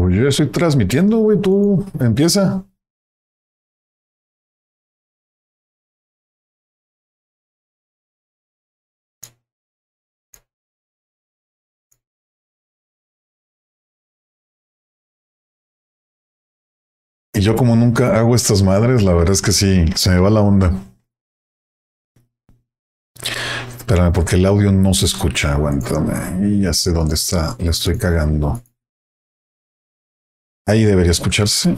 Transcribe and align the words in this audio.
Pues 0.00 0.16
yo 0.16 0.28
estoy 0.28 0.46
transmitiendo, 0.46 1.18
güey. 1.18 1.38
Tú 1.38 1.84
empieza. 2.00 2.64
Y 17.34 17.42
yo 17.42 17.54
como 17.56 17.76
nunca 17.76 18.18
hago 18.18 18.34
estas 18.34 18.62
madres, 18.62 19.02
la 19.02 19.12
verdad 19.12 19.32
es 19.32 19.42
que 19.42 19.52
sí, 19.52 19.84
se 19.96 20.10
me 20.10 20.18
va 20.18 20.30
la 20.30 20.40
onda. 20.40 20.72
Espérame, 23.76 24.12
porque 24.14 24.36
el 24.36 24.46
audio 24.46 24.72
no 24.72 24.94
se 24.94 25.04
escucha, 25.04 25.52
aguántame. 25.52 26.48
Y 26.48 26.62
ya 26.62 26.72
sé 26.72 26.90
dónde 26.90 27.16
está, 27.16 27.54
le 27.58 27.68
estoy 27.68 27.98
cagando. 27.98 28.62
Ahí 30.66 30.84
debería 30.84 31.10
escucharse. 31.10 31.76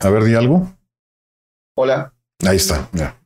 A 0.00 0.10
ver, 0.10 0.24
di 0.24 0.34
algo. 0.34 0.66
Hola. 1.76 2.14
Ahí 2.46 2.56
está, 2.56 2.88
ya. 2.92 3.20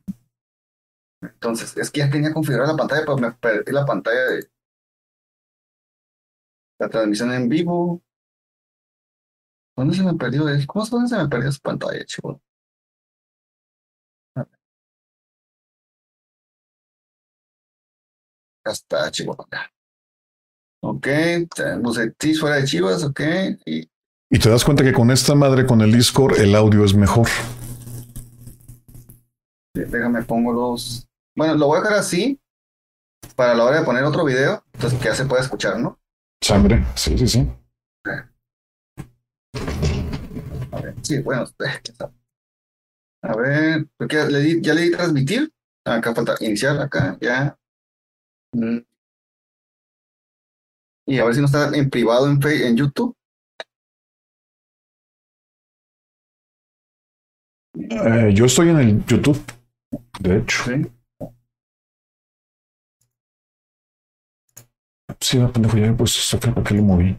Entonces, 1.21 1.75
es 1.77 1.89
que 1.91 1.99
ya 1.99 2.09
tenía 2.09 2.33
configurada 2.33 2.71
la 2.71 2.77
pantalla, 2.77 3.01
pero 3.01 3.17
me 3.17 3.31
perdí 3.31 3.71
la 3.71 3.85
pantalla 3.85 4.25
de 4.25 4.49
la 6.79 6.89
transmisión 6.89 7.31
en 7.33 7.49
vivo. 7.49 8.03
¿Dónde 9.77 9.95
se 9.95 10.03
me 10.03 10.13
perdió? 10.13 10.45
¿Cómo 10.67 10.83
es 10.83 10.89
dónde 10.89 11.09
se 11.09 11.17
me 11.17 11.27
perdió 11.27 11.49
esa 11.49 11.59
pantalla, 11.61 12.05
chico? 12.05 12.41
Ya 18.65 18.71
está, 18.71 19.11
chico. 19.11 19.35
Ok, 20.81 21.07
tenemos 21.55 21.97
el 21.97 22.15
fuera 22.39 22.57
de 22.57 22.65
Chivas, 22.65 23.03
ok. 23.03 23.21
Y 23.65 23.89
Y 24.35 24.39
te 24.39 24.49
das 24.49 24.65
cuenta 24.65 24.83
que 24.83 24.91
con 24.91 25.11
esta 25.11 25.33
madre, 25.33 25.65
con 25.65 25.79
el 25.79 25.93
Discord, 25.93 26.37
el 26.41 26.55
audio 26.55 26.83
es 26.83 26.93
mejor. 26.93 27.29
Déjame 29.73 30.23
pongo 30.23 30.51
los. 30.51 31.07
Bueno, 31.37 31.55
lo 31.55 31.67
voy 31.67 31.77
a 31.77 31.81
dejar 31.83 31.99
así 31.99 32.37
para 33.37 33.55
la 33.55 33.63
hora 33.63 33.79
de 33.79 33.85
poner 33.85 34.03
otro 34.03 34.25
video, 34.25 34.61
entonces 34.73 34.99
que 34.99 35.05
ya 35.05 35.15
se 35.15 35.23
pueda 35.23 35.41
escuchar, 35.41 35.79
¿no? 35.79 35.97
Sangre, 36.43 36.85
sí, 36.95 37.17
sí, 37.17 37.29
sí. 37.29 37.49
A 40.73 40.81
ver, 40.81 40.95
sí, 41.01 41.19
bueno. 41.19 41.45
A 43.23 43.35
ver, 43.37 43.87
¿por 43.95 44.09
qué 44.09 44.25
le 44.25 44.39
di- 44.41 44.61
ya 44.61 44.73
le 44.73 44.81
di 44.81 44.91
transmitir. 44.91 45.49
Acá 45.85 46.13
falta 46.13 46.35
iniciar, 46.41 46.77
acá, 46.81 47.17
ya. 47.21 47.57
Mm. 48.51 48.79
Y 51.07 51.19
a 51.19 51.23
ver 51.23 51.35
si 51.35 51.39
no 51.39 51.45
está 51.45 51.69
en 51.73 51.89
privado 51.89 52.27
en 52.29 52.75
YouTube. 52.75 53.15
Eh, 57.77 58.33
yo 58.33 58.45
estoy 58.45 58.69
en 58.69 58.79
el 58.79 59.05
YouTube, 59.05 59.41
de 60.19 60.37
hecho. 60.37 60.63
Sí. 60.63 60.91
Sí, 65.19 65.37
va, 65.37 65.51
pendejo, 65.51 65.77
ya 65.77 65.95
pues 65.95 66.17
esto 66.17 66.37
acá, 66.37 66.53
¿para 66.53 66.67
qué 66.67 66.75
lo 66.75 66.83
moví? 66.83 67.17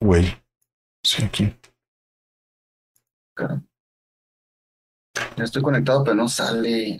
Güey. 0.00 0.24
Sí, 1.02 1.24
aquí. 1.24 1.54
Ya 5.36 5.44
estoy 5.44 5.62
conectado, 5.62 6.04
pero 6.04 6.16
no 6.16 6.28
sale. 6.28 6.98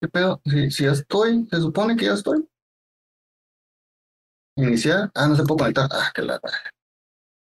¿Qué 0.00 0.08
pedo? 0.08 0.40
Si, 0.44 0.70
si 0.70 0.84
ya 0.84 0.92
estoy, 0.92 1.46
se 1.50 1.60
supone 1.60 1.96
que 1.96 2.06
ya 2.06 2.14
estoy. 2.14 2.46
Iniciar. 4.56 5.10
Ah, 5.14 5.28
no 5.28 5.34
se 5.34 5.42
puede 5.44 5.58
conectar. 5.58 5.88
Ah, 5.90 6.12
que 6.14 6.22
la. 6.22 6.40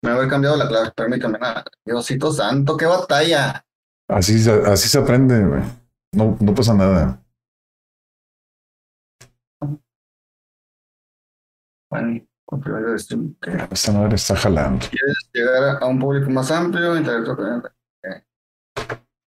Me 0.02 0.10
haber 0.10 0.28
cambiado 0.28 0.56
la 0.56 0.68
clave. 0.68 0.90
Permítame 0.92 1.38
nada. 1.38 1.64
Diosito 1.84 2.32
santo, 2.32 2.76
qué 2.76 2.86
batalla. 2.86 3.64
Así, 4.08 4.38
se- 4.38 4.50
así 4.66 4.88
se 4.88 4.98
aprende, 4.98 5.44
güey. 5.44 5.62
No, 6.12 6.36
no 6.40 6.54
pasa 6.54 6.74
nada. 6.74 7.22
Bueno, 11.90 12.20
stream. 12.98 13.36
Ok. 13.36 13.48
Esta 13.72 13.92
madre 13.92 14.14
está 14.16 14.36
jalando. 14.36 14.86
¿Quieres 14.88 15.16
llegar 15.32 15.82
a 15.82 15.86
un 15.86 15.98
público 15.98 16.30
más 16.30 16.50
amplio? 16.50 16.96
Interactuar 16.96 17.36
con 17.36 17.46
él? 17.46 17.62
Ok. 17.62 18.24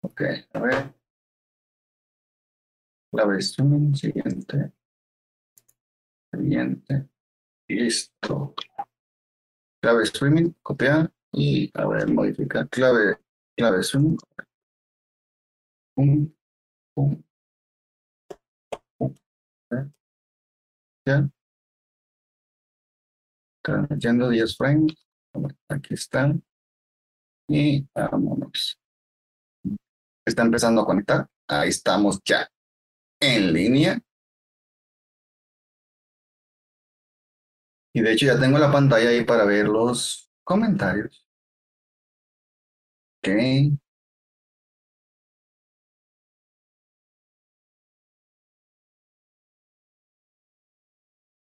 Ok, 0.03 0.21
a 0.55 0.61
ver. 0.61 0.95
Clave 3.13 3.35
de 3.35 3.39
streaming, 3.41 3.95
siguiente. 3.95 4.73
Siguiente. 6.33 7.09
Listo. 7.69 8.55
Clave 9.83 10.03
streaming, 10.05 10.53
copiar 10.63 11.11
y 11.33 11.71
a 11.75 11.87
ver, 11.87 12.09
modificar. 12.09 12.69
Clave, 12.69 13.19
clave 13.57 13.81
streaming. 13.81 14.17
Pum, 15.95 16.33
pum. 16.95 17.23
pum. 18.99 19.15
Ya. 21.07 21.31
Transmitiendo 23.63 24.29
10 24.29 24.57
frames. 24.57 24.95
Aquí 25.69 25.95
están. 25.95 26.43
Y 27.49 27.87
vámonos. 27.95 28.79
Está 30.27 30.43
empezando 30.43 30.83
a 30.83 30.87
conectar. 30.87 31.27
Ahí 31.49 31.71
estamos 31.71 32.21
ya 32.25 32.49
en 33.21 33.53
línea. 33.53 34.01
Y 37.93 38.03
de 38.03 38.13
hecho 38.13 38.27
ya 38.27 38.39
tengo 38.39 38.59
la 38.59 38.71
pantalla 38.71 39.09
ahí 39.11 39.25
para 39.25 39.45
ver 39.45 39.69
los 39.69 40.31
comentarios. 40.45 41.27
Ok. 43.19 43.29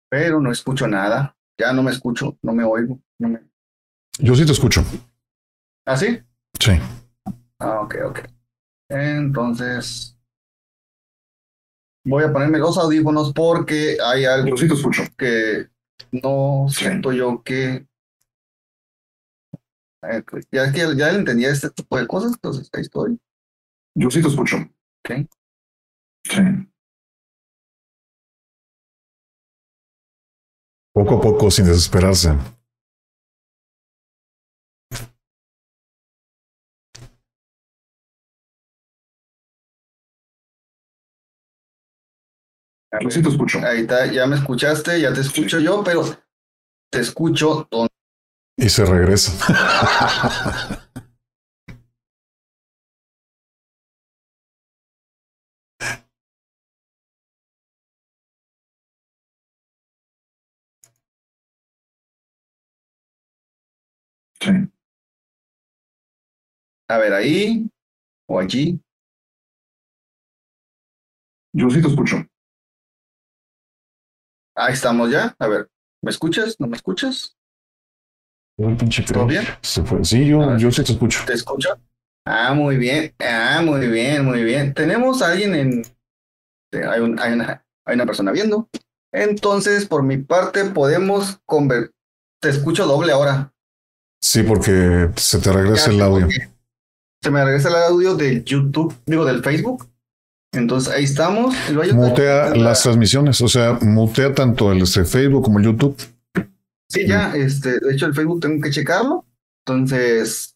Pero 0.09 0.39
no 0.39 0.51
escucho 0.51 0.87
nada. 0.87 1.35
Ya 1.57 1.71
no 1.73 1.83
me 1.83 1.91
escucho, 1.91 2.37
no 2.41 2.53
me 2.53 2.63
oigo. 2.63 2.99
No 3.17 3.29
me... 3.29 3.39
Yo 4.19 4.35
sí 4.35 4.45
te 4.45 4.51
escucho. 4.51 4.83
¿Ah, 5.85 5.97
sí? 5.97 6.19
Sí. 6.59 6.71
Ah, 7.59 7.81
ok, 7.81 7.95
ok. 8.07 8.19
Entonces, 8.89 10.17
voy 12.05 12.23
a 12.23 12.31
ponerme 12.31 12.59
los 12.59 12.77
audífonos 12.77 13.33
porque 13.33 13.97
hay 14.03 14.25
algo 14.25 14.55
sí 14.57 14.67
te 14.67 14.73
escucho. 14.73 15.03
que 15.17 15.67
no 16.23 16.67
Sí. 16.69 16.85
siento 16.85 17.11
yo 17.11 17.41
que... 17.43 17.87
Eh, 20.03 20.23
pues, 20.29 20.47
Ya 20.51 20.71
que 20.71 20.79
ya 20.95 21.11
le 21.11 21.19
entendía 21.19 21.49
este 21.49 21.69
tipo 21.71 21.97
de 21.97 22.07
cosas, 22.07 22.33
entonces 22.33 22.69
ahí 22.73 22.81
estoy. 22.81 23.19
Yo 23.95 24.09
sí 24.11 24.21
te 24.21 24.27
escucho. 24.27 24.57
Ok. 24.57 25.27
Sí. 26.23 26.41
Poco 30.93 31.15
a 31.17 31.21
poco, 31.21 31.51
sin 31.51 31.65
desesperarse. 31.65 32.29
A 42.95 42.99
Yo 42.99 43.07
ver, 43.09 43.13
sí 43.13 43.21
te 43.21 43.29
escucho. 43.29 43.59
Ahí 43.59 43.81
está, 43.81 44.05
ya 44.05 44.25
me 44.25 44.37
escuchaste, 44.37 45.01
ya 45.01 45.13
te 45.13 45.19
escucho 45.19 45.59
yo, 45.59 45.83
pero 45.83 46.03
te 46.89 47.01
escucho 47.01 47.67
donde 47.69 47.89
Y 48.57 48.69
se 48.69 48.85
regresa. 48.85 49.31
Sí. 64.39 64.51
A 66.87 66.97
ver, 66.97 67.13
ahí 67.13 67.67
o 68.27 68.39
allí. 68.39 68.79
Yo 71.53 71.69
sí 71.69 71.81
te 71.81 71.87
escucho. 71.87 72.17
Ahí 74.55 74.73
estamos 74.73 75.11
ya. 75.11 75.35
A 75.39 75.47
ver, 75.47 75.69
¿me 76.01 76.11
escuchas? 76.11 76.55
¿No 76.59 76.67
me 76.67 76.75
escuchas? 76.77 77.35
El 78.57 78.77
pinche 78.77 79.03
¿Todo 79.03 79.25
bien? 79.27 79.43
Se 79.61 79.83
fue. 79.83 80.03
Sí, 80.05 80.25
yo, 80.27 80.55
yo 80.57 80.71
sí 80.71 80.83
te 80.83 80.93
escucho. 80.93 81.19
¿Te 81.25 81.33
escucho? 81.33 81.69
Ah, 82.25 82.53
muy 82.53 82.77
bien. 82.77 83.13
Ah, 83.19 83.61
muy 83.63 83.87
bien, 83.87 84.23
muy 84.25 84.43
bien. 84.43 84.73
Tenemos 84.73 85.21
a 85.21 85.31
alguien 85.31 85.55
en. 85.55 85.81
eh, 86.71 86.85
Hay, 86.89 87.01
un- 87.01 87.19
hay 87.19 87.33
una, 87.33 87.65
hay 87.85 87.95
una 87.95 88.05
persona 88.05 88.31
viendo. 88.31 88.69
Entonces, 89.13 89.85
por 89.87 90.03
mi 90.03 90.17
parte, 90.17 90.65
podemos 90.65 91.39
conver... 91.45 91.91
Te 92.41 92.49
escucho 92.49 92.85
doble 92.85 93.11
ahora. 93.11 93.53
Sí, 94.21 94.43
porque 94.43 95.09
se 95.15 95.39
te 95.39 95.51
regresa 95.51 95.87
Ya, 95.87 95.93
el 95.95 96.01
audio. 96.01 96.27
Se 97.21 97.31
me 97.31 97.43
regresa 97.43 97.69
el 97.69 97.75
audio 97.75 98.15
del 98.15 98.43
YouTube, 98.43 98.93
digo, 99.05 99.25
del 99.25 99.43
Facebook. 99.43 99.87
Entonces 100.55 100.93
ahí 100.93 101.03
estamos. 101.03 101.55
mutea 101.93 102.55
las 102.55 102.83
transmisiones, 102.83 103.41
o 103.41 103.47
sea, 103.47 103.73
mutea 103.81 104.33
tanto 104.33 104.71
el 104.71 104.81
este, 104.81 105.05
Facebook 105.05 105.43
como 105.43 105.59
el 105.59 105.65
YouTube. 105.65 105.95
Sí, 106.89 107.07
ya, 107.07 107.35
este, 107.35 107.79
de 107.79 107.93
hecho 107.93 108.05
el 108.05 108.13
Facebook 108.13 108.39
tengo 108.39 108.61
que 108.61 108.71
checarlo. 108.71 109.25
Entonces, 109.65 110.55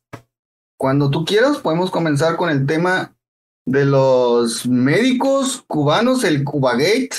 cuando 0.78 1.10
tú 1.10 1.26
quieras, 1.26 1.58
podemos 1.58 1.92
comenzar 1.92 2.38
con 2.38 2.50
el 2.50 2.66
tema 2.66 3.16
de 3.66 3.86
los 3.86 4.66
médicos 4.66 5.64
cubanos, 5.68 6.24
el 6.24 6.44
Cubagate. 6.44 7.10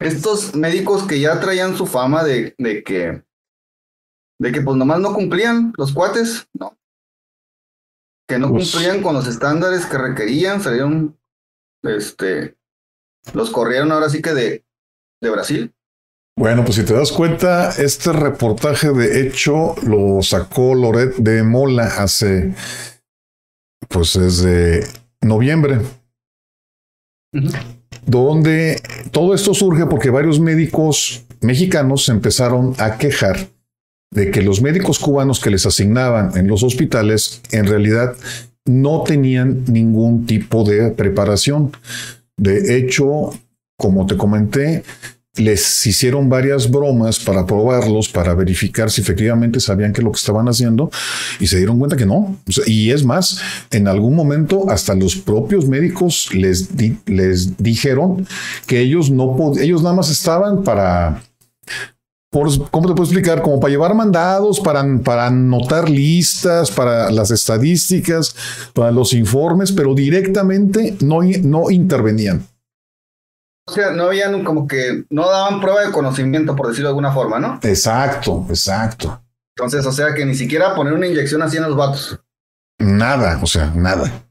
Estos 0.00 0.54
médicos 0.54 1.04
que 1.04 1.20
ya 1.20 1.40
traían 1.40 1.76
su 1.76 1.86
fama 1.86 2.24
de, 2.24 2.54
de 2.58 2.82
que, 2.82 3.22
de 4.40 4.52
que 4.52 4.60
pues 4.60 4.76
nomás 4.76 4.98
no 5.00 5.14
cumplían 5.14 5.72
los 5.76 5.92
cuates, 5.92 6.48
¿no? 6.52 6.76
Que 8.28 8.38
no 8.38 8.50
pues 8.50 8.72
cumplían 8.72 9.02
con 9.02 9.14
los 9.14 9.28
estándares 9.28 9.86
que 9.86 9.96
requerían, 9.96 10.60
salieron 10.60 11.16
este, 11.84 12.56
los 13.32 13.50
corrieron 13.50 13.92
ahora 13.92 14.08
sí 14.08 14.20
que 14.20 14.34
de, 14.34 14.64
de 15.20 15.30
Brasil. 15.30 15.74
Bueno, 16.36 16.64
pues 16.64 16.76
si 16.76 16.84
te 16.84 16.94
das 16.94 17.12
cuenta, 17.12 17.70
este 17.70 18.12
reportaje 18.12 18.90
de 18.90 19.20
hecho 19.20 19.76
lo 19.86 20.20
sacó 20.20 20.74
Loret 20.74 21.14
de 21.16 21.44
Mola 21.44 21.84
hace, 21.84 22.54
pues 23.88 24.18
desde 24.18 24.84
noviembre, 25.20 25.80
donde 28.04 28.82
todo 29.12 29.32
esto 29.32 29.54
surge 29.54 29.86
porque 29.86 30.10
varios 30.10 30.40
médicos 30.40 31.24
mexicanos 31.40 32.06
se 32.06 32.12
empezaron 32.12 32.74
a 32.78 32.98
quejar 32.98 33.48
de 34.10 34.30
que 34.30 34.42
los 34.42 34.60
médicos 34.60 34.98
cubanos 34.98 35.40
que 35.40 35.50
les 35.50 35.66
asignaban 35.66 36.36
en 36.36 36.48
los 36.48 36.62
hospitales 36.62 37.42
en 37.52 37.66
realidad 37.66 38.16
no 38.64 39.02
tenían 39.02 39.64
ningún 39.66 40.26
tipo 40.26 40.64
de 40.64 40.90
preparación. 40.90 41.72
De 42.36 42.76
hecho, 42.76 43.32
como 43.76 44.06
te 44.06 44.16
comenté, 44.16 44.82
les 45.36 45.84
hicieron 45.86 46.28
varias 46.28 46.70
bromas 46.70 47.18
para 47.18 47.44
probarlos, 47.44 48.08
para 48.08 48.34
verificar 48.34 48.90
si 48.90 49.00
efectivamente 49.00 49.58
sabían 49.58 49.92
que 49.92 50.00
lo 50.00 50.12
que 50.12 50.18
estaban 50.18 50.48
haciendo 50.48 50.90
y 51.40 51.48
se 51.48 51.56
dieron 51.56 51.78
cuenta 51.78 51.96
que 51.96 52.06
no. 52.06 52.36
Y 52.66 52.90
es 52.90 53.04
más, 53.04 53.40
en 53.70 53.88
algún 53.88 54.14
momento 54.14 54.70
hasta 54.70 54.94
los 54.94 55.16
propios 55.16 55.66
médicos 55.68 56.32
les, 56.32 56.68
les 57.06 57.56
dijeron 57.56 58.26
que 58.66 58.80
ellos 58.80 59.10
no 59.10 59.52
ellos 59.60 59.82
nada 59.82 59.96
más 59.96 60.10
estaban 60.10 60.62
para 60.62 61.22
¿cómo 62.70 62.88
te 62.88 62.94
puedo 62.94 63.04
explicar? 63.04 63.42
Como 63.42 63.60
para 63.60 63.70
llevar 63.70 63.94
mandados, 63.94 64.60
para, 64.60 64.84
para 65.04 65.26
anotar 65.26 65.88
listas, 65.88 66.70
para 66.70 67.10
las 67.10 67.30
estadísticas, 67.30 68.34
para 68.72 68.90
los 68.90 69.12
informes, 69.12 69.70
pero 69.70 69.94
directamente 69.94 70.96
no, 71.00 71.20
no 71.42 71.70
intervenían. 71.70 72.46
O 73.66 73.72
sea, 73.72 73.92
no 73.92 74.04
habían 74.04 74.44
como 74.44 74.66
que, 74.66 75.04
no 75.10 75.30
daban 75.30 75.60
prueba 75.60 75.82
de 75.82 75.92
conocimiento, 75.92 76.54
por 76.54 76.68
decirlo 76.68 76.88
de 76.88 76.90
alguna 76.90 77.12
forma, 77.12 77.38
¿no? 77.38 77.60
Exacto, 77.62 78.44
exacto. 78.48 79.22
Entonces, 79.56 79.86
o 79.86 79.92
sea, 79.92 80.12
que 80.14 80.26
ni 80.26 80.34
siquiera 80.34 80.74
poner 80.74 80.92
una 80.92 81.06
inyección 81.06 81.40
así 81.40 81.56
en 81.56 81.62
los 81.62 81.76
vatos. 81.76 82.20
Nada, 82.78 83.38
o 83.42 83.46
sea, 83.46 83.72
nada. 83.74 84.26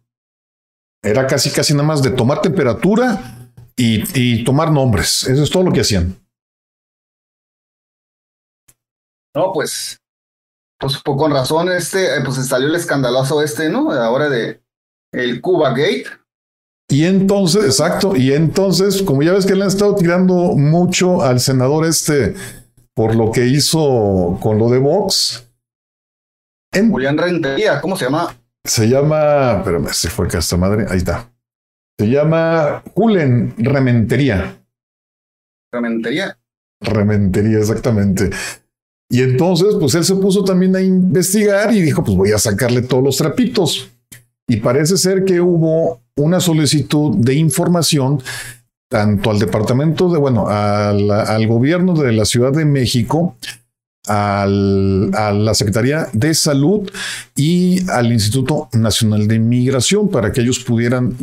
Era 1.02 1.26
casi, 1.26 1.50
casi 1.50 1.74
nada 1.74 1.88
más 1.88 2.04
de 2.04 2.12
tomar 2.12 2.42
temperatura 2.42 3.50
y, 3.76 4.04
y 4.14 4.44
tomar 4.44 4.72
nombres. 4.72 5.24
Eso 5.24 5.44
es 5.44 5.50
todo 5.50 5.64
lo 5.64 5.72
que 5.72 5.82
hacían. 5.82 6.16
No, 9.35 9.51
pues, 9.51 10.00
pues, 10.80 11.01
pues, 11.03 11.18
con 11.18 11.31
razón, 11.31 11.71
este, 11.71 12.18
eh, 12.18 12.21
pues 12.24 12.45
salió 12.47 12.68
el 12.68 12.75
escandaloso 12.75 13.41
este, 13.41 13.69
¿no? 13.69 13.91
Ahora 13.91 14.30
de 14.30 14.62
el 15.12 15.41
Cuba 15.41 15.69
Gate. 15.69 16.06
Y 16.89 17.06
entonces, 17.06 17.65
exacto, 17.65 18.15
y 18.15 18.33
entonces, 18.33 19.01
como 19.01 19.24
ya 19.24 19.33
ves 19.33 19.45
que 19.45 19.56
le 19.56 19.63
han 19.63 19.69
estado 19.69 19.95
tirando 19.95 20.33
mucho 20.33 21.24
al 21.24 21.39
senador 21.39 21.85
este 21.85 22.35
por 22.95 23.15
lo 23.15 23.31
que 23.31 23.45
hizo 23.45 24.38
con 24.41 24.59
lo 24.59 24.69
de 24.69 24.80
Vox. 24.80 25.50
Julián 26.74 27.18
Rentería, 27.18 27.81
¿cómo 27.81 27.95
se 27.95 28.06
llama? 28.06 28.35
Se 28.63 28.88
llama, 28.88 29.57
espérame, 29.57 29.88
se 29.89 30.09
fue 30.09 30.27
acá 30.27 30.39
esta 30.39 30.57
madre, 30.57 30.85
ahí 30.89 30.97
está. 30.97 31.30
Se 32.00 32.07
llama 32.07 32.83
Julen 32.95 33.53
Rementería. 33.57 34.57
Rementería. 35.71 36.38
Rementería, 36.81 37.59
exactamente. 37.59 38.31
Y 39.13 39.21
entonces, 39.21 39.75
pues 39.80 39.94
él 39.94 40.04
se 40.04 40.15
puso 40.15 40.44
también 40.44 40.75
a 40.75 40.81
investigar 40.81 41.71
y 41.71 41.81
dijo, 41.81 42.04
pues 42.04 42.18
voy 42.18 42.31
a 42.31 42.39
sacarle 42.39 42.81
todos 42.81 43.04
los 43.04 43.15
trapitos. 43.15 43.88
Y 44.48 44.57
parece 44.57 44.98
ser 44.98 45.24
que 45.24 45.39
hubo 45.39 46.01
una 46.15 46.39
solicitud 46.39 47.18
de 47.18 47.36
información 47.36 48.24
tanto 48.89 49.30
al 49.30 49.38
departamento 49.38 50.10
de, 50.10 50.18
bueno, 50.18 50.48
al, 50.48 51.45
gobierno 51.45 51.94
de 51.94 52.12
la 52.12 52.25
Ciudad 52.25 52.54
de 52.54 52.65
México, 52.65 53.38
a 54.07 54.48
la 54.48 55.54
Secretaría 55.54 56.07
de 56.12 56.33
Salud 56.33 56.89
y 57.36 57.88
al 57.92 58.12
Instituto 58.12 58.68
Nacional 58.74 59.27
de 59.27 59.36
Inmigración 59.36 60.09
para 60.09 60.31
que 60.31 60.42
ellos 60.42 60.57
pudieran 60.57 61.16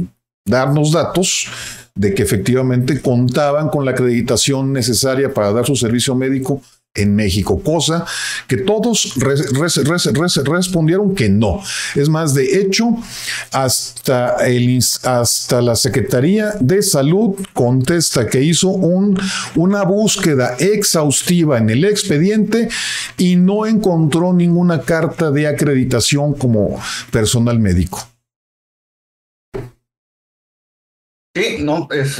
darnos 0.46 0.92
datos 0.92 1.48
de 1.96 2.14
que 2.14 2.22
efectivamente 2.22 3.00
contaban 3.00 3.68
con 3.68 3.84
la 3.84 3.90
acreditación 3.90 4.72
necesaria 4.72 5.34
para 5.34 5.52
dar 5.52 5.66
su 5.66 5.74
servicio 5.74 6.14
médico 6.14 6.62
en 6.94 7.14
México, 7.14 7.62
cosa 7.62 8.04
que 8.48 8.56
todos 8.56 9.14
respondieron 9.16 11.14
que 11.14 11.28
no. 11.28 11.62
Es 11.94 12.08
más, 12.08 12.34
de 12.34 12.60
hecho, 12.60 12.96
hasta, 13.52 14.46
el, 14.46 14.80
hasta 15.04 15.62
la 15.62 15.76
Secretaría 15.76 16.54
de 16.58 16.82
Salud 16.82 17.36
contesta 17.54 18.26
que 18.26 18.42
hizo 18.42 18.68
un, 18.70 19.18
una 19.54 19.84
búsqueda 19.84 20.56
exhaustiva 20.58 21.58
en 21.58 21.70
el 21.70 21.84
expediente 21.84 22.68
y 23.16 23.36
no 23.36 23.66
encontró 23.66 24.32
ninguna 24.32 24.80
carta 24.82 25.30
de 25.30 25.46
acreditación 25.46 26.34
como 26.34 26.80
personal 27.12 27.60
médico. 27.60 28.04
Sí, 31.36 31.58
no, 31.60 31.86
es, 31.92 32.18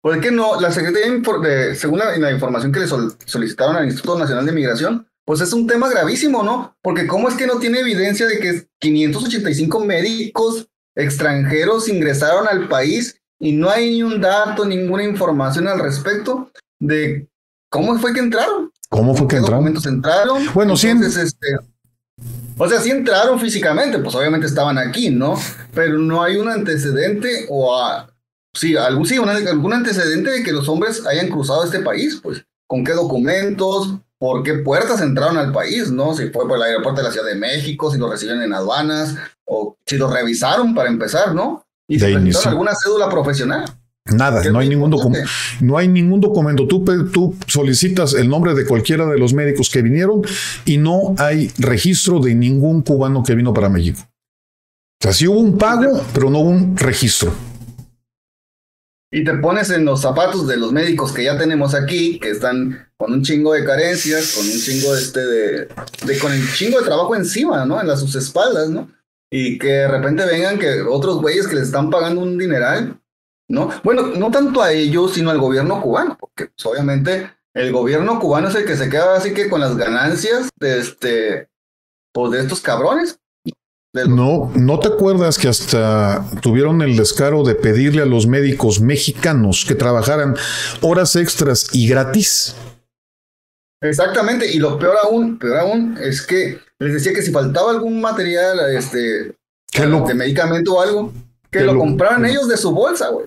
este, 0.00 0.16
¿Por 0.16 0.20
qué 0.20 0.30
no? 0.30 0.60
La 0.60 0.70
Secretaría 0.70 1.10
de, 1.10 1.74
según 1.74 1.98
la, 1.98 2.30
información 2.30 2.72
que 2.72 2.80
le 2.80 2.86
solicitaron 2.86 3.76
al 3.76 3.84
Instituto 3.84 4.18
Nacional 4.18 4.46
de 4.46 4.52
Migración, 4.52 5.06
pues 5.24 5.40
es 5.40 5.52
un 5.52 5.66
tema 5.66 5.88
gravísimo, 5.88 6.42
¿no? 6.42 6.76
Porque 6.82 7.06
cómo 7.06 7.28
es 7.28 7.34
que 7.34 7.46
no 7.46 7.58
tiene 7.58 7.80
evidencia 7.80 8.26
de 8.26 8.38
que 8.38 8.66
585 8.80 9.84
médicos 9.84 10.66
extranjeros 10.96 11.88
ingresaron 11.88 12.48
al 12.48 12.68
país 12.68 13.20
y 13.38 13.52
no 13.52 13.70
hay 13.70 13.90
ni 13.90 14.02
un 14.02 14.20
dato, 14.20 14.64
ninguna 14.64 15.04
información 15.04 15.68
al 15.68 15.78
respecto 15.78 16.50
de 16.80 17.28
cómo 17.70 17.98
fue 17.98 18.12
que 18.12 18.20
entraron. 18.20 18.72
¿Cómo 18.88 19.14
fue 19.14 19.28
que 19.28 19.36
entraron? 19.36 19.68
entraron? 19.68 20.42
Bueno, 20.52 20.76
sí. 20.76 20.88
Este, 20.88 21.56
o 22.58 22.68
sea, 22.68 22.80
sí 22.80 22.90
entraron 22.90 23.38
físicamente, 23.38 23.98
pues 24.00 24.14
obviamente 24.14 24.46
estaban 24.46 24.78
aquí, 24.78 25.10
¿no? 25.10 25.38
Pero 25.72 25.98
no 25.98 26.22
hay 26.22 26.36
un 26.36 26.48
antecedente 26.48 27.46
o 27.48 27.78
a, 27.78 28.09
Sí, 28.52 28.76
algún, 28.76 29.06
sí, 29.06 29.16
algún 29.16 29.72
antecedente 29.72 30.30
de 30.30 30.42
que 30.42 30.52
los 30.52 30.68
hombres 30.68 31.06
hayan 31.06 31.28
cruzado 31.28 31.64
este 31.64 31.80
país, 31.80 32.20
pues, 32.22 32.44
con 32.66 32.84
qué 32.84 32.92
documentos, 32.92 33.96
por 34.18 34.42
qué 34.42 34.54
puertas 34.54 35.00
entraron 35.00 35.36
al 35.38 35.52
país, 35.52 35.90
¿no? 35.90 36.14
Si 36.14 36.28
fue 36.30 36.46
por 36.46 36.56
el 36.56 36.62
aeropuerto 36.62 37.00
de 37.00 37.08
la 37.08 37.12
Ciudad 37.12 37.26
de 37.26 37.36
México, 37.36 37.90
si 37.90 37.98
lo 37.98 38.10
recibieron 38.10 38.42
en 38.42 38.52
aduanas, 38.52 39.16
o 39.44 39.76
si 39.86 39.96
lo 39.96 40.12
revisaron 40.12 40.74
para 40.74 40.90
empezar, 40.90 41.34
¿no? 41.34 41.64
Y 41.88 41.98
si 41.98 42.06
alguna 42.46 42.72
cédula 42.74 43.08
profesional. 43.08 43.64
Nada, 44.06 44.42
no 44.50 44.58
hay, 44.58 44.68
ningún 44.68 44.90
documento, 44.90 45.28
no 45.60 45.78
hay 45.78 45.86
ningún 45.86 46.20
documento. 46.20 46.66
Tú, 46.66 46.84
tú 47.12 47.36
solicitas 47.46 48.14
el 48.14 48.28
nombre 48.28 48.54
de 48.54 48.66
cualquiera 48.66 49.06
de 49.06 49.18
los 49.18 49.32
médicos 49.34 49.70
que 49.70 49.82
vinieron 49.82 50.22
y 50.64 50.78
no 50.78 51.14
hay 51.18 51.52
registro 51.58 52.18
de 52.18 52.34
ningún 52.34 52.82
cubano 52.82 53.22
que 53.22 53.34
vino 53.34 53.54
para 53.54 53.68
México. 53.68 54.00
O 54.02 55.02
sea, 55.02 55.12
sí 55.12 55.28
hubo 55.28 55.38
un 55.38 55.56
pago, 55.58 56.02
pero 56.12 56.28
no 56.28 56.40
hubo 56.40 56.50
un 56.50 56.76
registro 56.76 57.32
y 59.12 59.24
te 59.24 59.34
pones 59.34 59.70
en 59.70 59.84
los 59.84 60.00
zapatos 60.00 60.46
de 60.46 60.56
los 60.56 60.72
médicos 60.72 61.12
que 61.12 61.24
ya 61.24 61.36
tenemos 61.36 61.74
aquí, 61.74 62.20
que 62.20 62.30
están 62.30 62.88
con 62.96 63.12
un 63.12 63.22
chingo 63.22 63.52
de 63.54 63.64
carencias, 63.64 64.36
con 64.36 64.46
un 64.46 64.52
chingo 64.52 64.94
este 64.94 65.20
de, 65.26 65.68
con 66.20 66.32
el 66.32 66.46
chingo 66.52 66.78
de 66.78 66.86
trabajo 66.86 67.16
encima, 67.16 67.64
¿no? 67.66 67.80
En 67.80 67.88
las 67.88 68.00
sus 68.00 68.14
espaldas, 68.14 68.70
¿no? 68.70 68.88
Y 69.28 69.58
que 69.58 69.68
de 69.68 69.88
repente 69.88 70.24
vengan 70.26 70.58
que 70.58 70.82
otros 70.82 71.20
güeyes 71.20 71.48
que 71.48 71.56
les 71.56 71.64
están 71.66 71.90
pagando 71.90 72.20
un 72.20 72.38
dineral, 72.38 73.00
¿no? 73.48 73.70
Bueno, 73.82 74.06
no 74.06 74.30
tanto 74.30 74.62
a 74.62 74.72
ellos, 74.72 75.14
sino 75.14 75.30
al 75.30 75.38
gobierno 75.38 75.82
cubano, 75.82 76.16
porque 76.18 76.46
pues, 76.46 76.66
obviamente 76.66 77.30
el 77.54 77.72
gobierno 77.72 78.20
cubano 78.20 78.48
es 78.48 78.54
el 78.54 78.64
que 78.64 78.76
se 78.76 78.88
queda 78.88 79.16
así 79.16 79.34
que 79.34 79.48
con 79.48 79.60
las 79.60 79.76
ganancias 79.76 80.50
de 80.56 80.78
este, 80.78 81.48
pues 82.12 82.30
de 82.30 82.40
estos 82.40 82.60
cabrones, 82.60 83.18
no, 83.92 84.52
¿no 84.54 84.78
te 84.78 84.88
acuerdas 84.88 85.38
que 85.38 85.48
hasta 85.48 86.24
tuvieron 86.40 86.80
el 86.82 86.96
descaro 86.96 87.42
de 87.42 87.54
pedirle 87.54 88.02
a 88.02 88.06
los 88.06 88.26
médicos 88.26 88.80
mexicanos 88.80 89.64
que 89.66 89.74
trabajaran 89.74 90.36
horas 90.80 91.16
extras 91.16 91.68
y 91.72 91.88
gratis? 91.88 92.54
Exactamente, 93.82 94.50
y 94.50 94.58
lo 94.58 94.78
peor 94.78 94.96
aún, 95.02 95.38
peor 95.38 95.58
aún, 95.58 95.98
es 96.00 96.22
que 96.22 96.58
les 96.78 96.94
decía 96.94 97.12
que 97.12 97.22
si 97.22 97.32
faltaba 97.32 97.70
algún 97.70 98.00
material, 98.00 98.58
este, 98.76 99.34
de 99.72 100.14
medicamento 100.14 100.74
o 100.74 100.82
algo, 100.82 101.12
que 101.50 101.62
lo, 101.62 101.76
compraran 101.76 102.24
ellos 102.26 102.48
de 102.48 102.56
su 102.56 102.70
bolsa, 102.72 103.08
güey. 103.08 103.26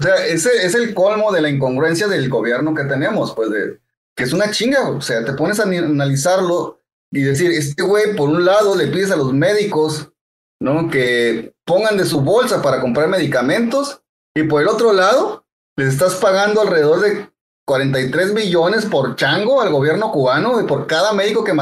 O 0.00 0.02
sea, 0.02 0.26
ese 0.26 0.66
es 0.66 0.74
el 0.74 0.92
colmo 0.92 1.30
de 1.30 1.40
la 1.40 1.50
incongruencia 1.50 2.08
del 2.08 2.28
gobierno 2.28 2.74
que 2.74 2.84
tenemos, 2.84 3.32
pues 3.34 3.50
de 3.50 3.78
que 4.16 4.24
es 4.24 4.32
una 4.32 4.50
chinga, 4.50 4.88
o 4.90 5.00
sea, 5.00 5.24
te 5.24 5.32
pones 5.32 5.60
a 5.60 5.64
analizarlo 5.64 6.80
y 7.14 7.22
decir, 7.22 7.52
este 7.52 7.82
güey, 7.82 8.16
por 8.16 8.28
un 8.28 8.44
lado, 8.44 8.74
le 8.74 8.88
pides 8.88 9.12
a 9.12 9.16
los 9.16 9.32
médicos, 9.32 10.10
¿no? 10.60 10.90
Que 10.90 11.54
pongan 11.64 11.96
de 11.96 12.04
su 12.04 12.20
bolsa 12.20 12.60
para 12.60 12.80
comprar 12.80 13.08
medicamentos 13.08 14.02
y 14.34 14.42
por 14.42 14.60
el 14.60 14.68
otro 14.68 14.92
lado, 14.92 15.46
les 15.76 15.88
estás 15.88 16.16
pagando 16.16 16.60
alrededor 16.60 17.00
de 17.00 17.28
43 17.66 18.34
millones 18.34 18.84
por 18.84 19.14
chango 19.14 19.62
al 19.62 19.70
gobierno 19.70 20.10
cubano 20.10 20.60
y 20.60 20.66
por 20.66 20.88
cada 20.88 21.12
médico 21.12 21.44
que, 21.44 21.52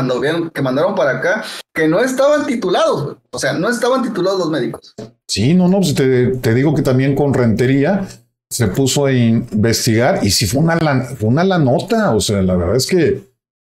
que 0.55 0.63
mandaron 0.63 0.95
para 0.95 1.19
acá, 1.19 1.45
que 1.75 1.87
no 1.87 2.01
estaban 2.01 2.47
titulados, 2.47 3.19
o 3.31 3.39
sea, 3.39 3.53
no 3.53 3.69
estaban 3.69 4.03
titulados 4.03 4.39
los 4.39 4.51
médicos. 4.51 4.95
Sí, 5.29 5.53
no, 5.53 5.69
no, 5.69 5.79
pues 5.81 5.95
te, 5.95 6.29
te 6.39 6.55
digo 6.55 6.75
que 6.75 6.83
también 6.83 7.15
con 7.15 7.35
rentería 7.35 8.09
se 8.51 8.69
puso 8.69 9.05
a 9.05 9.13
investigar 9.13 10.21
y 10.23 10.31
si 10.31 10.47
fue 10.47 10.61
una, 10.61 10.79
fue 11.19 11.29
una 11.29 11.45
la 11.45 11.59
nota, 11.59 12.15
o 12.15 12.21
sea, 12.21 12.41
la 12.41 12.57
verdad 12.57 12.77
es 12.77 12.87
que 12.87 13.23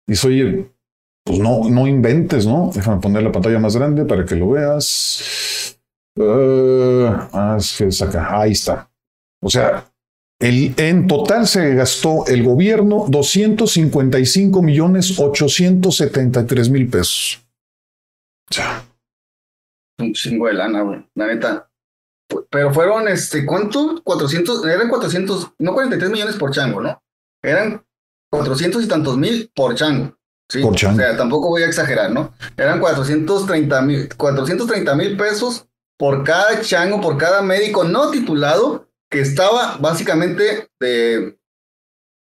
dice, 0.06 0.26
oye, 0.26 0.72
pues 1.28 1.40
no, 1.40 1.68
no 1.68 1.86
inventes, 1.86 2.46
¿no? 2.46 2.70
Déjame 2.74 3.02
poner 3.02 3.22
la 3.22 3.30
pantalla 3.30 3.58
más 3.58 3.76
grande 3.76 4.06
para 4.06 4.24
que 4.24 4.34
lo 4.34 4.48
veas. 4.48 5.78
Uh, 6.16 7.04
ah, 7.34 7.58
ahí 8.30 8.52
está. 8.52 8.90
O 9.42 9.50
sea, 9.50 9.84
el, 10.40 10.72
en 10.78 11.06
total 11.06 11.46
se 11.46 11.74
gastó 11.74 12.26
el 12.26 12.42
gobierno 12.42 13.04
255 13.08 14.62
millones 14.62 15.20
873 15.20 16.70
mil 16.70 16.88
pesos. 16.88 17.46
Sea. 18.48 18.82
Un 19.98 20.14
chingo 20.14 20.46
de 20.46 20.54
lana, 20.54 20.80
güey. 20.80 21.06
La 21.14 21.26
neta. 21.26 21.70
Pero 22.48 22.72
fueron, 22.72 23.06
este, 23.08 23.44
¿cuánto? 23.44 24.00
400, 24.02 24.64
eran 24.64 24.88
400, 24.88 25.52
no 25.58 25.74
43 25.74 26.10
millones 26.10 26.36
por 26.36 26.52
chango, 26.52 26.80
¿no? 26.80 27.02
Eran 27.42 27.84
400 28.30 28.82
y 28.82 28.88
tantos 28.88 29.18
mil 29.18 29.50
por 29.54 29.74
chango. 29.74 30.17
Sí, 30.48 30.62
por 30.62 30.74
chango. 30.74 30.96
O 30.96 31.00
sea, 31.00 31.16
tampoco 31.16 31.48
voy 31.48 31.62
a 31.62 31.66
exagerar, 31.66 32.10
¿no? 32.10 32.32
Eran 32.56 32.80
430 32.80 33.82
mil, 33.82 34.08
430 34.16 34.94
mil 34.94 35.16
pesos 35.16 35.66
por 35.98 36.24
cada 36.24 36.60
chango, 36.60 37.00
por 37.00 37.18
cada 37.18 37.42
médico 37.42 37.84
no 37.84 38.10
titulado 38.10 38.88
que 39.10 39.20
estaba 39.20 39.76
básicamente 39.78 40.68
de, 40.80 41.38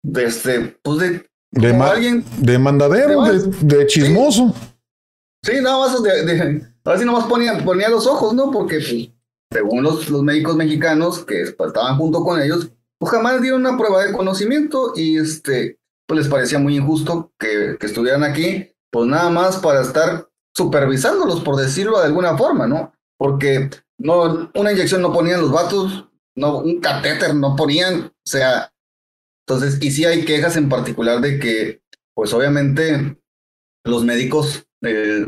de 0.03 0.23
este, 0.23 0.79
pues 0.81 0.99
de, 0.99 1.29
de 1.51 1.75
alguien. 1.75 2.23
De 2.39 2.57
mandadero, 2.57 3.23
de, 3.23 3.87
chismoso. 3.87 4.53
Sí, 5.43 5.53
nada 5.61 5.77
más 5.77 6.01
de, 6.01 6.23
de, 6.23 6.67
a 6.83 6.95
nomás 6.97 7.25
ponía, 7.25 7.57
ponía 7.63 7.89
los 7.89 8.07
ojos, 8.07 8.33
¿no? 8.33 8.51
Porque 8.51 8.77
pues, 8.77 9.11
según 9.51 9.83
los, 9.83 10.09
los 10.09 10.23
médicos 10.23 10.55
mexicanos 10.55 11.23
que 11.25 11.41
estaban 11.41 11.97
junto 11.97 12.23
con 12.23 12.41
ellos, 12.41 12.71
pues 12.97 13.11
jamás 13.11 13.41
dieron 13.41 13.61
una 13.61 13.77
prueba 13.77 14.03
de 14.03 14.13
conocimiento 14.13 14.93
y 14.95 15.17
este, 15.17 15.79
pues 16.07 16.21
les 16.21 16.29
parecía 16.29 16.57
muy 16.57 16.77
injusto 16.77 17.33
que, 17.37 17.77
estuvieran 17.81 18.23
aquí, 18.23 18.73
pues 18.89 19.07
nada 19.07 19.29
más 19.29 19.57
para 19.57 19.81
estar 19.81 20.29
supervisándolos, 20.55 21.41
por 21.41 21.57
decirlo 21.57 21.99
de 21.99 22.05
alguna 22.05 22.37
forma, 22.37 22.65
¿no? 22.65 22.93
Porque 23.17 23.69
no, 23.97 24.49
una 24.55 24.71
inyección 24.71 25.01
no 25.01 25.13
ponían 25.13 25.41
los 25.41 25.51
vatos, 25.51 26.07
no, 26.35 26.59
un 26.59 26.79
catéter 26.79 27.35
no 27.35 27.55
ponían, 27.55 28.05
o 28.05 28.29
sea, 28.29 28.73
entonces, 29.45 29.81
y 29.81 29.91
sí 29.91 30.05
hay 30.05 30.25
quejas 30.25 30.57
en 30.57 30.69
particular 30.69 31.21
de 31.21 31.39
que, 31.39 31.81
pues 32.13 32.33
obviamente, 32.33 33.17
los 33.85 34.03
médicos, 34.03 34.67
eh, 34.81 35.25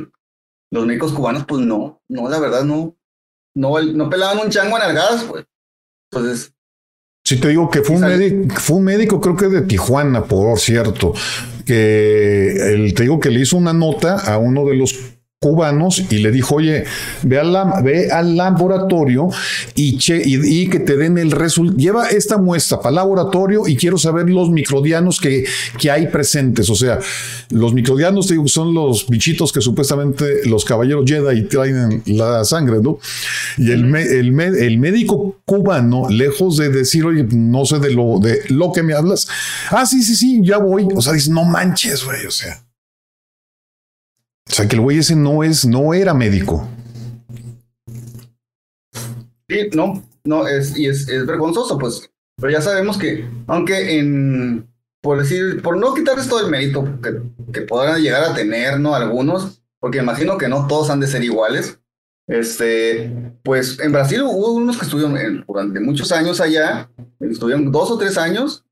los 0.71 0.85
médicos 0.85 1.13
cubanos, 1.13 1.45
pues 1.45 1.61
no, 1.61 2.01
no, 2.09 2.29
la 2.29 2.39
verdad 2.39 2.63
no, 2.63 2.97
no, 3.55 3.81
no 3.81 4.09
pelaban 4.09 4.39
un 4.39 4.49
chango 4.49 4.77
en 4.77 4.83
algadas, 4.83 5.23
pues. 5.25 5.45
Entonces. 6.11 6.53
Sí, 7.29 7.37
te 7.37 7.49
digo 7.49 7.69
que 7.69 7.83
fue 7.83 7.97
un, 7.97 8.01
médico, 8.01 8.55
fue 8.55 8.77
un 8.77 8.83
médico, 8.85 9.21
creo 9.21 9.35
que 9.35 9.49
de 9.49 9.61
Tijuana, 9.61 10.23
por 10.23 10.57
cierto, 10.57 11.13
que 11.63 12.73
el, 12.73 12.95
te 12.95 13.03
digo 13.03 13.19
que 13.19 13.29
le 13.29 13.41
hizo 13.41 13.55
una 13.55 13.71
nota 13.71 14.15
a 14.15 14.39
uno 14.39 14.65
de 14.65 14.73
los 14.73 14.97
cubanos 15.41 16.03
y 16.09 16.17
le 16.17 16.31
dijo, 16.31 16.55
oye, 16.55 16.83
ve 17.23 17.39
al, 17.39 18.35
laboratorio 18.35 19.29
y, 19.73 19.97
que 19.97 20.79
te 20.79 20.97
den 20.97 21.17
el 21.17 21.31
resultado. 21.31 21.77
Lleva 21.77 22.09
esta 22.09 22.37
muestra 22.37 22.79
para 22.79 22.89
el 22.89 22.95
laboratorio 22.95 23.65
y 23.65 23.77
quiero 23.77 23.97
saber 23.97 24.29
los 24.29 24.49
microdianos 24.49 25.21
que, 25.21 25.45
hay 25.89 26.07
presentes. 26.07 26.69
O 26.69 26.75
sea, 26.75 26.99
los 27.51 27.73
microdianos 27.73 28.27
digo, 28.27 28.49
son 28.49 28.73
los 28.73 29.07
bichitos 29.07 29.53
que 29.53 29.61
supuestamente 29.61 30.45
los 30.45 30.65
caballeros 30.65 31.09
Jedi 31.09 31.43
traen 31.43 32.03
la 32.07 32.43
sangre, 32.43 32.79
¿no? 32.81 32.99
Y 33.57 33.71
el, 33.71 33.95
el, 33.95 34.37
el 34.37 34.77
médico 34.77 35.37
cubano, 35.45 36.09
lejos 36.09 36.57
de 36.57 36.67
decir, 36.67 37.05
oye, 37.05 37.25
no 37.31 37.65
sé 37.65 37.79
de 37.79 37.91
lo, 37.91 38.19
de 38.19 38.41
lo 38.49 38.73
que 38.73 38.83
me 38.83 38.93
hablas, 38.93 39.29
ah, 39.71 39.85
sí, 39.85 40.03
sí, 40.03 40.17
sí, 40.17 40.41
ya 40.43 40.57
voy. 40.57 40.85
O 40.93 41.01
sea, 41.01 41.13
dice, 41.13 41.31
no 41.31 41.45
manches, 41.45 42.03
güey, 42.03 42.25
o 42.25 42.31
sea. 42.31 42.61
O 44.49 44.53
sea, 44.53 44.67
que 44.67 44.75
el 44.75 44.81
güey 44.81 44.97
ese 44.97 45.15
no 45.15 45.43
es, 45.43 45.65
no 45.65 45.93
era 45.93 46.13
médico. 46.13 46.67
Sí, 49.47 49.69
no, 49.73 50.03
no, 50.23 50.47
es, 50.47 50.77
y 50.77 50.87
es, 50.87 51.07
es 51.07 51.25
vergonzoso, 51.25 51.77
pues. 51.77 52.09
Pero 52.37 52.51
ya 52.51 52.61
sabemos 52.61 52.97
que, 52.97 53.27
aunque 53.47 53.99
en, 53.99 54.67
por 55.01 55.19
decir, 55.19 55.61
por 55.61 55.77
no 55.77 55.93
quitarles 55.93 56.27
todo 56.27 56.43
el 56.43 56.51
mérito 56.51 56.99
que, 57.01 57.21
que 57.51 57.61
podrán 57.61 58.01
llegar 58.01 58.23
a 58.23 58.33
tener, 58.33 58.79
¿no? 58.79 58.95
Algunos, 58.95 59.61
porque 59.79 59.99
imagino 59.99 60.37
que 60.37 60.47
no 60.47 60.67
todos 60.67 60.89
han 60.89 60.99
de 60.99 61.07
ser 61.07 61.23
iguales. 61.23 61.79
Este, 62.27 63.11
pues 63.43 63.79
en 63.79 63.91
Brasil 63.91 64.21
hubo 64.21 64.53
unos 64.53 64.77
que 64.77 64.85
estuvieron 64.85 65.43
durante 65.47 65.79
muchos 65.79 66.11
años 66.11 66.39
allá, 66.39 66.89
estuvieron 67.19 67.71
dos 67.71 67.89
o 67.89 67.97
tres 67.97 68.19
años, 68.19 68.65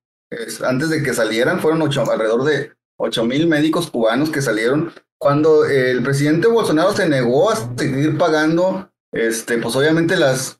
antes 0.63 0.89
de 0.89 1.01
que 1.01 1.13
salieran, 1.13 1.59
fueron 1.59 1.81
alrededor 1.81 2.43
de 2.43 2.71
ocho 2.97 3.25
mil 3.25 3.47
médicos 3.47 3.89
cubanos 3.89 4.29
que 4.29 4.43
salieron 4.43 4.91
cuando 5.19 5.65
el 5.65 6.03
presidente 6.03 6.47
Bolsonaro 6.47 6.93
se 6.93 7.09
negó 7.09 7.49
a 7.49 7.55
seguir 7.77 8.17
pagando, 8.17 8.91
este, 9.11 9.57
pues 9.57 9.75
obviamente 9.75 10.15
las, 10.15 10.59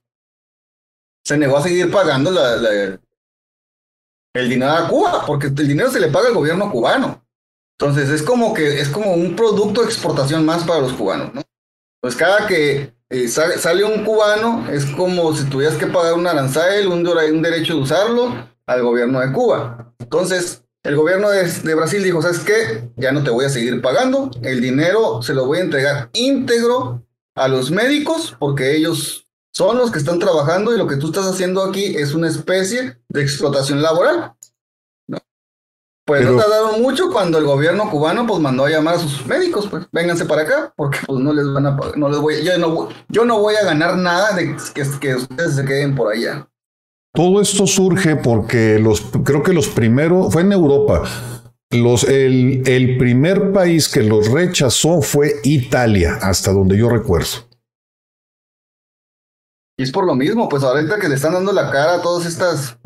se 1.24 1.38
negó 1.38 1.58
a 1.58 1.64
seguir 1.64 1.92
pagando 1.92 2.32
el 4.34 4.50
dinero 4.50 4.72
a 4.72 4.88
Cuba, 4.88 5.24
porque 5.26 5.48
el 5.48 5.68
dinero 5.68 5.92
se 5.92 6.00
le 6.00 6.08
paga 6.08 6.30
al 6.30 6.34
gobierno 6.34 6.72
cubano. 6.72 7.24
Entonces 7.80 8.10
es 8.10 8.24
como 8.24 8.54
que 8.54 8.82
es 8.82 8.90
como 8.90 9.14
un 9.14 9.36
producto 9.36 9.82
de 9.82 9.88
exportación 9.88 10.46
más 10.46 10.64
para 10.64 10.82
los 10.82 10.94
cubanos, 10.94 11.34
¿no? 11.34 11.44
Pues 12.02 12.16
cada 12.16 12.48
que 12.48 12.94
eh, 13.10 13.28
sale, 13.28 13.84
un 13.84 14.04
cubano 14.04 14.68
es 14.72 14.86
como 14.86 15.36
si 15.36 15.46
tuvieras 15.46 15.78
que 15.78 15.88
pagar 15.88 16.14
un 16.14 16.28
aranzael, 16.28 16.88
un, 16.88 17.08
un 17.08 17.42
derecho 17.42 17.76
de 17.76 17.82
usarlo 17.82 18.50
al 18.66 18.84
gobierno 18.84 19.20
de 19.20 19.32
Cuba. 19.32 19.94
Entonces, 20.00 20.64
el 20.88 20.96
gobierno 20.96 21.30
de, 21.30 21.76
Brasil 21.76 22.02
dijo, 22.02 22.22
¿sabes 22.22 22.40
qué? 22.40 22.90
Ya 22.96 23.12
no 23.12 23.22
te 23.22 23.30
voy 23.30 23.44
a 23.44 23.50
seguir 23.50 23.82
pagando, 23.82 24.32
el 24.42 24.62
dinero 24.62 25.22
se 25.22 25.34
lo 25.34 25.46
voy 25.46 25.58
a 25.58 25.64
entregar 25.64 26.10
íntegro 26.14 27.04
a 27.36 27.50
los 27.50 27.72
médicos 27.72 28.38
porque 28.40 28.74
ellos 28.78 29.28
son 29.52 29.78
los 29.78 29.92
que 29.92 30.00
están 30.00 30.18
trabajando 30.18 30.74
y 30.74 30.78
lo 30.78 30.88
que 30.88 30.96
tú 30.96 31.08
estás 31.08 31.26
haciendo 31.26 31.62
aquí 31.62 31.98
es 31.98 32.14
una 32.14 32.30
especie 32.30 32.98
de 33.10 33.22
explotación 33.22 33.82
laboral. 33.82 34.34
Pues 36.06 36.24
no 36.24 36.38
tardaron 36.38 36.82
mucho 36.82 37.12
cuando 37.12 37.38
el 37.38 37.44
gobierno 37.44 37.90
cubano 37.92 38.26
pues 38.26 38.40
mandó 38.40 38.64
a 38.64 38.70
llamar 38.70 38.96
a 38.96 39.00
sus 39.00 39.28
médicos, 39.28 39.68
pues 39.70 39.88
vénganse 39.92 40.24
para 40.24 40.44
acá, 40.44 40.74
porque 40.78 41.00
pues 41.06 41.20
no 41.20 41.34
les 41.34 41.52
van 41.52 41.66
a 41.66 41.76
pagar, 41.76 41.98
no 41.98 42.08
les 42.08 42.20
voy, 42.20 42.42
yo 42.46 42.58
no, 42.58 42.88
yo 43.10 43.26
no 43.26 43.42
voy 43.42 43.56
a 43.56 43.66
ganar 43.66 43.98
nada 43.98 44.34
de 44.38 44.56
que, 44.74 44.84
que 45.02 45.16
ustedes 45.16 45.56
se 45.56 45.66
queden 45.66 45.96
por 45.96 46.14
allá. 46.14 46.48
Todo 47.18 47.42
esto 47.42 47.66
surge 47.66 48.16
porque 48.16 48.78
los, 48.78 49.02
creo 49.24 49.42
que 49.42 49.52
los 49.52 49.70
primeros, 49.70 50.32
fue 50.32 50.44
en 50.44 50.52
Europa, 50.52 51.02
los, 51.72 52.04
el, 52.04 52.62
el 52.68 52.96
primer 53.00 53.52
país 53.52 53.90
que 53.90 54.04
los 54.04 54.32
rechazó 54.32 55.02
fue 55.02 55.34
Italia, 55.44 56.20
hasta 56.22 56.54
donde 56.54 56.78
yo 56.78 56.90
recuerdo. 56.90 57.48
Y 59.80 59.82
es 59.82 59.92
por 59.92 60.06
lo 60.06 60.14
mismo, 60.14 60.48
pues 60.48 60.62
ahorita 60.62 61.00
que 61.00 61.10
le 61.10 61.16
están 61.16 61.34
dando 61.34 61.52
la 61.54 61.72
cara 61.72 61.96
a 61.96 62.02
todas 62.04 62.28
estas, 62.28 62.78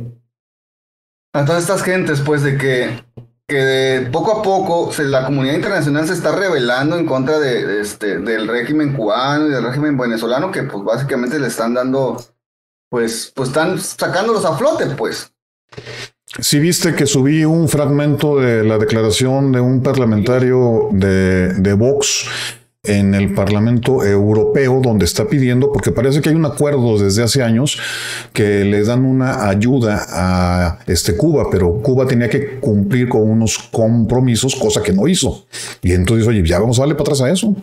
a 1.35 1.43
todas 1.43 1.63
estas 1.63 1.83
gentes, 1.83 2.21
pues 2.21 2.41
de 2.41 2.57
que, 2.57 3.03
que 3.49 4.07
poco 4.13 4.39
a 4.39 4.41
poco 4.41 4.91
la 4.99 5.25
comunidad 5.25 5.55
internacional 5.55 6.07
se 6.07 6.13
está 6.13 6.33
rebelando 6.33 6.97
en 6.97 7.05
contra 7.05 7.37
de, 7.37 7.81
este, 7.81 8.19
del 8.19 8.47
régimen 8.47 8.93
cubano 8.93 9.47
y 9.47 9.51
del 9.51 9.65
régimen 9.65 9.97
venezolano, 9.97 10.53
que 10.53 10.63
pues 10.63 10.85
básicamente 10.85 11.37
le 11.37 11.47
están 11.47 11.73
dando 11.73 12.15
pues, 12.91 13.31
pues 13.33 13.49
están 13.49 13.79
sacándolos 13.79 14.43
a 14.43 14.57
flote, 14.57 14.85
pues. 14.97 15.31
Si 16.39 16.59
viste 16.59 16.93
que 16.93 17.05
subí 17.05 17.45
un 17.45 17.69
fragmento 17.69 18.37
de 18.37 18.65
la 18.65 18.77
declaración 18.77 19.53
de 19.53 19.61
un 19.61 19.81
parlamentario 19.81 20.89
de, 20.91 21.53
de 21.53 21.73
Vox 21.73 22.27
en 22.83 23.15
el 23.15 23.33
Parlamento 23.33 24.03
Europeo, 24.03 24.81
donde 24.83 25.05
está 25.05 25.27
pidiendo, 25.27 25.71
porque 25.71 25.91
parece 25.91 26.19
que 26.19 26.29
hay 26.29 26.35
un 26.35 26.45
acuerdo 26.45 26.97
desde 26.97 27.23
hace 27.23 27.43
años 27.43 27.79
que 28.33 28.65
le 28.65 28.83
dan 28.83 29.05
una 29.05 29.47
ayuda 29.47 30.05
a 30.09 30.79
este 30.87 31.15
Cuba, 31.15 31.45
pero 31.49 31.81
Cuba 31.81 32.05
tenía 32.05 32.29
que 32.29 32.59
cumplir 32.59 33.07
con 33.07 33.21
unos 33.21 33.57
compromisos, 33.57 34.55
cosa 34.55 34.83
que 34.83 34.91
no 34.91 35.07
hizo. 35.07 35.45
Y 35.81 35.93
entonces, 35.93 36.27
oye, 36.27 36.45
ya 36.45 36.59
vamos 36.59 36.77
a 36.79 36.81
darle 36.81 36.95
para 36.95 37.03
atrás 37.03 37.21
a 37.21 37.29
eso. 37.29 37.55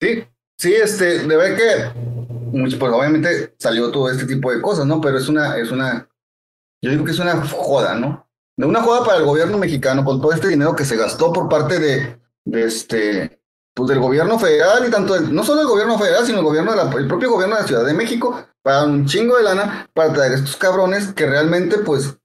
Sí, 0.00 0.24
sí, 0.64 0.74
este, 0.74 1.18
de 1.18 1.36
ver 1.36 1.56
que 1.56 2.70
pues 2.78 2.92
obviamente 2.92 3.54
salió 3.58 3.90
todo 3.90 4.08
este 4.08 4.24
tipo 4.24 4.50
de 4.50 4.62
cosas, 4.62 4.86
¿no? 4.86 4.98
Pero 4.98 5.18
es 5.18 5.28
una, 5.28 5.58
es 5.58 5.70
una, 5.70 6.08
yo 6.80 6.90
digo 6.90 7.04
que 7.04 7.10
es 7.10 7.18
una 7.18 7.46
joda, 7.46 7.94
¿no? 7.94 8.26
De 8.56 8.64
una 8.64 8.80
joda 8.80 9.04
para 9.04 9.18
el 9.18 9.24
gobierno 9.24 9.58
mexicano 9.58 10.04
con 10.04 10.22
todo 10.22 10.32
este 10.32 10.48
dinero 10.48 10.74
que 10.74 10.86
se 10.86 10.96
gastó 10.96 11.34
por 11.34 11.50
parte 11.50 11.78
de, 11.78 12.18
de 12.46 12.64
este, 12.64 13.42
pues 13.74 13.90
del 13.90 13.98
gobierno 13.98 14.38
federal 14.38 14.86
y 14.88 14.90
tanto, 14.90 15.20
no 15.20 15.44
solo 15.44 15.60
el 15.60 15.66
gobierno 15.66 15.98
federal, 15.98 16.24
sino 16.24 16.38
el 16.38 16.44
gobierno 16.44 16.70
de 16.70 16.76
la, 16.78 16.90
el 16.92 17.08
propio 17.08 17.30
gobierno 17.30 17.56
de 17.56 17.60
la 17.60 17.68
Ciudad 17.68 17.84
de 17.84 17.92
México, 17.92 18.46
para 18.62 18.84
un 18.84 19.04
chingo 19.04 19.36
de 19.36 19.42
lana 19.42 19.90
para 19.92 20.14
traer 20.14 20.32
estos 20.32 20.56
cabrones 20.56 21.12
que 21.12 21.26
realmente, 21.26 21.78
pues, 21.78 22.16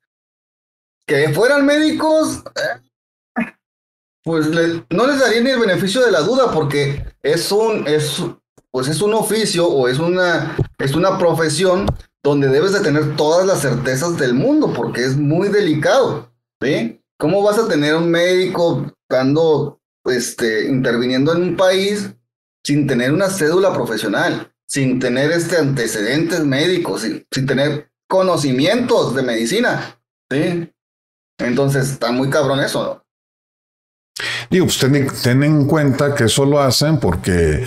que 1.06 1.34
fueran 1.34 1.66
médicos, 1.66 2.44
eh, 2.56 2.89
pues 4.30 4.46
no 4.92 5.08
les 5.08 5.20
daría 5.20 5.42
ni 5.42 5.50
el 5.50 5.60
beneficio 5.60 6.06
de 6.06 6.12
la 6.12 6.20
duda 6.20 6.52
porque 6.52 7.04
es 7.24 7.52
un, 7.52 7.88
es, 7.88 8.22
pues 8.70 8.88
es 8.88 9.02
un 9.02 9.16
oficio 9.16 9.68
o 9.68 9.88
es 9.88 9.98
una, 9.98 10.56
es 10.78 10.94
una 10.94 11.18
profesión 11.18 11.88
donde 12.22 12.48
debes 12.48 12.74
de 12.74 12.82
tener 12.82 13.16
todas 13.16 13.48
las 13.48 13.62
certezas 13.62 14.20
del 14.20 14.36
mundo 14.36 14.72
porque 14.72 15.04
es 15.04 15.18
muy 15.18 15.50
delicado, 15.50 16.32
¿sí? 16.62 17.02
¿Cómo 17.18 17.42
vas 17.42 17.58
a 17.58 17.68
tener 17.68 17.96
un 17.96 18.12
médico 18.12 18.94
dando, 19.10 19.82
este, 20.06 20.68
interviniendo 20.68 21.34
en 21.34 21.42
un 21.42 21.58
país 21.58 22.12
sin 22.64 22.86
tener 22.86 23.12
una 23.12 23.32
cédula 23.32 23.74
profesional, 23.74 24.54
sin 24.68 25.00
tener 25.00 25.32
este 25.32 25.58
antecedentes 25.58 26.42
médicos, 26.46 27.02
sin, 27.02 27.26
sin 27.32 27.48
tener 27.48 27.90
conocimientos 28.08 29.16
de 29.16 29.24
medicina, 29.24 30.00
¿sí? 30.30 30.72
Entonces 31.40 31.90
está 31.90 32.12
muy 32.12 32.30
cabrón 32.30 32.60
eso, 32.60 32.84
¿no? 32.84 33.09
Digo, 34.50 34.66
pues 34.66 34.80
ten, 35.24 35.44
en 35.44 35.66
cuenta 35.66 36.16
que 36.16 36.26
eso 36.26 36.46
lo 36.46 36.60
hacen 36.60 37.00
porque 37.00 37.66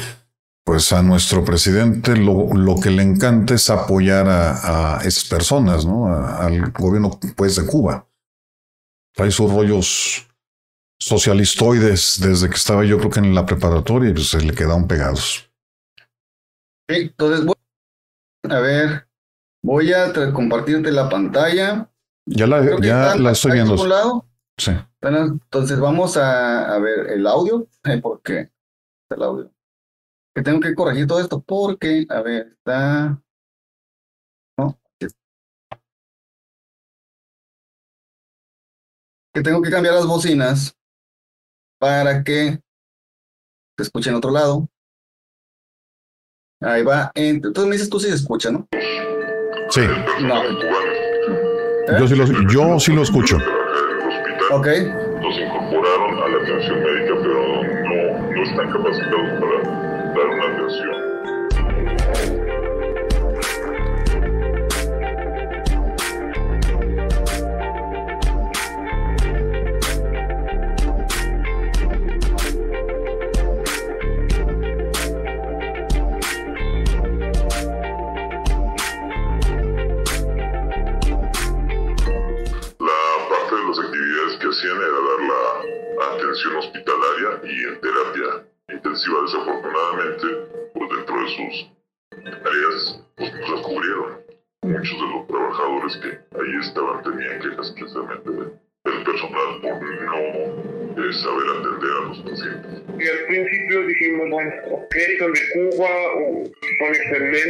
pues 0.64 0.92
a 0.92 1.02
nuestro 1.02 1.44
presidente 1.44 2.16
lo, 2.16 2.54
lo 2.54 2.76
que 2.80 2.90
le 2.90 3.02
encanta 3.02 3.54
es 3.54 3.68
apoyar 3.70 4.28
a, 4.28 4.98
a 4.98 5.02
esas 5.02 5.24
personas, 5.24 5.84
¿no? 5.84 6.06
al 6.14 6.70
gobierno 6.70 7.18
pues 7.36 7.56
de 7.56 7.66
Cuba. 7.66 8.06
Hay 9.16 9.30
sus 9.30 9.52
rollos 9.52 10.26
socialistoides 10.98 12.20
desde 12.20 12.48
que 12.48 12.54
estaba 12.54 12.84
yo 12.84 12.98
creo 12.98 13.10
que 13.10 13.18
en 13.18 13.34
la 13.34 13.44
preparatoria 13.44 14.10
y 14.10 14.14
pues 14.14 14.28
se 14.28 14.40
le 14.40 14.54
quedaron 14.54 14.86
pegados. 14.86 15.50
Entonces 16.88 17.44
voy 17.44 17.56
a 18.48 18.60
ver, 18.60 19.08
voy 19.62 19.92
a 19.92 20.12
compartirte 20.32 20.90
la 20.92 21.08
pantalla. 21.08 21.88
Ya 22.26 22.46
la, 22.46 22.80
ya 22.80 23.16
la 23.16 23.32
estoy 23.32 23.52
viendo. 23.52 24.24
Sí. 24.58 24.72
Bueno, 25.00 25.18
entonces 25.24 25.80
vamos 25.80 26.16
a, 26.16 26.74
a 26.74 26.78
ver 26.78 27.10
el 27.10 27.26
audio, 27.26 27.66
porque 28.02 28.50
el 29.10 29.22
audio. 29.22 29.50
Que 30.34 30.42
tengo 30.42 30.60
que 30.60 30.74
corregir 30.74 31.06
todo 31.06 31.20
esto 31.20 31.42
porque, 31.42 32.06
a 32.08 32.22
ver, 32.22 32.54
está. 32.56 33.22
¿No? 34.58 34.78
Que 39.34 39.42
tengo 39.42 39.62
que 39.62 39.70
cambiar 39.70 39.94
las 39.94 40.06
bocinas 40.06 40.76
para 41.78 42.22
que 42.22 42.60
se 43.76 43.82
escuche 43.82 44.10
en 44.10 44.16
otro 44.16 44.30
lado. 44.30 44.68
Ahí 46.60 46.84
va. 46.84 47.10
Entonces 47.14 47.64
me 47.64 47.72
dices 47.72 47.90
tú 47.90 47.98
si 47.98 48.08
se 48.08 48.14
escucha, 48.14 48.50
¿no? 48.50 48.68
Sí. 49.70 49.80
No. 50.22 50.42
Yo, 51.98 52.06
sí 52.06 52.14
lo, 52.14 52.26
yo 52.48 52.78
sí 52.78 52.92
lo 52.92 53.02
escucho. 53.02 53.38
Ok. 54.52 54.66
Nos 55.22 55.38
incorporaron 55.38 56.22
a 56.22 56.28
la 56.28 56.36
atención 56.42 56.82
médica, 56.82 57.14
pero 57.22 57.62
no, 57.62 58.30
no 58.34 58.42
están 58.42 58.70
capacitados 58.70 59.40
para 59.40 59.56
dar 60.14 60.26
una 60.26 60.44
atención. 60.44 61.11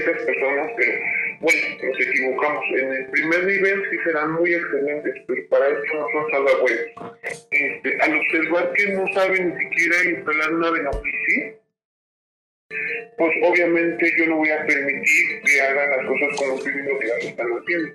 Excelentes 0.03 0.27
personas, 0.27 0.71
pero 0.77 0.93
bueno, 1.41 1.61
nos 1.83 2.01
equivocamos. 2.01 2.65
En 2.77 2.93
el 2.93 3.07
primer 3.07 3.45
nivel 3.45 3.83
sí 3.91 3.97
serán 4.05 4.33
muy 4.33 4.55
excelentes, 4.55 5.15
pero 5.27 5.49
para 5.49 5.69
eso 5.69 5.95
no 5.95 6.07
son 6.13 6.31
salvabuenos. 6.31 7.19
Este, 7.51 7.99
al 8.01 8.17
observar 8.17 8.73
que 8.75 8.87
no 8.93 9.13
saben 9.13 9.55
ni 9.55 9.65
siquiera 9.65 10.11
instalar 10.11 10.53
una 10.53 10.71
beneficio, 10.71 11.63
pues 13.19 13.33
obviamente 13.43 14.13
yo 14.19 14.27
no 14.27 14.37
voy 14.37 14.51
a 14.51 14.67
permitir 14.67 15.43
que 15.45 15.61
hagan 15.61 15.91
las 15.91 16.07
cosas 16.07 16.29
como 16.39 16.57
estoy 16.57 16.73
viendo 16.73 16.99
que 16.99 17.07
las 17.07 17.25
están 17.25 17.47
haciendo. 17.47 17.95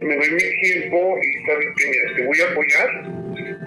Me 0.00 0.16
doy 0.16 0.30
mi 0.30 0.60
tiempo 0.60 1.18
y 1.20 1.46
sabes 1.46 1.66
que 1.76 1.90
mira, 1.90 2.14
te 2.16 2.26
voy 2.26 2.40
a 2.40 2.50
apoyar, 2.50 2.88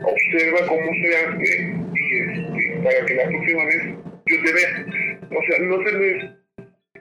observa 0.03 0.67
cómo 0.67 0.91
se 0.93 1.17
hace 1.17 1.75
y 1.95 2.19
este, 2.19 2.79
para 2.83 3.05
que 3.05 3.15
la 3.15 3.27
próxima 3.27 3.65
vez 3.65 3.83
yo 4.25 4.43
te 4.43 4.53
vea. 4.53 4.85
O 5.29 5.43
sea, 5.43 5.59
no 5.59 5.83
se 5.83 5.91
les, 5.91 6.36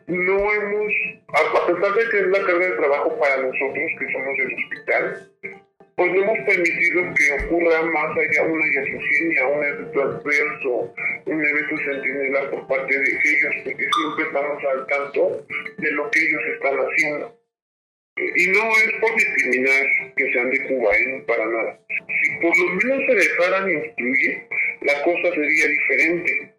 no 0.07 0.53
hemos, 0.53 0.93
a 1.29 1.67
pesar 1.67 1.95
de 1.95 2.09
que 2.11 2.19
es 2.19 2.27
la 2.29 2.45
carga 2.45 2.67
de 2.67 2.77
trabajo 2.77 3.19
para 3.19 3.37
nosotros 3.39 3.91
que 3.99 4.13
somos 4.13 4.39
del 4.39 4.55
hospital, 4.55 5.31
pues 5.97 6.13
no 6.13 6.23
hemos 6.23 6.39
permitido 6.47 7.15
que 7.15 7.45
ocurra 7.45 7.83
más 7.83 8.19
allá 8.19 8.43
una 8.43 8.67
iatrogenia, 8.67 9.47
un 9.49 9.65
evento 9.65 10.03
adverso, 10.03 10.95
un 11.25 11.45
evento 11.45 11.77
centinela 11.85 12.51
por 12.51 12.67
parte 12.69 12.99
de 12.99 13.11
ellos, 13.11 13.55
porque 13.65 13.89
siempre 13.97 14.25
estamos 14.27 14.65
al 14.65 14.87
tanto 14.87 15.47
de 15.79 15.91
lo 15.93 16.11
que 16.11 16.21
ellos 16.21 16.43
están 16.55 16.77
haciendo. 16.77 17.37
Y 18.19 18.47
no 18.49 18.71
es 18.71 18.93
por 19.01 19.15
discriminar 19.15 19.87
que 20.17 20.33
sean 20.33 20.51
de 20.51 20.67
Cuba, 20.67 20.91
¿eh? 20.97 21.25
para 21.27 21.47
nada. 21.47 21.81
Si 22.23 22.37
por 22.37 22.59
lo 22.59 22.67
menos 22.75 23.07
se 23.07 23.15
dejaran 23.15 23.71
instruir, 23.71 24.43
la 24.83 25.03
cosa 25.03 25.35
sería 25.35 25.69
diferente. 25.69 26.55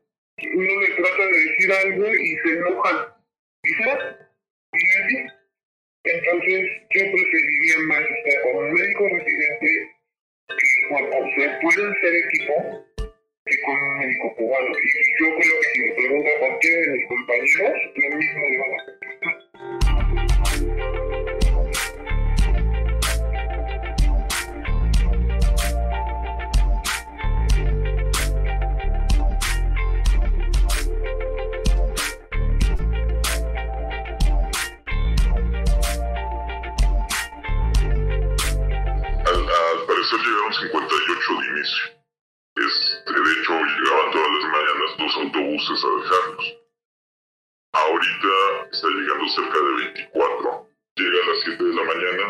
Uno 0.54 0.82
le 0.82 0.88
trata 0.96 1.26
de 1.26 1.40
decir 1.40 1.72
algo 1.72 2.08
y 2.14 2.38
se 2.38 2.50
enojan. 2.54 3.17
Y 3.64 3.74
así. 5.04 5.18
Entonces, 6.04 6.70
yo 6.92 7.02
preferiría 7.12 7.80
más 7.88 8.02
estar 8.02 8.42
con 8.44 8.56
un 8.66 8.74
médico 8.74 9.10
residente 9.10 9.68
que 10.48 10.66
se 10.66 11.50
pueden 11.62 11.94
ser 12.02 12.16
equipo 12.16 12.86
que 13.46 13.62
con 13.62 13.76
un 13.76 14.00
médico 14.00 14.36
cubano. 14.36 14.70
Y 14.70 15.24
yo 15.24 15.28
creo 15.38 15.60
que 15.60 15.68
si 15.74 15.80
me 15.82 15.92
pregunta 15.94 16.30
a 16.30 16.40
cualquiera 16.40 16.80
de 16.80 16.88
mis 16.98 17.08
compañeros, 17.08 17.74
lo 17.96 18.08
mismo 18.18 18.42
le 18.50 18.58
van 18.58 18.74
a. 21.34 21.37
parecer 40.08 40.20
llegaron 40.20 40.54
58 40.54 41.40
de 41.40 41.48
inicio. 41.48 41.84
Este, 42.56 43.14
de 43.14 43.32
hecho, 43.32 43.54
llegaban 43.54 44.12
todas 44.12 44.32
las 44.32 44.44
mañanas 44.52 44.98
dos 44.98 45.18
autobuses 45.18 45.84
a 45.84 46.02
dejarlos. 46.02 46.58
Ahorita 47.74 48.70
está 48.72 48.88
llegando 48.88 49.28
cerca 49.30 49.58
de 49.58 49.76
24. 49.76 50.70
Llega 50.96 51.24
a 51.24 51.28
las 51.28 51.44
7 51.44 51.64
de 51.64 51.74
la 51.76 51.84
mañana, 51.84 52.24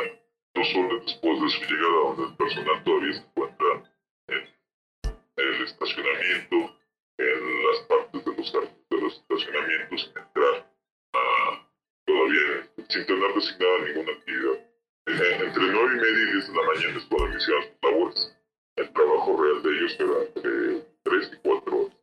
dos 0.56 0.76
horas 0.76 1.06
después 1.06 1.42
de 1.42 1.50
su 1.50 1.62
llegada, 1.62 2.00
donde 2.04 2.24
el 2.24 2.36
personal 2.36 2.84
todavía 2.84 3.14
se 3.14 3.20
encuentra 3.20 3.68
en 4.28 4.48
el 5.38 5.62
estacionamiento, 5.62 6.78
en 7.20 7.66
las 7.68 7.80
partes 7.88 8.26
de 8.26 8.36
los, 8.36 8.54
de 8.90 9.02
los 9.02 9.14
estacionamientos, 9.14 10.12
entrar 10.16 10.74
ah, 11.14 11.68
todavía 12.06 12.70
sin 12.90 13.06
tener 13.06 13.34
designada 13.34 13.78
ninguna 13.86 14.12
actividad. 14.12 14.67
Entre 15.46 15.64
9 15.64 15.92
y 15.94 16.00
media 16.02 16.24
y 16.30 16.32
10 16.34 16.48
de 16.48 16.54
la 16.54 16.68
mañana 16.68 16.98
es 16.98 17.06
cuando 17.06 17.28
iniciaban 17.30 17.64
sus 17.64 17.78
labores. 17.92 18.38
El 18.76 18.94
trabajo 18.94 19.42
real 19.42 19.64
de 19.64 19.70
ellos 19.72 19.96
era 20.00 20.24
entre 20.36 20.86
3 21.04 21.32
y 21.34 21.38
4 21.48 21.78
horas 21.78 21.98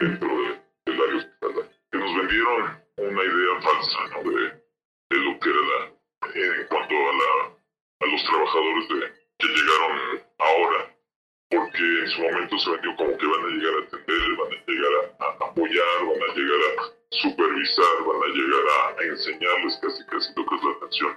dentro 0.00 0.28
de- 0.28 0.60
del 0.86 1.00
área 1.02 1.16
hospitalaria. 1.16 1.70
Que 1.92 1.98
nos 1.98 2.16
vendieron 2.16 2.82
una 2.98 3.22
idea 3.24 3.60
falsa. 3.62 3.98
De, 4.24 4.62
de 5.10 5.16
lo 5.24 5.38
que 5.40 5.50
era 5.50 5.60
la, 5.60 5.78
en 6.34 6.66
cuanto 6.68 6.94
a, 6.94 7.12
la, 7.12 7.56
a 8.00 8.06
los 8.06 8.24
trabajadores 8.24 8.88
de, 8.88 9.12
que 9.38 9.46
llegaron 9.48 10.22
ahora, 10.38 10.96
porque 11.50 11.78
en 12.00 12.08
su 12.08 12.22
momento 12.22 12.58
se 12.58 12.70
vendió 12.70 12.96
como 12.96 13.16
que 13.18 13.26
van 13.26 13.44
a 13.44 13.48
llegar 13.48 13.74
a 13.74 13.86
atender, 13.86 14.36
van 14.36 14.52
a 14.52 14.66
llegar 14.66 15.14
a, 15.20 15.26
apoyar, 15.46 15.98
van 16.06 16.30
a 16.30 16.34
llegar 16.34 16.60
a 16.78 16.92
supervisar, 17.10 18.04
van 18.06 18.22
a 18.22 18.34
llegar 18.34 18.64
a, 18.68 19.00
a 19.00 19.04
enseñarles 19.04 19.78
casi 19.82 20.04
casi 20.06 20.32
lo 20.34 20.46
que 20.46 20.54
es 20.56 20.64
la 20.64 20.70
atención. 20.72 21.16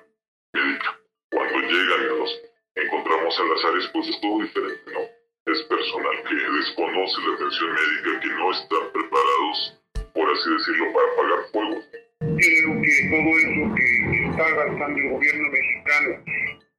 Llegan 1.68 2.02
y 2.04 2.20
nos 2.20 2.42
encontramos 2.76 3.40
en 3.40 3.50
las 3.50 3.66
áreas, 3.66 3.90
pues 3.92 4.08
es 4.10 4.22
todo 4.22 4.42
diferente, 4.42 4.92
¿no? 4.94 5.02
Es 5.52 5.62
personal 5.64 6.16
que 6.30 6.36
desconoce 6.36 7.22
la 7.22 7.36
atención 7.36 7.70
médica, 7.74 8.20
que 8.22 8.28
no 8.30 8.52
están 8.52 8.92
preparados, 8.94 9.82
por 10.14 10.30
así 10.30 10.50
decirlo, 10.52 10.94
para 10.94 11.08
apagar 11.14 11.40
fuegos. 11.52 11.86
Creo 12.20 12.82
que 12.82 12.94
todo 13.10 13.30
eso 13.40 13.76
que 13.76 13.86
está 14.30 14.46
gastando 14.52 15.00
el 15.00 15.10
gobierno 15.10 15.50
mexicano 15.50 16.10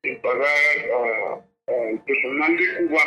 en 0.03 0.20
pagar 0.20 1.44
al 1.66 2.05
personal 2.05 2.57
de 2.57 2.66
Cuba 2.79 3.05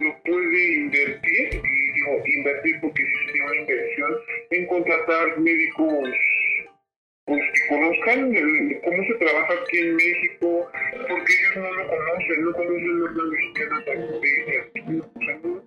lo 0.00 0.22
puede 0.24 0.74
invertir, 0.74 1.46
y 1.54 1.92
digo 1.92 2.22
invertir 2.26 2.80
porque 2.82 3.02
sería 3.02 3.44
una 3.44 3.56
inversión, 3.56 4.12
en 4.50 4.66
contratar 4.66 5.38
médicos 5.38 6.08
pues, 7.24 7.42
conozcan 7.68 8.34
el- 8.34 8.80
cómo 8.84 9.02
se 9.04 9.14
trabaja 9.14 9.52
aquí 9.62 9.78
en 9.78 9.96
México, 9.96 10.70
porque 11.08 11.32
ellos 11.32 11.56
no 11.56 11.72
lo 11.72 11.88
conocen, 11.88 12.44
no 12.44 12.52
conocen 12.52 12.98
normas 13.00 13.26
mexicanas 13.26 13.84
de 13.86 13.92
de- 13.92 15.00
o 15.00 15.20
sea, 15.24 15.38
no. 15.42 15.62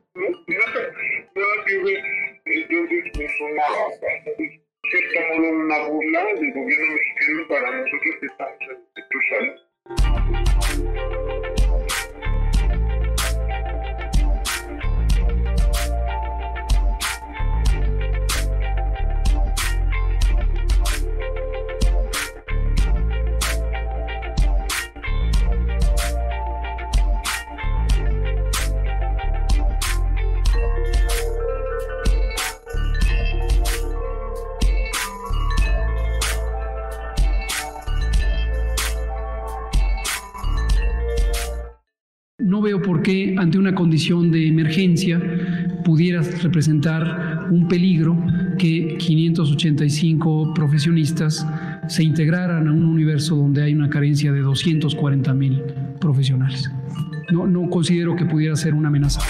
Entonces 2.47 3.01
bastante, 3.89 4.31
de 4.37 4.61
cierto 4.89 5.19
modo 5.35 5.49
una 5.49 5.87
burla 5.87 6.25
del 6.25 6.53
gobierno 6.53 6.93
mexicano 6.93 7.47
para 7.49 7.71
nosotros 7.71 8.15
que 8.19 8.25
estamos 8.27 8.59
en 8.61 9.03
Tucson. 9.09 9.45
No 11.27 11.34
veo 42.65 42.81
por 42.81 43.03
qué 43.03 43.35
ante 43.37 43.59
una 43.59 43.75
condición 43.75 44.31
de 44.31 44.47
emergencia 44.47 45.21
pudiera 45.83 46.23
representar 46.23 47.47
un 47.51 47.67
peligro 47.67 48.17
que 48.57 48.97
585 48.97 50.53
profesionistas 50.55 51.45
se 51.87 52.03
integraran 52.03 52.67
a 52.67 52.71
un 52.71 52.85
universo 52.85 53.35
donde 53.35 53.61
hay 53.61 53.73
una 53.73 53.87
carencia 53.87 54.31
de 54.31 54.39
240 54.39 55.33
mil 55.35 55.61
profesionales. 55.99 56.71
No, 57.31 57.45
no 57.45 57.69
considero 57.69 58.15
que 58.15 58.25
pudiera 58.25 58.55
ser 58.55 58.73
una 58.73 58.87
amenaza. 58.87 59.21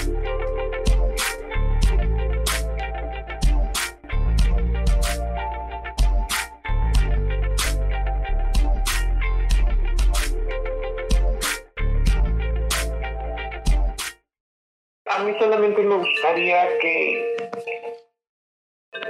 Solamente 15.56 15.82
me 15.82 15.96
gustaría 15.96 16.78
que, 16.78 17.36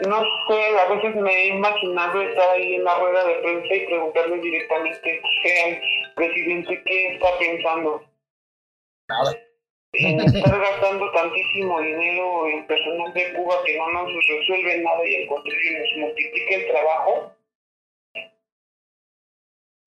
no 0.07 0.21
sé, 0.49 0.79
a 0.79 0.89
veces 0.95 1.15
me 1.17 1.33
he 1.33 1.47
imaginado 1.49 2.23
estar 2.23 2.51
ahí 2.51 2.75
en 2.77 2.85
la 2.85 2.99
rueda 2.99 3.27
de 3.27 3.35
prensa 3.37 3.75
y 3.75 3.87
preguntarle 3.87 4.39
directamente 4.39 5.21
al 5.67 6.15
presidente 6.15 6.83
qué 6.85 7.15
está 7.15 7.39
pensando. 7.39 8.05
Nada. 9.09 9.37
En 9.93 10.21
estar 10.21 10.61
gastando 10.61 11.11
tantísimo 11.13 11.81
dinero 11.81 12.47
en 12.49 12.67
personal 12.67 13.13
de 13.15 13.33
Cuba 13.33 13.57
que 13.65 13.79
no 13.79 13.89
nos 13.91 14.13
resuelve 14.29 14.79
nada 14.79 15.07
y 15.09 15.23
al 15.23 15.29
contrario 15.29 15.79
nos 15.79 15.97
multiplica 15.99 16.55
el 16.55 16.67
trabajo. 16.69 17.33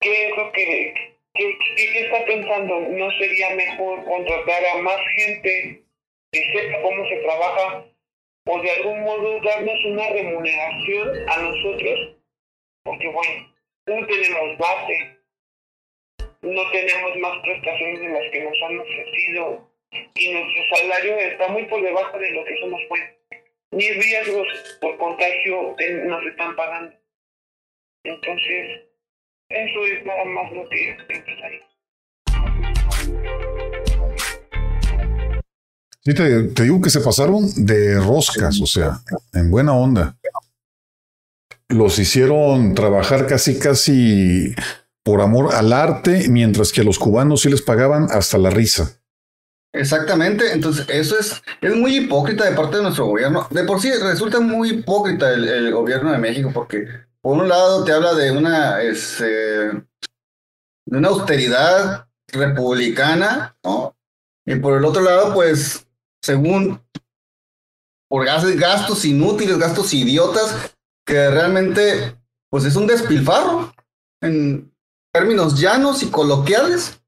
¿Qué 0.00 0.26
es 0.28 0.36
lo 0.36 0.50
que, 0.52 0.94
qué, 1.34 1.58
qué- 1.76 1.92
qué 1.92 2.00
está 2.06 2.24
pensando? 2.24 2.80
¿No 2.80 3.10
sería 3.12 3.50
mejor 3.54 4.04
contratar 4.04 4.64
a 4.66 4.78
más 4.78 4.98
gente 5.14 5.84
que 6.32 6.52
sepa 6.52 6.82
cómo 6.82 7.08
se 7.08 7.16
trabaja 7.16 7.84
o 8.46 8.62
de 8.62 8.70
algún 8.70 9.00
modo 9.02 9.40
darnos 9.40 9.84
una 9.84 10.08
remuneración 10.10 11.28
a 11.28 11.42
nosotros? 11.42 12.16
Porque 12.84 13.08
bueno, 13.08 13.54
no 13.86 14.06
tenemos 14.06 14.58
base, 14.58 15.18
no 16.42 16.70
tenemos 16.70 17.16
más 17.18 17.38
prestaciones 17.42 18.00
de 18.00 18.08
las 18.08 18.30
que 18.32 18.44
nos 18.44 18.62
han 18.62 18.78
ofrecido 18.78 19.70
y 20.14 20.32
nuestro 20.32 20.76
salario 20.76 21.16
está 21.18 21.48
muy 21.48 21.64
por 21.66 21.82
debajo 21.82 22.18
de 22.18 22.30
lo 22.30 22.44
que 22.44 22.60
somos 22.60 22.80
buenos. 22.88 23.10
Ni 23.72 23.88
riesgos 23.88 24.78
por 24.80 24.96
contagio 24.98 25.76
eh, 25.78 26.02
nos 26.06 26.24
están 26.26 26.56
pagando. 26.56 26.96
Entonces, 28.04 28.82
eso 29.48 29.86
es 29.86 30.04
nada 30.04 30.24
más 30.24 30.50
lo 30.52 30.68
que 30.68 30.96
pensaría. 31.06 31.69
Sí, 36.02 36.14
te, 36.14 36.44
te 36.44 36.62
digo 36.62 36.80
que 36.80 36.90
se 36.90 37.00
pasaron 37.00 37.46
de 37.56 38.00
roscas, 38.00 38.60
o 38.60 38.66
sea, 38.66 39.00
en 39.32 39.50
buena 39.50 39.74
onda. 39.74 40.16
Los 41.68 41.98
hicieron 41.98 42.74
trabajar 42.74 43.26
casi, 43.26 43.58
casi 43.58 44.54
por 45.02 45.20
amor 45.20 45.54
al 45.54 45.72
arte, 45.72 46.28
mientras 46.28 46.72
que 46.72 46.80
a 46.80 46.84
los 46.84 46.98
cubanos 46.98 47.42
sí 47.42 47.50
les 47.50 47.62
pagaban 47.62 48.08
hasta 48.10 48.38
la 48.38 48.50
risa. 48.50 49.00
Exactamente, 49.72 50.52
entonces 50.52 50.86
eso 50.88 51.16
es, 51.18 51.42
es 51.60 51.76
muy 51.76 51.98
hipócrita 51.98 52.44
de 52.44 52.56
parte 52.56 52.78
de 52.78 52.82
nuestro 52.82 53.06
gobierno. 53.06 53.46
De 53.50 53.62
por 53.64 53.80
sí 53.80 53.90
resulta 53.92 54.40
muy 54.40 54.70
hipócrita 54.70 55.32
el, 55.32 55.70
gobierno 55.72 56.10
de 56.10 56.18
México 56.18 56.50
porque 56.52 56.86
por 57.20 57.38
un 57.38 57.48
lado 57.48 57.84
te 57.84 57.92
habla 57.92 58.14
de 58.14 58.32
una, 58.32 58.82
este, 58.82 59.26
de 59.26 59.82
una 60.86 61.08
austeridad 61.08 62.08
republicana, 62.28 63.56
¿no? 63.62 63.96
Y 64.44 64.56
por 64.56 64.76
el 64.76 64.84
otro 64.84 65.02
lado, 65.02 65.32
pues, 65.34 65.86
según 66.22 66.80
por 68.08 68.24
gas- 68.24 68.56
gastos 68.56 69.04
inútiles, 69.04 69.58
gastos 69.58 69.94
idiotas, 69.94 70.74
que 71.06 71.30
realmente, 71.30 72.16
pues 72.50 72.64
es 72.64 72.76
un 72.76 72.86
despilfarro 72.86 73.72
en 74.22 74.72
términos 75.12 75.58
llanos 75.60 76.02
y 76.02 76.10
coloquiales. 76.10 77.00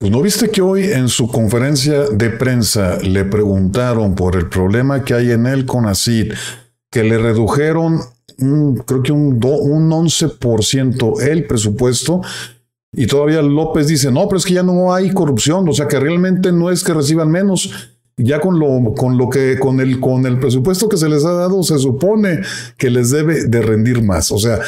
Pues 0.00 0.10
no 0.10 0.20
viste 0.22 0.50
que 0.50 0.60
hoy 0.60 0.84
en 0.84 1.08
su 1.08 1.28
conferencia 1.28 2.02
de 2.10 2.30
prensa 2.30 2.98
le 2.98 3.24
preguntaron 3.24 4.14
por 4.14 4.36
el 4.36 4.48
problema 4.48 5.04
que 5.04 5.14
hay 5.14 5.30
en 5.30 5.46
el 5.46 5.64
CONACID, 5.66 6.34
que 6.90 7.04
le 7.04 7.16
redujeron 7.18 8.00
un- 8.38 8.76
creo 8.78 9.02
que 9.02 9.12
un, 9.12 9.38
do- 9.40 9.56
un 9.58 9.90
11% 9.90 11.20
el 11.22 11.46
presupuesto. 11.46 12.20
Y 12.96 13.06
todavía 13.06 13.42
López 13.42 13.88
dice, 13.88 14.10
no, 14.10 14.28
pero 14.28 14.38
es 14.38 14.44
que 14.44 14.54
ya 14.54 14.62
no 14.62 14.94
hay 14.94 15.12
corrupción, 15.12 15.68
o 15.68 15.72
sea 15.72 15.88
que 15.88 15.98
realmente 15.98 16.52
no 16.52 16.70
es 16.70 16.84
que 16.84 16.94
reciban 16.94 17.30
menos. 17.30 17.90
Ya 18.16 18.38
con 18.38 18.60
lo, 18.60 18.94
con 18.94 19.18
lo 19.18 19.28
que, 19.28 19.58
con 19.58 19.80
el, 19.80 19.98
con 19.98 20.24
el 20.24 20.38
presupuesto 20.38 20.88
que 20.88 20.96
se 20.96 21.08
les 21.08 21.24
ha 21.24 21.32
dado, 21.32 21.62
se 21.64 21.78
supone 21.78 22.40
que 22.78 22.88
les 22.90 23.10
debe 23.10 23.46
de 23.46 23.60
rendir 23.60 24.02
más. 24.02 24.30
O 24.30 24.38
sea, 24.38 24.60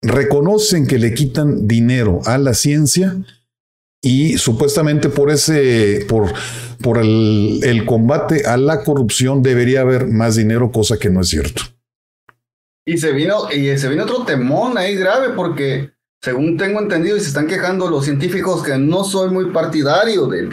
reconocen 0.00 0.86
que 0.86 0.98
le 0.98 1.12
quitan 1.12 1.66
dinero 1.66 2.20
a 2.24 2.38
la 2.38 2.54
ciencia 2.54 3.16
y 4.00 4.38
supuestamente 4.38 5.08
por 5.08 5.30
ese, 5.30 6.04
por, 6.08 6.32
por 6.82 6.98
el, 6.98 7.60
el 7.64 7.84
combate 7.84 8.46
a 8.46 8.56
la 8.58 8.84
corrupción 8.84 9.42
debería 9.42 9.80
haber 9.80 10.06
más 10.06 10.36
dinero, 10.36 10.70
cosa 10.70 10.98
que 10.98 11.10
no 11.10 11.22
es 11.22 11.28
cierto. 11.28 11.62
Y 12.86 12.98
se 12.98 13.12
vino, 13.12 13.50
y 13.50 13.76
se 13.78 13.88
vino 13.88 14.04
otro 14.04 14.24
temón 14.24 14.76
ahí 14.76 14.94
grave 14.94 15.30
porque, 15.34 15.93
según 16.24 16.56
tengo 16.56 16.80
entendido, 16.80 17.18
y 17.18 17.20
se 17.20 17.28
están 17.28 17.46
quejando 17.46 17.86
los 17.90 18.06
científicos 18.06 18.62
que 18.62 18.78
no 18.78 19.04
soy 19.04 19.30
muy 19.30 19.50
partidario 19.52 20.26
del- 20.26 20.48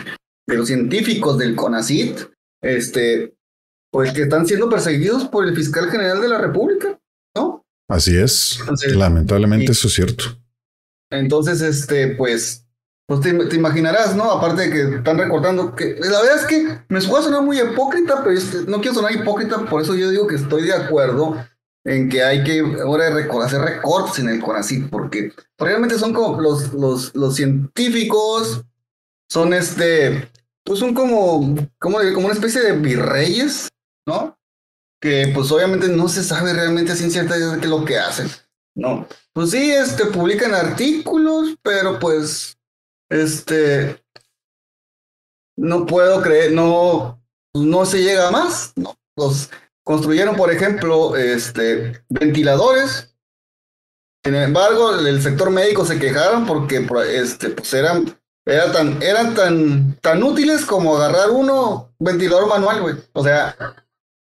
de, 0.48 0.58
los 0.58 0.68
científicos 0.68 1.38
del 1.38 1.56
CONACIT, 1.56 2.20
este, 2.62 3.34
pues 3.90 4.12
que 4.12 4.24
están 4.24 4.46
siendo 4.46 4.70
perseguidos 4.70 5.26
por 5.30 5.48
el 5.48 5.56
fiscal 5.56 5.90
general 5.90 6.20
de 6.20 6.28
la 6.28 6.40
República, 6.40 7.00
¿no? 7.38 7.64
Así 7.90 8.18
es. 8.18 8.58
Entonces, 8.60 8.96
Lamentablemente 8.98 9.68
y- 9.68 9.72
eso 9.72 9.88
es 9.88 9.94
cierto. 9.94 10.26
Entonces, 11.10 11.62
este, 11.62 12.16
pues, 12.16 12.66
pues 13.08 13.22
te, 13.22 13.34
te 13.34 13.56
imaginarás, 13.56 14.14
¿no? 14.14 14.30
Aparte 14.30 14.64
de 14.64 14.70
que 14.72 14.96
están 14.98 15.18
recortando 15.18 15.74
que 15.74 15.96
la 16.02 16.22
verdad 16.22 16.36
es 16.40 16.46
que 16.48 16.80
me 16.90 17.02
puede 17.02 17.24
sonar 17.24 17.44
muy 17.44 17.60
hipócrita, 17.62 18.22
pero 18.26 18.40
no 18.68 18.82
quiero 18.82 18.96
sonar 18.96 19.14
hipócrita, 19.14 19.66
por 19.66 19.82
eso 19.82 19.96
yo 19.96 20.10
digo 20.10 20.28
que 20.28 20.36
estoy 20.36 20.64
de 20.64 20.74
acuerdo 20.74 21.38
en 21.84 22.10
que 22.10 22.24
hay 22.24 22.44
que 22.44 22.60
ahora 22.60 23.08
hacer 23.44 23.62
recortes 23.62 24.20
en 24.20 24.30
el 24.30 24.42
CONACYT, 24.42 24.90
porque 24.90 25.34
realmente 25.58 25.98
son 25.98 26.14
como 26.14 26.40
los, 26.40 26.74
los, 26.74 27.16
los 27.16 27.36
científicos, 27.36 28.64
son 29.30 29.54
este, 29.54 30.30
pues 30.64 30.80
son 30.80 30.94
como, 30.94 31.56
como, 31.80 31.98
como 32.14 32.26
una 32.26 32.34
especie 32.34 32.62
de 32.62 32.74
virreyes, 32.74 33.70
¿no? 34.06 34.38
Que 35.00 35.32
pues 35.34 35.52
obviamente 35.52 35.88
no 35.88 36.08
se 36.08 36.24
sabe 36.24 36.54
realmente 36.54 36.96
sin 36.96 37.10
de 37.10 37.60
qué 37.60 37.66
es 37.66 37.70
lo 37.70 37.84
que 37.84 37.98
hacen, 37.98 38.28
¿no? 38.76 39.08
Pues 39.34 39.52
sí, 39.52 39.72
este, 39.72 40.06
publican 40.06 40.54
artículos, 40.54 41.56
pero 41.64 41.98
pues, 42.00 42.58
este, 43.10 44.04
no 45.58 45.86
puedo 45.86 46.22
creer, 46.22 46.52
no, 46.52 47.20
no 47.56 47.86
se 47.86 48.04
llega 48.04 48.30
más, 48.30 48.74
¿no? 48.76 48.96
Construyeron, 49.92 50.38
por 50.38 50.52
ejemplo, 50.54 51.18
este, 51.18 52.02
ventiladores. 52.08 53.14
Sin 54.24 54.36
embargo, 54.36 54.98
el 54.98 55.22
sector 55.22 55.50
médico 55.50 55.86
se 55.86 56.00
quejaron 56.00 56.46
porque 56.46 56.88
este, 57.14 57.50
pues 57.50 57.74
eran, 57.74 58.18
eran, 58.46 58.72
tan, 58.72 59.04
eran 59.04 59.36
tan, 59.36 59.98
tan 60.00 60.24
útiles 60.24 60.66
como 60.66 60.96
agarrar 60.96 61.32
uno 61.32 61.94
ventilador 62.00 62.48
manual, 62.48 62.82
güey. 62.82 62.96
O 63.12 63.22
sea, 63.22 63.54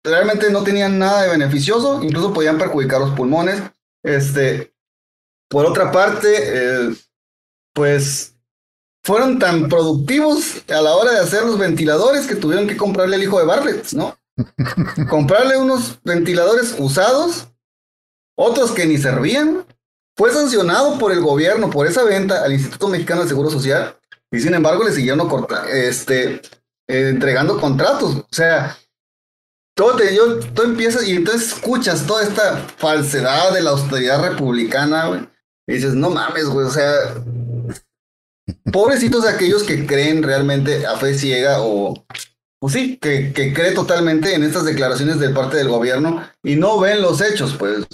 realmente 0.03 0.49
no 0.49 0.63
tenían 0.63 0.99
nada 0.99 1.21
de 1.21 1.29
beneficioso, 1.29 2.03
incluso 2.03 2.33
podían 2.33 2.57
perjudicar 2.57 2.99
los 2.99 3.11
pulmones. 3.11 3.61
Este, 4.03 4.73
por 5.49 5.65
otra 5.65 5.93
parte, 5.93 6.27
eh, 6.39 6.93
pues 7.73 8.35
fueron 9.01 9.39
tan 9.39 9.69
productivos 9.69 10.61
a 10.67 10.81
la 10.81 10.93
hora 10.93 11.13
de 11.13 11.19
hacer 11.19 11.43
los 11.43 11.57
ventiladores 11.57 12.27
que 12.27 12.35
tuvieron 12.35 12.67
que 12.67 12.75
comprarle 12.75 13.15
el 13.15 13.23
hijo 13.23 13.39
de 13.39 13.45
Bartlett, 13.45 13.93
¿no? 13.93 14.17
Comprarle 15.09 15.57
unos 15.57 15.99
ventiladores 16.03 16.75
usados, 16.77 17.47
otros 18.35 18.71
que 18.71 18.85
ni 18.85 18.97
servían. 18.97 19.65
Fue 20.15 20.31
sancionado 20.31 20.99
por 20.99 21.11
el 21.11 21.21
gobierno 21.21 21.71
por 21.71 21.87
esa 21.87 22.03
venta 22.03 22.43
al 22.43 22.53
Instituto 22.53 22.87
Mexicano 22.87 23.23
de 23.23 23.29
Seguro 23.29 23.49
Social 23.49 23.97
y 24.31 24.39
sin 24.39 24.53
embargo 24.53 24.83
le 24.83 24.91
siguieron 24.91 25.27
este, 25.71 26.35
eh, 26.87 27.09
entregando 27.09 27.59
contratos. 27.59 28.17
O 28.17 28.27
sea, 28.29 28.77
todo, 29.75 29.95
te, 29.95 30.15
yo, 30.15 30.39
todo 30.39 30.71
y 31.03 31.15
entonces 31.15 31.53
escuchas 31.53 32.05
toda 32.05 32.23
esta 32.23 32.57
falsedad 32.77 33.53
de 33.53 33.61
la 33.61 33.71
austeridad 33.71 34.21
republicana, 34.21 35.29
Y 35.67 35.73
dices, 35.73 35.95
no 35.95 36.11
mames, 36.11 36.45
güey, 36.45 36.67
o 36.67 36.71
sea, 36.71 36.93
pobrecitos 38.71 39.23
de 39.23 39.29
aquellos 39.29 39.63
que 39.63 39.85
creen 39.87 40.21
realmente 40.21 40.85
a 40.85 40.95
fe 40.97 41.17
ciega 41.17 41.61
o, 41.61 42.05
pues 42.63 42.75
sí, 42.75 42.95
que, 42.95 43.33
cree 43.33 43.73
totalmente 43.73 44.33
en 44.33 44.41
estas 44.41 44.63
declaraciones 44.63 45.19
de 45.19 45.31
parte 45.31 45.57
del 45.57 45.67
gobierno 45.67 46.25
y 46.41 46.55
no 46.55 46.79
ven 46.79 47.01
los 47.01 47.19
hechos, 47.19 47.57
pues. 47.59 47.85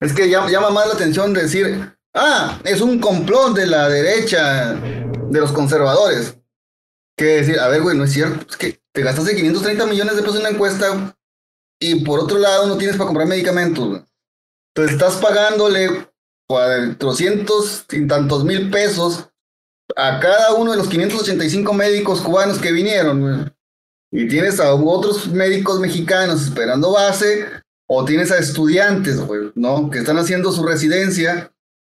Es 0.00 0.14
que 0.14 0.30
llama, 0.30 0.50
llama 0.50 0.70
más 0.70 0.86
la 0.88 0.94
atención 0.94 1.34
decir, 1.34 1.94
ah, 2.14 2.58
es 2.64 2.80
un 2.80 2.98
complot 2.98 3.54
de 3.54 3.66
la 3.66 3.90
derecha, 3.90 4.72
de 4.72 5.38
los 5.38 5.52
conservadores. 5.52 6.38
Que 7.14 7.24
decir, 7.24 7.60
a 7.60 7.68
ver, 7.68 7.82
güey, 7.82 7.94
no 7.94 8.04
es 8.04 8.14
cierto, 8.14 8.46
es 8.48 8.56
que 8.56 8.80
te 8.90 9.02
gastaste 9.02 9.36
530 9.36 9.84
millones 9.84 10.16
de 10.16 10.22
pesos 10.22 10.36
en 10.36 10.46
una 10.46 10.54
encuesta 10.54 11.14
y 11.78 12.02
por 12.06 12.20
otro 12.20 12.38
lado 12.38 12.66
no 12.66 12.78
tienes 12.78 12.96
para 12.96 13.08
comprar 13.08 13.28
medicamentos. 13.28 14.02
Entonces 14.74 14.94
estás 14.94 15.16
pagándole 15.16 16.08
400 16.48 17.84
y 17.90 18.06
tantos 18.06 18.44
mil 18.44 18.70
pesos 18.70 19.28
a 19.96 20.20
cada 20.20 20.54
uno 20.54 20.72
de 20.72 20.76
los 20.76 20.88
585 20.88 21.72
médicos 21.72 22.20
cubanos 22.20 22.58
que 22.58 22.72
vinieron. 22.72 23.54
Y 24.10 24.28
tienes 24.28 24.60
a 24.60 24.74
otros 24.74 25.28
médicos 25.28 25.80
mexicanos 25.80 26.42
esperando 26.42 26.92
base, 26.92 27.46
o 27.86 28.04
tienes 28.04 28.30
a 28.30 28.38
estudiantes, 28.38 29.20
¿no? 29.54 29.90
Que 29.90 29.98
están 29.98 30.18
haciendo 30.18 30.52
su 30.52 30.64
residencia, 30.64 31.52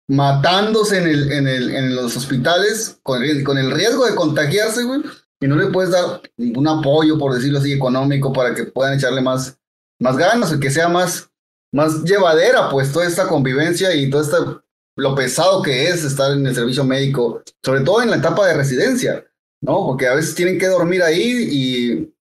matándose 0.09 0.99
en, 0.99 1.09
el, 1.09 1.33
en, 1.33 1.49
el, 1.49 1.71
en 1.75 1.95
los 1.95 2.17
hospitales 2.17 2.99
con 3.03 3.23
el, 3.23 3.45
con 3.45 3.59
el 3.59 3.71
riesgo 3.71 4.07
de 4.07 4.15
contagiarse, 4.15 4.85
güey. 4.85 5.03
Y 5.41 5.47
no 5.47 5.57
le 5.57 5.67
puedes 5.67 5.91
dar 5.91 6.23
ningún 6.37 6.69
apoyo, 6.69 7.19
por 7.19 7.35
decirlo 7.35 7.59
así, 7.59 7.73
económico 7.73 8.33
para 8.33 8.55
que 8.55 8.65
puedan 8.65 8.95
echarle 8.95 9.21
más, 9.21 9.59
más 10.01 10.17
ganas, 10.17 10.53
o 10.53 10.61
que 10.61 10.71
sea 10.71 10.89
más, 10.89 11.31
más 11.73 12.05
llevadera, 12.05 12.71
pues, 12.71 12.93
toda 12.93 13.07
esta 13.07 13.27
convivencia 13.27 13.95
y 13.95 14.09
toda 14.09 14.23
esta 14.23 14.63
lo 14.97 15.15
pesado 15.15 15.63
que 15.63 15.89
es 15.89 16.05
estar 16.05 16.33
en 16.33 16.47
el 16.47 16.55
servicio 16.55 16.85
médico, 16.85 17.43
sobre 17.63 17.81
todo 17.83 18.03
en 18.03 18.11
la 18.11 18.17
etapa 18.17 18.47
de 18.47 18.55
residencia, 18.55 19.25
¿no? 19.61 19.87
Porque 19.87 20.07
a 20.07 20.15
veces 20.15 20.35
tienen 20.35 20.59
que 20.59 20.67
dormir 20.67 21.03
ahí 21.03 21.49
y 21.51 22.15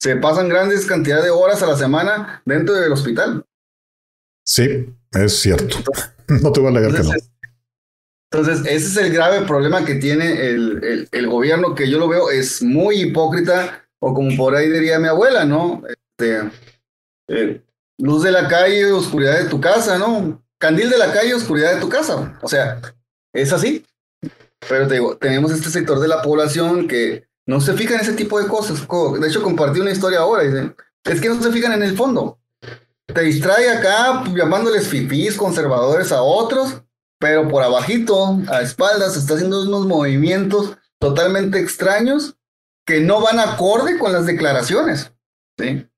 se 0.00 0.16
pasan 0.16 0.48
grandes 0.48 0.86
cantidades 0.86 1.24
de 1.24 1.30
horas 1.30 1.62
a 1.62 1.66
la 1.66 1.76
semana 1.76 2.42
dentro 2.44 2.74
del 2.74 2.92
hospital. 2.92 3.44
Sí, 4.44 4.92
es 5.12 5.36
cierto. 5.36 5.76
no 6.28 6.52
te 6.52 6.60
voy 6.60 6.74
a 6.74 6.78
alegar 6.78 7.00
que 7.00 7.08
no. 7.08 7.12
Entonces, 8.32 8.60
ese 8.60 8.86
es 8.86 8.96
el 8.96 9.12
grave 9.12 9.44
problema 9.44 9.84
que 9.84 9.96
tiene 9.96 10.46
el, 10.46 11.08
el, 11.10 11.26
gobierno, 11.26 11.74
que 11.74 11.90
yo 11.90 11.98
lo 11.98 12.08
veo 12.08 12.30
es 12.30 12.62
muy 12.62 13.02
hipócrita, 13.02 13.88
o 13.98 14.14
como 14.14 14.36
por 14.36 14.54
ahí 14.54 14.68
diría 14.68 15.00
mi 15.00 15.08
abuela, 15.08 15.44
¿no? 15.44 15.82
Este, 15.88 16.48
eh, 17.28 17.60
luz 17.98 18.22
de 18.22 18.30
la 18.30 18.46
calle, 18.46 18.92
oscuridad 18.92 19.36
de 19.36 19.48
tu 19.48 19.60
casa, 19.60 19.98
¿no? 19.98 20.40
Candil 20.60 20.90
de 20.90 20.98
la 20.98 21.10
calle, 21.10 21.32
oscuridad 21.32 21.74
de 21.74 21.80
tu 21.80 21.88
casa. 21.88 22.38
O 22.42 22.48
sea, 22.48 22.80
es 23.32 23.50
así. 23.52 23.84
Pero 24.68 24.86
te 24.86 24.94
digo, 24.94 25.16
tenemos 25.16 25.50
este 25.52 25.70
sector 25.70 25.98
de 25.98 26.06
la 26.06 26.20
población 26.20 26.86
que 26.86 27.26
no 27.46 27.62
se 27.62 27.72
fija 27.72 27.94
en 27.94 28.00
ese 28.02 28.12
tipo 28.12 28.38
de 28.38 28.46
cosas. 28.46 28.86
De 29.18 29.26
hecho, 29.26 29.42
compartí 29.42 29.80
una 29.80 29.90
historia 29.90 30.18
ahora. 30.18 30.42
Dice, 30.42 30.74
es 31.04 31.20
que 31.20 31.30
no 31.30 31.42
se 31.42 31.50
fijan 31.50 31.72
en 31.72 31.82
el 31.82 31.96
fondo. 31.96 32.38
Te 33.06 33.22
distrae 33.22 33.70
acá 33.70 34.22
llamándoles 34.34 34.86
fifís, 34.86 35.34
conservadores 35.36 36.12
a 36.12 36.22
otros, 36.22 36.82
pero 37.18 37.48
por 37.48 37.62
abajito, 37.62 38.38
a 38.48 38.60
espaldas, 38.60 39.16
está 39.16 39.34
haciendo 39.34 39.62
unos 39.62 39.86
movimientos 39.86 40.76
totalmente 40.98 41.58
extraños 41.58 42.36
que 42.84 43.00
no 43.00 43.22
van 43.22 43.40
acorde 43.40 43.98
con 43.98 44.12
las 44.12 44.26
declaraciones. 44.26 45.10
¿sí? 45.58 45.88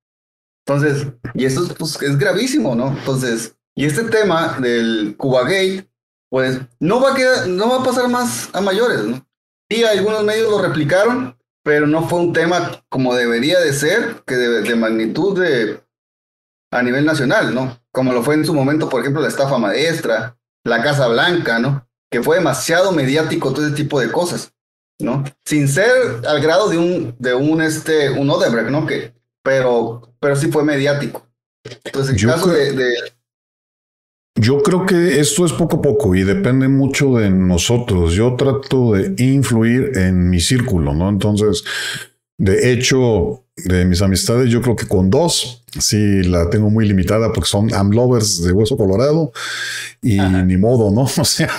Entonces, 0.64 1.08
y 1.34 1.48
pues, 1.74 2.00
es 2.00 2.16
gravísimo, 2.16 2.76
¿no? 2.76 2.88
Entonces, 2.96 3.56
y 3.74 3.86
este 3.86 4.04
tema 4.04 4.58
del 4.60 5.14
Cuba 5.16 5.42
Gate, 5.42 5.88
pues 6.30 6.60
no 6.80 7.00
va 7.00 7.12
a 7.12 7.14
quedar, 7.14 7.46
no 7.48 7.68
va 7.68 7.80
a 7.80 7.84
pasar 7.84 8.08
más 8.08 8.50
a 8.52 8.60
mayores, 8.60 9.00
¿no? 9.04 9.26
Sí, 9.70 9.84
algunos 9.84 10.24
medios 10.24 10.50
lo 10.50 10.60
replicaron, 10.60 11.36
pero 11.62 11.86
no 11.86 12.08
fue 12.08 12.20
un 12.20 12.32
tema 12.32 12.82
como 12.88 13.14
debería 13.14 13.60
de 13.60 13.72
ser, 13.72 14.22
que 14.26 14.34
de, 14.34 14.74
magnitud 14.74 15.40
de 15.40 15.82
a 16.70 16.82
nivel 16.82 17.04
nacional, 17.04 17.54
¿no? 17.54 17.78
Como 17.92 18.12
lo 18.12 18.22
fue 18.22 18.34
en 18.34 18.44
su 18.44 18.54
momento, 18.54 18.88
por 18.88 19.00
ejemplo, 19.00 19.22
la 19.22 19.28
estafa 19.28 19.58
maestra, 19.58 20.36
la 20.64 20.82
Casa 20.82 21.08
Blanca, 21.08 21.58
¿no? 21.58 21.88
Que 22.10 22.22
fue 22.22 22.36
demasiado 22.36 22.92
mediático 22.92 23.52
todo 23.52 23.66
ese 23.66 23.74
tipo 23.74 24.00
de 24.00 24.10
cosas, 24.10 24.52
¿no? 25.00 25.24
Sin 25.44 25.68
ser 25.68 25.90
al 26.26 26.40
grado 26.40 26.68
de 26.68 26.78
un, 26.78 27.14
de 27.18 27.34
un, 27.34 27.62
este, 27.62 28.10
un 28.10 28.28
Odebrecht, 28.28 28.70
¿no? 28.70 28.86
Que, 28.86 29.14
pero, 29.42 30.14
pero 30.20 30.36
sí 30.36 30.50
fue 30.50 30.64
mediático. 30.64 31.26
Entonces, 31.84 32.22
en 32.22 32.28
caso 32.28 32.48
de, 32.48 32.94
yo 34.34 34.62
creo 34.62 34.86
que 34.86 35.20
esto 35.20 35.44
es 35.44 35.52
poco 35.52 35.76
a 35.76 35.82
poco 35.82 36.14
y 36.14 36.22
depende 36.22 36.68
mucho 36.68 37.16
de 37.16 37.30
nosotros. 37.30 38.14
Yo 38.14 38.34
trato 38.36 38.92
de 38.92 39.14
influir 39.22 39.96
en 39.96 40.30
mi 40.30 40.40
círculo, 40.40 40.94
¿no? 40.94 41.08
Entonces, 41.08 41.64
de 42.38 42.72
hecho, 42.72 43.44
de 43.56 43.84
mis 43.84 44.00
amistades, 44.00 44.50
yo 44.50 44.62
creo 44.62 44.74
que 44.74 44.88
con 44.88 45.10
dos 45.10 45.62
sí 45.78 46.22
la 46.22 46.48
tengo 46.50 46.70
muy 46.70 46.88
limitada 46.88 47.32
porque 47.32 47.48
son 47.48 47.72
amlovers 47.74 48.42
de 48.42 48.52
hueso 48.52 48.76
colorado 48.76 49.32
y 50.00 50.18
ni 50.18 50.56
modo, 50.56 50.90
¿no? 50.90 51.02
O 51.18 51.24
sea, 51.24 51.50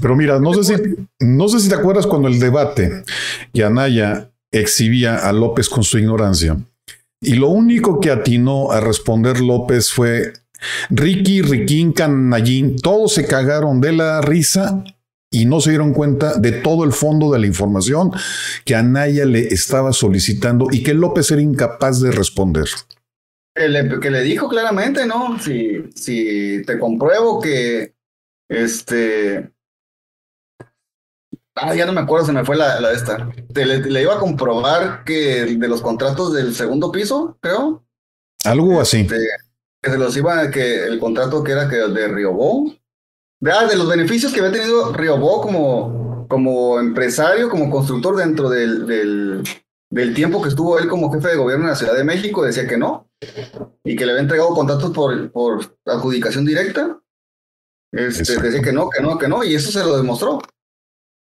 pero 0.00 0.16
mira, 0.16 0.38
no 0.38 0.52
sé 0.54 0.64
si, 0.64 0.82
no 1.20 1.48
sé 1.48 1.60
si 1.60 1.68
te 1.68 1.74
acuerdas 1.74 2.06
cuando 2.06 2.28
el 2.28 2.38
debate 2.38 3.04
y 3.52 3.62
Anaya 3.62 4.30
exhibía 4.52 5.16
a 5.16 5.32
López 5.32 5.68
con 5.68 5.84
su 5.84 5.98
ignorancia. 5.98 6.56
Y 7.20 7.34
lo 7.34 7.48
único 7.48 8.00
que 8.00 8.10
atinó 8.10 8.70
a 8.70 8.80
responder 8.80 9.40
López 9.40 9.90
fue 9.90 10.32
Ricky, 10.90 11.42
Riquín, 11.42 11.92
Canallín, 11.92 12.76
todos 12.76 13.14
se 13.14 13.26
cagaron 13.26 13.80
de 13.80 13.92
la 13.92 14.20
risa 14.20 14.84
y 15.30 15.46
no 15.46 15.60
se 15.60 15.70
dieron 15.70 15.92
cuenta 15.92 16.38
de 16.38 16.52
todo 16.52 16.84
el 16.84 16.92
fondo 16.92 17.32
de 17.32 17.40
la 17.40 17.46
información 17.46 18.12
que 18.64 18.76
Anaya 18.76 19.24
le 19.24 19.48
estaba 19.48 19.92
solicitando 19.92 20.68
y 20.70 20.82
que 20.82 20.94
López 20.94 21.30
era 21.32 21.42
incapaz 21.42 22.00
de 22.00 22.12
responder. 22.12 22.66
Que 23.54 23.68
le, 23.68 24.00
que 24.00 24.10
le 24.10 24.22
dijo 24.22 24.48
claramente, 24.48 25.06
¿no? 25.06 25.38
Si, 25.40 25.90
si 25.94 26.62
te 26.64 26.78
compruebo 26.78 27.40
que 27.40 27.94
este. 28.48 29.52
Ah, 31.56 31.74
ya 31.74 31.86
no 31.86 31.92
me 31.92 32.00
acuerdo, 32.00 32.26
se 32.26 32.32
me 32.32 32.44
fue 32.44 32.56
la, 32.56 32.80
la 32.80 32.92
esta. 32.92 33.28
le, 33.54 34.02
iba 34.02 34.14
a 34.14 34.18
comprobar 34.18 35.04
que 35.04 35.44
de 35.44 35.68
los 35.68 35.82
contratos 35.82 36.32
del 36.32 36.54
segundo 36.54 36.90
piso, 36.90 37.38
creo. 37.40 37.84
Algo 38.44 38.80
así. 38.80 39.00
Este, 39.00 39.16
que 39.84 39.90
se 39.90 39.98
los 39.98 40.16
iba, 40.16 40.50
que 40.50 40.84
el 40.84 40.98
contrato 40.98 41.44
que 41.44 41.52
era 41.52 41.68
que 41.68 41.76
de 41.76 42.08
Riobó, 42.08 42.74
de, 43.40 43.52
ah, 43.52 43.66
de 43.66 43.76
los 43.76 43.88
beneficios 43.88 44.32
que 44.32 44.40
había 44.40 44.52
tenido 44.52 44.92
Riobó 44.92 45.42
como, 45.42 46.26
como 46.28 46.80
empresario, 46.80 47.48
como 47.48 47.70
constructor 47.70 48.16
dentro 48.16 48.48
del, 48.48 48.86
del, 48.86 49.44
del 49.90 50.14
tiempo 50.14 50.42
que 50.42 50.48
estuvo 50.48 50.78
él 50.78 50.88
como 50.88 51.12
jefe 51.12 51.28
de 51.28 51.36
gobierno 51.36 51.64
en 51.64 51.70
la 51.70 51.76
Ciudad 51.76 51.94
de 51.94 52.04
México, 52.04 52.44
decía 52.44 52.66
que 52.66 52.78
no, 52.78 53.10
y 53.84 53.94
que 53.94 54.06
le 54.06 54.12
había 54.12 54.22
entregado 54.22 54.54
contratos 54.54 54.90
por, 54.92 55.30
por 55.30 55.76
adjudicación 55.84 56.44
directa. 56.44 56.98
Este, 57.92 58.40
decía 58.40 58.62
que 58.62 58.72
no, 58.72 58.88
que 58.90 59.02
no, 59.02 59.18
que 59.18 59.28
no, 59.28 59.44
y 59.44 59.54
eso 59.54 59.70
se 59.70 59.84
lo 59.84 59.96
demostró. 59.96 60.40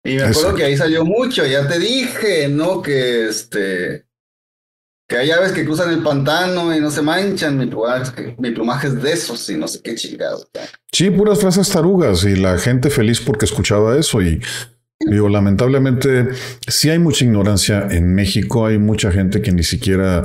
Y 0.05 0.17
me 0.17 0.25
acuerdo 0.25 0.55
que 0.55 0.65
ahí 0.65 0.77
salió 0.77 1.05
mucho, 1.05 1.47
ya 1.47 1.67
te 1.67 1.79
dije, 1.79 2.49
¿no? 2.49 2.83
Que 2.83 3.29
este 3.29 4.08
que 5.09 5.17
hay 5.17 5.31
aves 5.31 5.53
que 5.53 5.65
cruzan 5.65 5.91
el 5.91 6.03
pantano 6.03 6.77
y 6.77 6.81
no 6.81 6.91
se 6.91 7.01
manchan, 7.01 7.57
mi 7.57 7.67
plumaje, 7.67 8.37
mi 8.39 8.51
plumaje 8.51 8.89
es 8.89 9.03
de 9.03 9.13
esos 9.13 9.49
y 9.49 9.57
no 9.57 9.67
sé 9.67 9.81
qué 9.83 9.95
chingado. 9.95 10.47
Sí, 10.93 11.11
puras 11.11 11.41
frases 11.41 11.71
tarugas 11.71 12.25
y 12.25 12.37
la 12.37 12.59
gente 12.59 12.91
feliz 12.91 13.21
porque 13.21 13.47
escuchaba 13.47 13.99
eso 13.99 14.21
y 14.21 14.41
digo, 15.01 15.31
lamentablemente 15.31 16.29
sí 16.67 16.91
hay 16.91 16.99
mucha 16.99 17.25
ignorancia 17.25 17.89
en 17.91 18.15
México, 18.15 18.67
hay 18.67 18.79
mucha 18.79 19.11
gente 19.11 19.41
que 19.41 19.51
ni 19.51 19.63
siquiera 19.63 20.25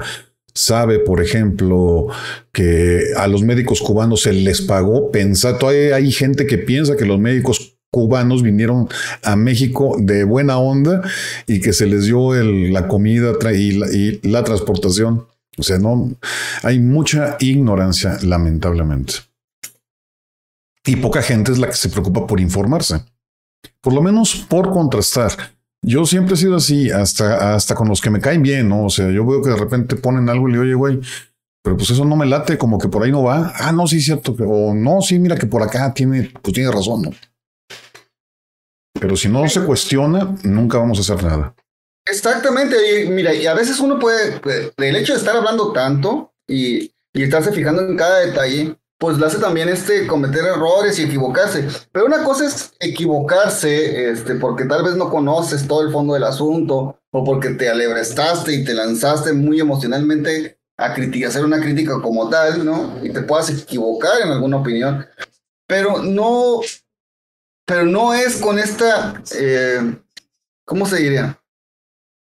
sabe, 0.53 0.99
por 0.99 1.21
ejemplo, 1.21 2.07
que 2.51 3.05
a 3.15 3.27
los 3.27 3.41
médicos 3.41 3.81
cubanos 3.81 4.23
se 4.23 4.33
les 4.33 4.61
pagó, 4.61 5.11
pensa, 5.11 5.57
todavía 5.57 5.95
hay 5.95 6.11
gente 6.11 6.45
que 6.45 6.57
piensa 6.57 6.97
que 6.97 7.05
los 7.05 7.19
médicos 7.19 7.72
cubanos 7.93 8.41
vinieron 8.41 8.89
a 9.21 9.35
México 9.35 9.97
de 9.99 10.23
buena 10.23 10.57
onda 10.57 11.03
y 11.45 11.61
que 11.61 11.73
se 11.73 11.85
les 11.85 12.05
dio 12.05 12.33
la 12.33 12.87
comida 12.87 13.33
y 13.53 14.27
la, 14.27 14.43
transportación. 14.43 15.27
O 15.59 15.61
sea, 15.61 15.77
no, 15.77 16.11
hay 16.63 16.79
mucha 16.79 17.37
ignorancia, 17.39 18.17
lamentablemente. 18.23 19.13
Y 20.87 20.95
poca 20.95 21.21
gente 21.21 21.51
es 21.51 21.59
la 21.59 21.67
que 21.67 21.75
se 21.75 21.89
preocupa 21.89 22.25
por 22.25 22.39
informarse. 22.39 23.05
Por 23.79 23.93
lo 23.93 24.01
menos 24.01 24.43
por 24.49 24.71
contrastar. 24.71 25.31
Yo 25.83 26.07
siempre 26.07 26.33
he 26.33 26.37
sido 26.37 26.55
así, 26.55 26.89
hasta, 26.89 27.53
hasta 27.53 27.75
con 27.75 27.89
los 27.89 28.01
que 28.01 28.09
me 28.09 28.21
caen 28.21 28.41
bien, 28.41 28.69
¿no? 28.69 28.85
O 28.85 28.89
sea, 28.89 29.11
yo 29.11 29.23
veo 29.23 29.43
que 29.43 29.51
de 29.51 29.55
repente 29.55 29.95
ponen 29.97 30.29
algo 30.29 30.49
y 30.49 30.53
le 30.53 30.57
digo, 30.57 30.63
oye, 30.63 30.73
güey, 30.73 30.99
pero 31.61 31.77
pues 31.77 31.91
eso 31.91 32.03
no 32.05 32.15
me 32.15 32.25
late, 32.25 32.57
como 32.57 32.79
que 32.79 32.87
por 32.87 33.03
ahí 33.03 33.11
no 33.11 33.21
va. 33.21 33.53
Ah, 33.55 33.71
no, 33.71 33.85
sí, 33.85 34.01
cierto. 34.01 34.35
O 34.47 34.73
no, 34.73 35.01
sí, 35.01 35.19
mira 35.19 35.37
que 35.37 35.45
por 35.45 35.61
acá 35.61 35.93
tiene, 35.93 36.31
pues 36.41 36.55
tiene 36.55 36.71
razón, 36.71 37.03
¿no? 37.03 37.11
Pero 39.03 39.17
si 39.17 39.27
no 39.27 39.49
se 39.49 39.59
cuestiona, 39.65 40.33
nunca 40.43 40.77
vamos 40.77 40.97
a 40.97 41.01
hacer 41.01 41.21
nada. 41.25 41.53
Exactamente, 42.05 43.01
y 43.01 43.09
mira, 43.09 43.33
y 43.33 43.45
a 43.47 43.53
veces 43.53 43.81
uno 43.81 43.99
puede, 43.99 44.39
del 44.77 44.95
hecho 44.95 45.11
de 45.11 45.19
estar 45.19 45.35
hablando 45.35 45.73
tanto 45.73 46.33
y, 46.47 46.89
y 47.13 47.23
estarse 47.23 47.51
fijando 47.51 47.81
en 47.81 47.97
cada 47.97 48.19
detalle, 48.19 48.77
pues 48.97 49.17
le 49.17 49.25
hace 49.25 49.39
también 49.39 49.67
este 49.67 50.07
cometer 50.07 50.45
errores 50.45 50.97
y 50.97 51.03
equivocarse. 51.03 51.67
Pero 51.91 52.05
una 52.05 52.23
cosa 52.23 52.45
es 52.45 52.71
equivocarse, 52.79 54.11
este, 54.11 54.35
porque 54.35 54.63
tal 54.63 54.85
vez 54.85 54.95
no 54.95 55.09
conoces 55.09 55.67
todo 55.67 55.81
el 55.81 55.91
fondo 55.91 56.13
del 56.13 56.23
asunto, 56.23 56.97
o 57.11 57.23
porque 57.25 57.49
te 57.49 57.67
alebrestaste 57.67 58.53
y 58.53 58.63
te 58.63 58.73
lanzaste 58.73 59.33
muy 59.33 59.59
emocionalmente 59.59 60.59
a 60.77 60.93
criticar, 60.93 61.27
hacer 61.27 61.43
una 61.43 61.59
crítica 61.59 62.01
como 62.01 62.29
tal, 62.29 62.63
¿no? 62.63 62.99
Y 63.03 63.09
te 63.09 63.23
puedas 63.23 63.49
equivocar 63.49 64.21
en 64.21 64.29
alguna 64.29 64.59
opinión. 64.59 65.05
Pero 65.67 66.01
no, 66.01 66.61
pero 67.65 67.85
no 67.85 68.13
es 68.13 68.37
con 68.37 68.59
esta, 68.59 69.21
eh, 69.35 69.95
¿cómo 70.65 70.85
se 70.85 70.97
diría? 70.97 71.39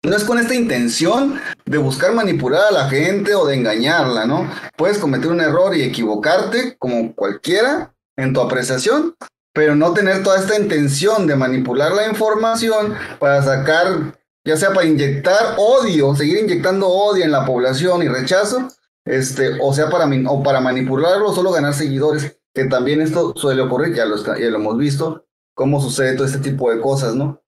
No 0.05 0.17
es 0.17 0.25
con 0.25 0.39
esta 0.39 0.55
intención 0.55 1.41
de 1.65 1.79
buscar 1.79 2.13
manipular 2.13 2.63
a 2.69 2.73
la 2.73 2.89
gente 2.89 3.35
o 3.35 3.47
de 3.47 3.55
engañarla, 3.55 4.27
¿no? 4.27 4.51
Puedes 4.77 4.99
cometer 4.99 5.31
un 5.31 5.41
error 5.41 5.77
y 5.77 5.83
equivocarte 5.83 6.77
como 6.77 7.15
cualquiera 7.15 7.95
en 8.17 8.33
tu 8.33 8.41
apreciación, 8.41 9.15
pero 9.53 9.77
no 9.77 9.93
tener 9.93 10.23
toda 10.23 10.41
esta 10.41 10.59
intención 10.59 11.27
de 11.27 11.37
manipular 11.37 11.93
la 11.93 12.09
información 12.09 12.95
para 13.21 13.43
sacar, 13.43 14.19
ya 14.45 14.57
sea 14.57 14.73
para 14.73 14.87
inyectar 14.87 15.55
odio, 15.57 16.17
seguir 16.17 16.39
inyectando 16.39 16.89
odio 16.89 17.25
en 17.25 17.31
la 17.31 17.45
población 17.47 18.03
y 18.03 18.09
rechazo, 18.09 18.69
este, 19.05 19.59
o 19.61 19.73
sea, 19.73 19.89
para, 19.89 20.09
o 20.29 20.43
para 20.43 20.61
manipularlo, 20.61 21.33
solo 21.33 21.53
ganar 21.53 21.75
seguidores, 21.75 22.39
que 22.55 22.65
también 22.65 23.01
esto 23.01 23.35
suele 23.37 23.63
ocurrir, 23.63 23.95
ya 23.95 24.05
lo, 24.05 24.17
ya 24.17 24.51
lo 24.51 24.57
hemos 24.57 24.79
visto, 24.79 25.27
cómo 25.63 25.81
sucede 25.81 26.17
todo 26.17 26.27
este 26.27 26.41
tipo 26.41 26.73
de 26.73 26.81
cosas, 26.81 27.15
¿no? 27.15 27.41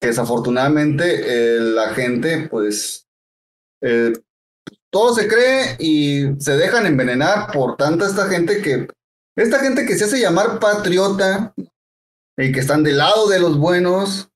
Que 0.00 0.08
desafortunadamente 0.08 1.04
eh, 1.04 1.60
la 1.60 1.94
gente, 1.94 2.48
pues, 2.48 3.06
eh, 3.80 4.12
todo 4.92 5.14
se 5.14 5.28
cree 5.28 5.76
y 5.78 6.34
se 6.40 6.56
dejan 6.56 6.84
envenenar 6.84 7.52
por 7.52 7.76
tanta 7.76 8.06
esta 8.06 8.26
gente 8.26 8.60
que, 8.60 8.88
esta 9.36 9.60
gente 9.60 9.86
que 9.86 9.94
se 9.94 10.06
hace 10.06 10.18
llamar 10.18 10.58
patriota 10.58 11.54
y 12.36 12.50
que 12.50 12.58
están 12.58 12.82
del 12.82 12.98
lado 12.98 13.28
de 13.28 13.38
los 13.38 13.56
buenos, 13.56 14.32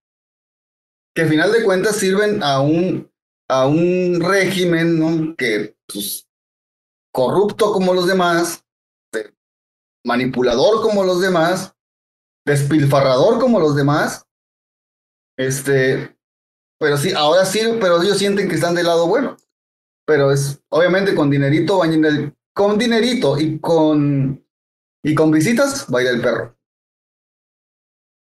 que 1.13 1.23
al 1.23 1.29
final 1.29 1.51
de 1.51 1.65
cuentas 1.65 1.97
sirven 1.97 2.41
a 2.41 2.61
un, 2.61 3.11
a 3.51 3.67
un 3.67 4.21
régimen, 4.21 5.01
¿no? 5.01 5.35
Que, 5.35 5.77
pues, 5.93 6.29
corrupto 7.13 7.73
como 7.73 7.95
los 7.95 8.07
demás, 8.07 8.65
manipulador 10.05 10.83
como 10.83 11.03
los 11.03 11.21
demás, 11.21 11.74
despilfarrador 12.45 13.39
como 13.41 13.61
los 13.61 13.75
demás. 13.77 14.27
Este, 15.37 16.17
pero 16.79 16.97
sí, 16.97 17.13
ahora 17.13 17.45
sí, 17.45 17.61
pero 17.81 18.03
ellos 18.03 18.19
sienten 18.19 18.49
que 18.49 18.55
están 18.55 18.75
del 18.75 18.87
lado 18.87 19.07
bueno. 19.07 19.37
Pero 20.07 20.33
es, 20.33 20.63
obviamente, 20.69 21.15
con 21.15 21.31
dinerito, 21.31 21.81
con 22.55 22.79
dinerito 22.79 23.39
y 23.41 23.59
con, 23.59 24.45
y 25.03 25.15
con 25.15 25.31
visitas, 25.31 25.87
va 25.93 26.01
a 26.01 26.03
ir 26.03 26.09
el 26.09 26.21
perro. 26.21 26.57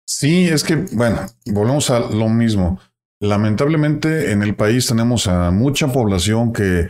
Sí, 0.08 0.48
es 0.48 0.64
que, 0.64 0.76
bueno, 0.92 1.26
volvemos 1.46 1.90
a 1.90 2.00
lo 2.00 2.28
mismo. 2.28 2.80
Lamentablemente 3.20 4.30
en 4.30 4.42
el 4.42 4.54
país 4.54 4.86
tenemos 4.86 5.26
a 5.26 5.50
mucha 5.50 5.92
población 5.92 6.52
que 6.52 6.88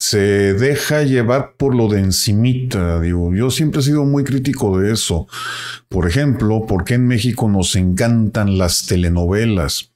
se 0.00 0.54
deja 0.54 1.02
llevar 1.02 1.56
por 1.58 1.74
lo 1.74 1.86
de 1.86 2.00
encimita, 2.00 2.98
digo, 3.00 3.34
yo 3.34 3.50
siempre 3.50 3.80
he 3.80 3.84
sido 3.84 4.04
muy 4.06 4.24
crítico 4.24 4.78
de 4.78 4.92
eso. 4.92 5.28
Por 5.90 6.08
ejemplo, 6.08 6.64
¿por 6.66 6.84
qué 6.84 6.94
en 6.94 7.06
México 7.06 7.48
nos 7.50 7.76
encantan 7.76 8.56
las 8.56 8.86
telenovelas? 8.86 9.92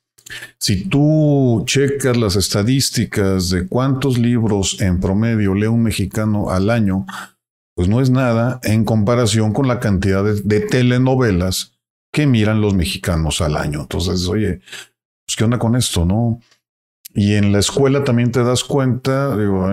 Si 0.58 0.84
tú 0.88 1.64
checas 1.66 2.18
las 2.18 2.36
estadísticas 2.36 3.48
de 3.48 3.66
cuántos 3.66 4.18
libros 4.18 4.78
en 4.82 5.00
promedio 5.00 5.54
lee 5.54 5.66
un 5.66 5.82
mexicano 5.82 6.50
al 6.50 6.68
año, 6.68 7.06
pues 7.74 7.88
no 7.88 8.02
es 8.02 8.10
nada 8.10 8.60
en 8.62 8.84
comparación 8.84 9.54
con 9.54 9.66
la 9.66 9.80
cantidad 9.80 10.22
de, 10.22 10.60
telenovelas 10.60 11.72
que 12.12 12.26
miran 12.26 12.60
los 12.60 12.74
mexicanos 12.74 13.40
al 13.40 13.56
año. 13.56 13.80
Entonces, 13.82 14.28
oye, 14.28 14.60
pues, 15.26 15.36
¿qué 15.36 15.44
onda 15.44 15.58
con 15.58 15.76
esto, 15.76 16.04
no? 16.04 16.40
Y 17.14 17.34
en 17.34 17.52
la 17.52 17.60
escuela 17.60 18.02
también 18.02 18.32
te 18.32 18.42
das 18.42 18.64
cuenta, 18.64 19.36
digo, 19.36 19.70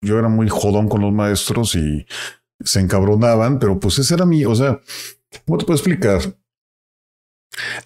yo 0.00 0.18
era 0.18 0.28
muy 0.28 0.48
jodón 0.48 0.88
con 0.88 1.00
los 1.00 1.12
maestros 1.12 1.74
y 1.74 2.06
se 2.64 2.80
encabronaban, 2.80 3.58
pero 3.58 3.80
pues 3.80 3.98
ese 3.98 4.14
era 4.14 4.24
mi, 4.24 4.44
o 4.44 4.54
sea, 4.54 4.80
¿cómo 5.44 5.58
te 5.58 5.64
puedo 5.64 5.76
explicar? 5.76 6.20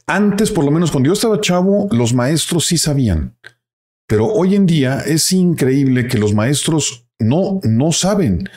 Antes, 0.07 0.51
por 0.51 0.65
lo 0.65 0.71
menos 0.71 0.91
cuando 0.91 1.09
yo 1.09 1.15
estaba 1.15 1.41
chavo, 1.41 1.89
los 1.91 2.13
maestros 2.13 2.67
sí 2.67 2.77
sabían, 2.77 3.37
pero 4.07 4.27
hoy 4.27 4.55
en 4.55 4.67
día 4.67 5.01
es 5.01 5.33
increíble 5.33 6.07
que 6.07 6.19
los 6.19 6.35
maestros 6.35 7.09
no, 7.19 7.61
no 7.65 7.93
saben. 7.93 8.49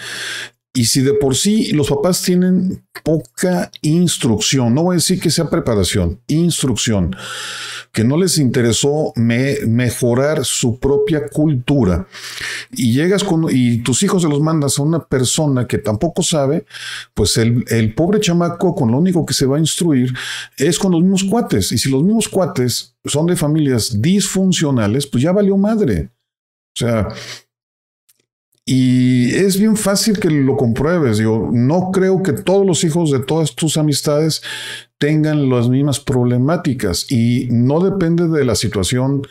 Y 0.71 0.85
si 0.85 1.01
de 1.01 1.13
por 1.15 1.35
sí 1.35 1.71
los 1.71 1.89
papás 1.89 2.21
tienen 2.21 2.85
poca 3.03 3.71
instrucción, 3.81 4.75
no 4.75 4.83
voy 4.83 4.93
a 4.93 4.95
decir 4.97 5.19
que 5.19 5.31
sea 5.31 5.49
preparación, 5.49 6.21
instrucción, 6.27 7.15
que 7.91 8.03
no 8.03 8.17
les 8.17 8.37
interesó 8.37 9.11
mejorar 9.15 10.45
su 10.45 10.79
propia 10.79 11.27
cultura, 11.27 12.07
y 12.71 12.93
llegas 12.93 13.23
con, 13.23 13.47
y 13.49 13.79
tus 13.79 14.03
hijos 14.03 14.21
se 14.21 14.29
los 14.29 14.41
mandas 14.41 14.77
a 14.77 14.83
una 14.83 15.05
persona 15.05 15.65
que 15.65 15.79
tampoco 15.79 16.21
sabe, 16.21 16.65
pues 17.15 17.37
el, 17.37 17.65
el 17.69 17.95
pobre 17.95 18.19
chamaco 18.19 18.75
con 18.75 18.91
lo 18.91 18.99
único 18.99 19.25
que 19.25 19.33
se 19.33 19.47
va 19.47 19.57
a 19.57 19.59
instruir 19.59 20.13
es 20.55 20.77
con 20.77 20.91
los 20.91 21.01
mismos 21.01 21.23
cuates. 21.23 21.71
Y 21.71 21.79
si 21.79 21.89
los 21.89 22.03
mismos 22.03 22.29
cuates 22.29 22.95
son 23.05 23.25
de 23.25 23.35
familias 23.35 23.99
disfuncionales, 23.99 25.07
pues 25.07 25.23
ya 25.23 25.31
valió 25.31 25.57
madre. 25.57 26.11
O 26.75 26.79
sea, 26.79 27.07
y 28.71 29.33
es 29.33 29.59
bien 29.59 29.75
fácil 29.75 30.19
que 30.19 30.29
lo 30.29 30.55
compruebes. 30.55 31.17
Digo, 31.17 31.49
no 31.51 31.89
creo 31.91 32.21
que 32.21 32.33
todos 32.33 32.67
los 32.67 32.83
hijos 32.83 33.09
de 33.09 33.17
todas 33.17 33.55
tus 33.55 33.77
amistades 33.77 34.43
tengan 34.99 35.49
las 35.49 35.69
mismas 35.69 35.99
problemáticas 35.99 37.11
y 37.11 37.47
no 37.49 37.79
depende 37.79 38.27
de 38.27 38.45
la 38.45 38.53
situación 38.53 39.23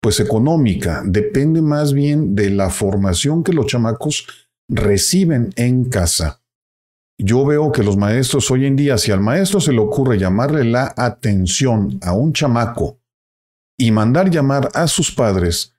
pues 0.00 0.18
económica, 0.18 1.02
depende 1.06 1.62
más 1.62 1.92
bien 1.92 2.34
de 2.34 2.50
la 2.50 2.68
formación 2.68 3.44
que 3.44 3.52
los 3.52 3.66
chamacos 3.66 4.26
reciben 4.68 5.52
en 5.54 5.84
casa. 5.84 6.42
Yo 7.16 7.46
veo 7.46 7.70
que 7.70 7.84
los 7.84 7.96
maestros 7.96 8.50
hoy 8.50 8.66
en 8.66 8.74
día, 8.74 8.98
si 8.98 9.12
al 9.12 9.20
maestro 9.20 9.60
se 9.60 9.70
le 9.70 9.78
ocurre 9.78 10.18
llamarle 10.18 10.64
la 10.64 10.92
atención 10.96 12.00
a 12.02 12.12
un 12.12 12.32
chamaco 12.32 12.98
y 13.78 13.92
mandar 13.92 14.30
llamar 14.30 14.68
a 14.74 14.88
sus 14.88 15.12
padres, 15.12 15.73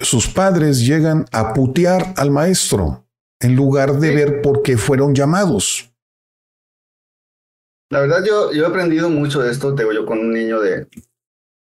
sus 0.00 0.28
padres 0.28 0.84
llegan 0.84 1.26
a 1.32 1.52
putear 1.52 2.14
al 2.16 2.30
maestro 2.30 3.06
en 3.40 3.56
lugar 3.56 3.94
de 3.94 4.14
ver 4.14 4.42
por 4.42 4.62
qué 4.62 4.76
fueron 4.76 5.14
llamados. 5.14 5.92
La 7.90 8.00
verdad, 8.00 8.24
yo, 8.24 8.52
yo 8.52 8.64
he 8.64 8.66
aprendido 8.66 9.10
mucho 9.10 9.40
de 9.40 9.50
esto, 9.50 9.74
te 9.74 9.82
yo 9.82 10.06
con 10.06 10.18
un 10.18 10.32
niño 10.32 10.60
de, 10.60 10.86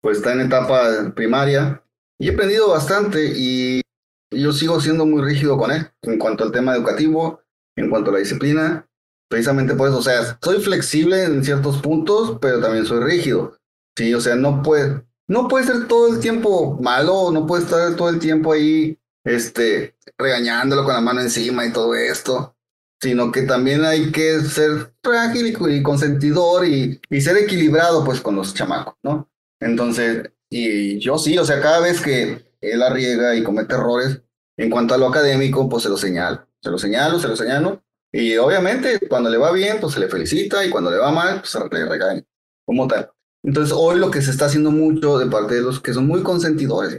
pues 0.00 0.18
está 0.18 0.32
en 0.32 0.40
etapa 0.40 1.12
primaria, 1.14 1.82
Y 2.18 2.28
he 2.28 2.32
aprendido 2.32 2.70
bastante 2.70 3.32
y 3.36 3.82
yo 4.30 4.52
sigo 4.52 4.80
siendo 4.80 5.04
muy 5.04 5.22
rígido 5.22 5.58
con 5.58 5.70
él 5.70 5.86
en 6.02 6.18
cuanto 6.18 6.44
al 6.44 6.52
tema 6.52 6.74
educativo, 6.74 7.40
en 7.76 7.90
cuanto 7.90 8.10
a 8.10 8.14
la 8.14 8.18
disciplina. 8.20 8.88
Precisamente 9.28 9.74
por 9.74 9.88
eso, 9.88 9.98
o 9.98 10.02
sea, 10.02 10.38
soy 10.42 10.60
flexible 10.60 11.24
en 11.24 11.44
ciertos 11.44 11.80
puntos, 11.80 12.38
pero 12.40 12.60
también 12.60 12.86
soy 12.86 13.02
rígido. 13.02 13.58
Sí, 13.96 14.14
o 14.14 14.20
sea, 14.20 14.34
no 14.36 14.62
puede, 14.62 15.04
no 15.28 15.48
puede 15.48 15.66
ser 15.66 15.88
todo 15.88 16.12
el 16.12 16.20
tiempo 16.20 16.78
malo, 16.80 17.30
no 17.32 17.46
puede 17.46 17.64
estar 17.64 17.96
todo 17.96 18.08
el 18.08 18.18
tiempo 18.18 18.52
ahí, 18.52 18.98
este, 19.24 19.96
regañándolo 20.18 20.84
con 20.84 20.94
la 20.94 21.00
mano 21.00 21.20
encima 21.20 21.64
y 21.66 21.72
todo 21.72 21.94
esto, 21.94 22.56
sino 23.00 23.32
que 23.32 23.42
también 23.42 23.84
hay 23.84 24.12
que 24.12 24.40
ser 24.40 24.92
frágil 25.02 25.46
y, 25.46 25.82
consentidor 25.82 26.66
y, 26.66 27.00
y 27.10 27.20
ser 27.20 27.36
equilibrado, 27.38 28.04
pues, 28.04 28.20
con 28.20 28.36
los 28.36 28.54
chamacos, 28.54 28.94
¿no? 29.02 29.30
Entonces, 29.60 30.30
y 30.50 30.98
yo 30.98 31.18
sí, 31.18 31.38
o 31.38 31.44
sea, 31.44 31.60
cada 31.60 31.80
vez 31.80 32.00
que 32.00 32.44
él 32.60 32.82
arriesga 32.82 33.34
y 33.34 33.42
comete 33.42 33.74
errores, 33.74 34.20
en 34.56 34.70
cuanto 34.70 34.94
a 34.94 34.98
lo 34.98 35.08
académico, 35.08 35.68
pues 35.68 35.82
se 35.82 35.88
lo 35.88 35.96
señalo, 35.96 36.46
se 36.62 36.70
lo 36.70 36.78
señalo, 36.78 37.18
se 37.18 37.28
lo 37.28 37.36
señalo, 37.36 37.82
y 38.12 38.36
obviamente 38.36 39.00
cuando 39.08 39.30
le 39.30 39.38
va 39.38 39.52
bien, 39.52 39.78
pues 39.80 39.94
se 39.94 40.00
le 40.00 40.08
felicita, 40.08 40.64
y 40.64 40.70
cuando 40.70 40.90
le 40.90 40.98
va 40.98 41.10
mal, 41.10 41.40
pues 41.40 41.50
se 41.50 41.58
le 41.58 41.86
regaña, 41.86 42.22
como 42.64 42.86
tal. 42.86 43.10
Entonces, 43.44 43.74
hoy 43.76 43.98
lo 43.98 44.10
que 44.10 44.22
se 44.22 44.30
está 44.30 44.46
haciendo 44.46 44.70
mucho 44.70 45.18
de 45.18 45.26
parte 45.26 45.54
de 45.54 45.60
los 45.60 45.80
que 45.80 45.92
son 45.92 46.06
muy 46.06 46.22
consentidores, 46.22 46.98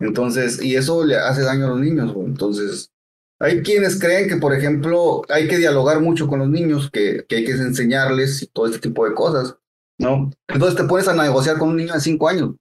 Entonces, 0.00 0.62
y 0.62 0.76
eso 0.76 1.04
le 1.04 1.16
hace 1.16 1.42
daño 1.42 1.66
a 1.66 1.70
los 1.70 1.80
niños, 1.80 2.12
Entonces, 2.16 2.90
hay 3.38 3.62
quienes 3.62 3.98
creen 3.98 4.28
que, 4.28 4.36
por 4.36 4.52
ejemplo, 4.54 5.22
hay 5.30 5.48
que 5.48 5.56
dialogar 5.56 6.00
mucho 6.00 6.26
con 6.26 6.40
los 6.40 6.48
niños, 6.50 6.90
que, 6.90 7.24
que 7.26 7.36
hay 7.36 7.44
que 7.44 7.52
enseñarles 7.52 8.42
y 8.42 8.46
todo 8.48 8.66
este 8.66 8.80
tipo 8.80 9.08
de 9.08 9.14
cosas. 9.14 9.56
¿no? 10.00 10.30
Entonces 10.48 10.76
te 10.76 10.84
pones 10.84 11.06
a 11.08 11.14
negociar 11.14 11.58
con 11.58 11.68
un 11.68 11.76
niño 11.76 11.92
de 11.92 12.00
5 12.00 12.28
años. 12.28 12.54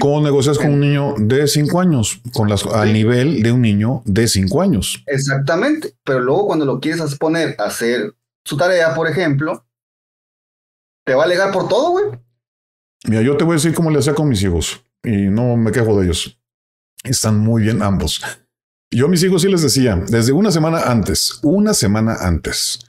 ¿Cómo 0.00 0.20
negocias 0.20 0.58
con 0.58 0.72
un 0.72 0.80
niño 0.80 1.14
de 1.18 1.46
5 1.46 1.80
años? 1.80 2.20
Con 2.34 2.48
las, 2.48 2.66
Al 2.66 2.92
nivel 2.92 3.42
de 3.42 3.52
un 3.52 3.62
niño 3.62 4.02
de 4.04 4.26
5 4.26 4.60
años. 4.62 5.02
Exactamente. 5.06 5.94
Pero 6.04 6.20
luego 6.20 6.48
cuando 6.48 6.64
lo 6.64 6.80
quieres 6.80 7.14
poner 7.16 7.54
a 7.58 7.64
hacer 7.64 8.14
su 8.44 8.56
tarea, 8.56 8.94
por 8.94 9.08
ejemplo, 9.08 9.64
te 11.08 11.14
va 11.14 11.22
a 11.22 11.26
alegar 11.26 11.50
por 11.50 11.68
todo, 11.68 11.90
güey. 11.90 12.04
Mira, 13.08 13.22
yo 13.22 13.36
te 13.36 13.44
voy 13.44 13.54
a 13.54 13.56
decir 13.56 13.74
cómo 13.74 13.90
le 13.90 13.98
hacía 13.98 14.14
con 14.14 14.28
mis 14.28 14.42
hijos. 14.42 14.80
Y 15.02 15.28
no 15.28 15.56
me 15.56 15.72
quejo 15.72 15.98
de 15.98 16.06
ellos. 16.06 16.38
Están 17.02 17.38
muy 17.38 17.62
bien 17.62 17.82
ambos. 17.82 18.20
Yo 18.90 19.06
a 19.06 19.08
mis 19.08 19.22
hijos 19.22 19.42
sí 19.42 19.48
les 19.48 19.62
decía, 19.62 20.02
desde 20.08 20.32
una 20.32 20.50
semana 20.50 20.82
antes, 20.82 21.40
una 21.42 21.74
semana 21.74 22.16
antes, 22.20 22.80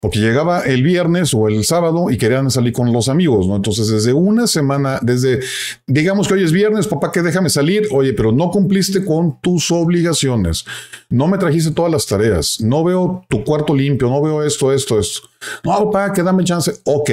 porque 0.00 0.18
llegaba 0.18 0.62
el 0.62 0.82
viernes 0.82 1.32
o 1.32 1.46
el 1.46 1.64
sábado 1.64 2.10
y 2.10 2.18
querían 2.18 2.50
salir 2.50 2.72
con 2.72 2.92
los 2.92 3.08
amigos, 3.08 3.46
¿no? 3.46 3.54
Entonces, 3.54 3.88
desde 3.88 4.12
una 4.12 4.48
semana, 4.48 4.98
desde, 5.00 5.40
digamos 5.86 6.26
que 6.26 6.34
hoy 6.34 6.42
es 6.42 6.50
viernes, 6.50 6.88
papá, 6.88 7.12
que 7.12 7.22
déjame 7.22 7.50
salir, 7.50 7.86
oye, 7.92 8.12
pero 8.14 8.32
no 8.32 8.50
cumpliste 8.50 9.04
con 9.04 9.40
tus 9.40 9.70
obligaciones, 9.70 10.64
no 11.08 11.28
me 11.28 11.38
trajiste 11.38 11.70
todas 11.70 11.92
las 11.92 12.04
tareas, 12.04 12.60
no 12.60 12.82
veo 12.82 13.24
tu 13.28 13.44
cuarto 13.44 13.74
limpio, 13.74 14.08
no 14.08 14.20
veo 14.20 14.42
esto, 14.42 14.72
esto, 14.72 14.98
esto. 14.98 15.28
No, 15.62 15.90
papá, 15.90 16.12
que 16.12 16.24
dame 16.24 16.42
chance. 16.42 16.72
Ok, 16.84 17.10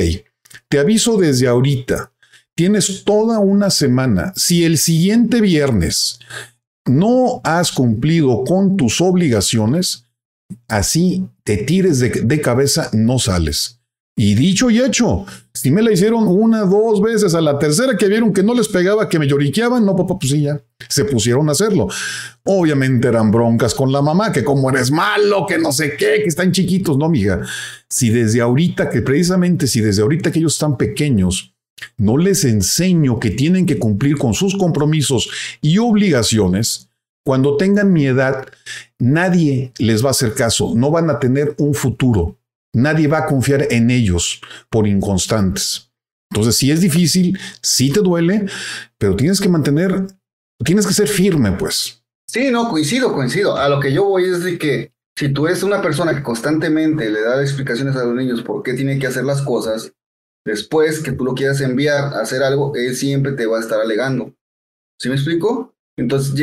te 0.72 0.80
aviso 0.80 1.17
desde 1.17 1.49
ahorita, 1.49 2.13
tienes 2.55 3.03
toda 3.03 3.39
una 3.39 3.69
semana. 3.69 4.32
Si 4.38 4.63
el 4.63 4.78
siguiente 4.78 5.41
viernes 5.41 6.17
no 6.86 7.41
has 7.43 7.74
cumplido 7.74 8.45
con 8.45 8.78
tus 8.78 9.01
obligaciones, 9.01 10.05
así 10.69 11.28
te 11.43 11.57
tires 11.57 11.99
de, 11.99 12.41
cabeza, 12.41 12.89
no 12.93 13.19
sales. 13.19 13.80
Y 14.24 14.36
dicho 14.36 14.69
y 14.69 14.80
hecho, 14.80 15.26
si 15.51 15.72
me 15.72 15.82
la 15.82 15.91
hicieron 15.91 16.28
una, 16.28 16.61
dos 16.61 17.01
veces, 17.01 17.34
a 17.34 17.41
la 17.41 17.57
tercera 17.57 17.97
que 17.97 18.07
vieron 18.07 18.32
que 18.32 18.43
no 18.43 18.53
les 18.53 18.67
pegaba, 18.67 19.09
que 19.09 19.17
me 19.17 19.26
lloriqueaban, 19.26 19.84
no, 19.84 19.95
papá, 19.95 20.19
pues 20.19 20.32
sí, 20.32 20.43
ya, 20.43 20.61
se 20.88 21.05
pusieron 21.05 21.49
a 21.49 21.53
hacerlo. 21.53 21.88
Obviamente 22.43 23.07
eran 23.07 23.32
broncas 23.32 23.74
con 23.74 23.91
la 23.91 24.03
mamá, 24.03 24.32
que 24.32 24.43
como 24.43 24.69
eres 24.69 24.91
malo, 24.91 25.47
que 25.47 25.57
no 25.57 25.72
sé 25.72 25.95
qué, 25.97 26.22
que 26.22 26.28
están 26.28 26.51
chiquitos, 26.51 26.99
no, 26.99 27.09
mija. 27.09 27.41
Si 27.89 28.11
desde 28.11 28.41
ahorita, 28.41 28.91
que 28.91 29.01
precisamente 29.01 29.65
si 29.65 29.82
desde 29.82 30.03
ahorita 30.03 30.32
que 30.32 30.38
ellos 30.38 30.53
están 30.53 30.78
pequeños, 30.78 31.55
no 31.97 32.15
les 32.15 32.45
enseño 32.45 33.19
que 33.19 33.32
tienen 33.32 33.65
que 33.65 33.80
cumplir 33.80 34.19
con 34.19 34.36
sus 34.36 34.55
compromisos 34.55 35.32
y 35.61 35.80
obligaciones, 35.80 36.89
cuando 37.24 37.57
tengan 37.57 37.91
mi 37.91 38.05
edad, 38.05 38.45
nadie 38.99 39.72
les 39.80 40.03
va 40.03 40.09
a 40.09 40.11
hacer 40.11 40.36
caso, 40.36 40.74
no 40.76 40.91
van 40.91 41.09
a 41.09 41.17
tener 41.17 41.55
un 41.57 41.74
futuro, 41.74 42.38
nadie 42.74 43.07
va 43.07 43.19
a 43.19 43.26
confiar 43.26 43.67
en 43.69 43.89
ellos 43.89 44.41
por 44.69 44.88
inconstantes. 44.88 45.91
Entonces, 46.32 46.55
si 46.55 46.72
es 46.72 46.80
difícil, 46.80 47.38
sí 47.61 47.91
te 47.91 47.99
duele, 47.99 48.45
pero 48.97 49.15
tienes 49.15 49.41
que 49.41 49.49
mantener, 49.49 50.07
tienes 50.63 50.88
que 50.88 50.93
ser 50.93 51.07
firme, 51.07 51.51
pues. 51.53 52.03
Sí, 52.28 52.49
no, 52.51 52.69
coincido, 52.69 53.13
coincido. 53.13 53.57
A 53.57 53.67
lo 53.67 53.80
que 53.80 53.91
yo 53.91 54.05
voy 54.05 54.24
es 54.24 54.43
de 54.43 54.57
que 54.57 54.93
si 55.17 55.30
tú 55.30 55.47
eres 55.47 55.63
una 55.63 55.82
persona 55.82 56.15
que 56.15 56.24
constantemente 56.24 57.09
le 57.09 57.22
da 57.22 57.41
explicaciones 57.41 57.97
a 57.97 58.05
los 58.05 58.15
niños 58.15 58.41
por 58.43 58.63
qué 58.63 58.74
tienen 58.74 58.99
que 58.99 59.07
hacer 59.07 59.26
las 59.26 59.41
cosas, 59.41 59.91
después 60.45 61.01
que 61.01 61.11
tú 61.11 61.26
lo 61.26 61.34
quieras 61.34 61.59
enviar 61.59 62.13
a 62.13 62.22
hacer 62.22 62.43
algo, 62.43 62.74
él 62.76 62.95
siempre 62.95 63.34
te 63.34 63.45
va 63.45 63.57
a 63.57 63.61
estar 63.61 63.82
alegando. 63.82 64.34
¿Sí 64.97 65.09
me 65.09 65.15
explico? 65.15 65.76
Entonces 65.97 66.34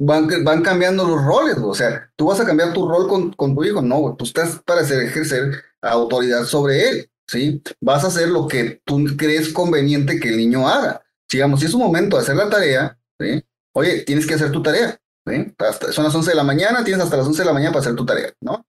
van, 0.00 0.28
van 0.44 0.62
cambiando 0.62 1.06
los 1.06 1.22
roles, 1.22 1.58
o 1.58 1.74
sea, 1.74 2.10
tú 2.16 2.26
vas 2.26 2.40
a 2.40 2.46
cambiar 2.46 2.72
tu 2.72 2.88
rol 2.88 3.06
con, 3.06 3.32
con 3.34 3.54
tu 3.54 3.64
hijo, 3.64 3.82
no, 3.82 4.16
tú 4.18 4.24
estás 4.24 4.60
para 4.64 4.80
hacer, 4.80 5.02
ejercer 5.02 5.62
autoridad 5.82 6.44
sobre 6.44 6.88
él, 6.88 7.10
¿sí? 7.28 7.62
Vas 7.80 8.04
a 8.04 8.08
hacer 8.08 8.28
lo 8.28 8.48
que 8.48 8.80
tú 8.84 9.04
crees 9.16 9.52
conveniente 9.52 10.18
que 10.18 10.30
el 10.30 10.38
niño 10.38 10.66
haga. 10.66 11.02
Digamos, 11.30 11.60
si 11.60 11.66
es 11.66 11.74
un 11.74 11.82
momento 11.82 12.16
de 12.16 12.22
hacer 12.22 12.34
la 12.34 12.48
tarea, 12.48 12.98
¿sí? 13.18 13.44
Oye, 13.72 14.00
tienes 14.00 14.26
que 14.26 14.34
hacer 14.34 14.50
tu 14.50 14.62
tarea, 14.62 14.98
¿sí? 15.26 15.54
son 15.92 16.04
las 16.04 16.14
11 16.14 16.30
de 16.30 16.36
la 16.36 16.44
mañana, 16.44 16.82
tienes 16.82 17.04
hasta 17.04 17.18
las 17.18 17.26
11 17.26 17.42
de 17.42 17.46
la 17.46 17.52
mañana 17.52 17.72
para 17.72 17.82
hacer 17.82 17.94
tu 17.94 18.06
tarea, 18.06 18.32
¿no? 18.40 18.66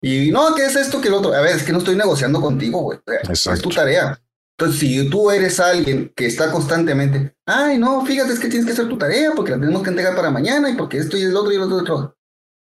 Y 0.00 0.30
no, 0.30 0.54
¿qué 0.54 0.66
es 0.66 0.76
esto 0.76 1.00
que 1.00 1.08
el 1.08 1.14
otro? 1.14 1.32
A 1.32 1.40
ver, 1.40 1.56
es 1.56 1.64
que 1.64 1.72
no 1.72 1.78
estoy 1.78 1.96
negociando 1.96 2.40
contigo, 2.40 2.80
güey. 2.82 2.98
Es 3.30 3.62
tu 3.62 3.68
tarea. 3.68 4.20
Entonces, 4.62 4.78
si 4.78 5.10
tú 5.10 5.28
eres 5.28 5.58
alguien 5.58 6.12
que 6.14 6.24
está 6.24 6.52
constantemente, 6.52 7.34
ay, 7.46 7.78
no, 7.78 8.06
fíjate, 8.06 8.32
es 8.32 8.38
que 8.38 8.46
tienes 8.46 8.64
que 8.64 8.72
hacer 8.72 8.88
tu 8.88 8.96
tarea 8.96 9.32
porque 9.34 9.50
la 9.50 9.58
tenemos 9.58 9.82
que 9.82 9.90
entregar 9.90 10.14
para 10.14 10.30
mañana 10.30 10.70
y 10.70 10.76
porque 10.76 10.98
esto 10.98 11.16
y 11.16 11.22
el 11.22 11.36
otro 11.36 11.50
y 11.50 11.56
el 11.56 11.62
otro 11.62 11.78
y 11.78 11.80
otro, 11.80 12.16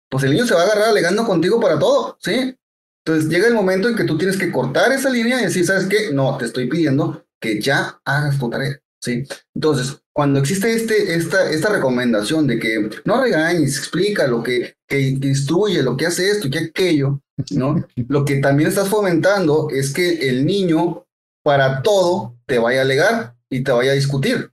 pues 0.07 0.23
el 0.23 0.33
niño 0.33 0.45
se 0.45 0.53
va 0.53 0.61
a 0.61 0.65
agarrar 0.65 0.89
alegando 0.89 1.25
contigo 1.25 1.59
para 1.59 1.79
todo, 1.79 2.15
¿sí? 2.21 2.55
Entonces 3.03 3.31
llega 3.31 3.47
el 3.47 3.55
momento 3.55 3.89
en 3.89 3.95
que 3.95 4.03
tú 4.03 4.15
tienes 4.15 4.37
que 4.37 4.51
cortar 4.51 4.91
esa 4.91 5.09
línea 5.09 5.41
y 5.41 5.45
decir, 5.45 5.65
¿sabes 5.65 5.87
qué? 5.87 6.13
No, 6.13 6.37
te 6.37 6.45
estoy 6.45 6.69
pidiendo 6.69 7.25
que 7.41 7.59
ya 7.59 7.99
hagas 8.05 8.37
tu 8.37 8.47
tarea, 8.47 8.79
¿sí? 9.01 9.23
Entonces, 9.55 9.97
cuando 10.13 10.39
existe 10.39 10.71
este, 10.75 11.15
esta, 11.15 11.49
esta 11.49 11.69
recomendación 11.69 12.45
de 12.45 12.59
que 12.59 12.91
no 13.05 13.19
regañes, 13.19 13.75
explica 13.75 14.27
lo 14.27 14.43
que, 14.43 14.75
que 14.87 14.99
instruye, 14.99 15.81
lo 15.81 15.97
que 15.97 16.05
hace 16.05 16.29
esto 16.29 16.45
y 16.45 16.51
que 16.51 16.59
aquello, 16.59 17.21
¿no? 17.51 17.83
lo 17.95 18.23
que 18.23 18.35
también 18.35 18.69
estás 18.69 18.87
fomentando 18.87 19.69
es 19.71 19.93
que 19.93 20.29
el 20.29 20.45
niño 20.45 21.06
para 21.47 21.81
todo 21.81 22.35
te 22.45 22.59
vaya 22.59 22.79
a 22.79 22.81
alegar 22.81 23.37
y 23.49 23.63
te 23.63 23.71
vaya 23.71 23.91
a 23.91 23.95
discutir. 23.95 24.51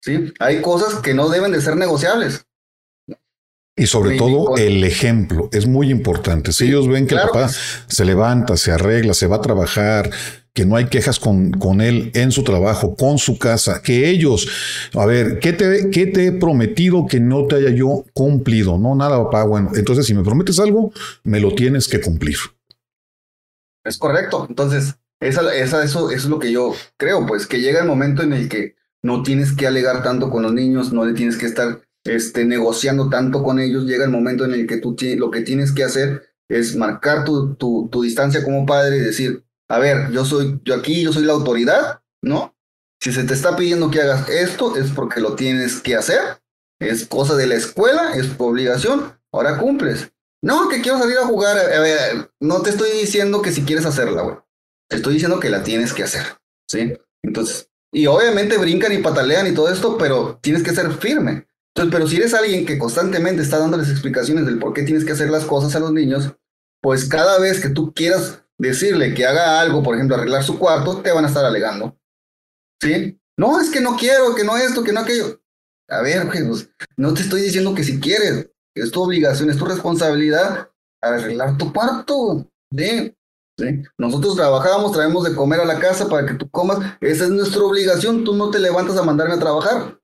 ¿sí? 0.00 0.34
Hay 0.40 0.60
cosas 0.60 0.96
que 0.96 1.14
no 1.14 1.28
deben 1.28 1.52
de 1.52 1.60
ser 1.60 1.76
negociables. 1.76 2.44
Y 3.76 3.86
sobre 3.86 4.18
todo 4.18 4.56
el 4.56 4.82
ejemplo 4.82 5.48
es 5.52 5.68
muy 5.68 5.88
importante. 5.88 6.52
Si 6.52 6.64
ellos 6.64 6.88
ven 6.88 7.06
que 7.06 7.14
el 7.14 7.20
papá 7.20 7.48
se 7.86 8.04
levanta, 8.04 8.56
se 8.56 8.72
arregla, 8.72 9.14
se 9.14 9.28
va 9.28 9.36
a 9.36 9.40
trabajar, 9.40 10.10
que 10.52 10.66
no 10.66 10.74
hay 10.74 10.86
quejas 10.86 11.20
con, 11.20 11.52
con 11.52 11.80
él 11.80 12.10
en 12.12 12.32
su 12.32 12.42
trabajo, 12.42 12.96
con 12.96 13.18
su 13.18 13.38
casa, 13.38 13.80
que 13.80 14.10
ellos, 14.10 14.48
a 14.94 15.06
ver, 15.06 15.38
¿qué 15.38 15.52
te, 15.52 15.90
¿qué 15.90 16.06
te 16.08 16.26
he 16.26 16.32
prometido 16.32 17.06
que 17.06 17.20
no 17.20 17.46
te 17.46 17.54
haya 17.54 17.70
yo 17.70 18.04
cumplido? 18.12 18.78
No, 18.78 18.96
nada, 18.96 19.22
papá. 19.22 19.44
Bueno, 19.44 19.70
entonces 19.76 20.06
si 20.06 20.12
me 20.12 20.24
prometes 20.24 20.58
algo, 20.58 20.92
me 21.22 21.38
lo 21.38 21.54
tienes 21.54 21.86
que 21.86 22.00
cumplir. 22.00 22.36
Es 23.84 23.96
correcto. 23.96 24.46
Entonces, 24.48 24.96
esa, 25.22 25.54
esa, 25.54 25.84
eso, 25.84 26.10
eso 26.10 26.12
es 26.12 26.24
lo 26.24 26.40
que 26.40 26.50
yo 26.50 26.74
creo, 26.96 27.24
pues 27.26 27.46
que 27.46 27.60
llega 27.60 27.80
el 27.80 27.86
momento 27.86 28.22
en 28.22 28.32
el 28.32 28.48
que 28.48 28.74
no 29.02 29.22
tienes 29.22 29.52
que 29.52 29.68
alegar 29.68 30.02
tanto 30.02 30.30
con 30.30 30.42
los 30.42 30.52
niños, 30.52 30.92
no 30.92 31.04
le 31.04 31.14
tienes 31.14 31.36
que 31.36 31.46
estar 31.46 31.80
este, 32.04 32.44
negociando 32.44 33.08
tanto 33.08 33.44
con 33.44 33.60
ellos, 33.60 33.84
llega 33.84 34.04
el 34.04 34.10
momento 34.10 34.44
en 34.44 34.52
el 34.52 34.66
que 34.66 34.78
tú 34.78 34.96
lo 35.16 35.30
que 35.30 35.42
tienes 35.42 35.70
que 35.70 35.84
hacer 35.84 36.22
es 36.48 36.74
marcar 36.74 37.24
tu, 37.24 37.54
tu, 37.54 37.88
tu 37.90 38.02
distancia 38.02 38.42
como 38.42 38.66
padre 38.66 38.96
y 38.96 39.00
decir, 39.00 39.44
a 39.68 39.78
ver, 39.78 40.10
yo 40.10 40.24
soy, 40.24 40.60
yo 40.64 40.74
aquí, 40.74 41.02
yo 41.02 41.12
soy 41.12 41.24
la 41.24 41.34
autoridad, 41.34 42.00
¿no? 42.20 42.56
Si 43.00 43.12
se 43.12 43.22
te 43.22 43.34
está 43.34 43.56
pidiendo 43.56 43.90
que 43.90 44.00
hagas 44.00 44.28
esto, 44.28 44.76
es 44.76 44.90
porque 44.90 45.20
lo 45.20 45.36
tienes 45.36 45.80
que 45.80 45.94
hacer, 45.94 46.20
es 46.80 47.06
cosa 47.06 47.36
de 47.36 47.46
la 47.46 47.54
escuela, 47.54 48.14
es 48.16 48.36
tu 48.36 48.44
obligación, 48.44 49.18
ahora 49.32 49.58
cumples. 49.58 50.12
No, 50.42 50.68
que 50.68 50.82
quiero 50.82 50.98
salir 50.98 51.16
a 51.18 51.26
jugar, 51.26 51.56
a 51.56 51.80
ver, 51.80 52.32
no 52.40 52.60
te 52.62 52.70
estoy 52.70 52.90
diciendo 52.90 53.40
que 53.40 53.52
si 53.52 53.62
quieres 53.62 53.86
hacerla, 53.86 54.22
güey 54.22 54.36
estoy 54.96 55.14
diciendo 55.14 55.40
que 55.40 55.50
la 55.50 55.62
tienes 55.62 55.92
que 55.92 56.02
hacer, 56.02 56.24
¿sí? 56.68 56.94
Entonces, 57.22 57.68
y 57.92 58.06
obviamente 58.06 58.58
brincan 58.58 58.92
y 58.92 58.98
patalean 58.98 59.46
y 59.46 59.54
todo 59.54 59.70
esto, 59.70 59.98
pero 59.98 60.38
tienes 60.42 60.62
que 60.62 60.74
ser 60.74 60.92
firme. 60.92 61.46
Entonces, 61.74 61.94
pero 61.94 62.06
si 62.06 62.16
eres 62.16 62.34
alguien 62.34 62.66
que 62.66 62.78
constantemente 62.78 63.42
está 63.42 63.58
dándoles 63.58 63.90
explicaciones 63.90 64.46
del 64.46 64.58
por 64.58 64.72
qué 64.72 64.82
tienes 64.82 65.04
que 65.04 65.12
hacer 65.12 65.30
las 65.30 65.44
cosas 65.44 65.74
a 65.74 65.80
los 65.80 65.92
niños, 65.92 66.34
pues 66.82 67.08
cada 67.08 67.38
vez 67.38 67.60
que 67.60 67.70
tú 67.70 67.92
quieras 67.94 68.42
decirle 68.58 69.14
que 69.14 69.26
haga 69.26 69.60
algo, 69.60 69.82
por 69.82 69.94
ejemplo, 69.94 70.16
arreglar 70.16 70.44
su 70.44 70.58
cuarto, 70.58 71.00
te 71.00 71.12
van 71.12 71.24
a 71.24 71.28
estar 71.28 71.44
alegando. 71.44 71.96
¿Sí? 72.80 73.18
No, 73.38 73.60
es 73.60 73.70
que 73.70 73.80
no 73.80 73.96
quiero, 73.96 74.34
que 74.34 74.44
no 74.44 74.56
esto, 74.56 74.82
que 74.82 74.92
no 74.92 75.00
aquello. 75.00 75.40
A 75.88 76.02
ver, 76.02 76.28
pues, 76.28 76.68
no 76.96 77.14
te 77.14 77.22
estoy 77.22 77.42
diciendo 77.42 77.74
que 77.74 77.84
si 77.84 78.00
quieres, 78.00 78.50
es 78.74 78.90
tu 78.90 79.02
obligación, 79.02 79.50
es 79.50 79.56
tu 79.56 79.64
responsabilidad 79.64 80.70
arreglar 81.02 81.58
tu 81.58 81.72
cuarto. 81.72 82.46
¿sí? 82.76 83.14
Nosotros 83.98 84.36
trabajamos, 84.36 84.92
traemos 84.92 85.24
de 85.24 85.34
comer 85.34 85.60
a 85.60 85.64
la 85.64 85.78
casa 85.78 86.08
para 86.08 86.26
que 86.26 86.34
tú 86.34 86.48
comas. 86.50 86.78
Esa 87.00 87.24
es 87.24 87.30
nuestra 87.30 87.62
obligación. 87.62 88.24
Tú 88.24 88.34
no 88.34 88.50
te 88.50 88.58
levantas 88.58 88.96
a 88.96 89.02
mandarme 89.02 89.34
a 89.34 89.38
trabajar. 89.38 89.98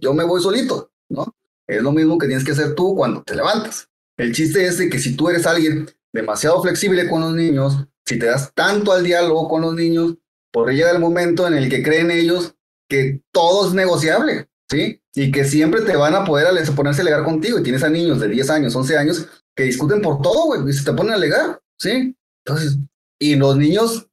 Yo 0.00 0.14
me 0.14 0.24
voy 0.24 0.40
solito, 0.40 0.90
¿no? 1.08 1.34
Es 1.66 1.82
lo 1.82 1.92
mismo 1.92 2.18
que 2.18 2.26
tienes 2.26 2.44
que 2.44 2.52
hacer 2.52 2.74
tú 2.74 2.94
cuando 2.94 3.22
te 3.22 3.34
levantas. 3.34 3.88
El 4.16 4.32
chiste 4.32 4.64
es 4.64 4.78
de 4.78 4.88
que 4.88 4.98
si 4.98 5.16
tú 5.16 5.28
eres 5.28 5.46
alguien 5.46 5.90
demasiado 6.12 6.62
flexible 6.62 7.08
con 7.08 7.20
los 7.20 7.34
niños, 7.34 7.86
si 8.04 8.18
te 8.18 8.26
das 8.26 8.52
tanto 8.54 8.92
al 8.92 9.02
diálogo 9.02 9.48
con 9.48 9.62
los 9.62 9.74
niños, 9.74 10.14
por 10.52 10.72
llegar 10.72 10.94
el 10.94 11.00
momento 11.00 11.46
en 11.46 11.54
el 11.54 11.68
que 11.68 11.82
creen 11.82 12.10
ellos 12.10 12.54
que 12.88 13.20
todo 13.32 13.66
es 13.66 13.74
negociable, 13.74 14.48
¿sí? 14.70 15.02
Y 15.14 15.30
que 15.30 15.44
siempre 15.44 15.82
te 15.82 15.96
van 15.96 16.14
a 16.14 16.24
poder 16.24 16.46
ponerse 16.74 17.00
a 17.00 17.02
alegar 17.02 17.24
contigo. 17.24 17.58
Y 17.58 17.62
tienes 17.62 17.82
a 17.82 17.90
niños 17.90 18.20
de 18.20 18.28
10 18.28 18.50
años, 18.50 18.76
11 18.76 18.96
años 18.96 19.28
que 19.54 19.64
discuten 19.64 20.00
por 20.00 20.22
todo, 20.22 20.46
güey, 20.46 20.60
y 20.68 20.72
se 20.72 20.84
te 20.84 20.92
ponen 20.92 21.12
a 21.12 21.16
alegar, 21.16 21.60
¿sí? 21.78 22.16
Entonces, 22.46 22.78
y 23.20 23.34
los 23.34 23.56
niños, 23.56 24.08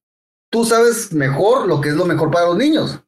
tú 0.51 0.65
sabes 0.65 1.13
mejor 1.13 1.67
lo 1.67 1.79
que 1.81 1.89
es 1.89 1.95
lo 1.95 2.05
mejor 2.05 2.31
para 2.31 2.47
los 2.47 2.57
niños, 2.57 2.99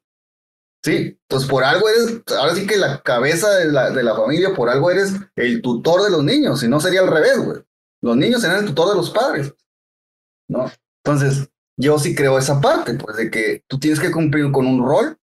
¿sí? 0.84 1.18
Entonces, 1.24 1.50
por 1.50 1.64
algo 1.64 1.90
eres, 1.90 2.22
ahora 2.38 2.54
sí 2.54 2.68
que 2.68 2.78
la 2.78 3.02
cabeza 3.02 3.52
de 3.56 3.72
la, 3.72 3.90
de 3.90 4.04
la 4.04 4.16
familia, 4.16 4.54
por 4.54 4.70
algo 4.70 4.92
eres 4.92 5.14
el 5.36 5.64
tutor 5.64 6.04
de 6.04 6.12
los 6.12 6.24
niños, 6.24 6.60
si 6.60 6.68
no 6.68 6.80
sería 6.80 7.02
al 7.02 7.08
revés, 7.08 7.40
güey. 7.40 7.64
Los 8.04 8.16
niños 8.16 8.42
serán 8.42 8.60
el 8.60 8.66
tutor 8.66 8.90
de 8.90 8.96
los 8.96 9.10
padres, 9.10 9.52
¿no? 10.48 10.72
Entonces, 11.04 11.50
yo 11.76 11.98
sí 11.98 12.14
creo 12.14 12.38
esa 12.38 12.62
parte, 12.62 12.94
pues, 12.94 13.18
de 13.18 13.32
que 13.32 13.64
tú 13.68 13.80
tienes 13.80 14.00
que 14.00 14.12
cumplir 14.12 14.52
con 14.52 14.68
un 14.68 14.86
rol, 14.86 15.18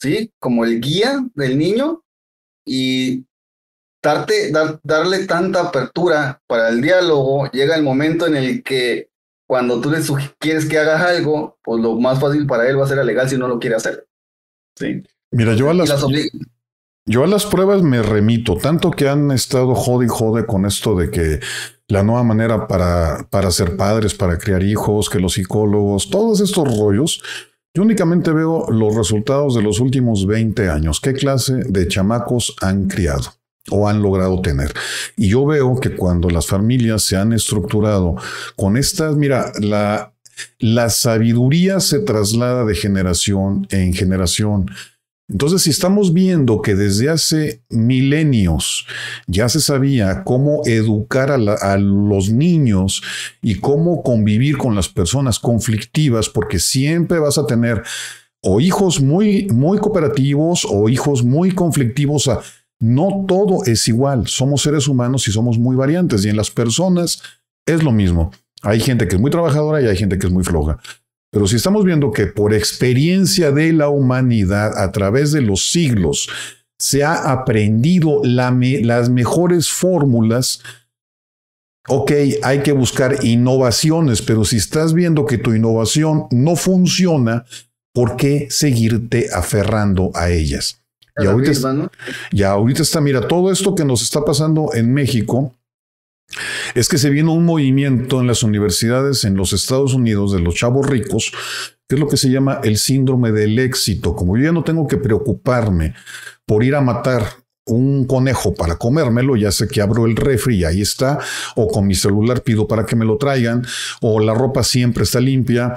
¿sí? 0.00 0.32
Como 0.38 0.64
el 0.64 0.80
guía 0.80 1.18
del 1.34 1.58
niño 1.58 2.04
y 2.64 3.26
darte, 4.00 4.52
dar, 4.52 4.78
darle 4.84 5.26
tanta 5.26 5.62
apertura 5.62 6.40
para 6.46 6.68
el 6.68 6.80
diálogo, 6.80 7.50
llega 7.50 7.74
el 7.74 7.82
momento 7.82 8.28
en 8.28 8.36
el 8.36 8.62
que 8.62 9.09
cuando 9.50 9.80
tú 9.80 9.90
le 9.90 9.98
quieres 10.38 10.64
que 10.66 10.78
hagas 10.78 11.02
algo, 11.02 11.58
pues 11.64 11.82
lo 11.82 11.98
más 11.98 12.20
fácil 12.20 12.46
para 12.46 12.68
él 12.68 12.78
va 12.78 12.84
a 12.84 12.88
ser 12.88 13.04
legal 13.04 13.28
si 13.28 13.36
no 13.36 13.48
lo 13.48 13.58
quiere 13.58 13.74
hacer. 13.74 14.06
¿sí? 14.78 15.02
Mira, 15.32 15.54
yo 15.54 15.68
a 15.68 15.74
las, 15.74 16.06
yo 17.04 17.24
a 17.24 17.26
las 17.26 17.46
pruebas 17.46 17.82
me 17.82 18.00
remito, 18.00 18.56
tanto 18.58 18.92
que 18.92 19.08
han 19.08 19.32
estado 19.32 19.74
jode 19.74 20.04
y 20.06 20.08
jode 20.08 20.46
con 20.46 20.66
esto 20.66 20.94
de 20.94 21.10
que 21.10 21.40
la 21.88 22.04
nueva 22.04 22.22
manera 22.22 22.68
para, 22.68 23.26
para 23.28 23.50
ser 23.50 23.76
padres, 23.76 24.14
para 24.14 24.38
criar 24.38 24.62
hijos, 24.62 25.10
que 25.10 25.18
los 25.18 25.32
psicólogos, 25.32 26.10
todos 26.10 26.40
estos 26.40 26.78
rollos, 26.78 27.20
yo 27.74 27.82
únicamente 27.82 28.30
veo 28.30 28.70
los 28.70 28.94
resultados 28.94 29.56
de 29.56 29.62
los 29.62 29.80
últimos 29.80 30.26
20 30.26 30.68
años. 30.68 31.00
¿Qué 31.00 31.12
clase 31.12 31.64
de 31.66 31.88
chamacos 31.88 32.54
han 32.60 32.86
criado? 32.86 33.32
O 33.70 33.88
han 33.88 34.02
logrado 34.02 34.40
tener. 34.40 34.72
Y 35.16 35.28
yo 35.28 35.44
veo 35.44 35.78
que 35.80 35.94
cuando 35.94 36.30
las 36.30 36.46
familias 36.46 37.02
se 37.02 37.16
han 37.16 37.32
estructurado 37.32 38.16
con 38.56 38.76
estas, 38.76 39.16
mira, 39.16 39.52
la, 39.60 40.14
la 40.58 40.88
sabiduría 40.88 41.80
se 41.80 42.00
traslada 42.00 42.64
de 42.64 42.74
generación 42.74 43.66
en 43.70 43.92
generación. 43.92 44.70
Entonces, 45.30 45.62
si 45.62 45.70
estamos 45.70 46.12
viendo 46.12 46.60
que 46.60 46.74
desde 46.74 47.08
hace 47.08 47.62
milenios 47.68 48.86
ya 49.28 49.48
se 49.48 49.60
sabía 49.60 50.24
cómo 50.24 50.62
educar 50.64 51.30
a, 51.30 51.78
los 51.78 52.30
niños 52.30 53.00
y 53.40 53.54
cómo 53.56 54.02
convivir 54.02 54.58
con 54.58 54.74
las 54.74 54.88
personas 54.88 55.38
conflictivas, 55.38 56.28
porque 56.28 56.58
siempre 56.58 57.20
vas 57.20 57.38
a 57.38 57.46
tener 57.46 57.82
o 58.42 58.60
hijos 58.60 59.00
muy, 59.00 59.46
muy 59.52 59.78
cooperativos 59.78 60.66
o 60.68 60.88
hijos 60.88 61.22
muy 61.22 61.52
conflictivos. 61.52 62.28
No 62.80 63.24
todo 63.28 63.64
es 63.64 63.86
igual. 63.88 64.26
Somos 64.26 64.62
seres 64.62 64.88
humanos 64.88 65.28
y 65.28 65.32
somos 65.32 65.58
muy 65.58 65.76
variantes. 65.76 66.24
Y 66.24 66.30
en 66.30 66.36
las 66.36 66.50
personas 66.50 67.22
es 67.66 67.82
lo 67.82 67.92
mismo. 67.92 68.32
Hay 68.62 68.80
gente 68.80 69.06
que 69.06 69.16
es 69.16 69.20
muy 69.20 69.30
trabajadora 69.30 69.80
y 69.80 69.86
hay 69.86 69.96
gente 69.96 70.18
que 70.18 70.26
es 70.26 70.32
muy 70.32 70.44
floja. 70.44 70.78
Pero 71.30 71.46
si 71.46 71.56
estamos 71.56 71.84
viendo 71.84 72.10
que 72.10 72.26
por 72.26 72.52
experiencia 72.52 73.52
de 73.52 73.72
la 73.72 73.88
humanidad 73.88 74.76
a 74.76 74.90
través 74.90 75.30
de 75.30 75.42
los 75.42 75.70
siglos 75.70 76.28
se 76.78 77.04
ha 77.04 77.30
aprendido 77.30 78.22
las 78.24 79.10
mejores 79.10 79.68
fórmulas, 79.68 80.60
ok, 81.86 82.12
hay 82.42 82.62
que 82.62 82.72
buscar 82.72 83.24
innovaciones, 83.24 84.22
pero 84.22 84.44
si 84.44 84.56
estás 84.56 84.92
viendo 84.94 85.26
que 85.26 85.38
tu 85.38 85.54
innovación 85.54 86.24
no 86.30 86.56
funciona, 86.56 87.44
¿por 87.92 88.16
qué 88.16 88.48
seguirte 88.50 89.28
aferrando 89.32 90.10
a 90.14 90.30
ellas? 90.30 90.82
Y 91.16 91.26
ahorita, 91.26 91.90
y 92.30 92.42
ahorita 92.42 92.82
está, 92.82 93.00
mira, 93.00 93.26
todo 93.26 93.50
esto 93.50 93.74
que 93.74 93.84
nos 93.84 94.02
está 94.02 94.24
pasando 94.24 94.70
en 94.74 94.92
México, 94.92 95.54
es 96.74 96.88
que 96.88 96.98
se 96.98 97.10
viene 97.10 97.30
un 97.30 97.44
movimiento 97.44 98.20
en 98.20 98.26
las 98.26 98.42
universidades 98.42 99.24
en 99.24 99.36
los 99.36 99.52
Estados 99.52 99.94
Unidos 99.94 100.32
de 100.32 100.40
los 100.40 100.54
chavos 100.54 100.86
ricos, 100.86 101.32
que 101.88 101.96
es 101.96 102.00
lo 102.00 102.08
que 102.08 102.16
se 102.16 102.30
llama 102.30 102.60
el 102.62 102.78
síndrome 102.78 103.32
del 103.32 103.58
éxito. 103.58 104.14
Como 104.14 104.36
yo 104.36 104.44
ya 104.44 104.52
no 104.52 104.62
tengo 104.62 104.86
que 104.86 104.96
preocuparme 104.96 105.94
por 106.46 106.62
ir 106.62 106.76
a 106.76 106.80
matar 106.80 107.24
un 107.66 108.06
conejo 108.06 108.54
para 108.54 108.76
comérmelo, 108.76 109.36
ya 109.36 109.50
sé 109.52 109.68
que 109.68 109.80
abro 109.80 110.06
el 110.06 110.16
refri 110.16 110.56
y 110.56 110.64
ahí 110.64 110.80
está, 110.80 111.18
o 111.56 111.68
con 111.68 111.86
mi 111.86 111.94
celular 111.94 112.42
pido 112.42 112.66
para 112.66 112.86
que 112.86 112.96
me 112.96 113.04
lo 113.04 113.16
traigan, 113.16 113.64
o 114.00 114.20
la 114.20 114.34
ropa 114.34 114.62
siempre 114.62 115.04
está 115.04 115.20
limpia, 115.20 115.76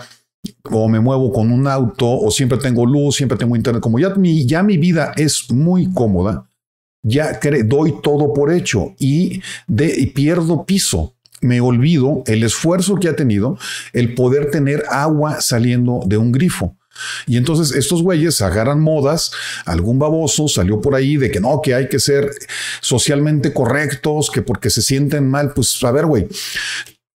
o 0.64 0.88
me 0.88 1.00
muevo 1.00 1.32
con 1.32 1.52
un 1.52 1.68
auto, 1.68 2.08
o 2.08 2.32
siempre 2.32 2.58
tengo 2.58 2.86
luz, 2.86 3.16
siempre 3.16 3.38
tengo 3.38 3.56
internet. 3.56 3.82
Como 3.82 4.00
ya 4.00 4.10
mi, 4.16 4.46
ya 4.46 4.64
mi 4.64 4.78
vida 4.78 5.14
es 5.16 5.50
muy 5.52 5.92
cómoda, 5.94 6.50
ya 7.02 7.40
doy 7.66 7.96
todo 8.02 8.34
por 8.34 8.52
hecho 8.52 8.94
y, 9.00 9.42
de, 9.68 10.12
pierdo 10.14 10.66
piso. 10.66 11.16
Me 11.42 11.60
olvido 11.60 12.24
el 12.26 12.44
esfuerzo 12.44 12.96
que 12.96 13.10
ha 13.10 13.18
tenido 13.18 13.58
el 13.92 14.16
poder 14.16 14.50
tener 14.50 14.86
agua 14.90 15.42
saliendo 15.42 16.00
de 16.06 16.18
un 16.18 16.32
grifo. 16.32 16.78
Y 17.28 17.36
entonces 17.36 17.76
estos 17.76 18.02
güeyes 18.02 18.42
agarran 18.42 18.80
modas, 18.80 19.32
algún 19.66 20.00
baboso 20.00 20.48
salió 20.48 20.80
por 20.80 20.96
ahí 20.96 21.18
de 21.18 21.32
que 21.32 21.42
no, 21.42 21.60
que 21.62 21.74
hay 21.74 21.90
que 21.90 22.00
ser 22.00 22.30
socialmente 22.80 23.52
correctos, 23.52 24.30
que 24.32 24.42
porque 24.42 24.70
se 24.70 24.82
sienten 24.82 25.28
mal, 25.28 25.54
pues 25.54 25.84
a 25.84 25.92
ver, 25.92 26.06
güey, 26.06 26.28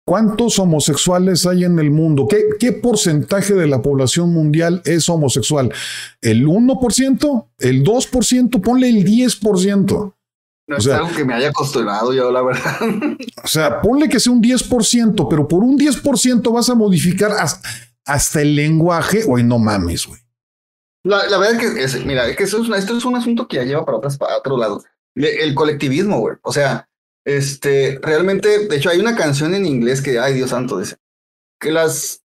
¿Cuántos 0.07 0.57
homosexuales 0.57 1.45
hay 1.45 1.65
en 1.65 1.79
el 1.79 1.91
mundo? 1.91 2.29
¿Qué, 2.29 2.71
porcentaje 2.71 3.53
de 3.53 3.67
la 3.67 3.81
población 3.81 4.29
mundial 4.29 4.81
es 4.85 5.09
homosexual? 5.09 5.69
¿El 6.21 6.47
1%? 6.47 7.47
¿El 7.57 7.83
2%? 7.83 8.61
Ponle 8.61 8.87
el 8.87 9.03
10%. 9.03 10.13
No 10.67 10.77
es 10.77 10.87
algo 10.87 11.09
que 11.13 11.25
me 11.25 11.33
haya 11.33 11.49
acostumbrado 11.49 12.13
yo, 12.13 12.31
la 12.31 12.41
verdad. 12.41 12.77
O 13.43 13.47
sea, 13.49 13.81
ponle 13.81 14.07
que 14.07 14.21
sea 14.21 14.31
un 14.31 14.41
10%, 14.41 15.27
pero 15.29 15.45
por 15.45 15.61
un 15.61 15.77
10% 15.77 16.53
vas 16.53 16.69
a 16.69 16.75
modificar 16.75 17.31
hasta, 18.05 18.41
el 18.41 18.55
lenguaje. 18.55 19.23
Güey, 19.23 19.43
no 19.43 19.59
mames, 19.59 20.07
güey. 20.07 20.21
La, 21.03 21.37
verdad 21.37 21.61
es 21.61 21.95
que, 21.95 22.05
mira, 22.05 22.25
es 22.29 22.37
que 22.37 22.45
esto 22.45 22.61
es 22.61 23.03
un 23.03 23.15
asunto 23.17 23.45
que 23.45 23.57
ya 23.57 23.63
lleva 23.63 23.83
para, 23.83 23.97
otras, 23.97 24.17
para 24.17 24.37
otro 24.37 24.55
lado. 24.55 24.81
El 25.15 25.53
colectivismo, 25.53 26.21
güey. 26.21 26.37
O 26.43 26.53
sea, 26.53 26.87
este, 27.27 27.99
realmente, 28.01 28.67
de 28.67 28.77
hecho, 28.77 28.89
hay 28.89 28.99
una 28.99 29.17
canción 29.17 29.53
en 29.53 29.65
inglés 29.65 30.01
que, 30.01 30.17
ay 30.17 30.33
Dios 30.33 30.51
santo, 30.51 30.79
dice, 30.79 30.95
que 31.59 31.73
las, 31.73 32.23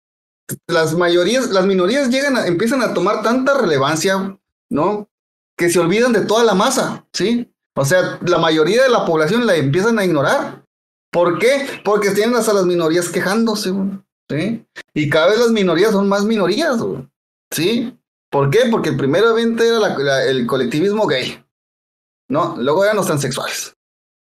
las 0.68 0.94
mayorías, 0.94 1.50
las 1.50 1.66
minorías 1.66 2.08
llegan 2.08 2.36
a, 2.36 2.46
empiezan 2.46 2.82
a 2.82 2.94
tomar 2.94 3.20
tanta 3.20 3.58
relevancia, 3.58 4.38
¿no? 4.70 5.10
Que 5.56 5.70
se 5.70 5.80
olvidan 5.80 6.12
de 6.12 6.24
toda 6.24 6.44
la 6.44 6.54
masa, 6.54 7.04
¿sí? 7.12 7.52
O 7.74 7.84
sea, 7.84 8.20
la 8.24 8.38
mayoría 8.38 8.84
de 8.84 8.90
la 8.90 9.04
población 9.04 9.44
la 9.44 9.56
empiezan 9.56 9.98
a 9.98 10.04
ignorar. 10.04 10.64
¿Por 11.10 11.40
qué? 11.40 11.66
Porque 11.84 12.10
tienen 12.10 12.36
hasta 12.36 12.52
las 12.52 12.64
minorías 12.64 13.08
quejándose, 13.08 13.72
¿sí? 14.30 14.64
Y 14.94 15.10
cada 15.10 15.30
vez 15.30 15.40
las 15.40 15.50
minorías 15.50 15.90
son 15.90 16.08
más 16.08 16.24
minorías, 16.24 16.76
¿sí? 17.50 17.98
¿Por 18.30 18.50
qué? 18.50 18.68
Porque 18.70 18.90
el 18.90 18.96
primero 18.96 19.36
evento 19.36 19.64
era 19.64 20.24
el 20.26 20.46
colectivismo 20.46 21.08
gay, 21.08 21.44
¿no? 22.28 22.54
Luego 22.56 22.84
eran 22.84 22.96
los 22.96 23.06
transexuales, 23.06 23.74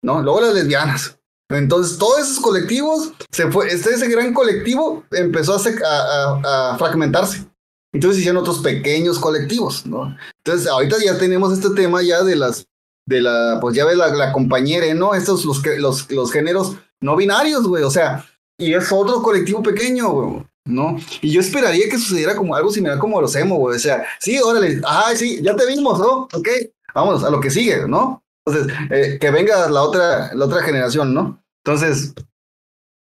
¿no? 0.02 0.22
Luego 0.22 0.42
las 0.42 0.54
lesbianas. 0.54 1.20
Entonces, 1.52 1.98
todos 1.98 2.20
esos 2.20 2.40
colectivos, 2.40 3.12
se 3.32 3.52
fue, 3.52 3.68
este, 3.68 3.92
ese 3.92 4.08
gran 4.08 4.34
colectivo 4.34 5.04
empezó 5.12 5.56
a, 5.56 6.42
a, 6.44 6.78
fragmentarse. 6.78 7.46
Entonces 7.92 8.20
hicieron 8.20 8.42
otros 8.42 8.60
pequeños 8.60 9.18
colectivos, 9.18 9.86
¿no? 9.88 10.16
Entonces, 10.38 10.68
ahorita 10.68 10.98
ya 11.04 11.18
tenemos 11.18 11.52
este 11.52 11.72
tema 11.72 12.04
ya 12.04 12.24
de 12.24 12.36
las, 12.36 12.68
de 13.08 13.22
la, 13.22 13.58
pues 13.60 13.76
ya 13.76 13.86
ves 13.86 13.98
la, 13.98 14.10
la 14.10 14.32
compañera, 14.32 14.94
¿no? 14.94 15.16
Estos, 15.16 15.44
los, 15.44 15.66
los, 15.66 16.12
los 16.12 16.32
géneros 16.32 16.76
no 17.02 17.16
binarios, 17.16 17.68
güey, 17.68 17.84
o 17.84 17.90
sea, 17.90 18.26
y 18.58 18.74
es 18.74 18.92
otro 18.92 19.24
colectivo 19.24 19.64
pequeño, 19.64 20.10
güey, 20.10 20.46
¿no? 20.66 20.98
Y 21.22 21.32
yo 21.32 21.42
esperaría 21.42 21.90
que 21.90 21.98
sucediera 21.98 22.36
como 22.36 22.56
algo 22.56 22.72
similar 22.72 23.00
como 23.00 23.22
los 23.22 23.36
emo, 23.36 23.56
güey, 23.56 23.78
o 23.78 23.80
sea, 23.80 24.06
sí, 24.20 24.38
órale, 24.40 24.82
ah, 24.86 25.12
sí, 25.16 25.42
ya 25.42 25.56
te 25.56 25.66
vimos, 25.66 25.98
¿no? 26.00 26.28
Ok, 26.34 26.48
vamos 26.94 27.24
a 27.24 27.30
lo 27.30 27.40
que 27.40 27.50
sigue, 27.50 27.88
¿no? 27.88 28.22
Entonces, 28.46 28.78
eh, 28.90 29.18
que 29.20 29.32
venga 29.32 29.70
la 29.70 29.84
otra, 29.84 30.34
la 30.34 30.46
otra 30.46 30.64
generación, 30.64 31.14
¿no? 31.14 31.44
Entonces, 31.64 32.14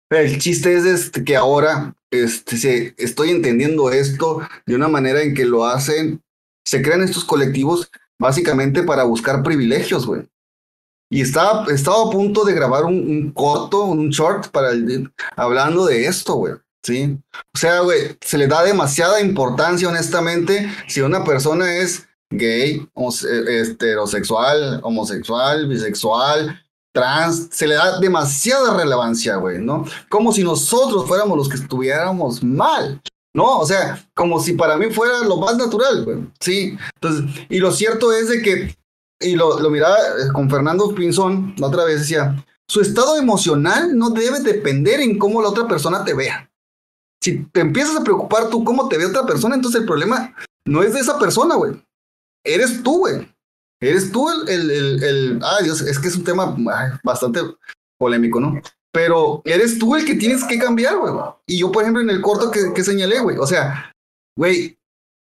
el 0.09 0.39
chiste 0.39 0.76
es 0.76 0.86
este, 0.86 1.24
que 1.24 1.38
ahora 1.38 1.95
este, 2.11 2.93
estoy 2.97 3.30
entendiendo 3.30 3.91
esto 3.91 4.41
de 4.65 4.76
una 4.76 4.88
manera 4.88 5.22
en 5.22 5.34
que 5.34 5.45
lo 5.45 5.65
hacen 5.65 6.22
se 6.65 6.82
crean 6.82 7.01
estos 7.01 7.24
colectivos 7.24 7.89
básicamente 8.19 8.84
para 8.84 9.03
buscar 9.03 9.43
privilegios, 9.43 10.05
güey. 10.05 10.24
Y 11.09 11.22
estaba, 11.22 11.65
estaba 11.74 12.07
a 12.07 12.09
punto 12.09 12.45
de 12.45 12.53
grabar 12.53 12.86
un, 12.86 12.93
un 12.93 13.32
corto, 13.32 13.84
un 13.84 14.09
short 14.09 14.49
para 14.49 14.72
el, 14.72 15.11
hablando 15.36 15.86
de 15.86 16.05
esto, 16.05 16.36
güey. 16.36 16.53
Sí. 16.84 17.17
O 17.53 17.57
sea, 17.57 17.82
güey, 17.82 18.17
se 18.22 18.38
le 18.38 18.47
da 18.47 18.63
demasiada 18.63 19.19
importancia, 19.22 19.89
honestamente, 19.89 20.72
si 20.88 21.01
una 21.01 21.24
persona 21.24 21.78
es 21.78 22.07
gay, 22.32 22.88
heterosexual, 23.47 24.79
homosexual, 24.84 25.67
bisexual, 25.67 26.59
trans, 26.93 27.49
se 27.51 27.67
le 27.67 27.75
da 27.75 27.99
demasiada 27.99 28.75
relevancia, 28.75 29.36
güey, 29.36 29.59
¿no? 29.59 29.86
Como 30.09 30.32
si 30.32 30.43
nosotros 30.43 31.07
fuéramos 31.07 31.38
los 31.38 31.49
que 31.49 31.57
estuviéramos 31.57 32.43
mal, 32.43 33.01
¿no? 33.34 33.59
O 33.59 33.65
sea, 33.65 34.03
como 34.13 34.39
si 34.39 34.53
para 34.53 34.77
mí 34.77 34.91
fuera 34.91 35.19
lo 35.19 35.38
más 35.38 35.57
natural, 35.57 36.03
güey, 36.03 36.17
sí. 36.39 36.77
Entonces, 36.95 37.45
y 37.49 37.59
lo 37.59 37.71
cierto 37.71 38.11
es 38.11 38.29
de 38.29 38.41
que, 38.41 38.75
y 39.19 39.36
lo, 39.36 39.59
lo 39.59 39.69
miraba 39.69 39.97
eh, 39.97 40.32
con 40.34 40.49
Fernando 40.49 40.93
Pinzón, 40.95 41.53
la 41.57 41.67
otra 41.67 41.86
vez 41.86 41.99
decía, 41.99 42.43
su 42.67 42.82
estado 42.82 43.17
emocional 43.17 43.97
no 43.97 44.09
debe 44.11 44.39
depender 44.39 45.01
en 45.01 45.19
cómo 45.19 45.41
la 45.41 45.49
otra 45.49 45.67
persona 45.67 46.03
te 46.03 46.13
vea. 46.13 46.49
Si 47.21 47.43
te 47.45 47.59
empiezas 47.59 47.97
a 47.97 48.03
preocupar 48.03 48.49
tú 48.49 48.63
cómo 48.63 48.88
te 48.88 48.97
ve 48.97 49.05
otra 49.05 49.25
persona, 49.25 49.55
entonces 49.55 49.82
el 49.82 49.88
problema 49.88 50.34
no 50.65 50.82
es 50.82 50.93
de 50.93 51.01
esa 51.01 51.19
persona, 51.19 51.55
güey. 51.55 51.73
Eres 52.43 52.81
tú, 52.83 52.99
güey. 52.99 53.27
Eres 53.81 54.11
tú 54.11 54.29
el, 54.29 54.49
el, 54.49 55.03
el, 55.03 55.39
Ay, 55.43 55.65
Dios, 55.65 55.81
es 55.81 55.97
que 55.97 56.07
es 56.07 56.15
un 56.15 56.23
tema 56.23 56.55
bastante 57.03 57.41
polémico, 57.97 58.39
¿no? 58.39 58.61
Pero 58.93 59.41
eres 59.45 59.79
tú 59.79 59.95
el 59.95 60.05
que 60.05 60.15
tienes 60.15 60.43
que 60.43 60.59
cambiar, 60.59 60.97
güey. 60.97 61.13
Y 61.47 61.59
yo, 61.59 61.71
por 61.71 61.83
ejemplo, 61.83 62.01
en 62.01 62.09
el 62.09 62.21
corto 62.21 62.51
que, 62.51 62.73
que 62.73 62.83
señalé, 62.83 63.19
güey. 63.19 63.37
O 63.37 63.47
sea, 63.47 63.91
güey, 64.37 64.77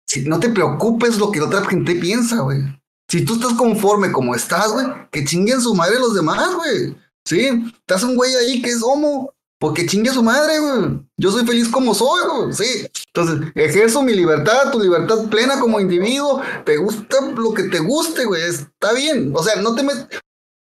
si 0.07 0.21
no 0.21 0.39
te 0.39 0.49
preocupes 0.49 1.17
lo 1.17 1.31
que 1.31 1.41
otra 1.41 1.65
gente 1.65 1.95
piensa, 1.95 2.39
güey. 2.39 2.61
Si 3.09 3.23
tú 3.23 3.35
estás 3.35 3.53
conforme 3.53 4.11
como 4.11 4.35
estás, 4.35 4.71
güey, 4.71 4.85
que 5.11 5.25
chinguen 5.25 5.61
su 5.61 5.75
madre 5.75 5.99
los 5.99 6.15
demás, 6.15 6.55
güey. 6.55 6.95
Sí, 7.25 7.49
estás 7.79 8.03
un 8.03 8.15
güey 8.15 8.33
ahí 8.35 8.61
que 8.61 8.69
es 8.69 8.81
homo, 8.81 9.33
porque 9.59 9.85
chingue 9.85 10.09
a 10.09 10.13
su 10.13 10.23
madre, 10.23 10.59
güey. 10.59 10.99
Yo 11.17 11.31
soy 11.31 11.45
feliz 11.45 11.67
como 11.69 11.93
soy, 11.95 12.21
güey. 12.27 12.53
Sí. 12.53 12.87
Entonces, 13.13 13.51
ejerzo 13.55 14.03
mi 14.03 14.13
libertad, 14.13 14.71
tu 14.71 14.79
libertad 14.79 15.27
plena 15.29 15.59
como 15.59 15.79
individuo. 15.79 16.41
Te 16.65 16.77
gusta 16.77 17.17
lo 17.35 17.53
que 17.53 17.63
te 17.63 17.79
guste, 17.79 18.25
güey. 18.25 18.43
Está 18.43 18.93
bien. 18.93 19.31
O 19.35 19.43
sea, 19.43 19.55
no 19.61 19.73
te 19.73 19.83
metas. 19.83 20.07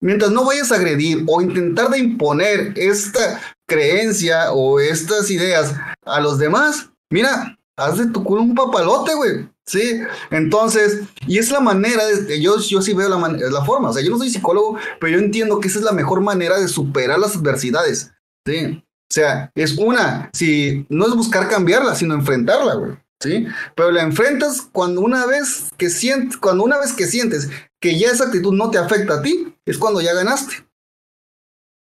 Mientras 0.00 0.30
no 0.30 0.44
vayas 0.44 0.72
a 0.72 0.76
agredir 0.76 1.24
o 1.26 1.40
intentar 1.40 1.90
de 1.90 1.98
imponer 1.98 2.72
esta 2.76 3.40
creencia 3.66 4.52
o 4.52 4.78
estas 4.78 5.30
ideas 5.30 5.74
a 6.04 6.20
los 6.20 6.38
demás, 6.38 6.90
mira, 7.10 7.58
haz 7.76 7.98
de 7.98 8.06
tu 8.06 8.22
culo 8.22 8.42
un 8.42 8.54
papalote, 8.54 9.14
güey. 9.14 9.48
Sí, 9.68 10.00
entonces, 10.30 11.00
y 11.26 11.38
es 11.38 11.50
la 11.50 11.58
manera, 11.58 12.06
de, 12.06 12.40
yo, 12.40 12.60
yo 12.60 12.80
sí 12.80 12.94
veo 12.94 13.08
la, 13.08 13.28
la 13.28 13.64
forma, 13.64 13.90
o 13.90 13.92
sea, 13.92 14.00
yo 14.00 14.12
no 14.12 14.18
soy 14.18 14.30
psicólogo, 14.30 14.78
pero 15.00 15.18
yo 15.18 15.18
entiendo 15.18 15.58
que 15.58 15.66
esa 15.66 15.80
es 15.80 15.84
la 15.84 15.90
mejor 15.90 16.20
manera 16.20 16.56
de 16.56 16.68
superar 16.68 17.18
las 17.18 17.34
adversidades, 17.34 18.12
sí, 18.46 18.84
o 19.08 19.14
sea, 19.14 19.52
es 19.54 19.78
una, 19.78 20.30
si 20.32 20.84
no 20.88 21.06
es 21.06 21.14
buscar 21.14 21.48
cambiarla, 21.48 21.94
sino 21.94 22.14
enfrentarla, 22.14 22.74
güey. 22.74 22.92
¿Sí? 23.22 23.46
Pero 23.74 23.92
la 23.92 24.02
enfrentas 24.02 24.68
cuando 24.72 25.00
una 25.00 25.24
vez 25.24 25.70
que 25.78 25.88
sientes, 25.88 26.36
cuando 26.36 26.64
una 26.64 26.78
vez 26.78 26.92
que 26.92 27.06
sientes 27.06 27.48
que 27.80 27.98
ya 27.98 28.10
esa 28.10 28.24
actitud 28.24 28.52
no 28.52 28.70
te 28.70 28.78
afecta 28.78 29.14
a 29.14 29.22
ti, 29.22 29.54
es 29.64 29.78
cuando 29.78 30.00
ya 30.02 30.12
ganaste. 30.12 30.66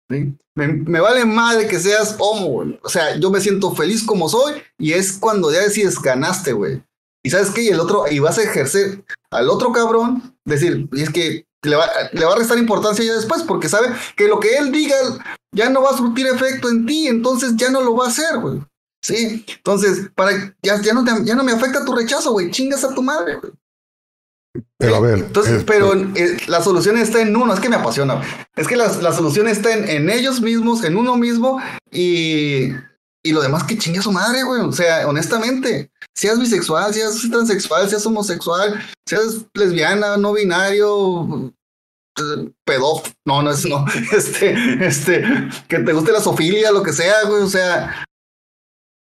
¿Sí? 0.09 0.36
Me, 0.53 0.99
vale 0.99 1.26
madre 1.26 1.68
que 1.68 1.80
seas 1.80 2.16
homo, 2.20 2.47
güey. 2.47 2.80
O 2.84 2.89
sea, 2.89 3.16
yo 3.18 3.32
me 3.32 3.41
siento 3.41 3.74
feliz 3.74 4.03
como 4.03 4.30
soy 4.30 4.61
y 4.78 4.93
es 4.93 5.13
cuando 5.13 5.51
ya 5.51 5.61
decides 5.61 5.99
ganaste, 5.99 6.53
güey. 6.53 6.84
Y 7.24 7.32
sabes 7.32 7.49
qué, 7.49 7.63
y 7.63 7.70
el 7.70 7.80
otro, 7.80 8.05
y 8.09 8.20
vas 8.20 8.38
a 8.38 8.43
ejercer 8.43 9.03
al 9.32 9.49
otro 9.49 9.72
cabrón, 9.72 10.38
decir, 10.45 10.88
es 10.93 11.09
que 11.09 11.47
le 11.66 11.76
va, 11.76 11.89
le 12.11 12.26
va 12.26 12.34
a 12.34 12.38
restar 12.38 12.57
importancia 12.57 13.03
ya 13.03 13.13
después, 13.13 13.43
porque 13.43 13.70
sabe 13.70 13.88
que 14.16 14.28
lo 14.28 14.39
que 14.39 14.57
él 14.57 14.72
diga 14.72 14.95
ya 15.51 15.70
no 15.70 15.82
va 15.82 15.91
a 15.91 15.97
surtir 15.97 16.28
efecto 16.28 16.70
en 16.70 16.86
ti, 16.86 17.07
entonces 17.07 17.53
ya 17.55 17.70
no 17.70 17.82
lo 17.82 17.95
va 17.95 18.05
a 18.05 18.09
hacer, 18.09 18.39
güey. 18.39 18.61
Sí, 19.01 19.45
entonces, 19.47 20.09
para, 20.16 20.32
ya, 20.63 20.82
ya, 20.82 20.93
no 20.93 21.05
ya 21.24 21.36
no 21.36 21.43
me 21.43 21.51
afecta 21.51 21.86
tu 21.86 21.95
rechazo, 21.95 22.32
güey, 22.32 22.49
chingas 22.51 22.84
a 22.84 22.93
tu 22.93 23.03
madre, 23.03 23.36
güey. 23.36 23.53
Pero 24.78 24.95
a 24.95 24.99
ver. 24.99 25.20
Entonces, 25.20 25.63
pero 25.63 25.93
eh, 25.93 26.38
la 26.47 26.61
solución 26.61 26.97
está 26.97 27.22
en 27.22 27.36
uno, 27.36 27.53
es 27.53 27.59
que 27.59 27.70
me 27.70 27.76
apasiona. 27.76 28.22
Es 28.55 28.68
que 28.68 28.76
la, 28.76 28.88
la 29.01 29.13
solución 29.13 29.47
está 29.47 29.74
en, 29.74 29.88
en, 29.89 30.09
ellos 30.09 30.41
mismos, 30.41 30.84
en 30.84 30.97
uno 30.97 31.18
mismo 31.18 31.61
y, 31.91 32.72
y 33.24 33.32
lo 33.32 33.41
demás 33.41 33.63
que 33.63 33.78
chingue 33.78 33.99
a 33.99 34.03
su 34.03 34.11
madre, 34.11 34.43
güey. 34.43 34.61
O 34.61 34.72
sea, 34.72 35.07
honestamente, 35.07 35.91
seas 36.13 36.39
bisexual, 36.39 36.93
seas 36.93 37.22
transexual, 37.30 37.89
seas 37.89 38.05
homosexual, 38.05 38.82
seas 39.05 39.45
lesbiana, 39.53 40.18
no 40.18 40.34
binario, 40.34 41.53
pedófilo, 42.63 43.16
no, 43.26 43.41
no 43.41 43.51
es, 43.51 43.66
no, 43.66 43.86
este, 44.11 44.86
este, 44.86 45.24
que 45.68 45.80
te 45.80 45.93
guste 45.93 46.11
la 46.11 46.22
sofilia, 46.22 46.72
lo 46.72 46.84
que 46.84 46.93
sea, 46.93 47.24
güey, 47.28 47.43
o 47.43 47.49
sea, 47.49 48.05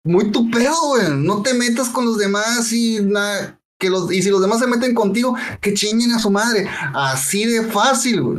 muy 0.04 0.30
tu 0.30 0.50
pedo, 0.50 0.74
güey, 0.88 1.08
no 1.10 1.42
te 1.42 1.54
metas 1.54 1.88
con 1.88 2.04
los 2.04 2.18
demás 2.18 2.72
y 2.72 3.00
nada, 3.02 3.60
que 3.78 3.90
los, 3.90 4.12
y 4.12 4.22
si 4.22 4.30
los 4.30 4.40
demás 4.40 4.60
se 4.60 4.66
meten 4.66 4.94
contigo, 4.94 5.36
que 5.60 5.74
chinguen 5.74 6.12
a 6.12 6.18
su 6.18 6.30
madre, 6.30 6.68
así 6.94 7.44
de 7.44 7.64
fácil, 7.64 8.22
güey. 8.22 8.38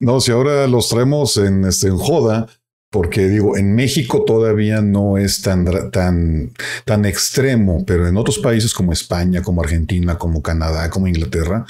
No, 0.00 0.20
si 0.20 0.30
ahora 0.30 0.66
los 0.68 0.88
traemos 0.88 1.36
en, 1.38 1.64
este, 1.64 1.88
en 1.88 1.98
joda, 1.98 2.46
porque 2.90 3.28
digo, 3.28 3.56
en 3.56 3.74
México 3.74 4.24
todavía 4.24 4.80
no 4.80 5.18
es 5.18 5.42
tan, 5.42 5.90
tan, 5.90 6.52
tan 6.86 7.04
extremo, 7.04 7.84
pero 7.86 8.08
en 8.08 8.16
otros 8.16 8.38
países 8.38 8.72
como 8.72 8.92
España, 8.92 9.42
como 9.42 9.62
Argentina, 9.62 10.16
como 10.16 10.42
Canadá, 10.42 10.88
como 10.88 11.06
Inglaterra, 11.06 11.66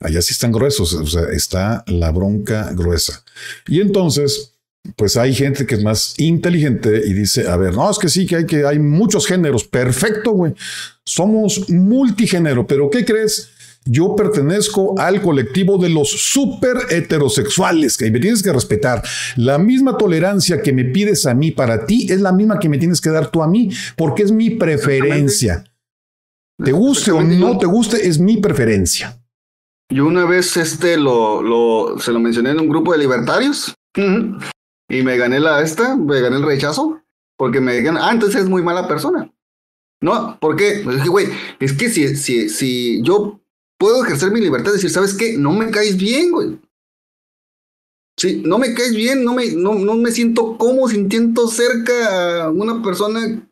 allá 0.00 0.22
sí 0.22 0.32
están 0.32 0.50
gruesos, 0.50 0.94
o 0.94 1.06
sea, 1.06 1.24
está 1.32 1.84
la 1.86 2.10
bronca 2.10 2.72
gruesa. 2.72 3.22
Y 3.68 3.82
entonces, 3.82 4.54
pues 4.96 5.18
hay 5.18 5.34
gente 5.34 5.66
que 5.66 5.74
es 5.74 5.82
más 5.82 6.14
inteligente 6.18 7.02
y 7.04 7.12
dice, 7.12 7.48
a 7.48 7.56
ver, 7.56 7.74
no, 7.74 7.90
es 7.90 7.98
que 7.98 8.08
sí, 8.08 8.26
que 8.26 8.36
hay, 8.36 8.46
que 8.46 8.64
hay 8.64 8.78
muchos 8.78 9.26
géneros, 9.26 9.64
perfecto, 9.64 10.32
güey, 10.32 10.54
somos 11.04 11.68
multigénero, 11.68 12.66
pero 12.66 12.88
¿qué 12.88 13.04
crees? 13.04 13.50
Yo 13.84 14.14
pertenezco 14.14 14.98
al 14.98 15.20
colectivo 15.20 15.76
de 15.76 15.88
los 15.88 16.08
super 16.08 16.76
heterosexuales, 16.90 17.96
que 17.96 18.10
me 18.10 18.20
tienes 18.20 18.42
que 18.42 18.52
respetar. 18.52 19.02
La 19.36 19.58
misma 19.58 19.96
tolerancia 19.96 20.62
que 20.62 20.72
me 20.72 20.84
pides 20.84 21.26
a 21.26 21.34
mí 21.34 21.50
para 21.50 21.84
ti 21.84 22.06
es 22.10 22.20
la 22.20 22.32
misma 22.32 22.60
que 22.60 22.68
me 22.68 22.78
tienes 22.78 23.00
que 23.00 23.10
dar 23.10 23.30
tú 23.30 23.42
a 23.42 23.48
mí, 23.48 23.70
porque 23.96 24.22
es 24.22 24.30
mi 24.30 24.50
preferencia. 24.50 25.64
Te 26.62 26.70
guste 26.70 27.10
o 27.10 27.22
no 27.22 27.58
te 27.58 27.66
guste, 27.66 28.06
es 28.06 28.20
mi 28.20 28.36
preferencia. 28.36 29.18
Yo 29.90 30.06
una 30.06 30.24
vez 30.24 30.56
este 30.56 30.96
lo, 30.96 31.42
lo 31.42 31.98
se 31.98 32.12
lo 32.12 32.20
mencioné 32.20 32.50
en 32.50 32.60
un 32.60 32.68
grupo 32.68 32.92
de 32.92 32.98
libertarios 32.98 33.74
y 33.96 35.02
me 35.02 35.16
gané 35.16 35.40
la 35.40 35.60
esta, 35.60 35.96
me 35.96 36.20
gané 36.20 36.36
el 36.36 36.44
rechazo 36.44 37.02
porque 37.36 37.60
me 37.60 37.74
dijeron, 37.74 37.98
ah, 38.00 38.10
entonces 38.12 38.42
es 38.42 38.48
muy 38.48 38.62
mala 38.62 38.86
persona. 38.86 39.30
No, 40.00 40.36
porque, 40.40 40.80
pues 40.84 40.96
es 40.96 41.02
que, 41.02 41.08
güey, 41.08 41.26
es 41.60 41.72
que 41.72 41.88
si, 41.88 42.16
si, 42.16 42.48
si 42.48 43.02
yo 43.02 43.41
puedo 43.82 44.04
ejercer 44.04 44.30
mi 44.30 44.40
libertad 44.40 44.70
de 44.70 44.76
decir, 44.76 44.90
¿sabes 44.90 45.12
qué? 45.12 45.36
No 45.36 45.50
me 45.50 45.68
caes 45.72 45.96
bien, 45.96 46.30
güey. 46.30 46.56
Sí, 48.16 48.40
no 48.46 48.56
me 48.56 48.74
caes 48.74 48.94
bien, 48.94 49.24
no 49.24 49.34
me, 49.34 49.50
no, 49.50 49.74
no 49.74 49.94
me 49.96 50.12
siento 50.12 50.56
cómodo 50.56 50.86
sintiendo 50.86 51.48
cerca 51.48 52.44
a 52.44 52.50
una 52.50 52.80
persona, 52.80 53.44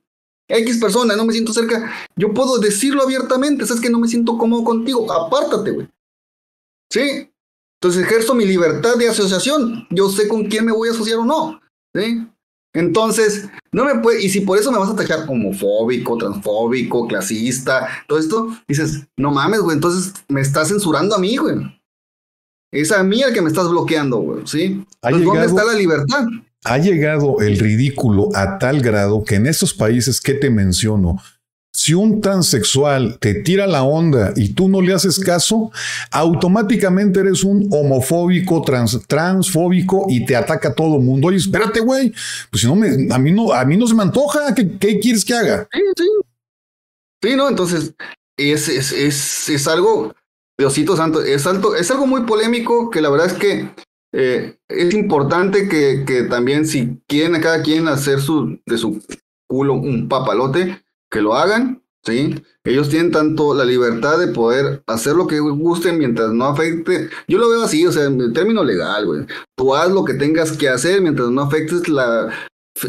X 0.48 0.78
persona, 0.78 1.16
no 1.16 1.24
me 1.24 1.32
siento 1.32 1.52
cerca. 1.52 1.90
Yo 2.14 2.32
puedo 2.32 2.58
decirlo 2.58 3.02
abiertamente, 3.02 3.66
¿sabes 3.66 3.82
que 3.82 3.90
no 3.90 3.98
me 3.98 4.06
siento 4.06 4.38
cómodo 4.38 4.62
contigo? 4.62 5.10
Apártate, 5.10 5.72
güey. 5.72 5.88
¿Sí? 6.92 7.28
Entonces 7.80 8.04
ejerzo 8.04 8.36
mi 8.36 8.44
libertad 8.44 8.94
de 8.94 9.08
asociación. 9.08 9.88
Yo 9.90 10.08
sé 10.10 10.28
con 10.28 10.44
quién 10.44 10.64
me 10.64 10.72
voy 10.72 10.90
a 10.90 10.92
asociar 10.92 11.18
o 11.18 11.24
no. 11.24 11.60
¿Sí? 11.92 12.24
Entonces, 12.72 13.48
no 13.72 13.84
me 13.84 13.96
puede, 13.96 14.22
y 14.22 14.28
si 14.28 14.40
por 14.40 14.58
eso 14.58 14.70
me 14.70 14.78
vas 14.78 14.88
a 14.90 14.92
atacar 14.92 15.24
homofóbico, 15.28 16.16
transfóbico, 16.16 17.08
clasista, 17.08 17.88
todo 18.06 18.18
esto, 18.18 18.56
dices, 18.68 19.06
no 19.16 19.32
mames, 19.32 19.60
güey, 19.60 19.74
entonces 19.74 20.14
me 20.28 20.40
estás 20.40 20.68
censurando 20.68 21.16
a 21.16 21.18
mí, 21.18 21.36
güey. 21.36 21.56
Es 22.72 22.92
a 22.92 23.02
mí 23.02 23.20
el 23.22 23.34
que 23.34 23.42
me 23.42 23.48
estás 23.48 23.68
bloqueando, 23.68 24.18
güey, 24.18 24.46
¿sí? 24.46 24.84
Entonces, 25.02 25.26
¿dónde 25.26 25.46
está 25.46 25.64
la 25.64 25.72
libertad? 25.72 26.24
Ha 26.64 26.78
llegado 26.78 27.40
el 27.40 27.58
ridículo 27.58 28.28
a 28.34 28.58
tal 28.58 28.80
grado 28.80 29.24
que 29.24 29.36
en 29.36 29.46
esos 29.46 29.74
países 29.74 30.20
que 30.20 30.34
te 30.34 30.50
menciono, 30.50 31.20
si 31.80 31.94
un 31.94 32.20
transexual 32.20 33.16
te 33.20 33.32
tira 33.32 33.66
la 33.66 33.84
onda 33.84 34.34
y 34.36 34.52
tú 34.52 34.68
no 34.68 34.82
le 34.82 34.92
haces 34.92 35.18
caso, 35.18 35.72
automáticamente 36.10 37.20
eres 37.20 37.42
un 37.42 37.70
homofóbico, 37.72 38.60
trans, 38.60 39.00
transfóbico 39.06 40.04
y 40.10 40.26
te 40.26 40.36
ataca 40.36 40.74
todo 40.74 40.96
el 40.96 41.02
mundo. 41.02 41.28
Oye, 41.28 41.38
espérate, 41.38 41.80
güey. 41.80 42.12
Pues 42.50 42.60
si 42.60 42.66
no 42.66 42.74
a 42.74 43.18
mí 43.18 43.32
no, 43.32 43.86
se 43.86 43.94
me 43.94 44.02
antoja. 44.02 44.54
¿Qué, 44.54 44.76
qué 44.78 45.00
quieres 45.00 45.24
que 45.24 45.32
haga? 45.32 45.66
Sí, 45.72 45.80
sí. 45.96 46.04
Sí, 47.22 47.36
no, 47.36 47.48
entonces 47.48 47.94
es, 48.36 48.68
es, 48.68 48.92
es, 48.92 49.48
es 49.48 49.66
algo, 49.66 50.14
Diosito 50.58 50.98
Santo, 50.98 51.22
es, 51.22 51.46
alto, 51.46 51.76
es 51.76 51.90
algo 51.90 52.06
muy 52.06 52.24
polémico 52.24 52.90
que 52.90 53.00
la 53.00 53.08
verdad 53.08 53.28
es 53.28 53.32
que 53.32 53.70
eh, 54.12 54.58
es 54.68 54.92
importante 54.92 55.66
que, 55.66 56.04
que 56.06 56.24
también 56.24 56.66
si 56.66 57.00
quieren 57.08 57.36
a 57.36 57.40
cada 57.40 57.62
quien 57.62 57.88
hacer 57.88 58.20
su, 58.20 58.60
de 58.66 58.76
su 58.76 59.02
culo 59.48 59.72
un 59.72 60.10
papalote, 60.10 60.82
que 61.10 61.20
lo 61.20 61.34
hagan, 61.34 61.82
¿sí? 62.04 62.34
Ellos 62.64 62.88
tienen 62.88 63.10
tanto 63.10 63.54
la 63.54 63.64
libertad 63.64 64.18
de 64.18 64.28
poder 64.28 64.82
hacer 64.86 65.14
lo 65.14 65.26
que 65.26 65.40
gusten 65.40 65.98
mientras 65.98 66.32
no 66.32 66.46
afecte. 66.46 67.10
Yo 67.26 67.38
lo 67.38 67.48
veo 67.48 67.62
así, 67.62 67.86
o 67.86 67.92
sea, 67.92 68.04
en 68.04 68.32
término 68.32 68.62
legal, 68.64 69.06
güey. 69.06 69.26
Tú 69.56 69.74
haz 69.74 69.90
lo 69.90 70.04
que 70.04 70.14
tengas 70.14 70.52
que 70.52 70.68
hacer 70.68 71.00
mientras 71.00 71.30
no 71.30 71.42
afectes 71.42 71.88
la, 71.88 72.32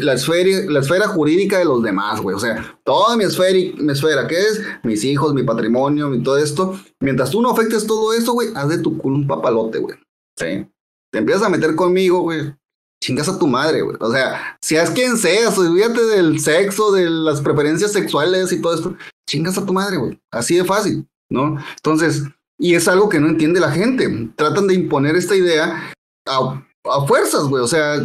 la, 0.00 0.12
esfera, 0.12 0.70
la 0.70 0.80
esfera 0.80 1.08
jurídica 1.08 1.58
de 1.58 1.64
los 1.64 1.82
demás, 1.82 2.20
güey. 2.20 2.36
O 2.36 2.40
sea, 2.40 2.78
toda 2.84 3.16
mi 3.16 3.24
esfera, 3.24 3.58
mi 3.78 3.92
esfera, 3.92 4.26
¿qué 4.26 4.38
es? 4.38 4.62
Mis 4.82 5.04
hijos, 5.04 5.34
mi 5.34 5.42
patrimonio, 5.42 6.14
y 6.14 6.22
todo 6.22 6.38
esto. 6.38 6.78
Mientras 7.00 7.30
tú 7.30 7.42
no 7.42 7.50
afectes 7.50 7.86
todo 7.86 8.12
eso, 8.12 8.32
güey, 8.32 8.48
haz 8.54 8.68
de 8.68 8.78
tu 8.78 8.98
culo 8.98 9.16
un 9.16 9.26
papalote, 9.26 9.78
güey. 9.78 9.96
Sí. 10.38 10.66
Te 11.10 11.18
empiezas 11.18 11.44
a 11.44 11.50
meter 11.50 11.74
conmigo, 11.74 12.20
güey 12.20 12.54
chingas 13.02 13.28
a 13.28 13.38
tu 13.38 13.46
madre, 13.46 13.82
güey. 13.82 13.96
O 14.00 14.10
sea, 14.10 14.56
seas 14.62 14.90
quien 14.90 15.18
seas, 15.18 15.58
olvídate 15.58 16.02
del 16.04 16.40
sexo, 16.40 16.92
de 16.92 17.10
las 17.10 17.40
preferencias 17.40 17.92
sexuales 17.92 18.52
y 18.52 18.62
todo 18.62 18.74
esto, 18.74 18.96
chingas 19.28 19.58
a 19.58 19.66
tu 19.66 19.72
madre, 19.72 19.96
güey. 19.96 20.18
Así 20.30 20.56
de 20.56 20.64
fácil, 20.64 21.06
¿no? 21.28 21.58
Entonces, 21.76 22.22
y 22.58 22.74
es 22.74 22.86
algo 22.88 23.08
que 23.08 23.20
no 23.20 23.28
entiende 23.28 23.60
la 23.60 23.72
gente. 23.72 24.30
Tratan 24.36 24.68
de 24.68 24.74
imponer 24.74 25.16
esta 25.16 25.34
idea 25.34 25.92
a, 26.26 26.64
a 26.84 27.06
fuerzas, 27.06 27.44
güey. 27.44 27.62
O 27.62 27.66
sea, 27.66 27.96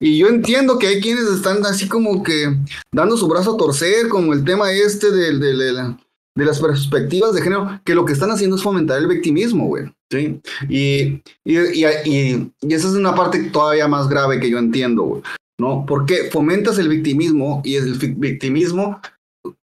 y 0.00 0.18
yo 0.18 0.26
entiendo 0.26 0.78
que 0.78 0.88
hay 0.88 1.00
quienes 1.00 1.24
están 1.24 1.64
así 1.64 1.88
como 1.88 2.22
que 2.22 2.54
dando 2.92 3.16
su 3.16 3.28
brazo 3.28 3.54
a 3.54 3.56
torcer, 3.56 4.08
como 4.08 4.32
el 4.34 4.44
tema 4.44 4.72
este 4.72 5.10
del, 5.10 5.40
del, 5.40 5.96
de 6.36 6.44
las 6.44 6.60
perspectivas 6.60 7.34
de 7.34 7.42
género, 7.42 7.80
que 7.84 7.94
lo 7.94 8.04
que 8.04 8.12
están 8.12 8.30
haciendo 8.30 8.56
es 8.56 8.62
fomentar 8.62 8.98
el 8.98 9.08
victimismo, 9.08 9.66
güey. 9.66 9.84
¿sí? 10.10 10.40
Y, 10.68 11.22
y, 11.44 11.58
y, 11.64 12.52
y, 12.62 12.74
esa 12.74 12.88
es 12.88 12.94
una 12.94 13.14
parte 13.14 13.50
todavía 13.50 13.88
más 13.88 14.08
grave 14.08 14.38
que 14.38 14.50
yo 14.50 14.58
entiendo, 14.58 15.02
güey. 15.02 15.22
¿no? 15.58 15.84
Porque 15.86 16.30
fomentas 16.30 16.78
el 16.78 16.88
victimismo 16.88 17.62
y 17.64 17.76
el 17.76 17.94
victimismo 18.16 19.00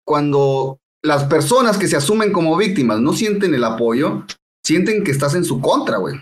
cuando 0.06 0.80
las 1.04 1.26
personas 1.26 1.78
que 1.78 1.88
se 1.88 1.98
asumen 1.98 2.32
como 2.32 2.56
víctimas 2.56 3.00
no 3.00 3.14
sienten 3.14 3.54
el 3.54 3.64
apoyo, 3.66 4.26
sienten 4.64 5.04
que 5.04 5.12
estás 5.12 5.36
en 5.36 5.44
su 5.44 5.60
contra, 5.60 5.98
güey. 5.98 6.16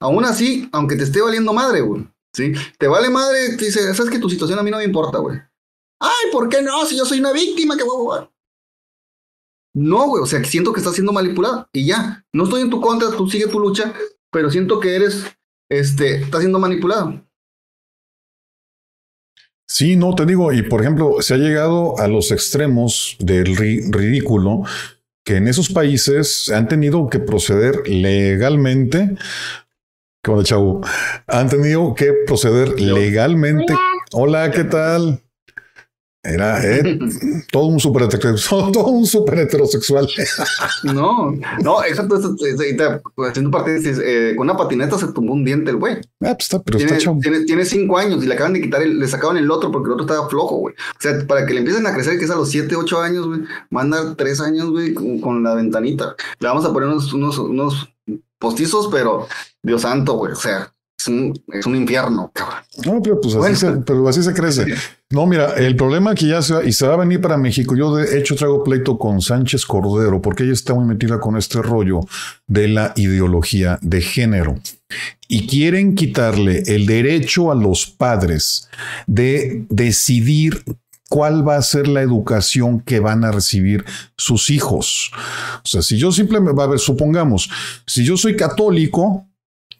Aún 0.00 0.24
así, 0.24 0.68
aunque 0.72 0.96
te 0.96 1.04
esté 1.04 1.20
valiendo 1.20 1.52
madre, 1.52 1.80
güey. 1.80 2.06
¿Sí? 2.34 2.52
Te 2.78 2.88
vale 2.88 3.10
madre, 3.10 3.56
te 3.56 3.66
dice, 3.66 3.94
sabes 3.94 4.10
que 4.10 4.18
tu 4.18 4.28
situación 4.28 4.58
a 4.58 4.62
mí 4.64 4.70
no 4.70 4.78
me 4.78 4.84
importa, 4.84 5.18
güey. 5.18 5.38
Ay, 6.00 6.32
¿por 6.32 6.48
qué 6.48 6.62
no? 6.62 6.84
Si 6.84 6.96
yo 6.96 7.04
soy 7.04 7.20
una 7.20 7.32
víctima, 7.32 7.76
que. 7.76 7.84
No, 9.74 10.06
güey, 10.06 10.22
o 10.22 10.26
sea, 10.26 10.42
siento 10.44 10.72
que 10.72 10.78
estás 10.78 10.94
siendo 10.94 11.12
manipulado 11.12 11.68
y 11.72 11.86
ya. 11.86 12.24
No 12.32 12.44
estoy 12.44 12.62
en 12.62 12.70
tu 12.70 12.80
contra, 12.80 13.10
tú 13.10 13.28
sigue 13.28 13.48
tu 13.48 13.58
lucha, 13.58 13.92
pero 14.30 14.50
siento 14.50 14.78
que 14.78 14.94
eres, 14.94 15.24
este, 15.68 16.22
estás 16.22 16.40
siendo 16.40 16.60
manipulado. 16.60 17.24
Sí, 19.66 19.96
no, 19.96 20.14
te 20.14 20.26
digo, 20.26 20.52
y 20.52 20.62
por 20.62 20.82
ejemplo, 20.82 21.16
se 21.20 21.34
ha 21.34 21.38
llegado 21.38 21.98
a 21.98 22.06
los 22.06 22.30
extremos 22.30 23.16
del 23.18 23.56
ridículo 23.56 24.62
que 25.24 25.36
en 25.36 25.48
esos 25.48 25.70
países 25.70 26.50
han 26.50 26.68
tenido 26.68 27.08
que 27.08 27.18
proceder 27.18 27.88
legalmente. 27.88 29.16
Como 30.22 30.42
chavo, 30.44 30.82
han 31.26 31.48
tenido 31.48 31.94
que 31.94 32.12
proceder 32.26 32.80
legalmente. 32.80 33.74
Hola, 34.12 34.50
¿qué 34.52 34.64
tal? 34.64 35.23
Era 36.24 36.64
eh, 36.64 36.98
todo 37.52 37.66
un 37.66 37.78
super 37.78 38.08
todo 38.48 38.86
un 38.86 39.06
super 39.06 39.38
heterosexual. 39.38 40.08
No, 40.84 41.34
no, 41.62 41.84
exacto. 41.84 42.16
Haciendo 42.16 43.50
parte, 43.50 43.78
eh, 43.84 44.34
con 44.34 44.48
una 44.48 44.56
patineta 44.56 44.98
se 44.98 45.08
tumbó 45.08 45.34
un 45.34 45.44
diente 45.44 45.70
el 45.70 45.76
güey. 45.76 45.96
Ah, 46.22 46.34
pues 46.34 46.44
está, 46.44 46.62
pero 46.62 46.78
tiene, 46.78 46.96
está 46.96 47.12
tiene, 47.20 47.44
tiene, 47.44 47.64
cinco 47.66 47.98
años 47.98 48.24
y 48.24 48.26
le 48.26 48.34
acaban 48.34 48.54
de 48.54 48.62
quitar, 48.62 48.82
el, 48.82 48.98
le 48.98 49.06
sacaban 49.06 49.36
el 49.36 49.50
otro 49.50 49.70
porque 49.70 49.88
el 49.88 49.92
otro 49.92 50.06
estaba 50.06 50.28
flojo, 50.30 50.56
güey. 50.56 50.74
O 50.74 51.00
sea, 51.00 51.26
para 51.26 51.44
que 51.44 51.52
le 51.52 51.60
empiecen 51.60 51.86
a 51.86 51.92
crecer, 51.92 52.18
que 52.18 52.24
es 52.24 52.30
a 52.30 52.36
los 52.36 52.48
siete, 52.48 52.74
ocho 52.74 53.00
años, 53.02 53.26
güey, 53.26 53.40
manda 53.68 54.14
tres 54.16 54.40
años, 54.40 54.70
güey, 54.70 54.94
con, 54.94 55.42
la 55.42 55.54
ventanita. 55.54 56.16
Le 56.38 56.48
vamos 56.48 56.64
a 56.64 56.72
poner 56.72 56.88
unos, 56.88 57.12
unos, 57.12 57.38
unos 57.38 57.94
postizos, 58.38 58.88
pero 58.90 59.26
Dios 59.62 59.82
santo, 59.82 60.14
güey. 60.14 60.32
O 60.32 60.36
sea, 60.36 60.73
es 61.04 61.08
un, 61.08 61.42
es 61.52 61.66
un 61.66 61.76
infierno, 61.76 62.30
cabrón. 62.32 62.58
No, 62.84 63.02
pero 63.02 63.20
pues 63.20 63.34
así, 63.34 63.56
se, 63.56 63.70
pero 63.78 64.08
así 64.08 64.22
se 64.22 64.32
crece. 64.32 64.66
No, 65.10 65.26
mira, 65.26 65.54
el 65.54 65.76
problema 65.76 66.14
que 66.14 66.26
ya 66.26 66.42
se 66.42 66.54
va, 66.54 66.64
y 66.64 66.72
se 66.72 66.86
va 66.86 66.94
a 66.94 66.96
venir 66.96 67.20
para 67.20 67.36
México. 67.36 67.76
Yo 67.76 67.94
de 67.94 68.18
hecho 68.18 68.34
traigo 68.34 68.64
pleito 68.64 68.98
con 68.98 69.20
Sánchez 69.20 69.66
Cordero 69.66 70.20
porque 70.20 70.44
ella 70.44 70.52
está 70.52 70.74
muy 70.74 70.86
metida 70.86 71.20
con 71.20 71.36
este 71.36 71.60
rollo 71.62 72.00
de 72.46 72.68
la 72.68 72.92
ideología 72.96 73.78
de 73.82 74.00
género 74.00 74.56
y 75.28 75.46
quieren 75.46 75.94
quitarle 75.94 76.62
el 76.66 76.86
derecho 76.86 77.52
a 77.52 77.54
los 77.54 77.86
padres 77.86 78.68
de 79.06 79.66
decidir 79.68 80.64
cuál 81.08 81.46
va 81.46 81.56
a 81.56 81.62
ser 81.62 81.86
la 81.86 82.02
educación 82.02 82.80
que 82.80 82.98
van 83.00 83.24
a 83.24 83.30
recibir 83.30 83.84
sus 84.16 84.50
hijos. 84.50 85.10
O 85.58 85.68
sea, 85.68 85.82
si 85.82 85.98
yo 85.98 86.10
simplemente, 86.10 86.60
a 86.60 86.66
ver, 86.66 86.78
supongamos, 86.78 87.50
si 87.86 88.04
yo 88.04 88.16
soy 88.16 88.36
católico, 88.36 89.26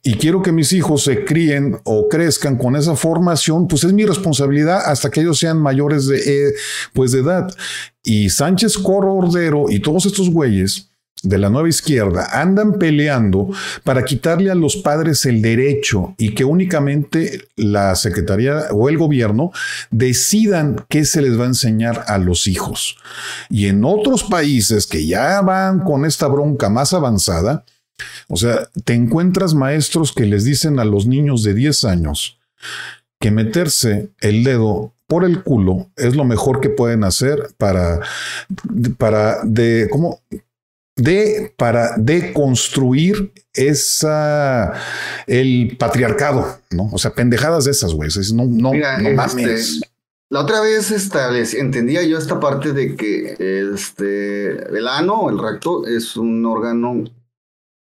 y 0.06 0.14
quiero 0.14 0.42
que 0.42 0.52
mis 0.52 0.72
hijos 0.74 1.02
se 1.02 1.24
críen 1.24 1.78
o 1.84 2.08
crezcan 2.10 2.58
con 2.58 2.76
esa 2.76 2.94
formación, 2.94 3.66
pues 3.66 3.84
es 3.84 3.92
mi 3.94 4.04
responsabilidad 4.04 4.82
hasta 4.84 5.10
que 5.10 5.22
ellos 5.22 5.38
sean 5.38 5.58
mayores 5.58 6.06
de, 6.06 6.18
eh, 6.18 6.52
pues 6.92 7.12
de 7.12 7.20
edad. 7.20 7.50
Y 8.04 8.28
Sánchez 8.28 8.76
Cordero 8.76 9.64
y 9.70 9.80
todos 9.80 10.04
estos 10.04 10.28
güeyes 10.28 10.90
de 11.22 11.38
la 11.38 11.48
nueva 11.48 11.70
izquierda 11.70 12.28
andan 12.32 12.74
peleando 12.74 13.48
para 13.82 14.04
quitarle 14.04 14.50
a 14.50 14.54
los 14.54 14.76
padres 14.76 15.24
el 15.24 15.40
derecho 15.40 16.14
y 16.18 16.34
que 16.34 16.44
únicamente 16.44 17.48
la 17.56 17.94
Secretaría 17.94 18.66
o 18.72 18.90
el 18.90 18.98
gobierno 18.98 19.52
decidan 19.90 20.84
qué 20.90 21.06
se 21.06 21.22
les 21.22 21.40
va 21.40 21.44
a 21.44 21.48
enseñar 21.48 22.04
a 22.08 22.18
los 22.18 22.46
hijos. 22.46 22.98
Y 23.48 23.68
en 23.68 23.86
otros 23.86 24.22
países 24.22 24.86
que 24.86 25.06
ya 25.06 25.40
van 25.40 25.80
con 25.80 26.04
esta 26.04 26.26
bronca 26.26 26.68
más 26.68 26.92
avanzada, 26.92 27.64
o 28.28 28.36
sea, 28.36 28.68
te 28.84 28.94
encuentras 28.94 29.54
maestros 29.54 30.12
que 30.12 30.26
les 30.26 30.44
dicen 30.44 30.78
a 30.78 30.84
los 30.84 31.06
niños 31.06 31.42
de 31.42 31.54
10 31.54 31.84
años 31.84 32.38
que 33.20 33.30
meterse 33.30 34.10
el 34.20 34.44
dedo 34.44 34.92
por 35.06 35.24
el 35.24 35.42
culo 35.42 35.90
es 35.96 36.16
lo 36.16 36.24
mejor 36.24 36.60
que 36.60 36.70
pueden 36.70 37.04
hacer 37.04 37.54
para, 37.58 38.00
para 38.98 39.38
de, 39.44 39.88
¿cómo? 39.90 40.20
De, 40.96 41.52
para 41.56 41.96
deconstruir 41.96 43.32
esa, 43.52 44.72
el 45.26 45.76
patriarcado, 45.78 46.58
¿no? 46.70 46.88
O 46.92 46.98
sea, 46.98 47.14
pendejadas 47.14 47.64
de 47.64 47.72
esas, 47.72 47.92
güey. 47.94 48.10
No, 48.32 48.44
no, 48.44 48.72
no 48.74 49.10
mames. 49.10 49.46
Este, 49.46 49.88
la 50.30 50.40
otra 50.40 50.60
vez 50.60 50.90
entendía 51.54 52.02
yo 52.02 52.18
esta 52.18 52.40
parte 52.40 52.72
de 52.72 52.96
que 52.96 53.36
este, 53.72 54.76
el 54.76 54.88
ano, 54.88 55.28
el 55.30 55.38
recto, 55.38 55.86
es 55.86 56.16
un 56.16 56.44
órgano 56.46 57.04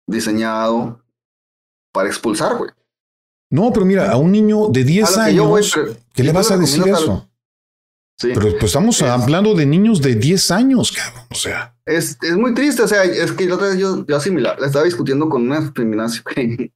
diseñado 0.07 1.03
para 1.91 2.09
expulsar, 2.09 2.57
güey. 2.57 2.71
No, 3.53 3.71
pero 3.71 3.85
mira, 3.85 4.11
a 4.11 4.17
un 4.17 4.31
niño 4.31 4.69
de 4.69 4.83
10 4.83 5.17
años, 5.19 5.77
¿qué 6.13 6.23
le 6.23 6.31
vas 6.31 6.49
a 6.49 6.57
decir 6.57 6.87
eso? 6.87 7.29
Sí. 8.17 8.31
Pero 8.33 8.49
pues 8.51 8.63
estamos 8.63 8.99
hablando 9.03 9.53
de 9.53 9.65
niños 9.65 10.01
de 10.01 10.15
10 10.15 10.51
años, 10.51 10.91
cabrón. 10.91 11.27
O 11.29 11.35
sea. 11.35 11.75
Es, 11.85 12.17
es 12.23 12.35
muy 12.35 12.55
triste. 12.55 12.81
O 12.81 12.87
sea, 12.87 13.03
es 13.03 13.31
que 13.31 13.45
la 13.45 13.55
otra 13.55 13.67
vez 13.67 13.77
yo, 13.77 14.05
yo 14.07 14.19
similar, 14.19 14.57
estaba 14.63 14.85
discutiendo 14.85 15.29
con 15.29 15.43
una 15.43 15.71
feminazi, 15.71 16.21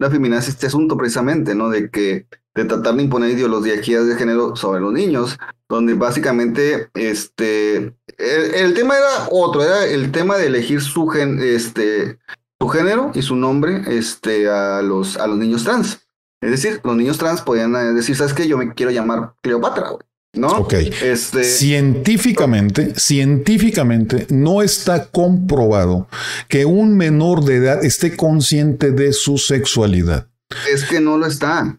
una 0.00 0.10
feminazi 0.10 0.50
este 0.50 0.68
asunto 0.68 0.96
precisamente, 0.96 1.54
¿no? 1.54 1.68
De 1.68 1.90
que, 1.90 2.26
de 2.54 2.64
tratar 2.64 2.94
de 2.94 3.02
imponer 3.02 3.30
ideologías 3.30 4.06
de 4.06 4.16
género 4.16 4.56
sobre 4.56 4.80
los 4.80 4.92
niños, 4.92 5.38
donde 5.68 5.92
básicamente, 5.94 6.88
este, 6.94 7.76
el, 8.16 8.54
el 8.54 8.74
tema 8.74 8.96
era 8.96 9.28
otro, 9.30 9.62
era 9.62 9.86
el 9.86 10.12
tema 10.12 10.36
de 10.38 10.46
elegir 10.46 10.80
su 10.80 11.08
gen, 11.08 11.40
este, 11.42 12.18
su 12.62 12.68
género 12.68 13.10
y 13.12 13.22
su 13.22 13.34
nombre 13.34 13.82
este, 13.88 14.48
a, 14.48 14.82
los, 14.82 15.16
a 15.16 15.26
los 15.26 15.36
niños 15.36 15.64
trans. 15.64 15.98
Es 16.40 16.50
decir, 16.50 16.80
los 16.84 16.96
niños 16.96 17.18
trans 17.18 17.40
podían 17.40 17.74
eh, 17.74 17.92
decir, 17.92 18.14
¿sabes 18.16 18.34
qué? 18.34 18.46
Yo 18.46 18.56
me 18.56 18.72
quiero 18.72 18.92
llamar 18.92 19.34
Cleopatra, 19.42 19.90
güey. 19.90 20.02
¿No? 20.34 20.48
Ok. 20.58 20.74
Este... 21.02 21.44
Científicamente, 21.44 22.94
científicamente 22.96 24.26
no 24.30 24.62
está 24.62 25.06
comprobado 25.06 26.08
que 26.48 26.64
un 26.64 26.96
menor 26.96 27.44
de 27.44 27.56
edad 27.56 27.84
esté 27.84 28.16
consciente 28.16 28.92
de 28.92 29.12
su 29.12 29.38
sexualidad. 29.38 30.28
Es 30.72 30.84
que 30.84 31.00
no 31.00 31.18
lo 31.18 31.26
está. 31.26 31.78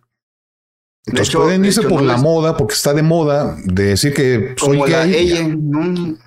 Entonces 1.05 1.35
pueden 1.35 1.65
irse 1.65 1.81
por 1.81 2.01
la 2.01 2.17
moda, 2.17 2.55
porque 2.57 2.75
está 2.75 2.93
de 2.93 3.03
moda 3.03 3.57
de 3.65 3.85
decir 3.85 4.13
que 4.13 4.53
soy 4.57 4.77
Como 4.77 4.83
gay. 4.83 4.91
La 4.91 5.17
ella, 5.17 5.47
¿no? 5.47 6.17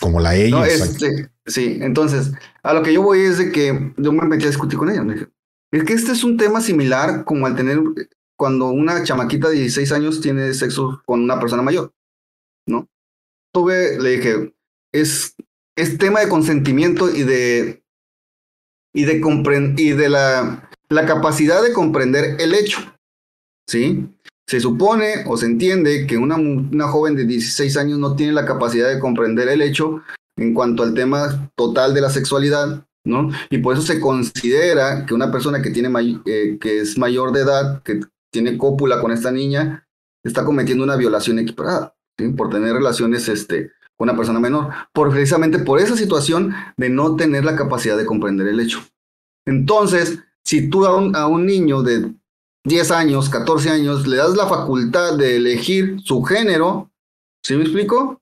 Como 0.00 0.20
la 0.20 0.34
ella. 0.34 0.56
No, 0.56 0.64
este, 0.64 1.29
sí, 1.46 1.78
entonces, 1.80 2.32
a 2.62 2.74
lo 2.74 2.82
que 2.82 2.92
yo 2.92 3.02
voy 3.02 3.20
es 3.20 3.38
de 3.38 3.52
que 3.52 3.92
yo 3.96 4.12
me 4.12 4.26
metí 4.26 4.44
a 4.44 4.48
discutir 4.48 4.78
con 4.78 4.90
ella. 4.90 5.04
es 5.72 5.84
que 5.84 5.92
este 5.92 6.12
es 6.12 6.24
un 6.24 6.36
tema 6.36 6.60
similar 6.60 7.24
como 7.24 7.46
al 7.46 7.56
tener 7.56 7.80
cuando 8.36 8.68
una 8.68 9.02
chamaquita 9.04 9.48
de 9.48 9.56
16 9.56 9.92
años 9.92 10.20
tiene 10.20 10.54
sexo 10.54 11.02
con 11.04 11.20
una 11.20 11.38
persona 11.38 11.62
mayor, 11.62 11.92
¿no? 12.66 12.88
Tuve, 13.52 14.00
le 14.00 14.16
dije, 14.16 14.54
es, 14.92 15.34
es 15.76 15.98
tema 15.98 16.20
de 16.20 16.28
consentimiento 16.28 17.14
y 17.14 17.22
de, 17.22 17.82
y 18.94 19.04
de, 19.04 19.20
y 19.76 19.90
de 19.90 20.08
la, 20.08 20.70
la 20.88 21.06
capacidad 21.06 21.62
de 21.62 21.72
comprender 21.72 22.40
el 22.40 22.54
hecho, 22.54 22.80
¿sí? 23.68 24.08
Se 24.48 24.58
supone 24.58 25.24
o 25.26 25.36
se 25.36 25.46
entiende 25.46 26.06
que 26.06 26.16
una, 26.16 26.36
una 26.36 26.88
joven 26.88 27.14
de 27.14 27.24
16 27.24 27.76
años 27.76 27.98
no 27.98 28.16
tiene 28.16 28.32
la 28.32 28.46
capacidad 28.46 28.88
de 28.88 28.98
comprender 28.98 29.48
el 29.48 29.62
hecho 29.62 30.02
en 30.36 30.54
cuanto 30.54 30.82
al 30.82 30.94
tema 30.94 31.50
total 31.54 31.94
de 31.94 32.00
la 32.00 32.10
sexualidad, 32.10 32.86
¿no? 33.04 33.30
Y 33.50 33.58
por 33.58 33.74
eso 33.74 33.82
se 33.82 34.00
considera 34.00 35.06
que 35.06 35.14
una 35.14 35.30
persona 35.30 35.62
que, 35.62 35.70
tiene 35.70 35.90
eh, 36.26 36.58
que 36.60 36.80
es 36.80 36.98
mayor 36.98 37.32
de 37.32 37.40
edad, 37.40 37.82
que 37.82 38.00
tiene 38.32 38.56
cópula 38.56 39.00
con 39.00 39.12
esta 39.12 39.30
niña, 39.30 39.86
está 40.24 40.44
cometiendo 40.44 40.84
una 40.84 40.96
violación 40.96 41.38
equiparada, 41.38 41.94
por 42.36 42.50
tener 42.50 42.74
relaciones 42.74 43.28
este, 43.28 43.72
con 43.96 44.08
una 44.08 44.16
persona 44.16 44.40
menor, 44.40 44.70
por, 44.92 45.10
precisamente 45.10 45.58
por 45.58 45.80
esa 45.80 45.96
situación 45.96 46.54
de 46.76 46.90
no 46.90 47.16
tener 47.16 47.44
la 47.44 47.56
capacidad 47.56 47.96
de 47.96 48.06
comprender 48.06 48.46
el 48.48 48.60
hecho. 48.60 48.80
Entonces, 49.46 50.20
si 50.44 50.68
tú 50.68 50.86
a 50.86 50.96
un, 50.96 51.16
a 51.16 51.26
un 51.26 51.46
niño 51.46 51.82
de 51.82 52.12
10 52.64 52.90
años, 52.90 53.30
14 53.30 53.70
años, 53.70 54.06
le 54.06 54.16
das 54.16 54.36
la 54.36 54.46
facultad 54.46 55.16
de 55.16 55.36
elegir 55.36 56.00
su 56.02 56.22
género, 56.22 56.90
¿sí 57.42 57.56
me 57.56 57.62
explico? 57.62 58.19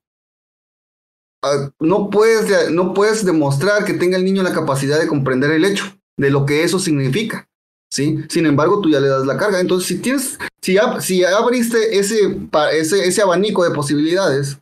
Ah, 1.43 1.70
no, 1.78 2.11
puedes, 2.11 2.70
no 2.72 2.95
puedes 2.95 3.24
demostrar 3.24 3.84
que 3.84 3.95
tenga 3.95 4.16
el 4.16 4.24
niño 4.24 4.43
la 4.43 4.53
capacidad 4.53 4.99
de 4.99 5.07
comprender 5.07 5.51
el 5.53 5.64
hecho, 5.64 5.84
de 6.16 6.30
lo 6.30 6.45
que 6.45 6.64
eso 6.64 6.78
significa. 6.78 7.49
¿sí? 7.91 8.18
Sin 8.28 8.47
embargo, 8.47 8.80
tú 8.80 8.91
ya 8.91 9.01
le 9.01 9.09
das 9.09 9.26
la 9.26 9.36
carga. 9.36 9.61
Entonces, 9.61 9.89
si 9.89 9.99
tienes, 9.99 10.39
si, 10.62 10.76
si 11.01 11.24
abriste 11.24 11.99
ese, 11.99 12.39
ese, 12.72 13.07
ese 13.07 13.22
abanico 13.22 13.64
de 13.64 13.74
posibilidades, 13.74 14.59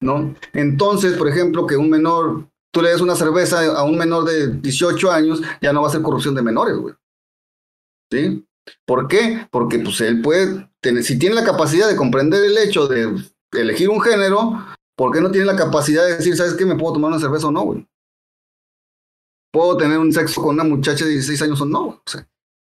¿no? 0.00 0.34
Entonces, 0.52 1.16
por 1.16 1.28
ejemplo, 1.28 1.66
que 1.66 1.76
un 1.76 1.90
menor, 1.90 2.48
tú 2.72 2.82
le 2.82 2.90
des 2.90 3.00
una 3.00 3.16
cerveza 3.16 3.64
a 3.76 3.84
un 3.84 3.96
menor 3.96 4.24
de 4.24 4.48
18 4.48 5.10
años, 5.10 5.42
ya 5.60 5.72
no 5.72 5.82
va 5.82 5.88
a 5.88 5.92
ser 5.92 6.02
corrupción 6.02 6.34
de 6.34 6.42
menores, 6.42 6.76
güey. 6.76 6.94
¿Sí? 8.10 8.44
¿Por 8.86 9.08
qué? 9.08 9.46
Porque 9.50 9.78
pues 9.78 10.00
él 10.00 10.22
puede 10.22 10.68
tener, 10.80 11.04
si 11.04 11.18
tiene 11.18 11.34
la 11.34 11.44
capacidad 11.44 11.88
de 11.88 11.96
comprender 11.96 12.44
el 12.44 12.56
hecho 12.58 12.86
de 12.86 13.14
elegir 13.52 13.90
un 13.90 14.00
género, 14.00 14.64
¿por 14.96 15.12
qué 15.12 15.20
no 15.20 15.30
tiene 15.30 15.46
la 15.46 15.56
capacidad 15.56 16.04
de 16.04 16.16
decir, 16.16 16.36
¿sabes 16.36 16.54
qué? 16.54 16.64
¿Me 16.64 16.76
puedo 16.76 16.94
tomar 16.94 17.10
una 17.10 17.20
cerveza 17.20 17.48
o 17.48 17.52
no, 17.52 17.62
güey? 17.62 17.86
¿Puedo 19.52 19.76
tener 19.76 19.98
un 19.98 20.12
sexo 20.12 20.42
con 20.42 20.54
una 20.54 20.64
muchacha 20.64 21.04
de 21.04 21.12
16 21.12 21.42
años 21.42 21.60
o 21.60 21.66
no? 21.66 22.02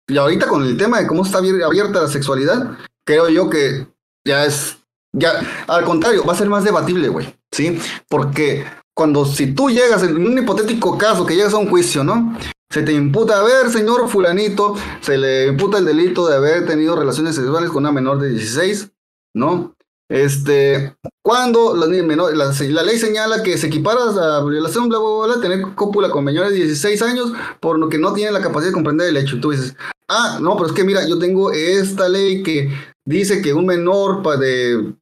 Y 0.09 0.17
ahorita 0.17 0.49
con 0.49 0.65
el 0.65 0.77
tema 0.77 1.01
de 1.01 1.07
cómo 1.07 1.25
está 1.25 1.39
abierta 1.39 2.03
la 2.03 2.09
sexualidad, 2.09 2.79
creo 3.07 3.29
yo 3.29 3.49
que 3.49 3.87
ya 4.27 4.45
es, 4.45 4.79
ya, 5.13 5.41
al 5.67 5.85
contrario, 5.85 6.25
va 6.25 6.33
a 6.33 6.37
ser 6.37 6.49
más 6.49 6.65
debatible, 6.65 7.09
güey, 7.09 7.37
¿sí? 7.53 7.79
Porque 8.09 8.65
cuando 8.95 9.25
si 9.25 9.55
tú 9.55 9.71
llegas 9.71 10.03
en 10.03 10.17
un 10.17 10.39
hipotético 10.39 10.99
caso 10.99 11.25
que 11.25 11.37
llegas 11.37 11.55
a 11.55 11.59
un 11.59 11.71
juicio, 11.71 12.03
¿no? 12.03 12.37
Se 12.71 12.83
te 12.83 12.93
imputa, 12.93 13.41
a 13.41 13.43
ver, 13.43 13.71
señor 13.71 14.09
fulanito, 14.09 14.77
se 15.01 15.19
le 15.19 15.49
imputa 15.49 15.79
el 15.79 15.85
delito 15.85 16.29
de 16.29 16.37
haber 16.37 16.67
tenido 16.67 16.97
relaciones 16.97 17.35
sexuales 17.35 17.71
con 17.71 17.79
una 17.79 17.93
menor 17.93 18.21
de 18.21 18.31
16, 18.31 18.91
¿no? 19.35 19.75
Este, 20.11 20.97
cuando 21.23 21.77
la, 21.77 21.87
la, 21.87 22.83
ley 22.83 22.99
señala 22.99 23.45
que 23.45 23.57
se 23.57 23.69
equipara 23.69 24.01
a 24.01 24.45
violación, 24.45 24.89
bla, 24.89 24.99
bla, 24.99 25.35
bla, 25.37 25.41
tener 25.41 25.75
cópula 25.77 26.11
con 26.11 26.25
menores 26.25 26.51
de 26.51 26.65
16 26.65 27.01
años, 27.03 27.33
por 27.61 27.79
lo 27.79 27.89
que 27.89 27.97
no 27.97 28.13
tiene 28.13 28.33
la 28.33 28.41
capacidad 28.41 28.71
de 28.71 28.75
comprender 28.75 29.09
el 29.09 29.17
hecho. 29.17 29.41
Tú 29.41 29.53
dices, 29.53 29.77
ah, 30.09 30.41
no, 30.43 30.57
pero 30.57 30.67
es 30.67 30.73
que 30.73 30.83
mira, 30.83 31.07
yo 31.07 31.21
tengo 31.21 31.53
esta 31.53 32.09
ley 32.09 32.43
que 32.43 32.71
dice 33.05 33.41
que 33.41 33.55
un 33.55 33.67
menor 33.67 34.21
de 34.41 34.95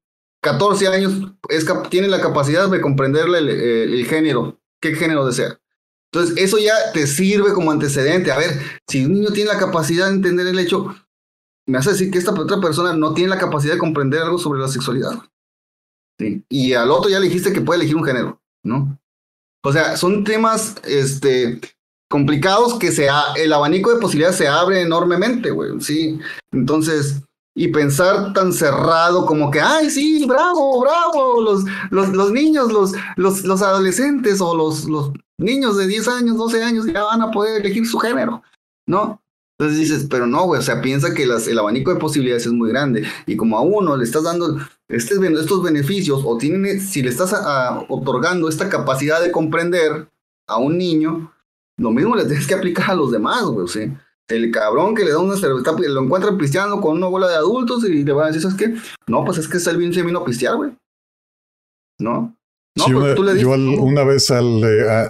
14 0.43 0.89
años 0.89 1.15
es, 1.49 1.65
tiene 1.89 2.09
la 2.09 2.21
capacidad 2.21 2.69
de 2.69 2.81
comprender 2.83 3.29
el, 3.35 4.07
género, 4.07 4.61
qué 4.79 4.95
género 4.95 5.25
desea. 5.25 5.59
Entonces, 6.13 6.37
eso 6.37 6.59
ya 6.59 6.75
te 6.93 7.07
sirve 7.07 7.55
como 7.55 7.71
antecedente. 7.71 8.31
A 8.31 8.37
ver, 8.37 8.51
si 8.87 9.07
un 9.07 9.15
niño 9.15 9.31
tiene 9.31 9.53
la 9.53 9.59
capacidad 9.59 10.09
de 10.09 10.17
entender 10.17 10.47
el 10.47 10.59
hecho, 10.59 10.95
me 11.69 11.79
hace 11.79 11.91
decir 11.91 12.11
que 12.11 12.19
esta 12.19 12.33
otra 12.33 12.61
persona 12.61 12.95
no 12.95 13.13
tiene 13.13 13.31
la 13.31 13.39
capacidad 13.39 13.75
de 13.75 13.79
comprender 13.79 14.23
algo 14.23 14.39
sobre 14.39 14.59
la 14.59 14.69
sexualidad. 14.69 15.13
Y 16.49 16.73
al 16.73 16.91
otro 16.91 17.11
ya 17.11 17.21
le 17.21 17.27
dijiste 17.27 17.53
que 17.53 17.61
puede 17.61 17.81
elegir 17.81 17.95
un 17.95 18.05
género, 18.05 18.41
¿no? 18.65 18.99
O 19.63 19.73
sea, 19.73 19.97
son 19.97 20.25
temas 20.25 20.77
este, 20.85 21.61
complicados 22.11 22.79
que 22.79 22.91
se 22.91 23.09
el 23.37 23.53
abanico 23.53 23.93
de 23.93 24.01
posibilidades 24.01 24.37
se 24.39 24.49
abre 24.49 24.81
enormemente, 24.81 25.51
güey, 25.51 25.79
¿sí? 25.81 26.19
Entonces, 26.53 27.23
y 27.55 27.69
pensar 27.69 28.33
tan 28.33 28.53
cerrado 28.53 29.27
como 29.27 29.51
que, 29.51 29.61
ay, 29.61 29.91
sí, 29.91 30.25
bravo, 30.27 30.81
bravo, 30.81 31.43
los, 31.43 31.65
los, 31.91 32.09
los 32.09 32.33
niños, 32.33 32.73
los, 32.73 32.93
los, 33.17 33.45
los 33.45 33.61
adolescentes 33.61 34.41
o 34.41 34.57
los, 34.57 34.87
los 34.87 35.13
niños 35.39 35.77
de 35.77 35.87
10 35.87 36.09
años, 36.09 36.39
12 36.39 36.63
años 36.65 36.87
ya 36.87 37.03
van 37.03 37.21
a 37.21 37.31
poder 37.31 37.61
elegir 37.61 37.87
su 37.87 37.99
género, 37.99 38.43
¿no? 38.87 39.21
Entonces 39.59 39.81
dices, 39.81 40.07
pero 40.09 40.27
no, 40.27 40.45
güey, 40.45 40.61
o 40.61 40.63
sea, 40.63 40.81
piensa 40.81 41.13
que 41.13 41.25
el 41.25 41.59
abanico 41.59 41.93
de 41.93 41.99
posibilidades 41.99 42.47
es 42.47 42.53
muy 42.53 42.69
grande 42.69 43.05
y 43.27 43.37
como 43.37 43.59
a 43.59 43.63
uno 43.63 43.97
le 43.97 44.05
estás 44.05 44.23
dando 44.23 44.57
este, 44.89 45.15
estos 45.15 45.63
beneficios 45.65 46.23
o 46.25 46.39
tiene, 46.39 46.79
si 46.79 47.03
le 47.03 47.09
estás 47.09 47.35
otorgando 47.89 48.49
esta 48.49 48.69
capacidad 48.69 49.21
de 49.21 49.33
comprender 49.33 50.09
a 50.47 50.59
un 50.59 50.79
niño, 50.79 51.33
lo 51.77 51.91
mismo 51.91 52.15
le 52.15 52.25
tienes 52.25 52.47
que 52.47 52.55
aplicar 52.55 52.93
a 52.93 52.95
los 52.95 53.11
demás, 53.11 53.43
güey, 53.47 53.65
o 53.65 53.69
sea, 53.69 54.01
el 54.29 54.51
cabrón 54.53 54.95
que 54.95 55.05
le 55.05 55.11
da 55.11 55.19
una 55.19 55.37
cerveza, 55.37 55.73
lo 55.77 56.03
encuentra 56.05 56.37
pisteando 56.37 56.81
con 56.81 56.97
una 56.97 57.09
bola 57.09 57.29
de 57.29 57.35
adultos 57.35 57.83
y 57.85 58.05
le 58.05 58.13
va 58.13 58.25
a 58.25 58.27
decir, 58.29 58.43
¿sabes 58.43 58.57
qué? 58.57 58.77
No, 59.09 59.25
pues 59.25 59.39
es 59.39 59.49
que 59.49 59.59
Selvin 59.59 59.93
se 59.93 60.03
vino 60.03 60.21
a 60.21 60.25
pistear, 60.25 60.55
güey. 60.55 60.71
¿No? 61.99 62.38
No, 62.79 62.85
sí, 62.85 62.93
una, 62.93 63.15
tú 63.15 63.23
le 63.23 63.41
yo 63.41 63.51
una 63.51 64.05
vez 64.05 64.31
al, 64.31 64.61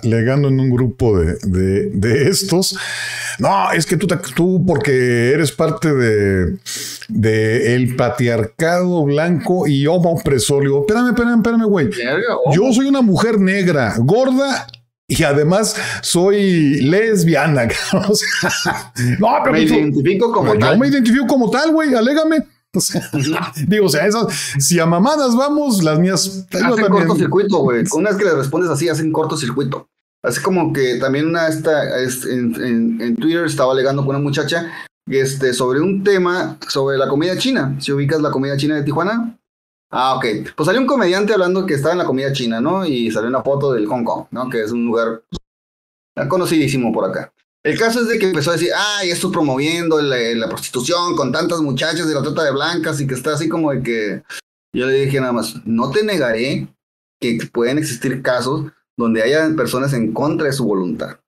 legando 0.03 0.49
en 0.49 0.59
un 0.59 0.71
grupo 0.71 1.19
de, 1.19 1.37
de, 1.43 1.91
de, 1.91 2.29
estos, 2.29 2.77
no, 3.39 3.71
es 3.73 3.87
que 3.87 3.97
tú, 3.97 4.07
tú 4.35 4.65
porque 4.67 5.33
eres 5.33 5.53
parte 5.53 5.93
de, 5.95 6.57
de 7.09 7.75
el 7.75 7.95
patriarcado 7.95 9.05
blanco 9.05 9.67
y 9.67 9.87
homo 9.87 10.13
opresor, 10.13 10.63
digo, 10.63 10.81
espérame, 10.81 11.11
espérame, 11.11 11.37
espérame, 11.37 11.65
güey. 11.65 11.91
Yo 12.53 12.73
soy 12.73 12.87
una 12.87 13.03
mujer 13.03 13.39
negra, 13.39 13.95
gorda 13.99 14.67
y 15.07 15.23
además 15.23 15.75
soy 16.03 16.81
lesbiana. 16.83 17.67
no, 19.19 19.29
pero 19.43 19.53
me 19.53 19.63
identifico 19.63 20.33
como 20.33 20.57
tal. 20.59 20.75
Yo 20.75 20.79
me 20.79 20.89
identifico 20.89 21.27
como 21.27 21.51
tal, 21.51 21.73
güey. 21.73 21.95
Alégame. 21.95 22.45
digo, 23.67 23.87
o 23.87 23.89
sea, 23.89 24.07
esas, 24.07 24.27
si 24.59 24.79
a 24.79 24.87
mamadas 24.87 25.35
vamos, 25.35 25.83
las 25.83 25.99
mías. 25.99 26.47
Hacen 26.53 26.87
cortocircuito, 26.89 27.59
güey. 27.59 27.85
Una 27.93 28.11
vez 28.11 28.19
que 28.19 28.25
le 28.25 28.35
respondes 28.35 28.71
así, 28.71 28.89
hacen 28.89 29.13
cortocircuito. 29.13 29.89
Así 30.23 30.43
como 30.43 30.73
que 30.73 30.97
también 30.97 31.27
una 31.27 31.49
esta, 31.49 32.03
en, 32.03 33.01
en, 33.01 33.17
Twitter 33.17 33.45
estaba 33.45 33.73
alegando 33.73 34.03
con 34.05 34.17
una 34.17 34.23
muchacha 34.23 34.71
este, 35.09 35.55
sobre 35.55 35.81
un 35.81 36.03
tema 36.03 36.59
sobre 36.69 36.99
la 36.99 37.09
comida 37.09 37.39
china. 37.39 37.77
Si 37.79 37.93
ubicas 37.93 38.21
la 38.21 38.31
comida 38.31 38.57
china 38.57 38.75
de 38.75 38.83
Tijuana, 38.83 39.39
Ah, 39.91 40.17
ok. 40.17 40.25
Pues 40.55 40.67
salió 40.67 40.81
un 40.81 40.87
comediante 40.87 41.33
hablando 41.33 41.65
que 41.65 41.75
estaba 41.75 41.93
en 41.93 41.99
la 41.99 42.05
comida 42.05 42.33
china, 42.33 42.61
¿no? 42.61 42.85
Y 42.85 43.11
salió 43.11 43.29
una 43.29 43.43
foto 43.43 43.73
del 43.73 43.87
Hong 43.87 44.05
Kong, 44.05 44.27
¿no? 44.31 44.49
Que 44.51 44.63
es 44.63 44.71
un 44.71 44.85
lugar 44.85 45.23
conocidísimo 46.29 46.93
por 46.93 47.09
acá. 47.09 47.33
El 47.65 47.79
caso 47.79 48.01
es 48.01 48.09
de 48.09 48.19
que 48.19 48.27
empezó 48.27 48.51
a 48.51 48.55
decir, 48.55 48.71
ay, 48.75 49.11
esto 49.11 49.33
promoviendo 49.33 50.01
la, 50.01 50.49
prostitución 50.49 51.17
con 51.17 51.33
tantas 51.33 51.61
muchachas 51.61 52.09
de 52.09 52.15
la 52.15 52.23
trata 52.23 52.45
de 52.45 52.53
blancas 52.53 53.01
y 53.01 53.07
que 53.07 53.15
está 53.15 53.35
así 53.35 53.49
como 53.49 53.73
de 53.73 53.83
que... 53.83 54.23
Yo 54.75 54.87
le 54.87 55.05
dije 55.05 55.19
nada 55.19 55.33
más, 55.33 55.55
no 55.65 55.91
te 55.91 56.05
negaré 56.05 56.69
que 57.21 57.39
pueden 57.51 57.79
existir 57.79 58.23
casos 58.23 58.67
donde 58.99 59.23
haya 59.23 59.49
personas 59.57 59.93
en 59.95 60.13
contra 60.13 60.47
de 60.47 60.53
su 60.53 60.65
voluntad. 60.65 61.19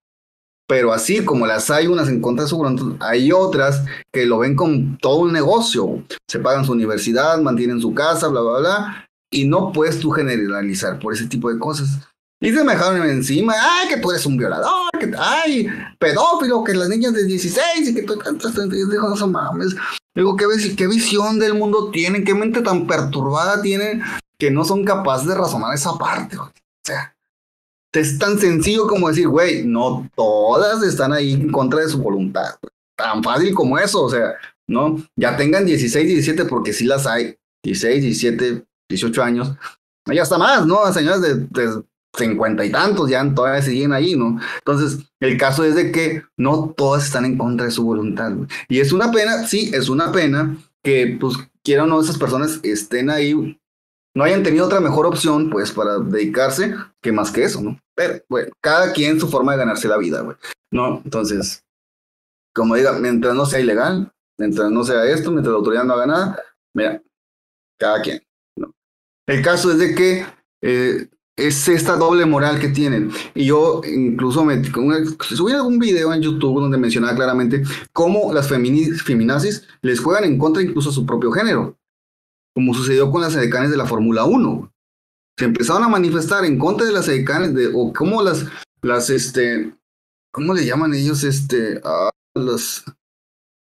Pero 0.68 0.92
así 0.92 1.24
como 1.24 1.46
las 1.46 1.70
hay 1.70 1.86
unas 1.86 2.08
en 2.08 2.20
contra 2.20 2.44
de 2.44 2.50
su 2.50 2.56
voluntad, 2.56 2.96
hay 3.00 3.32
otras 3.32 3.84
que 4.12 4.26
lo 4.26 4.38
ven 4.38 4.54
como 4.54 4.96
todo 5.00 5.20
un 5.20 5.32
negocio. 5.32 6.04
Se 6.28 6.38
pagan 6.38 6.64
su 6.64 6.72
universidad, 6.72 7.40
mantienen 7.40 7.80
su 7.80 7.94
casa, 7.94 8.28
bla, 8.28 8.40
bla, 8.40 8.58
bla. 8.60 9.06
Y 9.32 9.46
no 9.46 9.72
puedes 9.72 9.98
tú 9.98 10.10
generalizar 10.10 11.00
por 11.00 11.14
ese 11.14 11.26
tipo 11.26 11.50
de 11.50 11.58
cosas. 11.58 12.09
Y 12.43 12.53
se 12.53 12.64
me 12.64 12.72
dejaron 12.72 13.07
encima, 13.07 13.55
ay, 13.61 13.88
que 13.88 13.99
tú 13.99 14.11
eres 14.11 14.24
un 14.24 14.38
violador, 14.38 14.91
que, 14.99 15.12
ay, 15.18 15.68
pedófilo, 15.99 16.64
que 16.64 16.72
las 16.72 16.88
niñas 16.88 17.12
de 17.12 17.24
16 17.24 17.88
y 17.88 17.95
que 17.95 18.03
tú 18.03 18.16
tantas, 18.16 18.55
digo, 18.70 19.14
no 19.14 19.26
mames. 19.26 19.76
Digo, 20.14 20.36
¿qué, 20.36 20.47
¿qué 20.74 20.86
visión 20.86 21.38
del 21.38 21.53
mundo 21.53 21.91
tienen? 21.91 22.24
¿Qué 22.24 22.34
mente 22.34 22.62
tan 22.62 22.86
perturbada 22.86 23.61
tienen 23.61 24.03
que 24.38 24.51
no 24.51 24.64
son 24.64 24.84
capaces 24.84 25.28
de 25.28 25.34
razonar 25.34 25.74
esa 25.74 25.93
parte? 25.99 26.38
O 26.38 26.51
sea, 26.82 27.14
es 27.93 28.18
tan 28.18 28.38
sencillo 28.38 28.86
como 28.86 29.09
decir, 29.09 29.28
güey, 29.28 29.66
no 29.66 30.09
todas 30.16 30.82
están 30.82 31.12
ahí 31.12 31.34
en 31.34 31.53
contra 31.53 31.80
de 31.80 31.91
su 31.91 31.99
voluntad. 31.99 32.55
Tan 32.97 33.22
fácil 33.22 33.53
como 33.55 33.78
eso, 33.78 34.03
o 34.03 34.11
sea, 34.11 34.34
¿no? 34.66 34.97
Ya 35.14 35.36
tengan 35.36 35.66
16, 35.66 36.07
17, 36.07 36.47
porque 36.47 36.72
sí 36.72 36.86
las 36.86 37.07
hay. 37.07 37.36
16, 37.62 38.03
17, 38.03 38.64
18 38.88 39.22
años. 39.22 39.53
Ya 40.07 40.22
está 40.22 40.38
más, 40.38 40.66
¿no? 40.66 40.91
Señoras 40.93 41.20
de, 41.20 41.34
de 41.34 41.82
50 42.16 42.64
y 42.64 42.70
tantos 42.70 43.08
ya 43.08 43.34
todavía 43.34 43.62
siguen 43.62 43.92
ahí, 43.92 44.16
¿no? 44.16 44.40
Entonces, 44.58 45.06
el 45.20 45.36
caso 45.36 45.64
es 45.64 45.74
de 45.74 45.92
que 45.92 46.22
no 46.36 46.74
todas 46.76 47.04
están 47.04 47.24
en 47.24 47.38
contra 47.38 47.66
de 47.66 47.72
su 47.72 47.84
voluntad. 47.84 48.32
Y 48.68 48.80
es 48.80 48.92
una 48.92 49.11
pena, 49.11 49.46
sí, 49.46 49.70
es 49.72 49.88
una 49.88 50.12
pena 50.12 50.56
que, 50.82 51.16
pues, 51.20 51.36
quieran 51.62 51.86
o 51.86 51.96
no, 51.96 52.00
esas 52.00 52.18
personas 52.18 52.61
estén 52.62 53.11
ahí 53.11 53.56
no 54.12 54.24
hayan 54.24 54.42
tenido 54.42 54.66
otra 54.66 54.80
mejor 54.80 55.06
opción, 55.06 55.50
pues, 55.50 55.70
para 55.70 55.98
dedicarse 55.98 56.74
que 57.00 57.12
más 57.12 57.30
que 57.30 57.44
eso, 57.44 57.61
¿no? 57.61 57.80
Pero, 57.94 58.22
bueno, 58.28 58.50
cada 58.61 58.92
quien 58.92 59.20
su 59.20 59.28
forma 59.28 59.52
de 59.52 59.58
ganarse 59.58 59.86
la 59.86 59.98
vida, 59.98 60.22
güey, 60.22 60.36
¿no? 60.72 61.00
Entonces, 61.04 61.64
como 62.52 62.74
diga, 62.74 62.92
mientras 62.98 63.34
no 63.34 63.46
sea 63.46 63.61
ilegal, 63.61 64.12
mientras 64.36 64.70
no 64.70 64.82
sea 64.82 65.04
esto, 65.04 65.30
mientras 65.30 65.52
la 65.52 65.58
autoridad 65.58 65.84
no 65.84 65.94
haga 65.94 66.06
nada, 66.06 66.42
Mira, 66.74 67.02
cada 67.78 68.00
quien. 68.02 68.22
¿no? 68.56 68.72
El 69.26 69.42
caso 69.42 69.72
es 69.72 69.78
de 69.78 69.94
que 69.94 70.26
eh, 70.62 71.08
es 71.47 71.68
esta 71.68 71.97
doble 71.97 72.26
moral 72.26 72.59
que 72.59 72.68
tienen. 72.68 73.11
Y 73.34 73.47
yo 73.47 73.80
incluso 73.84 74.45
me 74.45 74.62
subí 74.64 75.53
algún 75.53 75.78
video 75.78 76.12
en 76.12 76.22
YouTube 76.22 76.61
donde 76.61 76.78
mencionaba 76.78 77.14
claramente 77.14 77.62
cómo 77.93 78.32
las 78.32 78.49
feminazis 78.49 79.66
les 79.82 80.01
juegan 80.01 80.24
en 80.24 80.38
contra 80.38 80.62
incluso 80.62 80.91
a 80.91 80.93
su 80.93 81.07
propio 81.07 81.30
género, 81.32 81.78
como 82.55 82.74
sucedió 82.74 83.11
con 83.11 83.22
las 83.22 83.34
edecanes 83.34 83.70
de 83.70 83.76
la 83.76 83.86
Fórmula 83.86 84.24
1. 84.24 84.72
Se 85.38 85.45
empezaron 85.47 85.84
a 85.84 85.88
manifestar 85.88 86.45
en 86.45 86.59
contra 86.59 86.86
de 86.86 86.93
las 86.93 87.09
edecanes, 87.09 87.55
de, 87.55 87.70
o 87.74 87.93
cómo 87.93 88.22
las, 88.22 88.47
las, 88.82 89.09
este, 89.11 89.72
¿cómo 90.32 90.55
le 90.55 90.66
llaman 90.66 90.93
ellos? 90.95 91.24
Este, 91.24 91.80
ah, 91.82 92.11
las, 92.34 92.84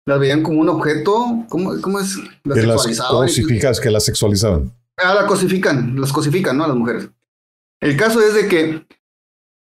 las 0.07 0.19
veían 0.19 0.43
como 0.43 0.61
un 0.61 0.69
objeto, 0.69 1.45
¿cómo, 1.49 1.81
cómo 1.81 2.01
es? 2.01 2.17
Las 2.45 2.59
que 2.59 2.67
las 2.67 3.01
cosificas, 3.09 3.81
que 3.81 3.91
las 3.91 4.05
sexualizaban. 4.05 4.73
Ah, 4.97 5.15
las 5.15 5.27
cosifican, 5.27 6.01
las 6.01 6.13
cosifican, 6.13 6.57
¿no? 6.57 6.65
A 6.65 6.69
las 6.69 6.77
mujeres. 6.77 7.09
El 7.81 7.97
caso 7.97 8.21
es 8.21 8.35
de 8.35 8.49
que 8.49 8.87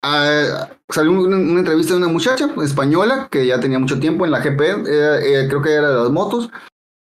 ah, 0.04 0.70
salió 0.90 1.12
una, 1.12 1.38
entrevista 1.60 1.94
de 1.94 2.00
una 2.00 2.08
muchacha 2.08 2.54
española 2.64 3.28
que 3.32 3.46
ya 3.46 3.60
tenía 3.60 3.80
mucho 3.80 4.00
tiempo 4.00 4.26
en 4.26 4.32
la 4.32 4.40
GP, 4.40 4.62
eh, 4.88 5.46
creo 5.48 5.62
que 5.62 5.74
era 5.74 5.90
de 5.90 6.04
las 6.04 6.12
motos. 6.12 6.50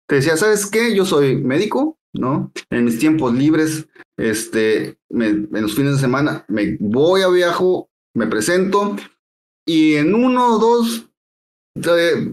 Te 0.08 0.16
decía, 0.16 0.36
¿sabes 0.36 0.66
qué? 0.66 0.94
Yo 0.94 1.04
soy 1.04 1.36
médico, 1.36 1.98
¿no? 2.12 2.52
En 2.70 2.84
mis 2.84 2.98
tiempos 2.98 3.34
libres, 3.34 3.88
este, 4.16 4.98
en 5.10 5.48
los 5.50 5.74
fines 5.74 5.94
de 5.94 5.98
semana, 5.98 6.44
me 6.48 6.76
voy 6.80 7.22
a 7.22 7.28
viajo, 7.28 7.90
me 8.14 8.26
presento 8.26 8.96
y 9.66 9.96
en 9.96 10.14
uno 10.14 10.54
o 10.54 10.58
dos 10.58 11.10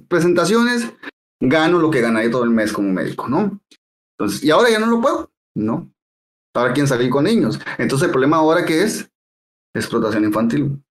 presentaciones 0.08 0.94
gano 1.42 1.80
lo 1.80 1.90
que 1.92 2.02
ganaría 2.02 2.32
todo 2.32 2.44
el 2.44 2.52
mes 2.52 2.72
como 2.72 2.92
médico, 2.92 3.28
¿no? 3.28 3.60
Entonces, 4.18 4.44
y 4.44 4.52
ahora 4.52 4.70
ya 4.70 4.80
no 4.80 4.86
lo 4.86 5.02
puedo, 5.02 5.32
¿no? 5.56 5.93
Para 6.54 6.74
quien 6.74 6.88
salir 6.88 7.10
con 7.10 7.26
niños. 7.26 7.60
Entonces 7.78 8.06
el 8.06 8.12
problema 8.12 8.38
ahora 8.38 8.66
que 8.66 8.84
es 8.84 9.10
explotación 9.76 10.24
infantil. 10.24 10.82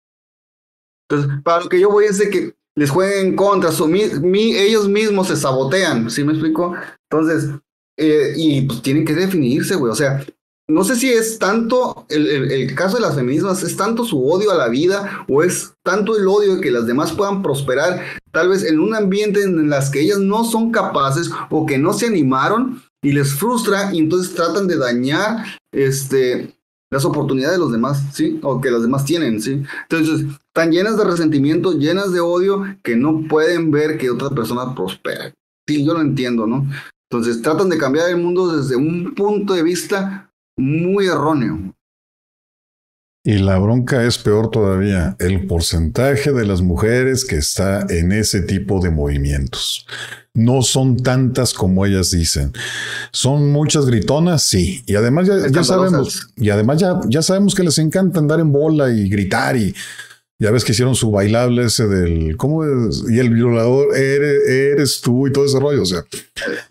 Entonces, 1.09 1.41
para 1.43 1.63
lo 1.63 1.69
que 1.69 1.81
yo 1.81 1.91
voy 1.91 2.07
es 2.07 2.19
de 2.19 2.31
que 2.31 2.55
les 2.75 2.91
jueguen 2.91 3.27
en 3.27 3.37
contra, 3.37 3.71
su, 3.71 3.87
mi, 3.87 4.57
ellos 4.57 4.89
mismos 4.89 5.29
se 5.29 5.37
sabotean, 5.37 6.11
¿sí 6.11 6.25
me 6.25 6.33
explico? 6.33 6.75
Entonces, 7.11 7.51
eh, 7.99 8.33
y 8.37 8.63
pues 8.63 8.83
tienen 8.83 9.05
que 9.05 9.15
definirse, 9.15 9.77
güey, 9.77 9.93
o 9.93 9.95
sea, 9.95 10.25
no 10.69 10.85
sé 10.85 10.97
si 10.97 11.13
es 11.13 11.39
tanto 11.39 12.07
el, 12.09 12.75
caso 12.75 12.97
de 12.97 13.03
las 13.03 13.15
feminismas, 13.15 13.63
es 13.63 13.77
tanto 13.77 14.05
su 14.05 14.27
odio 14.27 14.51
a 14.51 14.57
la 14.57 14.69
vida 14.69 15.27
o 15.29 15.43
es 15.43 15.75
tanto 15.83 16.17
el 16.17 16.27
odio 16.27 16.57
de 16.57 16.61
que 16.63 16.71
las 16.71 16.87
demás 16.87 17.13
puedan 17.13 17.43
prosperar, 17.43 18.03
tal 18.33 18.49
vez 18.49 18.65
en 18.65 18.81
un 18.81 18.95
ambiente 18.95 19.43
en 19.43 19.71
las 19.71 19.91
que 19.91 20.01
ellas 20.01 20.19
no 20.19 20.45
son 20.45 20.73
capaces 20.73 21.31
o 21.51 21.65
que 21.67 21.79
no 21.79 21.93
se 21.93 22.07
animaron 22.07 22.83
y 23.03 23.13
les 23.13 23.35
frustra 23.35 23.95
y 23.95 23.99
entonces 23.99 24.35
tratan 24.35 24.67
de 24.67 24.77
dañar 24.77 25.45
este, 25.73 26.55
las 26.93 27.05
oportunidades 27.05 27.57
de 27.57 27.65
los 27.65 27.73
demás, 27.73 28.03
¿sí? 28.13 28.39
O 28.43 28.61
que 28.61 28.71
los 28.71 28.83
demás 28.83 29.05
tienen, 29.05 29.41
¿sí? 29.41 29.63
Entonces, 29.89 30.27
están 30.47 30.71
llenas 30.71 30.99
de 30.99 31.05
resentimiento, 31.05 31.73
llenas 31.73 32.13
de 32.13 32.21
odio, 32.21 32.65
que 32.83 32.97
no 32.97 33.27
pueden 33.29 33.71
ver 33.71 33.97
que 33.97 34.11
otra 34.11 34.29
persona 34.29 34.75
prospera. 34.75 35.33
Sí, 35.67 35.85
yo 35.85 35.95
lo 35.95 36.03
entiendo, 36.03 36.47
¿no? 36.47 36.67
Entonces, 37.11 37.41
tratan 37.41 37.71
de 37.71 37.79
cambiar 37.79 38.11
el 38.11 38.19
mundo 38.19 38.57
desde 38.57 38.77
un 38.77 39.15
punto 39.15 39.55
de 39.55 39.63
vista 39.63 40.31
muy 40.59 41.07
erróneo. 41.07 41.75
Y 43.25 43.39
la 43.39 43.57
bronca 43.59 44.05
es 44.05 44.19
peor 44.19 44.51
todavía, 44.51 45.15
el 45.21 45.47
porcentaje 45.47 46.33
de 46.33 46.45
las 46.45 46.61
mujeres 46.61 47.25
que 47.25 47.37
está 47.37 47.87
en 47.89 48.11
ese 48.11 48.43
tipo 48.43 48.81
de 48.81 48.91
movimientos. 48.91 49.87
No 50.35 50.63
son 50.63 50.97
tantas 50.97 51.55
como 51.55 51.87
ellas 51.87 52.11
dicen. 52.11 52.53
Son 53.13 53.53
muchas 53.53 53.87
gritonas, 53.87 54.43
sí. 54.43 54.83
Y 54.87 54.97
además 54.97 55.29
ya, 55.29 55.63
sabemos, 55.63 56.31
y 56.37 56.51
además 56.51 56.81
ya, 56.81 57.01
ya 57.07 57.23
sabemos 57.23 57.55
que 57.55 57.63
les 57.63 57.79
encanta 57.79 58.19
andar 58.19 58.41
en 58.41 58.51
bola 58.51 58.91
y 58.91 59.09
gritar 59.09 59.57
y 59.57 59.73
ya 60.41 60.51
ves 60.51 60.65
que 60.65 60.73
hicieron 60.73 60.97
su 60.97 61.13
bailable 61.13 61.67
ese 61.67 61.87
del 61.87 62.37
¿cómo 62.37 62.65
es? 62.65 63.05
Y 63.09 63.21
el 63.21 63.31
violador 63.31 63.97
eres, 63.97 65.01
tú 65.01 65.29
y 65.29 65.33
todo 65.33 65.45
ese 65.45 65.61
rollo. 65.61 65.83
O 65.83 65.87
sea, 65.87 66.05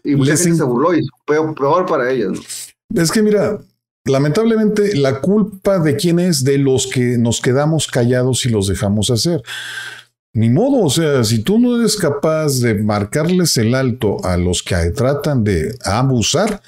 y 0.04 0.16
mucha 0.16 0.36
se 0.36 0.52
burló 0.64 0.94
y 0.94 1.08
peor, 1.26 1.56
peor 1.56 1.86
para 1.86 2.12
ellas. 2.12 2.38
Es 2.94 3.10
que 3.10 3.22
mira, 3.24 3.58
Lamentablemente, 4.06 4.96
la 4.96 5.22
culpa 5.22 5.78
de 5.80 5.96
quién 5.96 6.20
es 6.20 6.44
de 6.44 6.58
los 6.58 6.88
que 6.88 7.18
nos 7.18 7.40
quedamos 7.40 7.88
callados 7.88 8.46
y 8.46 8.50
los 8.50 8.68
dejamos 8.68 9.12
hacer. 9.12 9.44
Ni 10.34 10.50
modo, 10.50 10.86
o 10.86 10.90
sea, 10.90 11.24
si 11.24 11.40
tú 11.40 11.60
no 11.60 11.78
eres 11.78 11.98
capaz 11.98 12.62
de 12.62 12.76
marcarles 12.76 13.58
el 13.58 13.76
alto 13.76 14.18
a 14.24 14.38
los 14.38 14.64
que 14.64 14.76
tratan 14.92 15.44
de 15.44 15.76
abusar, 15.84 16.62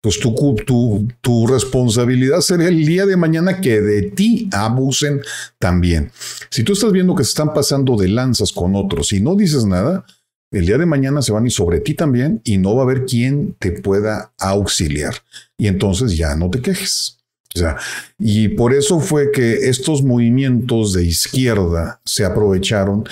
pues 0.00 0.20
tu, 0.20 0.34
tu, 0.66 1.08
tu, 1.20 1.46
responsabilidad 1.46 2.40
sería 2.40 2.68
el 2.68 2.84
día 2.84 3.06
de 3.06 3.16
mañana 3.16 3.60
que 3.60 3.80
de 3.80 4.02
ti 4.02 4.48
abusen 4.52 5.20
también. 5.58 6.10
Si 6.50 6.62
tú 6.62 6.74
estás 6.74 6.92
viendo 6.92 7.14
que 7.14 7.24
se 7.24 7.30
están 7.30 7.54
pasando 7.54 7.96
de 7.96 8.08
lanzas 8.08 8.52
con 8.52 8.74
otros 8.76 9.12
y 9.12 9.20
no 9.20 9.34
dices 9.34 9.64
nada, 9.64 10.04
el 10.50 10.66
día 10.66 10.78
de 10.78 10.86
mañana 10.86 11.22
se 11.22 11.32
van 11.32 11.44
a 11.44 11.46
ir 11.46 11.52
sobre 11.52 11.80
ti 11.80 11.94
también 11.94 12.40
y 12.44 12.58
no 12.58 12.74
va 12.74 12.82
a 12.82 12.84
haber 12.84 13.04
quien 13.04 13.54
te 13.58 13.72
pueda 13.72 14.32
auxiliar. 14.38 15.14
Y 15.58 15.66
entonces 15.66 16.16
ya 16.16 16.36
no 16.36 16.50
te 16.50 16.60
quejes. 16.60 17.18
O 17.54 17.58
sea, 17.58 17.76
y 18.18 18.48
por 18.48 18.74
eso 18.74 19.00
fue 19.00 19.32
que 19.32 19.68
estos 19.68 20.02
movimientos 20.02 20.92
de 20.92 21.04
izquierda 21.04 22.00
se 22.04 22.24
aprovecharon 22.24 23.04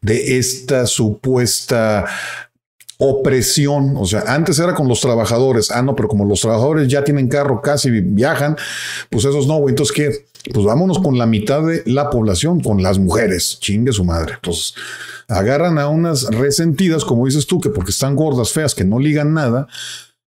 de 0.00 0.38
esta 0.38 0.86
supuesta 0.86 2.06
opresión, 3.04 3.96
o 3.96 4.06
sea, 4.06 4.22
antes 4.28 4.60
era 4.60 4.74
con 4.74 4.86
los 4.86 5.00
trabajadores, 5.00 5.72
ah, 5.72 5.82
no, 5.82 5.96
pero 5.96 6.08
como 6.08 6.24
los 6.24 6.40
trabajadores 6.40 6.86
ya 6.86 7.02
tienen 7.02 7.28
carro, 7.28 7.60
casi 7.60 7.90
viajan, 7.90 8.56
pues 9.10 9.24
esos 9.24 9.48
no, 9.48 9.68
entonces 9.68 9.92
¿qué? 9.94 10.26
Pues 10.52 10.64
vámonos 10.64 11.00
con 11.00 11.18
la 11.18 11.26
mitad 11.26 11.66
de 11.66 11.82
la 11.86 12.10
población, 12.10 12.60
con 12.60 12.82
las 12.82 12.98
mujeres, 12.98 13.58
chingue 13.60 13.92
su 13.92 14.04
madre. 14.04 14.34
Entonces, 14.34 14.74
agarran 15.28 15.78
a 15.78 15.88
unas 15.88 16.24
resentidas, 16.24 17.04
como 17.04 17.26
dices 17.26 17.46
tú, 17.46 17.60
que 17.60 17.70
porque 17.70 17.90
están 17.90 18.14
gordas, 18.14 18.52
feas, 18.52 18.74
que 18.74 18.84
no 18.84 18.98
ligan 18.98 19.34
nada, 19.34 19.66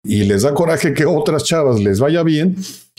y 0.02 0.24
les 0.24 0.42
da 0.42 0.54
coraje 0.54 0.92
que 0.92 1.06
otras 1.06 1.44
chavas 1.44 1.80
les 1.80 1.98
vaya 1.98 2.22
bien, 2.22 2.56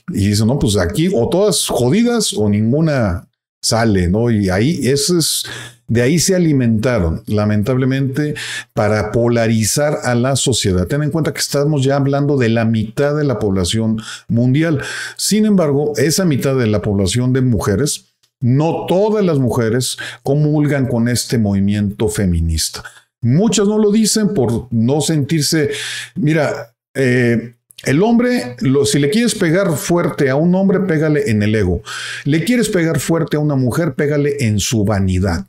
y 0.09 0.30
dicen, 0.30 0.47
no, 0.47 0.57
pues 0.57 0.78
aquí 0.78 1.09
o 1.13 1.30
todas 1.30 1.67
jodidas 1.67 2.34
o 2.34 2.49
ninguna 2.49 3.28
sale, 3.61 4.07
¿no? 4.07 4.32
Y 4.32 4.49
ahí, 4.49 4.88
eso 4.88 5.17
es, 5.17 5.43
de 5.88 6.01
ahí 6.01 6.19
se 6.19 6.35
alimentaron, 6.35 7.23
lamentablemente, 7.27 8.35
para 8.73 9.11
polarizar 9.11 9.99
a 10.03 10.15
la 10.15 10.35
sociedad. 10.35 10.85
Ten 10.85 11.01
en 11.01 11.11
cuenta 11.11 11.33
que 11.33 11.39
estamos 11.39 11.83
ya 11.83 11.95
hablando 11.95 12.38
de 12.38 12.49
la 12.49 12.65
mitad 12.65 13.15
de 13.15 13.23
la 13.23 13.39
población 13.39 14.01
mundial. 14.27 14.81
Sin 15.15 15.45
embargo, 15.45 15.93
esa 15.95 16.25
mitad 16.25 16.55
de 16.55 16.67
la 16.67 16.81
población 16.81 17.31
de 17.31 17.41
mujeres, 17.41 18.13
no 18.41 18.85
todas 18.88 19.23
las 19.23 19.39
mujeres 19.39 19.97
comulgan 20.23 20.88
con 20.88 21.07
este 21.07 21.38
movimiento 21.38 22.09
feminista. 22.09 22.83
Muchas 23.21 23.67
no 23.67 23.77
lo 23.79 23.91
dicen 23.91 24.33
por 24.33 24.67
no 24.71 25.01
sentirse, 25.01 25.71
mira, 26.15 26.75
eh, 26.93 27.57
el 27.84 28.01
hombre, 28.01 28.55
si 28.86 28.99
le 28.99 29.09
quieres 29.09 29.36
pegar 29.36 29.75
fuerte 29.78 30.30
a 30.30 30.36
un 30.36 30.55
hombre, 30.55 30.80
pégale 30.82 31.30
en 31.30 31.43
el 31.43 31.53
ego. 31.53 31.84
Le 32.25 32.43
quieres 32.43 32.69
pegar 32.69 32.99
fuerte 32.99 33.38
a 33.38 33.39
una 33.39 33.55
mujer, 33.55 33.93
pégale 33.93 34.45
en 34.45 34.59
su 34.59 34.84
vanidad. 34.84 35.45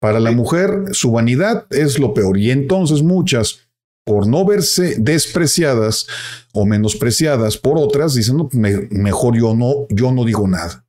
Para 0.00 0.20
la 0.20 0.30
mujer, 0.30 0.84
su 0.92 1.10
vanidad 1.10 1.66
es 1.70 1.98
lo 1.98 2.14
peor. 2.14 2.38
Y 2.38 2.52
entonces 2.52 3.02
muchas, 3.02 3.68
por 4.04 4.28
no 4.28 4.44
verse 4.44 4.94
despreciadas 4.98 6.06
o 6.52 6.64
menospreciadas 6.64 7.56
por 7.56 7.76
otras, 7.76 8.14
dicen, 8.14 8.36
no, 8.36 8.48
mejor 8.52 9.36
yo 9.36 9.54
no, 9.54 9.86
yo 9.90 10.12
no 10.12 10.24
digo 10.24 10.46
nada. 10.46 10.84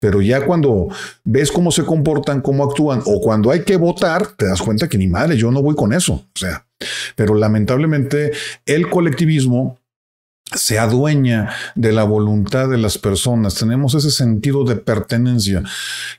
Pero 0.00 0.22
ya 0.22 0.44
cuando 0.46 0.88
ves 1.22 1.52
cómo 1.52 1.70
se 1.70 1.84
comportan, 1.84 2.40
cómo 2.40 2.64
actúan, 2.64 3.02
o 3.04 3.20
cuando 3.20 3.50
hay 3.50 3.60
que 3.60 3.76
votar, 3.76 4.26
te 4.26 4.46
das 4.46 4.62
cuenta 4.62 4.88
que 4.88 4.98
ni 4.98 5.06
madre, 5.06 5.36
yo 5.36 5.50
no 5.50 5.62
voy 5.62 5.74
con 5.74 5.92
eso. 5.92 6.14
O 6.14 6.38
sea, 6.38 6.66
pero 7.14 7.34
lamentablemente 7.34 8.32
el 8.64 8.88
colectivismo 8.88 9.78
se 10.54 10.78
adueña 10.78 11.50
de 11.74 11.92
la 11.92 12.04
voluntad 12.04 12.68
de 12.68 12.78
las 12.78 12.98
personas. 12.98 13.54
Tenemos 13.54 13.94
ese 13.94 14.10
sentido 14.10 14.64
de 14.64 14.76
pertenencia. 14.76 15.62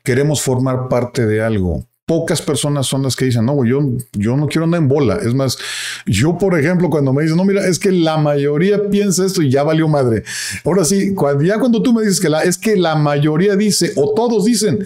Queremos 0.04 0.42
formar 0.42 0.88
parte 0.90 1.26
de 1.26 1.42
algo 1.42 1.86
pocas 2.06 2.42
personas 2.42 2.86
son 2.86 3.04
las 3.04 3.16
que 3.16 3.26
dicen, 3.26 3.46
no, 3.46 3.66
yo, 3.66 3.80
yo 4.14 4.38
no 4.38 4.48
quiero 4.48 4.66
andar 4.66 4.82
en 4.82 4.88
bola. 4.88 5.18
Es 5.18 5.34
más, 5.34 5.58
yo, 6.06 6.38
por 6.38 6.58
ejemplo, 6.58 6.90
cuando 6.90 7.12
me 7.14 7.24
dicen, 7.24 7.38
no, 7.38 7.46
mira, 7.46 7.68
es 7.68 7.80
que 7.80 7.92
la 7.92 8.18
mayoría 8.18 8.90
piensa 8.90 9.26
esto 9.26 9.42
y 9.42 9.50
ya 9.50 9.64
valió 9.64 9.88
madre. 9.88 10.24
Ahora 10.64 10.86
sí, 10.86 11.14
cuando, 11.16 11.44
ya 11.44 11.60
cuando 11.60 11.82
tú 11.82 11.94
me 11.94 12.04
dices 12.04 12.20
que 12.20 12.30
la, 12.30 12.44
es 12.44 12.58
que 12.58 12.76
la 12.76 12.96
mayoría 12.96 13.56
dice 13.56 13.92
o 13.96 14.14
todos 14.14 14.46
dicen, 14.46 14.86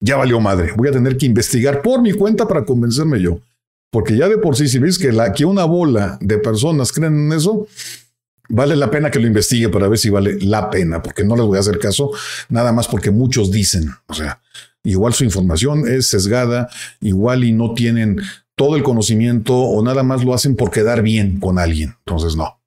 ya 0.00 0.16
valió 0.16 0.40
madre. 0.40 0.72
Voy 0.76 0.88
a 0.88 0.92
tener 0.92 1.16
que 1.16 1.26
investigar 1.26 1.82
por 1.82 2.02
mi 2.02 2.12
cuenta 2.12 2.48
para 2.48 2.64
convencerme 2.64 3.20
yo. 3.20 3.38
Porque 3.90 4.16
ya 4.16 4.28
de 4.28 4.38
por 4.38 4.56
sí, 4.56 4.68
si 4.68 4.78
ves 4.78 4.98
que, 4.98 5.12
la, 5.12 5.32
que 5.32 5.44
una 5.44 5.64
bola 5.64 6.18
de 6.20 6.38
personas 6.38 6.92
creen 6.92 7.26
en 7.26 7.32
eso, 7.32 7.66
vale 8.48 8.76
la 8.76 8.90
pena 8.90 9.10
que 9.10 9.18
lo 9.18 9.26
investigue 9.26 9.68
para 9.68 9.88
ver 9.88 9.98
si 9.98 10.10
vale 10.10 10.38
la 10.40 10.70
pena, 10.70 11.02
porque 11.02 11.24
no 11.24 11.36
les 11.36 11.44
voy 11.44 11.56
a 11.56 11.60
hacer 11.60 11.78
caso, 11.78 12.10
nada 12.48 12.72
más 12.72 12.88
porque 12.88 13.10
muchos 13.10 13.50
dicen. 13.50 13.90
O 14.06 14.14
sea, 14.14 14.40
igual 14.82 15.14
su 15.14 15.24
información 15.24 15.86
es 15.88 16.06
sesgada, 16.06 16.68
igual 17.00 17.44
y 17.44 17.52
no 17.52 17.74
tienen 17.74 18.20
todo 18.56 18.76
el 18.76 18.82
conocimiento 18.82 19.54
o 19.54 19.82
nada 19.82 20.02
más 20.02 20.24
lo 20.24 20.34
hacen 20.34 20.56
por 20.56 20.70
quedar 20.70 21.02
bien 21.02 21.38
con 21.40 21.58
alguien. 21.58 21.94
Entonces, 22.06 22.36
no. 22.36 22.60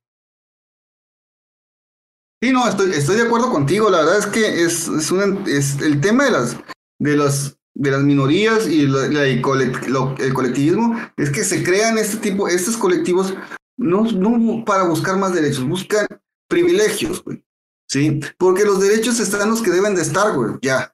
Sí, 2.41 2.51
no, 2.51 2.67
estoy, 2.69 2.91
estoy 2.91 3.17
de 3.17 3.23
acuerdo 3.23 3.51
contigo. 3.51 3.89
La 3.89 3.99
verdad 3.99 4.19
es 4.19 4.25
que 4.27 4.63
es, 4.63 4.87
es, 4.87 5.81
el 5.81 5.99
tema 5.99 6.25
de 6.25 6.31
las, 6.31 6.57
de 6.99 7.17
las, 7.17 7.57
de 7.75 7.91
las 7.91 8.01
minorías 8.01 8.67
y 8.67 8.81
el, 8.81 8.95
el 8.95 9.41
colectivismo 9.41 10.97
es 11.17 11.31
que 11.31 11.43
se 11.43 11.63
crean 11.63 11.97
este 11.97 12.17
tipo, 12.17 12.47
estos 12.47 12.77
colectivos 12.77 13.33
no, 13.79 14.03
no 14.11 14.65
para 14.65 14.83
buscar 14.83 15.17
más 15.17 15.33
derechos, 15.33 15.63
buscan 15.63 16.05
privilegios, 16.49 17.23
güey. 17.23 17.43
¿Sí? 17.87 18.19
Porque 18.37 18.65
los 18.65 18.79
derechos 18.79 19.19
están 19.19 19.49
los 19.49 19.61
que 19.61 19.71
deben 19.71 19.95
de 19.95 20.01
estar, 20.01 20.35
güey, 20.35 20.55
ya. 20.61 20.93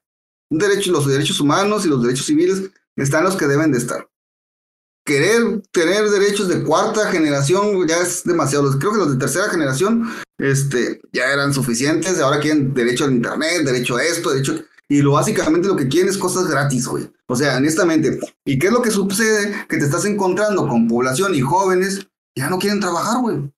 Un 0.49 0.59
derecho, 0.59 0.91
los 0.91 1.07
derechos 1.07 1.41
humanos 1.41 1.85
y 1.85 1.89
los 1.89 2.01
derechos 2.01 2.27
civiles 2.27 2.69
están 2.95 3.23
los 3.23 3.35
que 3.35 3.47
deben 3.47 3.71
de 3.71 3.79
estar. 3.79 4.07
Querer 5.03 5.61
tener 5.71 6.09
derechos 6.09 6.47
de 6.47 6.63
cuarta 6.63 7.11
generación 7.11 7.87
ya 7.87 7.97
es 7.97 8.23
demasiado. 8.23 8.71
Creo 8.79 8.93
que 8.93 8.99
los 8.99 9.11
de 9.11 9.19
tercera 9.19 9.49
generación 9.49 10.09
este, 10.37 11.01
ya 11.11 11.31
eran 11.31 11.53
suficientes. 11.53 12.19
Ahora 12.19 12.39
quieren 12.39 12.73
derecho 12.73 13.05
al 13.05 13.13
internet, 13.13 13.63
derecho 13.65 13.97
a 13.97 14.03
esto, 14.03 14.31
derecho. 14.31 14.63
Y 14.87 15.01
lo 15.01 15.13
básicamente 15.13 15.67
lo 15.67 15.75
que 15.75 15.87
quieren 15.87 16.09
es 16.09 16.17
cosas 16.17 16.47
gratis, 16.47 16.87
güey. 16.87 17.11
O 17.27 17.35
sea, 17.35 17.57
honestamente. 17.57 18.19
¿Y 18.45 18.57
qué 18.57 18.67
es 18.67 18.73
lo 18.73 18.81
que 18.81 18.91
sucede? 18.91 19.65
Que 19.67 19.77
te 19.77 19.85
estás 19.85 20.05
encontrando 20.05 20.67
con 20.67 20.87
población 20.87 21.35
y 21.35 21.41
jóvenes 21.41 22.07
ya 22.35 22.49
no 22.49 22.59
quieren 22.59 22.79
trabajar, 22.79 23.21
güey. 23.21 23.51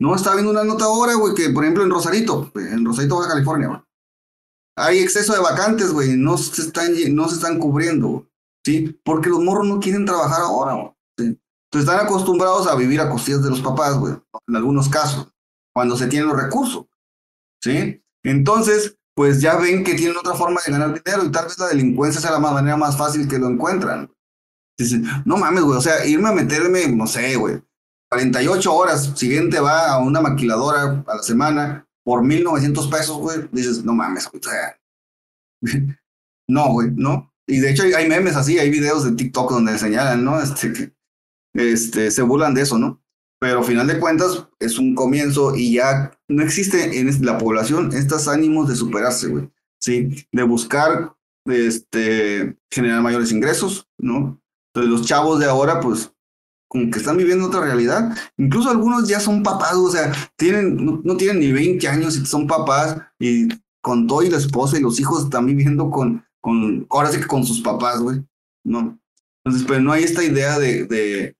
No, 0.00 0.14
estaba 0.14 0.36
viendo 0.36 0.52
una 0.52 0.64
nota 0.64 0.84
ahora, 0.84 1.14
güey, 1.14 1.34
que 1.34 1.50
por 1.50 1.64
ejemplo 1.64 1.82
en 1.82 1.90
Rosarito, 1.90 2.52
en 2.54 2.84
Rosarito, 2.84 3.16
Baja 3.16 3.30
California, 3.30 3.68
güey. 3.68 3.80
Hay 4.76 4.98
exceso 4.98 5.32
de 5.32 5.40
vacantes, 5.40 5.92
güey, 5.92 6.16
no 6.16 6.38
se 6.38 6.62
están, 6.62 6.92
no 7.14 7.28
se 7.28 7.34
están 7.34 7.58
cubriendo, 7.58 8.28
¿sí? 8.64 8.96
Porque 9.04 9.28
los 9.28 9.40
morros 9.40 9.66
no 9.66 9.80
quieren 9.80 10.04
trabajar 10.04 10.42
ahora, 10.42 10.74
güey. 10.74 10.92
Entonces 11.18 11.90
están 11.90 12.06
acostumbrados 12.06 12.66
a 12.68 12.76
vivir 12.76 13.00
a 13.00 13.10
costillas 13.10 13.42
de 13.42 13.50
los 13.50 13.60
papás, 13.60 13.98
güey, 13.98 14.14
en 14.46 14.56
algunos 14.56 14.88
casos, 14.88 15.28
cuando 15.74 15.96
se 15.96 16.06
tienen 16.06 16.28
los 16.28 16.40
recursos, 16.40 16.86
¿sí? 17.62 18.02
Entonces, 18.24 18.96
pues 19.14 19.40
ya 19.40 19.56
ven 19.56 19.82
que 19.82 19.94
tienen 19.94 20.16
otra 20.16 20.34
forma 20.34 20.60
de 20.64 20.72
ganar 20.72 21.02
dinero 21.02 21.24
y 21.24 21.32
tal 21.32 21.46
vez 21.46 21.58
la 21.58 21.66
delincuencia 21.66 22.20
sea 22.20 22.30
la 22.30 22.38
manera 22.38 22.76
más 22.76 22.96
fácil 22.96 23.28
que 23.28 23.38
lo 23.38 23.48
encuentran. 23.48 24.10
Dicen, 24.78 25.04
no 25.24 25.36
mames, 25.36 25.64
güey, 25.64 25.76
o 25.76 25.80
sea, 25.80 26.06
irme 26.06 26.28
a 26.28 26.32
meterme, 26.32 26.86
no 26.88 27.06
sé, 27.08 27.34
güey, 27.34 27.60
48 28.10 28.74
horas, 28.74 29.12
siguiente 29.16 29.60
va 29.60 29.92
a 29.92 29.98
una 29.98 30.20
maquiladora 30.20 31.04
a 31.06 31.16
la 31.16 31.22
semana 31.22 31.86
por 32.04 32.24
1900 32.24 32.88
pesos, 32.88 33.18
güey, 33.18 33.48
dices, 33.52 33.84
no 33.84 33.92
mames, 33.92 34.28
güey, 34.30 34.42
no, 36.48 36.72
güey, 36.72 36.90
no. 36.94 37.32
Y 37.46 37.60
de 37.60 37.70
hecho 37.70 37.82
hay, 37.82 38.08
memes 38.08 38.36
así, 38.36 38.58
hay 38.58 38.70
videos 38.70 39.04
de 39.04 39.12
TikTok 39.12 39.50
donde 39.50 39.78
señalan, 39.78 40.24
¿no? 40.24 40.40
Este, 40.40 40.72
que 40.72 40.92
este, 41.54 42.10
se 42.10 42.22
burlan 42.22 42.54
de 42.54 42.62
eso, 42.62 42.78
¿no? 42.78 43.02
Pero 43.40 43.60
al 43.60 43.64
final 43.64 43.86
de 43.86 43.98
cuentas 43.98 44.48
es 44.58 44.78
un 44.78 44.94
comienzo 44.94 45.54
y 45.54 45.74
ya 45.74 46.12
no 46.28 46.42
existe 46.42 46.98
en 46.98 47.24
la 47.24 47.38
población 47.38 47.92
estos 47.92 48.26
ánimos 48.28 48.68
de 48.68 48.76
superarse, 48.76 49.28
güey, 49.28 49.50
¿sí? 49.80 50.26
De 50.32 50.42
buscar, 50.42 51.14
este, 51.46 52.56
generar 52.70 53.02
mayores 53.02 53.32
ingresos, 53.32 53.88
¿no? 53.98 54.42
Entonces 54.72 54.90
los 54.90 55.06
chavos 55.06 55.40
de 55.40 55.46
ahora, 55.46 55.80
pues, 55.80 56.12
como 56.68 56.90
que 56.90 56.98
están 56.98 57.16
viviendo 57.16 57.46
otra 57.46 57.62
realidad. 57.62 58.16
Incluso 58.36 58.70
algunos 58.70 59.08
ya 59.08 59.18
son 59.18 59.42
papás, 59.42 59.74
o 59.74 59.90
sea, 59.90 60.12
tienen, 60.36 61.02
no, 61.02 61.16
tienen 61.16 61.40
ni 61.40 61.50
20 61.50 61.88
años 61.88 62.16
y 62.16 62.26
son 62.26 62.46
papás 62.46 62.96
y 63.18 63.48
con 63.80 64.06
todo 64.06 64.22
y 64.22 64.30
la 64.30 64.36
esposa 64.36 64.78
y 64.78 64.82
los 64.82 65.00
hijos 65.00 65.24
están 65.24 65.46
viviendo 65.46 65.90
con, 65.90 66.24
con 66.40 66.86
ahora 66.90 67.10
sí 67.10 67.18
que 67.18 67.26
con 67.26 67.44
sus 67.44 67.62
papás, 67.62 68.00
güey, 68.00 68.22
¿no? 68.64 68.98
Entonces, 69.44 69.66
pero 69.66 69.80
no 69.80 69.92
hay 69.92 70.04
esta 70.04 70.22
idea 70.22 70.58
de, 70.58 70.84
de, 70.84 71.36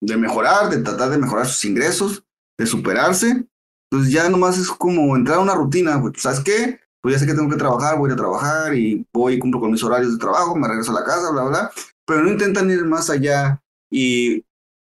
de 0.00 0.16
mejorar, 0.16 0.70
de 0.70 0.82
tratar 0.82 1.10
de 1.10 1.18
mejorar 1.18 1.46
sus 1.46 1.64
ingresos, 1.64 2.24
de 2.58 2.66
superarse. 2.66 3.46
Entonces 3.90 4.12
ya 4.12 4.28
nomás 4.28 4.58
es 4.58 4.68
como 4.68 5.14
entrar 5.14 5.38
a 5.38 5.42
una 5.42 5.54
rutina, 5.54 5.96
güey, 5.96 6.12
¿sabes 6.16 6.40
qué? 6.40 6.80
Pues 7.00 7.14
ya 7.14 7.18
sé 7.20 7.26
que 7.26 7.34
tengo 7.34 7.50
que 7.50 7.56
trabajar, 7.56 7.98
voy 7.98 8.10
a 8.10 8.16
trabajar 8.16 8.74
y 8.74 9.06
voy 9.12 9.34
y 9.34 9.38
cumplo 9.38 9.60
con 9.60 9.70
mis 9.70 9.84
horarios 9.84 10.12
de 10.12 10.18
trabajo, 10.18 10.56
me 10.56 10.66
regreso 10.66 10.90
a 10.90 11.00
la 11.00 11.04
casa, 11.04 11.30
bla, 11.30 11.44
bla, 11.44 11.70
pero 12.06 12.22
no 12.22 12.30
intentan 12.30 12.70
ir 12.70 12.84
más 12.86 13.10
allá 13.10 13.62
y 13.90 14.42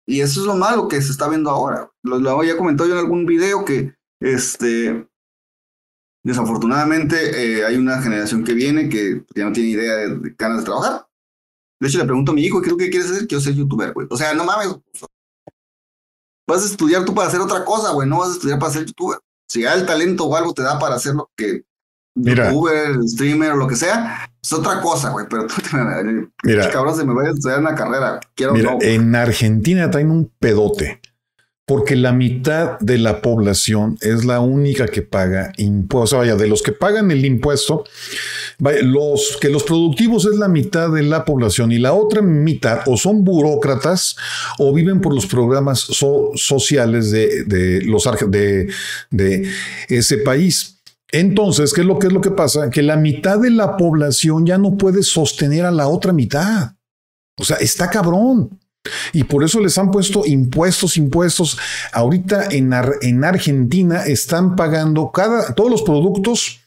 y 0.09 0.23
eso 0.23 0.41
es 0.41 0.47
lo 0.47 0.57
malo 0.57 0.89
que 0.89 1.03
se 1.03 1.13
está 1.13 1.29
viendo 1.29 1.51
ahora. 1.51 1.93
Lo, 2.03 2.19
lo 2.19 2.31
había 2.31 2.57
comentado 2.57 2.89
yo 2.89 2.95
en 2.95 3.01
algún 3.01 3.27
video 3.27 3.63
que, 3.67 3.95
este, 4.21 5.07
desafortunadamente, 6.25 7.59
eh, 7.59 7.67
hay 7.67 7.77
una 7.77 8.01
generación 8.01 8.43
que 8.43 8.55
viene 8.55 8.89
que 8.89 9.23
ya 9.35 9.45
no 9.45 9.53
tiene 9.53 9.69
idea 9.69 9.97
de, 9.97 10.17
de 10.17 10.35
ganas 10.39 10.61
de 10.61 10.65
trabajar. 10.65 11.07
De 11.79 11.89
hecho, 11.89 11.99
le 11.99 12.07
pregunto 12.07 12.33
a 12.33 12.35
mi 12.35 12.43
hijo, 12.43 12.63
¿qué 12.63 12.69
es 12.69 12.73
lo 12.73 12.79
que 12.79 12.89
quieres 12.89 13.11
hacer? 13.11 13.29
Quiero 13.29 13.43
ser 13.43 13.53
youtuber, 13.53 13.93
güey. 13.93 14.07
O 14.09 14.17
sea, 14.17 14.33
no 14.33 14.45
mames. 14.45 14.69
Vas 16.49 16.63
a 16.63 16.67
estudiar 16.67 17.05
tú 17.05 17.15
para 17.15 17.29
hacer 17.29 17.41
otra 17.41 17.63
cosa, 17.67 17.93
güey. 17.93 18.09
No 18.09 18.21
vas 18.21 18.31
a 18.31 18.33
estudiar 18.33 18.59
para 18.59 18.73
ser 18.73 18.87
youtuber. 18.87 19.19
Si 19.47 19.61
ya 19.61 19.75
el 19.75 19.85
talento 19.85 20.25
o 20.25 20.35
algo 20.35 20.55
te 20.55 20.63
da 20.63 20.79
para 20.79 20.95
hacer 20.95 21.17
lo 21.17 21.31
que 21.37 21.65
Mira. 22.19 22.49
youtuber, 22.51 22.97
streamer 23.07 23.53
o 23.53 23.57
lo 23.57 23.67
que 23.67 23.77
sea, 23.77 24.31
es 24.43 24.53
otra 24.53 24.81
cosa, 24.81 25.11
güey. 25.11 25.27
Pero 25.29 25.47
tú 25.47 25.55
me, 25.77 26.27
Mira, 26.43 26.71
cabrón, 26.71 26.97
se 26.97 27.05
me 27.05 27.15
vaya 27.15 27.31
a 27.31 27.33
estudiar 27.33 27.61
una 27.61 27.75
carrera. 27.75 28.21
Quiero 28.35 28.53
Mira, 28.55 28.73
no. 28.73 28.79
en 28.81 29.15
Argentina 29.15 29.91
traen 29.91 30.11
un 30.11 30.31
pedote, 30.39 31.01
porque 31.67 31.97
la 31.97 32.13
mitad 32.13 32.79
de 32.81 32.97
la 32.97 33.21
población 33.21 33.99
es 34.01 34.25
la 34.25 34.41
única 34.41 34.87
que 34.87 35.03
paga 35.03 35.53
impuestos. 35.59 36.03
O 36.05 36.07
sea, 36.07 36.19
vaya, 36.21 36.37
de 36.37 36.49
los 36.49 36.63
que 36.63 36.73
pagan 36.73 37.11
el 37.11 37.27
impuesto, 37.27 37.85
vaya, 38.59 38.83
los 38.83 39.37
que 39.39 39.51
los 39.51 39.65
productivos 39.65 40.25
es 40.25 40.37
la 40.37 40.49
mitad 40.49 40.91
de 40.91 41.03
la 41.03 41.27
población 41.27 41.71
y 41.71 41.79
la 41.79 41.93
otra 41.93 42.23
mitad 42.23 42.81
o 42.87 42.97
son 42.97 43.23
burócratas 43.23 44.17
o 44.59 44.73
viven 44.73 45.03
por 45.03 45.15
los 45.15 45.27
programas 45.27 45.81
so- 45.81 46.31
sociales 46.37 47.11
de, 47.11 47.45
de 47.45 47.83
los 47.83 48.09
de, 48.29 48.71
de 49.11 49.51
ese 49.89 50.17
país. 50.19 50.78
Entonces, 51.11 51.73
¿qué 51.73 51.81
es 51.81 51.87
lo 51.87 51.99
que 51.99 52.09
es 52.09 52.13
lo 52.13 52.21
que 52.21 52.31
pasa? 52.31 52.71
Que 52.71 52.83
la 52.83 52.97
mitad 52.97 53.39
de 53.39 53.51
la 53.51 53.77
población 53.77 54.45
ya 54.47 54.59
no 54.59 54.77
puede 54.77 55.03
sostener 55.03 55.65
a 55.65 55.71
la 55.71 55.89
otra 55.89 56.13
mitad. 56.13 56.73
O 57.39 57.45
sea, 57.45 57.57
está 57.57 57.89
cabrón. 57.89 58.59
Y 59.13 59.25
por 59.25 59.45
eso 59.45 59.61
les 59.61 59.77
han 59.79 59.91
puesto 59.91 60.25
impuestos, 60.27 60.97
impuestos. 60.97 61.59
Ahorita 61.93 62.49
en, 62.51 62.73
Ar- 62.73 62.95
en 63.03 63.25
Argentina 63.25 64.05
están 64.05 64.57
pagando 64.57 65.11
cada, 65.13 65.55
todos 65.55 65.71
los 65.71 65.83
productos 65.83 66.61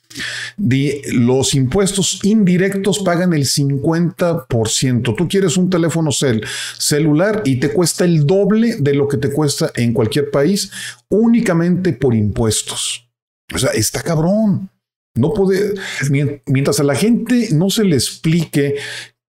de 0.57 1.01
los 1.13 1.53
impuestos 1.55 2.19
indirectos 2.23 2.99
pagan 2.99 3.33
el 3.33 3.45
50%. 3.45 5.15
Tú 5.15 5.27
quieres 5.27 5.57
un 5.57 5.69
teléfono 5.69 6.11
cel, 6.11 6.43
celular 6.77 7.43
y 7.45 7.57
te 7.59 7.69
cuesta 7.69 8.05
el 8.05 8.25
doble 8.27 8.75
de 8.77 8.93
lo 8.93 9.07
que 9.07 9.17
te 9.17 9.31
cuesta 9.31 9.71
en 9.75 9.93
cualquier 9.93 10.29
país 10.31 10.71
únicamente 11.09 11.93
por 11.93 12.13
impuestos. 12.13 13.07
O 13.53 13.57
sea, 13.57 13.71
está 13.71 14.01
cabrón. 14.01 14.69
No 15.15 15.33
puede, 15.33 15.73
mien- 16.09 16.41
mientras 16.45 16.79
a 16.79 16.83
la 16.83 16.95
gente 16.95 17.49
no 17.53 17.69
se 17.69 17.83
le 17.83 17.95
explique 17.95 18.75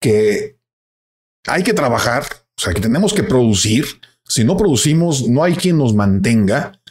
que 0.01 0.57
hay 1.45 1.63
que 1.63 1.73
trabajar, 1.73 2.23
o 2.57 2.61
sea, 2.61 2.73
que 2.73 2.81
tenemos 2.81 3.13
que 3.13 3.23
producir. 3.23 3.85
Si 4.23 4.43
no 4.43 4.57
producimos, 4.57 5.27
no 5.29 5.43
hay 5.43 5.55
quien 5.55 5.77
nos 5.77 5.93
mantenga 5.93 6.81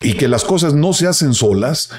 y 0.00 0.14
que 0.14 0.28
las 0.28 0.44
cosas 0.44 0.74
no 0.74 0.92
se 0.92 1.06
hacen 1.06 1.34
solas. 1.34 1.90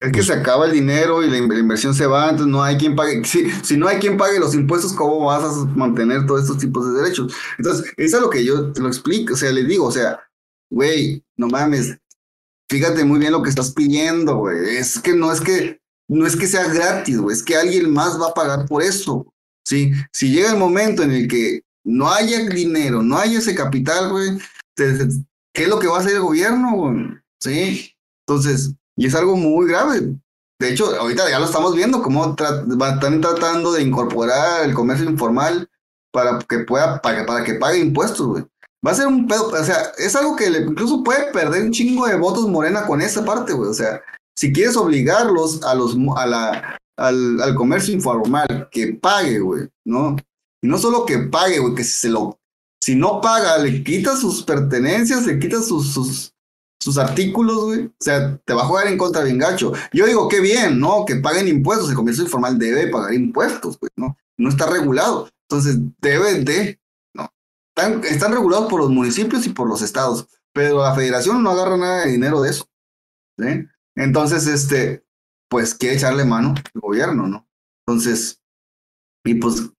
Es 0.00 0.10
que 0.10 0.22
se 0.24 0.32
acaba 0.32 0.66
el 0.66 0.72
dinero 0.72 1.22
y 1.22 1.30
la, 1.30 1.38
in- 1.38 1.48
la 1.48 1.58
inversión 1.60 1.94
se 1.94 2.06
va, 2.06 2.24
entonces 2.24 2.48
no 2.48 2.62
hay 2.64 2.76
quien 2.76 2.96
pague. 2.96 3.24
Si, 3.24 3.48
si 3.62 3.76
no 3.76 3.86
hay 3.86 3.98
quien 3.98 4.16
pague 4.16 4.40
los 4.40 4.54
impuestos, 4.54 4.92
¿cómo 4.92 5.26
vas 5.26 5.44
a 5.44 5.64
mantener 5.76 6.26
todos 6.26 6.42
estos 6.42 6.58
tipos 6.58 6.84
de 6.92 7.00
derechos? 7.00 7.32
Entonces, 7.58 7.92
eso 7.96 8.16
es 8.16 8.22
lo 8.22 8.28
que 8.28 8.44
yo 8.44 8.72
te 8.72 8.80
lo 8.80 8.88
explico, 8.88 9.34
o 9.34 9.36
sea, 9.36 9.52
le 9.52 9.62
digo, 9.62 9.86
o 9.86 9.92
sea, 9.92 10.20
güey, 10.70 11.24
no 11.36 11.46
mames, 11.46 11.96
fíjate 12.72 13.04
muy 13.04 13.18
bien 13.18 13.32
lo 13.32 13.42
que 13.42 13.50
estás 13.50 13.72
pidiendo, 13.72 14.38
güey. 14.38 14.76
Es 14.78 14.98
que 14.98 15.14
no 15.14 15.30
es 15.30 15.42
que, 15.42 15.78
no 16.08 16.26
es 16.26 16.34
que 16.34 16.46
sea 16.46 16.66
gratis, 16.68 17.18
güey, 17.18 17.36
es 17.36 17.42
que 17.42 17.54
alguien 17.54 17.92
más 17.92 18.18
va 18.18 18.28
a 18.28 18.34
pagar 18.34 18.66
por 18.66 18.82
eso. 18.82 19.26
Sí, 19.64 19.92
si 20.10 20.30
llega 20.30 20.52
el 20.52 20.58
momento 20.58 21.02
en 21.02 21.12
el 21.12 21.28
que 21.28 21.60
no 21.84 22.10
haya 22.10 22.48
dinero, 22.48 23.02
no 23.02 23.18
haya 23.18 23.38
ese 23.38 23.54
capital, 23.54 24.10
güey, 24.10 24.38
¿qué 24.74 25.62
es 25.64 25.68
lo 25.68 25.78
que 25.78 25.86
va 25.86 25.98
a 25.98 26.00
hacer 26.00 26.14
el 26.14 26.22
gobierno, 26.22 26.74
güey? 26.74 27.18
Sí, 27.42 27.94
entonces, 28.26 28.72
y 28.96 29.06
es 29.06 29.14
algo 29.14 29.36
muy 29.36 29.68
grave. 29.68 30.14
De 30.58 30.70
hecho, 30.70 30.98
ahorita 30.98 31.28
ya 31.28 31.40
lo 31.40 31.44
estamos 31.44 31.76
viendo, 31.76 32.02
cómo 32.02 32.30
están 32.30 33.20
tratando 33.20 33.72
de 33.72 33.82
incorporar 33.82 34.64
el 34.64 34.72
comercio 34.72 35.10
informal 35.10 35.68
para 36.10 36.38
que 36.38 36.60
pueda, 36.60 37.02
para, 37.02 37.26
para 37.26 37.44
que 37.44 37.54
pague 37.54 37.80
impuestos, 37.80 38.26
güey. 38.26 38.44
Va 38.84 38.90
a 38.90 38.94
ser 38.94 39.06
un 39.06 39.28
pedo, 39.28 39.48
o 39.48 39.64
sea, 39.64 39.92
es 39.96 40.16
algo 40.16 40.34
que 40.34 40.46
incluso 40.46 41.04
puede 41.04 41.32
perder 41.32 41.62
un 41.62 41.70
chingo 41.70 42.06
de 42.06 42.16
votos 42.16 42.48
Morena 42.48 42.86
con 42.86 43.00
esa 43.00 43.24
parte, 43.24 43.52
güey. 43.52 43.70
O 43.70 43.74
sea, 43.74 44.00
si 44.36 44.52
quieres 44.52 44.76
obligarlos 44.76 45.62
a 45.62 45.74
los 45.74 45.96
a 46.16 46.26
la, 46.26 46.78
al, 46.96 47.40
al 47.40 47.54
comercio 47.54 47.94
informal 47.94 48.68
que 48.72 48.94
pague, 48.94 49.38
güey, 49.38 49.68
¿no? 49.84 50.16
Y 50.62 50.68
no 50.68 50.78
solo 50.78 51.06
que 51.06 51.18
pague, 51.18 51.58
güey, 51.58 51.74
que 51.74 51.84
si 51.84 51.92
se 51.92 52.08
lo, 52.08 52.40
si 52.82 52.96
no 52.96 53.20
paga, 53.20 53.58
le 53.58 53.84
quita 53.84 54.16
sus 54.16 54.42
pertenencias, 54.42 55.24
le 55.24 55.38
quita 55.38 55.62
sus, 55.62 55.92
sus, 56.80 56.98
artículos, 56.98 57.64
güey. 57.64 57.86
O 57.86 57.92
sea, 58.00 58.36
te 58.44 58.54
va 58.54 58.62
a 58.62 58.66
jugar 58.66 58.88
en 58.88 58.98
contra 58.98 59.22
bien 59.22 59.38
gacho. 59.38 59.72
Yo 59.92 60.04
digo, 60.04 60.28
qué 60.28 60.40
bien, 60.40 60.80
¿no? 60.80 61.04
Que 61.04 61.14
paguen 61.14 61.46
impuestos. 61.46 61.88
El 61.88 61.94
comercio 61.94 62.24
informal 62.24 62.58
debe 62.58 62.88
pagar 62.88 63.14
impuestos, 63.14 63.78
güey, 63.78 63.92
¿no? 63.94 64.16
No 64.36 64.48
está 64.48 64.66
regulado. 64.66 65.28
Entonces, 65.48 65.78
debe 66.00 66.40
de. 66.40 66.80
Están, 67.74 68.32
regulados 68.32 68.68
por 68.68 68.80
los 68.80 68.90
municipios 68.90 69.46
y 69.46 69.50
por 69.50 69.68
los 69.68 69.82
estados. 69.82 70.26
Pero 70.52 70.82
la 70.82 70.94
federación 70.94 71.42
no 71.42 71.50
agarra 71.50 71.76
nada 71.76 72.04
de 72.04 72.12
dinero 72.12 72.42
de 72.42 72.50
eso. 72.50 72.68
¿sí? 73.38 73.66
Entonces, 73.96 74.46
este, 74.46 75.04
pues 75.48 75.74
quiere 75.74 75.96
echarle 75.96 76.24
mano 76.24 76.54
al 76.56 76.80
gobierno, 76.80 77.26
¿no? 77.26 77.46
Entonces, 77.86 78.40
y 79.24 79.34
pues 79.34 79.70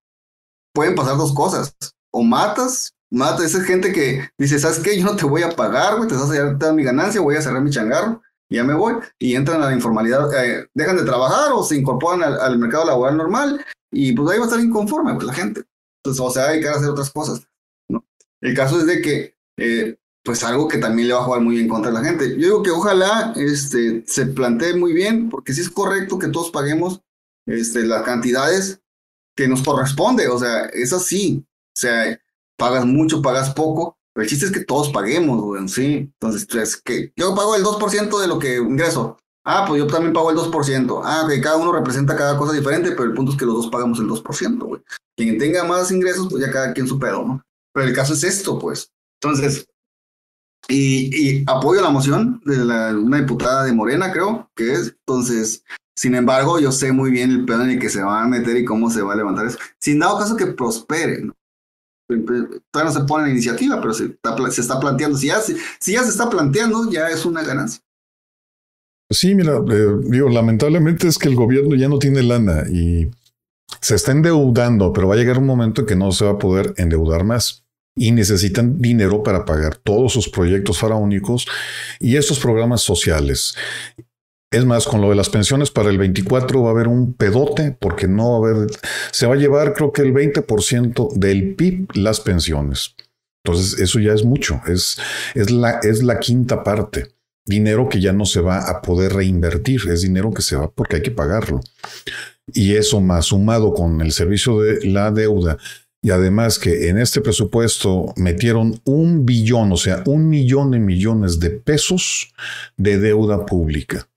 pueden 0.74 0.95
pasar 0.95 1.18
dos 1.18 1.34
cosas. 1.34 1.76
O 2.11 2.24
matas, 2.24 2.94
matas, 3.11 3.45
esa 3.45 3.64
gente 3.64 3.91
que 3.91 4.30
dice, 4.38 4.60
¿sabes 4.60 4.80
qué? 4.80 4.99
Yo 4.99 5.06
no 5.06 5.15
te 5.15 5.26
voy 5.26 5.44
a 5.44 5.56
pagar, 5.56 5.98
güey, 5.98 6.07
te 6.07 6.15
vas 6.15 6.30
a 6.30 6.34
llevar 6.34 6.57
toda 6.57 6.74
mi 6.74 6.84
ganancia, 6.84 7.22
voy 7.22 7.36
a 7.36 7.41
cerrar 7.41 7.61
mi 7.61 7.70
changarro, 7.70 8.22
ya 8.49 8.64
me 8.64 8.74
voy, 8.74 8.95
y 9.20 9.36
entran 9.36 9.61
a 9.61 9.68
la 9.68 9.74
informalidad, 9.74 10.32
eh, 10.44 10.68
dejan 10.74 10.98
de 10.98 11.06
trabajar 11.06 11.52
o 11.53 11.64
se 11.64 11.76
incorporan 11.76 12.24
al, 12.24 12.40
al, 12.40 12.60
mercado 12.60 12.86
laboral 12.86 13.18
normal, 13.18 13.65
y 13.91 14.14
pues 14.14 14.30
ahí 14.30 14.38
va 14.38 14.45
a 14.45 14.48
estar 14.48 14.64
inconforme, 14.64 15.14
pues 15.15 15.26
la 15.26 15.34
gente. 15.34 15.64
Entonces, 16.03 16.24
o 16.24 16.30
sea, 16.30 16.49
hay 16.49 16.61
que 16.61 16.68
hacer 16.68 16.90
otras 16.90 17.10
cosas. 17.10 17.48
El 18.44 18.53
caso 18.53 18.78
es 18.80 18.86
de 18.86 19.02
que, 19.02 19.36
eh, 19.57 19.95
pues 20.22 20.44
algo 20.44 20.68
que 20.68 20.78
también 20.78 21.07
le 21.07 21.14
va 21.14 21.22
a 21.22 21.24
jugar 21.24 21.41
muy 21.41 21.56
bien 21.56 21.70
contra 21.70 21.91
la 21.91 22.03
gente. 22.03 22.30
Yo 22.32 22.36
digo 22.36 22.64
que 22.64 22.72
ojalá 22.72 23.34
este, 23.38 24.03
se 24.06 24.26
plantee 24.26 24.76
muy 24.76 24.91
bien, 24.91 25.30
porque 25.30 25.53
sí 25.53 25.61
es 25.61 25.70
correcto 25.70 26.20
que 26.20 26.28
todos 26.28 26.52
paguemos 26.52 27.02
este, 27.45 27.84
las 27.84 28.03
cantidades 28.03 28.82
que 29.36 29.48
nos 29.48 29.64
corresponde, 29.64 30.28
o 30.28 30.38
sea, 30.38 30.65
es 30.65 30.94
así, 30.94 31.45
o 31.45 31.76
sea, 31.76 32.20
pagas 32.57 32.86
mucho, 32.86 33.22
pagas 33.22 33.53
poco, 33.53 33.98
pero 34.14 34.24
el 34.24 34.30
chiste 34.30 34.45
es 34.45 34.52
que 34.52 34.64
todos 34.64 34.90
paguemos, 34.90 35.41
güey, 35.41 35.68
sí, 35.68 36.11
entonces, 36.14 36.45
pues, 36.49 36.78
que 36.78 37.11
yo 37.15 37.34
pago 37.34 37.56
el 37.56 37.64
2% 37.64 38.20
de 38.20 38.28
lo 38.28 38.38
que 38.38 38.57
ingreso, 38.57 39.18
ah, 39.45 39.65
pues 39.68 39.82
yo 39.82 39.88
también 39.88 40.14
pago 40.14 40.30
el 40.30 40.38
2%, 40.38 41.02
ah, 41.03 41.26
que 41.28 41.41
cada 41.41 41.57
uno 41.57 41.72
representa 41.72 42.15
cada 42.15 42.38
cosa 42.38 42.53
diferente, 42.53 42.91
pero 42.91 43.06
el 43.06 43.14
punto 43.14 43.32
es 43.32 43.38
que 43.38 43.45
los 43.45 43.56
dos 43.56 43.70
pagamos 43.70 43.99
el 43.99 44.07
2%, 44.07 44.65
güey, 44.65 44.82
quien 45.18 45.40
tenga 45.40 45.64
más 45.64 45.91
ingresos, 45.91 46.28
pues 46.30 46.45
ya 46.45 46.52
cada 46.52 46.74
quien 46.74 46.88
su 46.88 46.99
pedo, 46.99 47.26
¿no? 47.26 47.44
Pero 47.74 47.88
el 47.88 47.95
caso 47.95 48.14
es 48.14 48.24
esto, 48.24 48.60
pues, 48.60 48.91
entonces, 49.22 49.68
y, 50.68 51.40
y 51.40 51.44
apoyo 51.48 51.82
la 51.82 51.90
moción 51.90 52.41
de 52.45 52.58
la, 52.58 52.95
una 52.95 53.20
diputada 53.20 53.66
de 53.66 53.74
Morena, 53.74 54.12
creo 54.12 54.50
que 54.56 54.74
es, 54.74 54.95
entonces, 55.00 55.64
sin 55.95 56.16
embargo, 56.16 56.60
yo 56.60 56.72
sé 56.72 56.91
muy 56.91 57.12
bien 57.12 57.32
el 57.32 57.45
pedo 57.45 57.64
en 57.64 57.72
el 57.72 57.80
que 57.80 57.90
se 57.90 58.02
van 58.02 58.26
a 58.26 58.28
meter 58.28 58.58
y 58.58 58.66
cómo 58.66 58.90
se 58.90 59.02
va 59.02 59.14
a 59.14 59.18
levantar 59.18 59.45
eso. 59.45 59.60
Sin 59.80 60.00
dado 60.00 60.18
caso 60.18 60.36
que 60.36 60.48
prospere, 60.48 61.22
¿no? 61.22 61.34
Todavía 62.08 62.62
no 62.84 62.91
se 62.91 63.06
pone 63.06 63.26
la 63.26 63.32
iniciativa, 63.32 63.80
pero 63.80 63.94
se 63.94 64.06
está, 64.62 64.80
planteando. 64.80 65.18
Si 65.18 65.28
ya, 65.28 65.40
se 65.40 65.91
está 65.91 66.30
planteando, 66.30 66.90
ya 66.91 67.10
es 67.10 67.26
una 67.26 67.44
ganancia. 67.44 67.82
Sí, 69.10 69.36
mira, 69.36 69.58
eh, 69.58 69.88
digo, 70.04 70.30
lamentablemente 70.30 71.08
es 71.08 71.18
que 71.18 71.30
el 71.30 71.36
gobierno 71.36 71.76
ya 71.76 71.88
no 71.88 72.00
tiene 72.00 72.24
lana 72.24 72.64
y 72.70 73.10
se 73.80 73.95
está 73.95 74.12
endeudando, 74.12 74.91
pero 74.91 75.08
va 75.08 75.16
a 75.16 75.18
llegar 75.18 75.38
un 75.38 75.45
momento 75.45 75.82
en 75.82 75.88
que 75.88 75.95
no 75.95 76.12
se 76.12 76.26
va 76.26 76.32
a 76.32 76.40
poder 76.40 76.74
endeudar 76.78 77.24
más 77.24 77.62
y 77.95 78.11
necesitan 78.11 78.80
dinero 78.80 79.24
para 79.24 79.45
pagar 79.45 79.76
todos 79.78 80.14
sus 80.14 80.30
proyectos 80.30 80.80
faraónicos 80.80 81.45
y 81.99 82.15
estos 82.15 82.40
programas 82.40 82.82
sociales. 82.82 83.56
Es 84.52 84.65
más, 84.65 84.86
con 84.86 85.02
lo 85.02 85.10
de 85.10 85.15
las 85.15 85.30
pensiones 85.30 85.72
para 85.72 85.90
el 85.90 85.98
24 85.98 86.61
va 86.61 86.70
a 86.70 86.74
haber 86.74 86.88
un 86.88 87.14
pedote 87.14 87.76
porque 87.80 88.07
no 88.07 88.40
va 88.40 88.49
a 88.49 88.52
haber, 88.52 88.68
se 89.11 89.26
va 89.26 89.34
a 89.34 89.38
llevar 89.38 89.74
creo 89.74 89.91
que 89.91 90.03
el 90.03 90.14
20% 90.14 91.14
del 91.14 91.56
PIB 91.56 91.95
las 91.95 92.20
pensiones. 92.20 92.95
Entonces, 93.44 93.80
eso 93.80 93.99
ya 93.99 94.14
es 94.14 94.24
mucho, 94.24 94.61
es, 94.68 94.98
es, 95.34 95.52
la, 95.52 95.80
es 95.84 96.03
la 96.03 96.20
quinta 96.20 96.64
parte. 96.64 97.14
Dinero 97.45 97.90
que 97.90 97.99
ya 97.99 98.14
no 98.14 98.26
se 98.26 98.40
va 98.40 98.70
a 98.70 98.82
poder 98.82 99.14
reinvertir, 99.14 99.82
es 99.90 100.03
dinero 100.03 100.32
que 100.32 100.41
se 100.41 100.56
va 100.56 100.72
porque 100.72 100.98
hay 100.98 101.02
que 101.02 101.11
pagarlo. 101.11 101.60
Y 102.53 102.76
eso 102.76 103.02
más 103.02 103.26
sumado 103.26 103.74
con 103.74 104.02
el 104.02 104.11
servicio 104.11 104.61
de 104.61 104.86
la 104.86 105.11
deuda 105.11 105.57
y 106.04 106.12
además 106.12 106.60
que 106.60 106.90
en 106.90 107.00
este 107.00 107.22
presupuesto 107.22 108.14
metieron 108.16 108.80
un 108.84 109.26
billón, 109.26 109.72
o 109.72 109.78
sea, 109.78 110.04
un 110.06 110.30
millón 110.30 110.70
de 110.70 110.80
millones 110.80 111.40
de 111.40 111.50
pesos 111.50 112.32
de 112.78 113.00
deuda 113.00 113.48
pública 113.48 114.08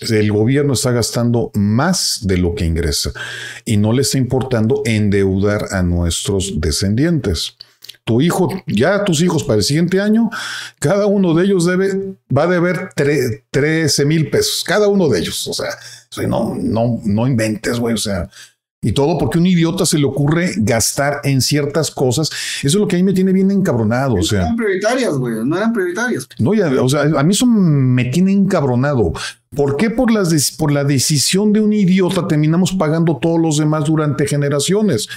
el 0.00 0.30
gobierno 0.32 0.74
está 0.74 0.92
gastando 0.92 1.50
más 1.54 2.20
de 2.22 2.38
lo 2.38 2.54
que 2.54 2.66
ingresa 2.66 3.12
y 3.64 3.76
no 3.76 3.92
le 3.92 4.02
está 4.02 4.18
importando 4.18 4.82
endeudar 4.84 5.68
a 5.70 5.82
nuestros 5.82 6.60
descendientes. 6.60 7.56
Tu 8.04 8.20
hijo, 8.20 8.48
ya 8.66 9.04
tus 9.04 9.20
hijos 9.20 9.42
para 9.42 9.58
el 9.58 9.64
siguiente 9.64 10.00
año, 10.00 10.30
cada 10.78 11.06
uno 11.06 11.34
de 11.34 11.44
ellos 11.44 11.66
debe, 11.66 12.16
va 12.36 12.44
a 12.44 12.46
deber 12.46 12.90
13 12.94 14.04
mil 14.04 14.30
pesos, 14.30 14.62
cada 14.64 14.86
uno 14.86 15.08
de 15.08 15.18
ellos. 15.20 15.48
O 15.48 15.52
sea, 15.52 15.70
no, 16.28 16.54
no, 16.54 17.00
no 17.04 17.26
inventes, 17.26 17.80
güey. 17.80 17.94
O 17.94 17.98
sea, 17.98 18.28
y 18.86 18.92
todo 18.92 19.18
porque 19.18 19.38
un 19.38 19.46
idiota 19.48 19.84
se 19.84 19.98
le 19.98 20.04
ocurre 20.04 20.52
gastar 20.58 21.20
en 21.24 21.40
ciertas 21.42 21.90
cosas. 21.90 22.30
Eso 22.58 22.68
es 22.68 22.74
lo 22.76 22.86
que 22.86 22.94
a 22.94 22.98
mí 23.00 23.02
me 23.02 23.12
tiene 23.12 23.32
bien 23.32 23.50
encabronado. 23.50 24.14
O 24.14 24.22
sea, 24.22 24.38
no 24.38 24.44
eran 24.44 24.56
prioritarias, 24.56 25.14
güey. 25.14 25.34
No 25.44 25.56
eran 25.56 25.72
prioritarias. 25.72 26.28
No, 26.38 26.54
ya, 26.54 26.70
o 26.80 26.88
sea, 26.88 27.00
a 27.02 27.22
mí 27.24 27.32
eso 27.32 27.46
me 27.46 28.04
tiene 28.04 28.30
encabronado. 28.30 29.12
¿Por 29.56 29.76
qué 29.76 29.90
por, 29.90 30.12
las 30.12 30.52
por 30.52 30.70
la 30.70 30.84
decisión 30.84 31.52
de 31.52 31.58
un 31.58 31.72
idiota 31.72 32.28
terminamos 32.28 32.74
pagando 32.74 33.16
todos 33.16 33.40
los 33.40 33.58
demás 33.58 33.86
durante 33.86 34.24
generaciones? 34.28 35.08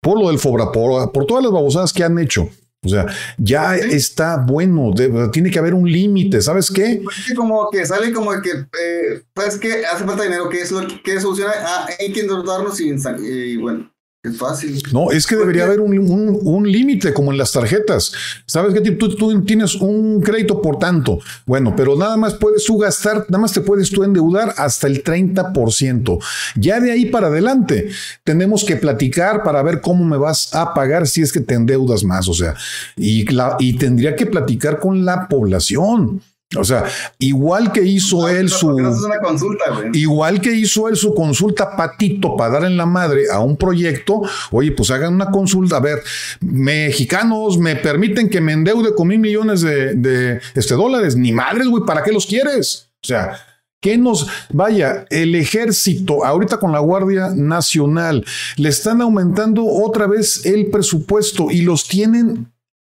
Por 0.00 0.18
lo 0.18 0.28
del 0.28 0.38
Fobra, 0.38 0.72
por, 0.72 1.12
por 1.12 1.26
todas 1.26 1.44
las 1.44 1.52
babosadas 1.52 1.92
que 1.92 2.04
han 2.04 2.18
hecho. 2.18 2.48
O 2.82 2.88
sea, 2.88 3.06
ya 3.36 3.76
está 3.76 4.38
bueno, 4.38 4.94
tiene 5.30 5.50
que 5.50 5.58
haber 5.58 5.74
un 5.74 5.90
límite, 5.90 6.40
¿sabes 6.40 6.70
qué? 6.70 7.02
Como 7.36 7.68
que 7.70 7.84
sale 7.84 8.10
como 8.10 8.30
que, 8.40 8.50
eh, 8.50 9.22
¿sabes 9.36 9.58
qué? 9.58 9.84
Hace 9.84 10.04
falta 10.04 10.22
dinero, 10.22 10.48
¿qué 10.48 10.62
es 10.62 10.72
lo 10.72 10.86
que 11.04 11.20
soluciona? 11.20 11.52
Ah, 11.58 11.86
hay 11.98 12.10
que 12.10 12.20
endeudarnos 12.20 12.80
y, 12.80 12.94
y 13.22 13.56
bueno, 13.58 13.92
es 14.22 14.36
fácil. 14.36 14.82
No, 14.92 15.10
es 15.10 15.26
que 15.26 15.34
debería 15.34 15.64
haber 15.64 15.80
un, 15.80 15.98
un, 15.98 16.38
un 16.42 16.70
límite 16.70 17.14
como 17.14 17.32
en 17.32 17.38
las 17.38 17.52
tarjetas. 17.52 18.12
¿Sabes 18.44 18.74
qué? 18.74 18.90
Tú, 18.90 19.08
tú, 19.16 19.42
tienes 19.44 19.74
un 19.76 20.20
crédito 20.20 20.60
por 20.60 20.78
tanto. 20.78 21.20
Bueno, 21.46 21.74
pero 21.74 21.96
nada 21.96 22.18
más 22.18 22.34
puedes 22.34 22.64
tú 22.64 22.76
gastar, 22.76 23.24
nada 23.30 23.38
más 23.38 23.52
te 23.52 23.62
puedes 23.62 23.88
tú 23.88 24.04
endeudar 24.04 24.52
hasta 24.58 24.88
el 24.88 25.02
30%. 25.02 26.22
Ya 26.56 26.80
de 26.80 26.92
ahí 26.92 27.06
para 27.06 27.28
adelante 27.28 27.88
tenemos 28.22 28.62
que 28.64 28.76
platicar 28.76 29.42
para 29.42 29.62
ver 29.62 29.80
cómo 29.80 30.04
me 30.04 30.18
vas 30.18 30.54
a 30.54 30.74
pagar 30.74 31.06
si 31.06 31.22
es 31.22 31.32
que 31.32 31.40
te 31.40 31.54
endeudas 31.54 32.04
más. 32.04 32.28
O 32.28 32.34
sea, 32.34 32.54
y, 32.96 33.24
la, 33.32 33.56
y 33.58 33.78
tendría 33.78 34.16
que 34.16 34.26
platicar 34.26 34.80
con 34.80 35.02
la 35.06 35.28
población. 35.28 36.20
O 36.58 36.64
sea, 36.64 36.84
igual 37.20 37.70
que 37.70 37.82
hizo 37.82 38.28
él 38.28 38.48
su. 38.48 38.76
consulta, 39.22 39.64
igual 39.92 40.40
que 40.40 40.52
hizo 40.52 40.88
él 40.88 40.96
su 40.96 41.14
consulta 41.14 41.76
patito 41.76 42.36
para 42.36 42.54
dar 42.54 42.64
en 42.64 42.76
la 42.76 42.86
madre 42.86 43.30
a 43.30 43.38
un 43.38 43.56
proyecto, 43.56 44.20
oye, 44.50 44.72
pues 44.72 44.90
hagan 44.90 45.14
una 45.14 45.30
consulta. 45.30 45.76
A 45.76 45.80
ver, 45.80 46.02
mexicanos 46.40 47.56
me 47.56 47.76
permiten 47.76 48.28
que 48.28 48.40
me 48.40 48.52
endeude 48.52 48.94
con 48.96 49.06
mil 49.06 49.20
millones 49.20 49.60
de, 49.60 49.94
de 49.94 50.40
este, 50.54 50.74
dólares. 50.74 51.14
Ni 51.14 51.30
madres, 51.30 51.68
güey, 51.68 51.84
¿para 51.86 52.02
qué 52.02 52.10
los 52.10 52.26
quieres? 52.26 52.90
O 53.02 53.06
sea, 53.06 53.38
¿Qué 53.80 53.96
nos 53.96 54.26
vaya? 54.52 55.06
El 55.08 55.34
ejército, 55.34 56.22
ahorita 56.22 56.58
con 56.58 56.70
la 56.70 56.80
Guardia 56.80 57.30
Nacional, 57.34 58.26
le 58.56 58.68
están 58.68 59.00
aumentando 59.00 59.64
otra 59.64 60.06
vez 60.06 60.44
el 60.44 60.66
presupuesto 60.66 61.50
y 61.50 61.62
los 61.62 61.88
tienen 61.88 62.49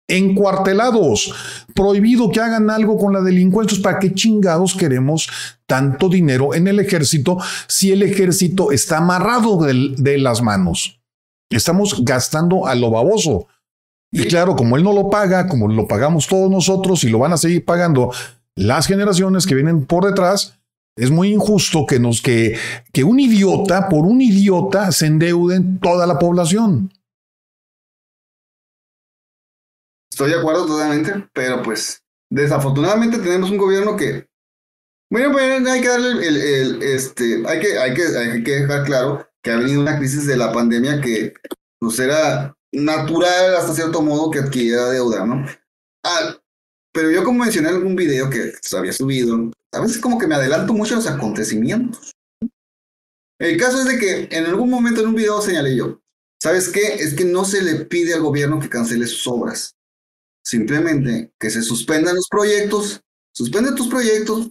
encuartelados, 0.08 1.34
prohibido 1.74 2.30
que 2.30 2.40
hagan 2.40 2.70
algo 2.70 2.98
con 2.98 3.12
la 3.12 3.20
delincuencia. 3.20 3.82
¿Para 3.82 3.98
qué 3.98 4.12
chingados 4.14 4.74
queremos 4.74 5.28
tanto 5.66 6.08
dinero 6.08 6.54
en 6.54 6.68
el 6.68 6.80
ejército 6.80 7.38
si 7.66 7.92
el 7.92 8.02
ejército 8.02 8.70
está 8.70 8.98
amarrado 8.98 9.62
de, 9.62 9.94
de 9.96 10.18
las 10.18 10.42
manos? 10.42 11.00
Estamos 11.50 12.04
gastando 12.04 12.66
a 12.66 12.74
lo 12.74 12.90
baboso. 12.90 13.46
Y 14.10 14.24
claro, 14.26 14.54
como 14.54 14.76
él 14.76 14.84
no 14.84 14.92
lo 14.92 15.10
paga, 15.10 15.48
como 15.48 15.68
lo 15.68 15.88
pagamos 15.88 16.28
todos 16.28 16.50
nosotros 16.50 17.02
y 17.04 17.08
lo 17.08 17.18
van 17.18 17.32
a 17.32 17.36
seguir 17.36 17.64
pagando 17.64 18.12
las 18.54 18.86
generaciones 18.86 19.46
que 19.46 19.56
vienen 19.56 19.86
por 19.86 20.04
detrás, 20.04 20.58
es 20.96 21.10
muy 21.10 21.32
injusto 21.32 21.86
que 21.86 21.98
nos 21.98 22.22
que, 22.22 22.56
que 22.92 23.02
un 23.02 23.18
idiota 23.18 23.88
por 23.88 24.04
un 24.04 24.20
idiota 24.20 24.92
se 24.92 25.06
endeuden 25.06 25.80
toda 25.80 26.06
la 26.06 26.18
población. 26.18 26.92
Estoy 30.14 30.30
de 30.30 30.38
acuerdo 30.38 30.64
totalmente, 30.64 31.28
pero 31.32 31.60
pues 31.60 32.04
desafortunadamente 32.30 33.18
tenemos 33.18 33.50
un 33.50 33.56
gobierno 33.56 33.96
que, 33.96 34.28
bueno, 35.10 35.32
pues 35.32 35.66
hay 35.66 35.80
que 35.80 35.88
darle 35.88 36.28
el, 36.28 36.82
este, 36.84 37.42
hay 37.44 37.58
que, 37.58 37.76
hay 37.76 37.94
que, 37.94 38.02
hay 38.16 38.44
que 38.44 38.60
dejar 38.60 38.84
claro 38.84 39.28
que 39.42 39.50
ha 39.50 39.56
venido 39.56 39.80
una 39.80 39.98
crisis 39.98 40.24
de 40.28 40.36
la 40.36 40.52
pandemia 40.52 41.00
que 41.00 41.34
pues 41.80 41.98
era 41.98 42.56
natural 42.70 43.56
hasta 43.56 43.74
cierto 43.74 44.02
modo 44.02 44.30
que 44.30 44.38
adquiriera 44.38 44.88
deuda, 44.90 45.26
¿no? 45.26 45.46
Ah, 46.04 46.38
pero 46.92 47.10
yo 47.10 47.24
como 47.24 47.40
mencioné 47.40 47.70
en 47.70 47.74
algún 47.74 47.96
video 47.96 48.30
que 48.30 48.52
se 48.62 48.78
había 48.78 48.92
subido, 48.92 49.50
a 49.72 49.80
veces 49.80 49.98
como 49.98 50.16
que 50.16 50.28
me 50.28 50.36
adelanto 50.36 50.74
mucho 50.74 50.94
a 50.94 50.98
los 50.98 51.08
acontecimientos. 51.08 52.12
El 53.40 53.56
caso 53.56 53.80
es 53.80 53.86
de 53.86 53.98
que 53.98 54.28
en 54.30 54.46
algún 54.46 54.70
momento 54.70 55.00
en 55.00 55.08
un 55.08 55.16
video 55.16 55.42
señalé 55.42 55.74
yo, 55.74 56.00
¿sabes 56.40 56.68
qué? 56.68 56.94
Es 57.00 57.14
que 57.14 57.24
no 57.24 57.44
se 57.44 57.62
le 57.62 57.84
pide 57.86 58.14
al 58.14 58.22
gobierno 58.22 58.60
que 58.60 58.68
cancele 58.68 59.08
sus 59.08 59.26
obras. 59.26 59.73
Simplemente 60.44 61.32
que 61.38 61.50
se 61.50 61.62
suspendan 61.62 62.16
los 62.16 62.28
proyectos, 62.28 63.00
suspende 63.32 63.74
tus 63.74 63.88
proyectos 63.88 64.50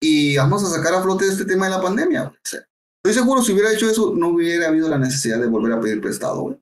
y 0.00 0.36
vamos 0.36 0.64
a 0.64 0.70
sacar 0.70 0.94
a 0.94 1.02
flote 1.02 1.28
este 1.28 1.44
tema 1.44 1.66
de 1.66 1.70
la 1.70 1.80
pandemia. 1.80 2.32
estoy 2.42 3.14
seguro 3.14 3.42
si 3.42 3.52
hubiera 3.52 3.72
hecho 3.72 3.88
eso 3.88 4.14
no 4.16 4.30
hubiera 4.30 4.68
habido 4.68 4.88
la 4.88 4.98
necesidad 4.98 5.38
de 5.38 5.46
volver 5.46 5.72
a 5.72 5.80
pedir 5.80 6.00
prestado. 6.00 6.58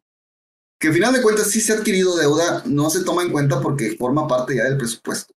Que 0.79 0.89
al 0.89 0.95
final 0.95 1.15
de 1.15 1.23
cuentas 1.23 1.51
si 1.51 1.61
se 1.61 1.73
ha 1.73 1.77
adquirido 1.77 2.17
deuda, 2.17 2.63
no 2.67 2.91
se 2.91 3.03
toma 3.03 3.23
en 3.23 3.33
cuenta 3.33 3.61
porque 3.61 3.97
forma 3.97 4.29
parte 4.29 4.57
ya 4.57 4.65
del 4.65 4.77
presupuesto. 4.77 5.33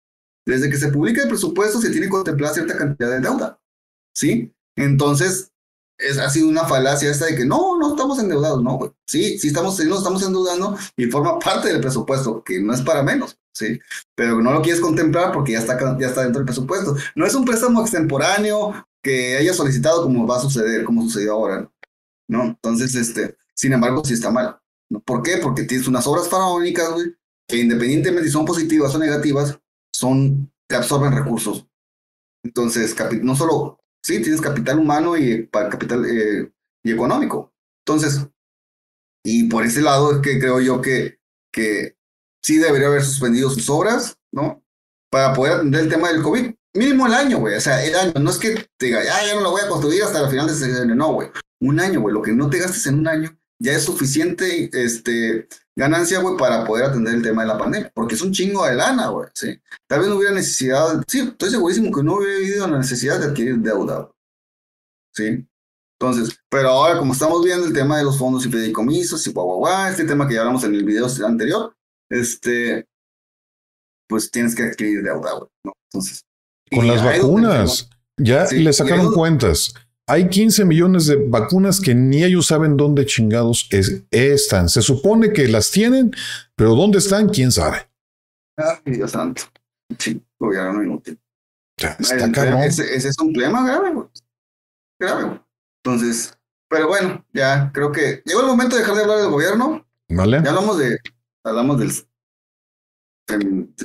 desde 0.43 0.69
que 0.72 0.77
se 0.77 0.89
publica 0.89 1.22
el 1.22 1.30
presupuesto 1.30 1.80
se 1.80 1.91
tiene 1.91 2.07
que 2.07 2.11
contemplar 2.11 2.53
cierta 2.53 2.76
cantidad 2.76 3.11
de 3.11 3.19
deuda, 3.19 3.60
¿sí? 4.15 4.52
Entonces, 4.76 5.51
es, 6.02 6.18
ha 6.18 6.30
sido 6.30 6.48
una 6.48 6.65
falacia 6.65 7.10
esta 7.10 7.26
de 7.26 7.36
que 7.36 7.45
no, 7.45 7.78
no 7.78 7.91
estamos 7.91 8.19
endeudados, 8.19 8.61
no, 8.64 8.78
güey. 8.78 8.91
Sí, 9.07 9.38
sí 9.38 9.48
estamos, 9.48 9.78
sí 9.78 9.84
estamos 9.84 10.23
endeudando 10.23 10.78
y 10.98 11.06
forma 11.06 11.40
parte 11.40 11.69
del 11.69 11.82
presupuesto, 11.82 12.44
que 12.44 12.60
no 12.60 12.73
es 12.73 12.82
para 12.82 13.03
menos, 13.03 13.38
¿sí? 13.53 13.80
Pero 14.15 14.41
no 14.41 14.52
lo 14.52 14.61
quieres 14.61 14.82
contemplar 14.82 15.32
porque 15.32 15.53
ya 15.53 15.60
está, 15.60 15.78
ya 15.99 16.07
está 16.07 16.23
dentro 16.23 16.40
del 16.40 16.45
presupuesto. 16.45 16.95
No 17.15 17.26
es 17.26 17.36
un 17.36 17.45
préstamo 17.45 17.82
extemporáneo 17.82 18.73
que 19.03 19.38
haya 19.38 19.53
solicitado 19.53 20.03
como 20.03 20.28
va 20.28 20.38
a 20.38 20.41
suceder, 20.41 20.84
como 20.84 21.03
sucedió 21.03 21.34
ahora, 21.34 21.72
¿no? 22.28 22.44
Entonces, 22.44 22.95
este, 22.95 23.38
sin 23.53 23.73
embargo, 23.73 24.03
sí 24.03 24.14
está 24.14 24.32
mal. 24.32 24.60
¿Por 25.06 25.23
qué? 25.23 25.38
Porque 25.38 25.64
tienes 25.64 25.88
unas 25.88 26.06
obras 26.07 26.28
faraónicas, 26.28 26.91
güey, 26.91 27.15
que 27.48 27.57
independientemente 27.57 28.26
si 28.26 28.32
son 28.32 28.45
positivas 28.45 28.94
o 28.95 28.99
negativas, 28.99 29.60
son, 29.94 30.52
te 30.68 30.76
absorben 30.76 31.14
recursos. 31.14 31.65
Entonces, 32.44 32.95
no 33.22 33.36
solo, 33.36 33.81
sí, 34.03 34.22
tienes 34.22 34.41
capital 34.41 34.80
humano 34.80 35.18
y 35.18 35.48
capital 35.48 36.06
eh, 36.06 36.52
y 36.84 36.91
económico. 36.91 37.53
Entonces, 37.86 38.28
y 39.23 39.45
por 39.49 39.65
ese 39.65 39.82
lado 39.82 40.14
es 40.14 40.18
que 40.19 40.40
creo 40.40 40.60
yo 40.60 40.82
que, 40.82 41.19
que 41.52 41.95
sí 42.41 42.57
debería 42.57 42.88
haber 42.88 43.03
suspendido 43.03 43.49
sus 43.49 43.69
obras, 43.69 44.18
¿no? 44.32 44.64
Para 45.11 45.34
poder 45.34 45.53
atender 45.53 45.82
el 45.82 45.90
tema 45.90 46.10
del 46.11 46.23
COVID. 46.23 46.53
Mínimo 46.73 47.06
el 47.06 47.14
año, 47.14 47.40
güey. 47.40 47.56
O 47.56 47.61
sea, 47.61 47.84
el 47.84 47.95
año. 47.95 48.14
No 48.19 48.30
es 48.30 48.38
que 48.38 48.65
te 48.78 48.86
diga, 48.88 49.03
ya, 49.03 49.26
ya 49.26 49.36
no 49.36 49.41
lo 49.41 49.52
voy 49.52 49.61
a 49.61 49.68
construir 49.68 50.03
hasta 50.03 50.22
el 50.22 50.30
final 50.30 50.48
de 50.48 50.53
ese 50.53 50.82
año. 50.82 50.95
No, 50.95 51.14
güey. 51.14 51.30
Un 51.60 51.80
año, 51.80 52.02
güey. 52.02 52.14
Lo 52.14 52.22
que 52.22 52.32
no 52.32 52.49
te 52.49 52.60
gastes 52.60 52.88
en 52.88 52.99
un 52.99 53.07
año 53.07 53.38
ya 53.61 53.73
es 53.73 53.83
suficiente 53.83 54.69
este, 54.73 55.47
ganancia, 55.75 56.19
güey, 56.19 56.35
para 56.35 56.65
poder 56.65 56.85
atender 56.85 57.13
el 57.13 57.21
tema 57.21 57.43
de 57.43 57.47
la 57.49 57.57
pandemia. 57.59 57.91
Porque 57.93 58.15
es 58.15 58.21
un 58.21 58.31
chingo 58.31 58.65
de 58.65 58.73
lana, 58.73 59.09
güey. 59.09 59.29
Sí. 59.35 59.59
Tal 59.88 59.99
vez 59.99 60.09
no 60.09 60.15
hubiera 60.15 60.33
necesidad. 60.33 61.03
Sí, 61.07 61.19
estoy 61.19 61.51
segurísimo 61.51 61.95
que 61.95 62.03
no 62.03 62.15
hubiera 62.15 62.38
habido 62.38 62.67
la 62.67 62.79
necesidad 62.79 63.19
de 63.19 63.27
adquirir 63.27 63.57
deuda. 63.57 64.09
Sí. 65.13 65.47
Entonces, 65.99 66.35
pero 66.49 66.69
ahora 66.69 66.97
como 66.97 67.13
estamos 67.13 67.43
viendo 67.45 67.67
el 67.67 67.73
tema 67.73 67.99
de 67.99 68.03
los 68.03 68.17
fondos 68.17 68.43
y 68.47 68.49
fideicomisos 68.49 69.27
y 69.27 69.31
guau, 69.31 69.45
guau, 69.45 69.59
guau, 69.59 69.91
este 69.91 70.05
tema 70.05 70.27
que 70.27 70.33
ya 70.33 70.39
hablamos 70.39 70.63
en 70.63 70.73
el 70.73 70.83
video 70.83 71.05
anterior, 71.23 71.75
este, 72.09 72.88
pues 74.09 74.31
tienes 74.31 74.55
que 74.55 74.63
adquirir 74.63 75.03
deuda, 75.03 75.33
güey, 75.33 75.49
¿no? 75.63 75.73
Entonces. 75.91 76.25
Con 76.71 76.88
las 76.88 77.03
vacunas, 77.03 77.89
ya 78.17 78.45
le 78.45 78.73
sacaron 78.73 79.13
cuentas. 79.13 79.75
Hay 80.11 80.27
15 80.27 80.65
millones 80.65 81.05
de 81.05 81.15
vacunas 81.15 81.79
que 81.79 81.95
ni 81.95 82.21
ellos 82.21 82.47
saben 82.47 82.75
dónde 82.75 83.05
chingados 83.05 83.69
están. 84.11 84.67
Se 84.67 84.81
supone 84.81 85.31
que 85.31 85.47
las 85.47 85.71
tienen, 85.71 86.11
pero 86.53 86.75
dónde 86.75 86.97
están, 86.97 87.29
quién 87.29 87.49
sabe. 87.49 87.89
Ay, 88.57 88.91
Dios 88.91 89.11
santo. 89.11 89.43
Sí, 89.97 90.21
gobierno 90.38 90.83
inútil. 90.83 91.17
Está 91.77 92.29
cabrón. 92.29 92.63
Ese, 92.63 92.93
ese, 92.93 93.07
es 93.07 93.19
un 93.19 93.31
problema 93.31 93.65
grave, 93.65 93.93
güey. 93.93 94.07
Grave, 94.99 95.23
güey. 95.23 95.39
Entonces, 95.81 96.38
pero 96.69 96.89
bueno, 96.89 97.25
ya 97.31 97.71
creo 97.73 97.93
que 97.93 98.21
llegó 98.25 98.41
el 98.41 98.47
momento 98.47 98.75
de 98.75 98.81
dejar 98.81 98.97
de 98.97 99.03
hablar 99.03 99.19
del 99.19 99.29
gobierno. 99.29 99.88
Vale. 100.09 100.41
Ya 100.43 100.49
hablamos 100.49 100.77
de, 100.77 100.97
hablamos 101.45 101.79
del 101.79 101.91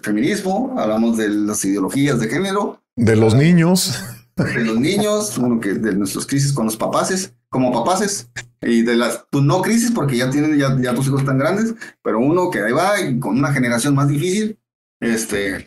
feminismo, 0.02 0.74
hablamos 0.76 1.18
de 1.18 1.28
las 1.28 1.64
ideologías 1.64 2.18
de 2.18 2.28
género. 2.28 2.82
De 2.96 3.14
los 3.14 3.32
niños. 3.36 4.02
De 4.36 4.64
los 4.64 4.78
niños, 4.78 5.38
bueno, 5.38 5.60
que 5.60 5.74
de 5.74 5.94
nuestras 5.94 6.26
crisis 6.26 6.52
con 6.52 6.66
los 6.66 6.76
papaces, 6.76 7.34
como 7.48 7.72
papaces, 7.72 8.30
y 8.60 8.82
de 8.82 8.96
las, 8.96 9.24
tu 9.30 9.40
no 9.40 9.62
crisis, 9.62 9.90
porque 9.90 10.16
ya 10.18 10.30
tienen, 10.30 10.58
ya, 10.58 10.76
ya 10.78 10.94
tus 10.94 11.06
hijos 11.06 11.24
tan 11.24 11.38
grandes, 11.38 11.74
pero 12.02 12.18
uno 12.18 12.50
que 12.50 12.60
ahí 12.60 12.72
va 12.72 13.00
y 13.00 13.18
con 13.18 13.38
una 13.38 13.52
generación 13.52 13.94
más 13.94 14.08
difícil, 14.08 14.58
este, 15.00 15.66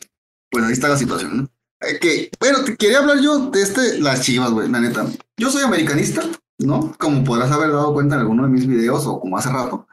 pues 0.51 0.65
ahí 0.65 0.73
está 0.73 0.87
la 0.87 0.97
situación, 0.97 1.37
¿no? 1.37 1.49
Eh, 1.81 1.97
que, 1.99 2.29
bueno, 2.39 2.63
te 2.63 2.75
quería 2.75 2.99
hablar 2.99 3.19
yo 3.19 3.49
de 3.49 3.61
este, 3.61 3.99
las 3.99 4.21
chivas, 4.21 4.51
güey, 4.51 4.69
la 4.69 4.81
neta. 4.81 5.07
Yo 5.37 5.49
soy 5.49 5.63
americanista, 5.63 6.23
¿no? 6.59 6.93
Como 6.99 7.23
podrás 7.23 7.51
haber 7.51 7.71
dado 7.71 7.93
cuenta 7.93 8.15
en 8.15 8.21
alguno 8.21 8.43
de 8.43 8.49
mis 8.49 8.67
videos 8.67 9.05
o 9.07 9.19
como 9.19 9.37
hace 9.37 9.49
rato. 9.49 9.87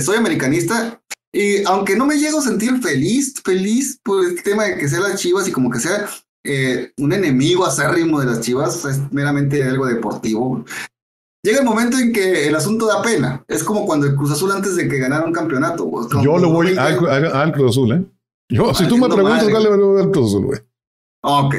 Soy 0.00 0.16
americanista 0.16 1.00
y 1.32 1.64
aunque 1.64 1.96
no 1.96 2.06
me 2.06 2.18
llego 2.18 2.38
a 2.38 2.42
sentir 2.42 2.80
feliz, 2.80 3.34
feliz 3.44 3.98
por 4.02 4.24
el 4.24 4.42
tema 4.42 4.64
de 4.64 4.78
que 4.78 4.88
sea 4.88 5.00
las 5.00 5.20
chivas 5.20 5.48
y 5.48 5.52
como 5.52 5.70
que 5.70 5.80
sea 5.80 6.08
eh, 6.44 6.92
un 6.98 7.12
enemigo 7.12 7.64
acérrimo 7.64 8.20
de 8.20 8.26
las 8.26 8.40
chivas, 8.40 8.84
es 8.84 9.12
meramente 9.12 9.62
algo 9.62 9.86
deportivo. 9.86 10.64
Llega 11.42 11.58
el 11.58 11.64
momento 11.64 11.98
en 11.98 12.12
que 12.12 12.48
el 12.48 12.54
asunto 12.54 12.86
da 12.86 13.02
pena. 13.02 13.44
Es 13.48 13.64
como 13.64 13.84
cuando 13.86 14.06
el 14.06 14.14
Cruz 14.14 14.32
Azul 14.32 14.52
antes 14.52 14.76
de 14.76 14.88
que 14.88 14.98
ganara 14.98 15.24
un 15.24 15.32
campeonato. 15.32 15.90
Yo 16.22 16.38
lo 16.38 16.50
voy 16.50 16.76
al, 16.76 17.52
Cruz 17.52 17.70
Azul, 17.70 17.92
¿eh? 17.92 18.04
Yo, 18.50 18.72
si 18.74 18.86
tú 18.86 18.96
me 18.96 19.08
preguntas, 19.08 19.46
dale, 19.50 19.68
al 19.68 20.10
Cruz 20.10 20.30
Azul, 20.30 20.46
güey. 20.46 20.60
Ok. 21.22 21.54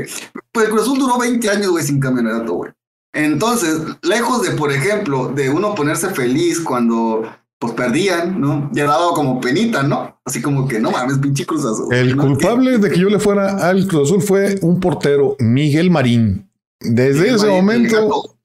Pues 0.52 0.66
el 0.66 0.72
Cruz 0.72 0.84
Azul 0.84 1.00
duró 1.00 1.20
20 1.20 1.50
años, 1.50 1.70
güey, 1.70 1.84
sin 1.84 2.00
campeonato, 2.00 2.54
güey. 2.54 2.72
Entonces, 3.14 3.80
lejos 4.02 4.42
de, 4.42 4.52
por 4.52 4.72
ejemplo, 4.72 5.30
de 5.30 5.50
uno 5.50 5.74
ponerse 5.74 6.10
feliz 6.10 6.60
cuando 6.60 7.24
pues 7.66 7.74
perdían, 7.74 8.40
¿no? 8.40 8.70
Ya 8.74 8.86
dado 8.86 9.14
como 9.14 9.42
penita, 9.42 9.84
¿no? 9.84 10.20
Así 10.26 10.42
como 10.42 10.68
que 10.68 10.80
no 10.80 10.92
mames, 10.92 11.18
pinche 11.18 11.46
Cruz 11.46 11.66
Azul. 11.66 11.94
El 11.94 12.16
culpable 12.16 12.78
de 12.78 12.90
que 12.90 13.00
yo 13.00 13.10
le 13.10 13.20
fuera 13.20 13.68
al 13.68 13.88
Cruz 13.88 14.10
Azul 14.10 14.22
fue 14.22 14.58
un 14.62 14.80
portero, 14.80 15.36
Miguel 15.40 15.90
Marín. 15.90 16.50
Desde 16.80 17.34
ese 17.34 17.48
momento, 17.48 18.38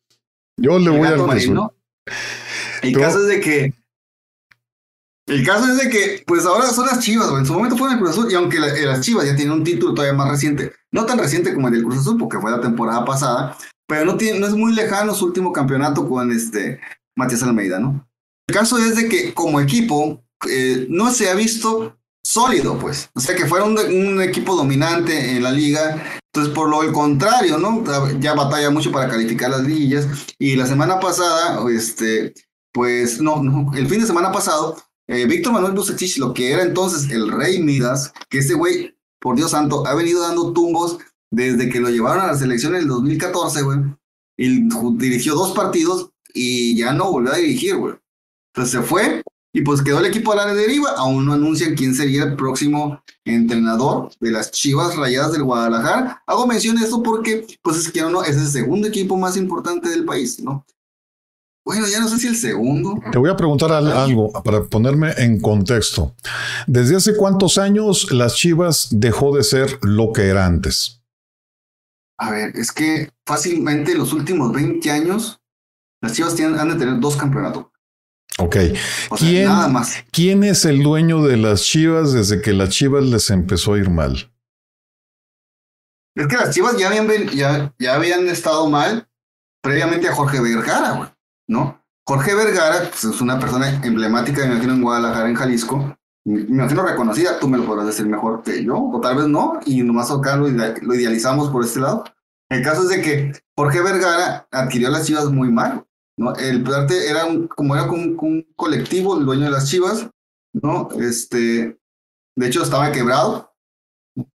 yo 0.57 0.79
le 0.79 0.91
voy 0.91 1.07
al 1.07 1.23
Cruz 1.23 1.35
Azul. 1.35 1.55
¿no? 1.55 1.73
El 2.83 2.97
caso 2.97 3.21
es 3.21 3.27
de 3.27 3.41
que 3.41 3.75
el 5.27 5.47
caso 5.47 5.71
es 5.71 5.79
de 5.79 5.89
que, 5.91 6.25
pues 6.27 6.45
ahora 6.45 6.67
son 6.71 6.87
las 6.87 6.99
Chivas, 6.99 7.29
güey. 7.29 7.41
En 7.41 7.47
su 7.47 7.53
momento 7.53 7.77
fueron 7.77 7.97
el 7.97 8.03
Cruz 8.03 8.17
Azul, 8.17 8.33
y 8.33 8.35
aunque 8.35 8.57
eh, 8.57 8.85
las 8.85 9.01
Chivas 9.01 9.27
ya 9.27 9.37
tienen 9.37 9.55
un 9.55 9.63
título 9.63 9.95
todavía 9.95 10.17
más 10.17 10.29
reciente, 10.29 10.73
no 10.91 11.07
tan 11.07 11.19
reciente 11.19 11.55
como 11.55 11.69
el 11.69 11.75
del 11.75 11.85
Cruz 11.85 11.99
Azul, 11.99 12.19
porque 12.19 12.39
fue 12.39 12.51
la 12.51 12.61
temporada 12.61 13.05
pasada, 13.05 13.57
pero 13.87 14.05
no, 14.05 14.17
tiene, 14.17 14.41
no 14.41 14.47
es 14.49 14.55
muy 14.55 14.75
lejano 14.75 15.15
su 15.15 15.27
último 15.27 15.53
campeonato 15.53 16.09
con 16.09 16.33
este 16.33 16.81
Matías 17.17 17.45
Almeida, 17.45 17.79
¿no? 17.79 18.10
El 18.51 18.57
caso 18.57 18.79
es 18.79 18.97
de 18.97 19.09
que 19.09 19.33
como 19.33 19.61
equipo 19.61 20.25
eh, 20.51 20.85
no 20.91 21.13
se 21.13 21.31
ha 21.31 21.35
visto 21.35 21.97
sólido, 22.21 22.77
pues. 22.81 23.09
O 23.15 23.21
sea, 23.21 23.37
que 23.37 23.47
fuera 23.47 23.65
un, 23.65 24.21
equipo 24.21 24.57
dominante 24.57 25.37
en 25.37 25.45
la 25.45 25.53
liga. 25.53 26.03
Entonces, 26.27 26.53
por 26.53 26.69
lo 26.69 26.93
contrario, 26.93 27.59
¿no? 27.59 27.85
Ya 28.19 28.35
batalla 28.35 28.71
mucho 28.71 28.91
para 28.91 29.09
calificar 29.09 29.51
las 29.51 29.63
liguillas. 29.63 30.09
Y 30.37 30.57
la 30.57 30.67
semana 30.67 30.99
pasada, 30.99 31.65
este, 31.71 32.35
pues, 32.73 33.21
no, 33.21 33.71
el 33.77 33.87
fin 33.87 34.01
de 34.01 34.09
semana 34.09 34.33
pasado, 34.33 34.83
eh, 35.07 35.27
Víctor 35.27 35.53
Manuel 35.53 35.75
Bucetich, 35.75 36.19
lo 36.19 36.35
que 36.35 36.51
era 36.51 36.65
entonces 36.65 37.09
el 37.13 37.31
Rey 37.31 37.63
Midas, 37.63 38.13
que 38.29 38.39
ese 38.39 38.55
güey, 38.55 38.97
por 39.21 39.37
Dios 39.37 39.53
santo, 39.53 39.87
ha 39.87 39.95
venido 39.95 40.23
dando 40.23 40.53
tumbos 40.53 40.99
desde 41.31 41.69
que 41.69 41.79
lo 41.79 41.89
llevaron 41.89 42.25
a 42.25 42.33
la 42.33 42.37
selección 42.37 42.75
en 42.75 42.81
el 42.81 42.89
2014, 42.89 43.63
güey. 43.63 43.79
Y 44.37 44.69
dirigió 44.97 45.37
dos 45.37 45.53
partidos 45.53 46.11
y 46.35 46.77
ya 46.77 46.93
no 46.93 47.13
volvió 47.13 47.33
a 47.33 47.37
dirigir, 47.37 47.77
güey. 47.77 47.95
Entonces 48.53 48.81
se 48.81 48.83
fue 48.83 49.23
y 49.53 49.63
pues 49.63 49.83
quedó 49.83 49.99
el 49.99 50.07
equipo 50.07 50.33
a 50.33 50.37
la 50.37 50.55
deriva. 50.55 50.91
Aún 50.97 51.27
no 51.27 51.33
anuncian 51.33 51.75
quién 51.75 51.95
sería 51.95 52.25
el 52.25 52.37
próximo 52.37 53.03
entrenador 53.25 54.11
de 54.21 54.31
las 54.31 54.51
Chivas 54.51 54.97
Rayadas 54.97 55.33
del 55.33 55.45
Guadalajara. 55.45 56.23
Hago 56.27 56.47
mención 56.47 56.77
de 56.77 56.85
esto 56.85 57.03
porque, 57.03 57.47
pues 57.63 57.79
es 57.79 57.91
que 57.91 58.03
no, 58.03 58.23
es 58.23 58.37
el 58.37 58.49
segundo 58.49 58.89
equipo 58.89 59.17
más 59.17 59.37
importante 59.37 59.89
del 59.89 60.05
país, 60.05 60.41
¿no? 60.41 60.65
Bueno, 61.65 61.87
ya 61.87 62.01
no 62.01 62.09
sé 62.09 62.19
si 62.19 62.27
el 62.27 62.37
segundo. 62.37 62.99
Te 63.13 63.19
voy 63.19 63.31
a 63.31 63.37
preguntar 63.37 63.71
algo 63.71 64.33
para 64.33 64.65
ponerme 64.65 65.13
en 65.19 65.41
contexto. 65.41 66.15
¿Desde 66.67 66.97
hace 66.97 67.17
cuántos 67.17 67.59
años 67.59 68.11
las 68.11 68.35
Chivas 68.35 68.89
dejó 68.91 69.37
de 69.37 69.45
ser 69.45 69.79
lo 69.83 70.13
que 70.13 70.29
era 70.29 70.47
antes? 70.47 71.03
A 72.19 72.31
ver, 72.31 72.57
es 72.57 72.73
que 72.73 73.11
fácilmente 73.27 73.95
los 73.95 74.13
últimos 74.13 74.53
20 74.53 74.91
años 74.91 75.41
las 76.03 76.15
Chivas 76.15 76.35
tienen, 76.35 76.59
han 76.59 76.71
de 76.71 76.77
tener 76.77 76.99
dos 76.99 77.17
campeonatos. 77.17 77.67
Ok. 78.39 78.57
¿Quién, 79.19 79.45
nada 79.47 79.69
más. 79.69 79.97
¿Quién 80.11 80.45
es 80.45 80.65
el 80.65 80.83
dueño 80.83 81.23
de 81.23 81.37
las 81.37 81.63
Chivas 81.63 82.13
desde 82.13 82.41
que 82.41 82.53
las 82.53 82.71
Chivas 82.71 83.05
les 83.05 83.31
empezó 83.31 83.75
a 83.75 83.79
ir 83.79 83.91
mal? 83.91 84.31
Es 86.15 86.27
que 86.27 86.37
las 86.37 86.55
Chivas 86.55 86.77
ya 86.79 86.89
habían, 86.89 87.09
ya, 87.29 87.75
ya 87.79 87.95
habían 87.95 88.29
estado 88.29 88.69
mal 88.69 89.09
previamente 89.63 90.09
a 90.09 90.15
Jorge 90.15 90.41
Vergara, 90.41 90.93
güey. 90.93 91.09
¿no? 91.51 91.83
Jorge 92.07 92.35
Vergara 92.35 92.89
pues, 92.89 93.05
es 93.05 93.21
una 93.21 93.39
persona 93.39 93.81
emblemática, 93.85 94.47
me 94.47 94.53
imagino, 94.55 94.75
en 94.75 94.83
Guadalajara, 94.83 95.29
en 95.29 95.35
Jalisco. 95.35 95.97
Me 96.25 96.41
imagino 96.41 96.83
reconocida, 96.83 97.39
tú 97.41 97.49
me 97.49 97.59
lo 97.59 97.67
podrás 97.67 97.87
decir 97.87 98.07
mejor 98.07 98.43
que 98.43 98.65
yo, 98.65 98.77
o 98.77 99.01
tal 99.01 99.17
vez 99.17 99.27
no, 99.27 99.59
y 99.67 99.83
nomás 99.83 100.11
acá 100.11 100.37
lo, 100.37 100.49
lo 100.49 100.95
idealizamos 100.95 101.51
por 101.51 101.65
este 101.65 101.81
lado. 101.81 102.05
El 102.49 102.63
caso 102.63 102.83
es 102.83 102.89
de 102.89 103.03
que 103.03 103.33
Jorge 103.57 103.81
Vergara 103.81 104.47
adquirió 104.51 104.91
las 104.91 105.07
chivas 105.07 105.27
muy 105.27 105.51
mal, 105.51 105.85
¿no? 106.21 106.35
El 106.37 106.63
parte 106.63 107.09
era 107.09 107.25
un, 107.25 107.49
como 107.49 107.75
era 107.75 107.91
un, 107.91 108.17
un, 108.21 108.47
colectivo, 108.55 109.19
el 109.19 109.25
dueño 109.25 109.47
de 109.47 109.51
las 109.51 109.71
chivas, 109.71 110.09
¿no? 110.53 110.89
Este, 111.01 111.81
de 112.37 112.47
hecho 112.47 112.63
estaba 112.63 112.93
quebrado. 112.93 113.55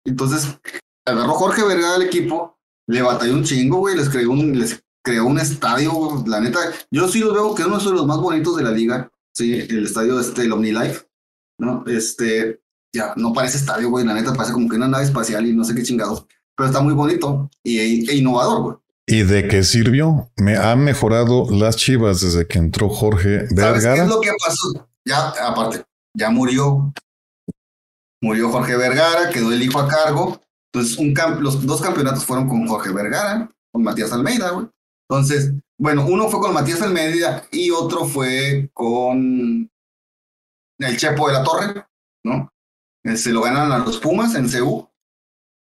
Entonces, 0.04 0.60
agarró 1.04 1.32
Jorge 1.32 1.64
Vergara 1.64 1.96
al 1.96 2.02
equipo, 2.02 2.60
le 2.88 3.02
batalló 3.02 3.34
un 3.34 3.42
chingo, 3.42 3.78
güey, 3.78 3.96
les 3.96 4.08
creó 4.08 4.30
un, 4.30 4.56
les 4.56 4.80
creó 5.04 5.26
un 5.26 5.40
estadio, 5.40 6.22
la 6.26 6.40
neta, 6.40 6.60
yo 6.92 7.08
sí 7.08 7.18
lo 7.18 7.34
veo 7.34 7.54
que 7.54 7.62
es 7.62 7.68
uno 7.68 7.78
de 7.78 7.90
los 7.90 8.06
más 8.06 8.18
bonitos 8.18 8.56
de 8.56 8.62
la 8.62 8.70
liga, 8.70 9.10
sí, 9.34 9.52
el 9.52 9.86
estadio 9.86 10.20
este, 10.20 10.42
el 10.42 10.52
OmniLife, 10.52 11.08
¿no? 11.58 11.82
Este, 11.88 12.62
ya 12.94 13.12
no 13.16 13.32
parece 13.32 13.56
estadio, 13.56 13.90
güey, 13.90 14.04
la 14.04 14.14
neta 14.14 14.32
parece 14.34 14.52
como 14.52 14.68
que 14.68 14.76
una 14.76 14.86
nave 14.86 15.04
espacial 15.04 15.44
y 15.46 15.52
no 15.52 15.64
sé 15.64 15.74
qué 15.74 15.82
chingado, 15.82 16.28
pero 16.56 16.68
está 16.68 16.80
muy 16.80 16.94
bonito 16.94 17.50
y, 17.64 18.08
e 18.08 18.14
innovador, 18.14 18.62
güey. 18.62 18.76
¿Y 19.06 19.22
de 19.24 19.48
qué 19.48 19.64
sirvió? 19.64 20.30
Me 20.36 20.56
han 20.56 20.84
mejorado 20.84 21.46
las 21.50 21.76
chivas 21.76 22.20
desde 22.20 22.46
que 22.46 22.58
entró 22.58 22.88
Jorge 22.88 23.46
Vergara. 23.50 23.80
¿Sabes 23.80 23.98
qué 23.98 24.02
es 24.02 24.08
lo 24.08 24.20
que 24.20 24.30
pasó? 24.44 24.88
Ya, 25.04 25.28
aparte, 25.46 25.84
ya 26.16 26.30
murió. 26.30 26.92
Murió 28.22 28.50
Jorge 28.50 28.76
Vergara, 28.76 29.30
quedó 29.30 29.52
el 29.52 29.62
hijo 29.62 29.80
a 29.80 29.88
cargo. 29.88 30.40
Entonces, 30.72 30.98
un 30.98 31.14
los 31.42 31.66
dos 31.66 31.82
campeonatos 31.82 32.24
fueron 32.24 32.48
con 32.48 32.66
Jorge 32.66 32.92
Vergara, 32.92 33.50
con 33.72 33.82
Matías 33.82 34.12
Almeida, 34.12 34.50
güey. 34.50 34.68
Entonces, 35.10 35.52
bueno, 35.78 36.06
uno 36.06 36.28
fue 36.28 36.40
con 36.40 36.54
Matías 36.54 36.80
Almeida 36.80 37.44
y 37.50 37.70
otro 37.70 38.06
fue 38.06 38.70
con 38.72 39.68
el 40.78 40.96
Chepo 40.96 41.26
de 41.26 41.34
la 41.34 41.42
Torre, 41.42 41.86
¿no? 42.24 42.50
Eh, 43.04 43.16
se 43.16 43.32
lo 43.32 43.42
ganan 43.42 43.72
a 43.72 43.78
los 43.78 43.98
Pumas 43.98 44.34
en 44.36 44.48
CU. 44.48 44.88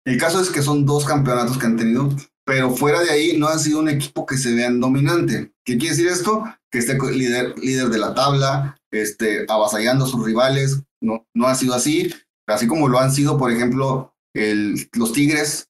El 0.07 0.19
caso 0.19 0.41
es 0.41 0.49
que 0.51 0.63
son 0.63 0.87
dos 0.87 1.05
campeonatos 1.05 1.59
que 1.59 1.67
han 1.67 1.77
tenido, 1.77 2.09
pero 2.47 2.71
fuera 2.71 3.01
de 3.01 3.11
ahí 3.11 3.37
no 3.37 3.49
ha 3.49 3.59
sido 3.59 3.81
un 3.81 3.89
equipo 3.89 4.25
que 4.25 4.39
se 4.39 4.55
vean 4.55 4.81
dominante. 4.81 5.53
¿Qué 5.65 5.77
quiere 5.77 5.97
decir 5.97 6.07
esto? 6.07 6.45
Que 6.71 6.79
esté 6.79 6.97
líder, 6.97 7.59
líder 7.59 7.89
de 7.89 7.99
la 7.99 8.15
tabla, 8.15 8.79
este, 8.93 9.45
avasallando 9.49 10.05
a 10.05 10.09
sus 10.09 10.25
rivales. 10.25 10.81
No, 11.01 11.27
no 11.35 11.49
ha 11.49 11.57
sido 11.57 11.75
así, 11.75 12.15
así 12.47 12.69
como 12.69 12.89
lo 12.89 13.01
han 13.01 13.13
sido, 13.13 13.37
por 13.37 13.51
ejemplo, 13.51 14.15
el, 14.33 14.89
los 14.93 15.13
Tigres 15.13 15.69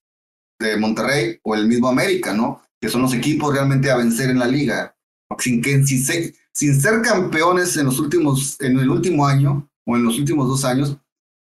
de 0.61 0.77
Monterrey 0.77 1.41
o 1.43 1.55
el 1.55 1.67
mismo 1.67 1.89
América, 1.89 2.35
¿no? 2.35 2.63
Que 2.79 2.91
son 2.91 3.01
los 3.01 3.15
equipos 3.15 3.55
realmente 3.55 3.91
a 3.91 3.97
vencer 3.97 4.29
en 4.29 4.39
la 4.39 4.47
liga. 4.47 4.95
Sin, 5.39 5.63
que, 5.63 5.83
sin, 5.87 6.35
sin 6.53 6.81
ser 6.81 7.01
campeones 7.01 7.75
en, 7.79 7.87
los 7.87 7.99
últimos, 7.99 8.61
en 8.61 8.79
el 8.79 8.91
último 8.91 9.27
año 9.27 9.67
o 9.87 9.97
en 9.97 10.05
los 10.05 10.19
últimos 10.19 10.47
dos 10.47 10.65
años, 10.67 10.99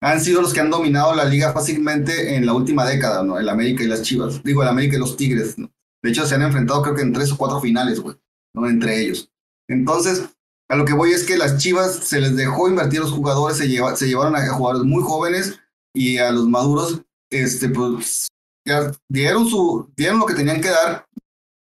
han 0.02 0.20
sido 0.20 0.42
los 0.42 0.52
que 0.52 0.60
han 0.60 0.70
dominado 0.70 1.14
la 1.14 1.24
liga 1.24 1.52
fácilmente 1.52 2.34
en 2.34 2.44
la 2.44 2.54
última 2.54 2.84
década, 2.84 3.22
¿no? 3.22 3.38
El 3.38 3.48
América 3.48 3.84
y 3.84 3.86
las 3.86 4.02
Chivas. 4.02 4.42
Digo, 4.42 4.62
el 4.62 4.68
América 4.68 4.96
y 4.96 4.98
los 4.98 5.16
Tigres, 5.16 5.56
¿no? 5.56 5.72
De 6.02 6.10
hecho, 6.10 6.26
se 6.26 6.34
han 6.34 6.42
enfrentado 6.42 6.82
creo 6.82 6.96
que 6.96 7.02
en 7.02 7.12
tres 7.12 7.30
o 7.30 7.36
cuatro 7.36 7.60
finales, 7.60 8.00
güey, 8.00 8.16
¿no? 8.52 8.68
Entre 8.68 9.00
ellos. 9.00 9.30
Entonces, 9.68 10.28
a 10.68 10.74
lo 10.74 10.84
que 10.84 10.92
voy 10.92 11.12
es 11.12 11.22
que 11.22 11.38
las 11.38 11.56
Chivas 11.58 11.94
se 11.94 12.20
les 12.20 12.34
dejó 12.34 12.68
invertir 12.68 12.98
a 12.98 13.02
los 13.02 13.12
jugadores, 13.12 13.56
se, 13.56 13.68
lleva, 13.68 13.94
se 13.94 14.08
llevaron 14.08 14.34
a 14.34 14.46
jugadores 14.48 14.84
muy 14.84 15.04
jóvenes 15.04 15.60
y 15.94 16.18
a 16.18 16.32
los 16.32 16.48
maduros, 16.48 17.02
este, 17.30 17.68
pues, 17.68 18.26
ya 18.66 18.90
dieron, 19.08 19.46
su, 19.46 19.88
dieron 19.96 20.18
lo 20.18 20.26
que 20.26 20.34
tenían 20.34 20.60
que 20.60 20.70
dar 20.70 21.06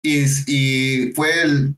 y, 0.02 0.24
y 0.48 1.12
fue 1.12 1.42
el, 1.42 1.76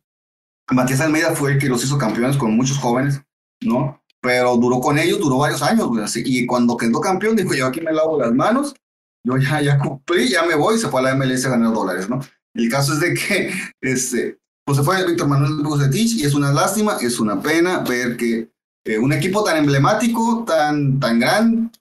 Matías 0.70 1.00
Almeida 1.00 1.34
fue 1.34 1.52
el 1.52 1.58
que 1.58 1.68
los 1.68 1.84
hizo 1.84 1.98
campeones 1.98 2.36
con 2.38 2.56
muchos 2.56 2.78
jóvenes, 2.78 3.20
¿no? 3.60 4.02
Pero 4.20 4.56
duró 4.56 4.80
con 4.80 4.98
ellos, 4.98 5.18
duró 5.18 5.38
varios 5.38 5.62
años, 5.62 5.88
güey, 5.88 6.02
así, 6.02 6.22
y 6.24 6.46
cuando 6.46 6.76
quedó 6.76 7.00
campeón 7.00 7.36
dijo, 7.36 7.54
yo 7.54 7.66
aquí 7.66 7.80
me 7.80 7.92
lavo 7.92 8.18
las 8.18 8.32
manos, 8.32 8.74
yo 9.24 9.36
ya, 9.36 9.60
ya 9.60 9.78
cumplí, 9.78 10.28
ya 10.28 10.44
me 10.44 10.54
voy, 10.54 10.78
se 10.78 10.88
fue 10.88 11.00
a 11.00 11.04
la 11.04 11.14
MLS 11.14 11.44
a 11.44 11.50
ganar 11.50 11.72
dólares, 11.72 12.08
¿no? 12.08 12.20
El 12.54 12.68
caso 12.68 12.94
es 12.94 13.00
de 13.00 13.14
que, 13.14 13.52
este, 13.80 14.38
pues 14.64 14.78
se 14.78 14.84
fue 14.84 15.06
Víctor 15.06 15.28
Manuel 15.28 15.62
Bucetich, 15.62 16.14
y 16.16 16.24
es 16.24 16.34
una 16.34 16.52
lástima, 16.52 16.96
es 17.00 17.20
una 17.20 17.40
pena 17.40 17.80
ver 17.80 18.16
que 18.16 18.50
eh, 18.84 18.98
un 18.98 19.12
equipo 19.12 19.44
tan 19.44 19.58
emblemático, 19.58 20.44
tan, 20.46 20.98
tan 20.98 21.20
gran, 21.20 21.72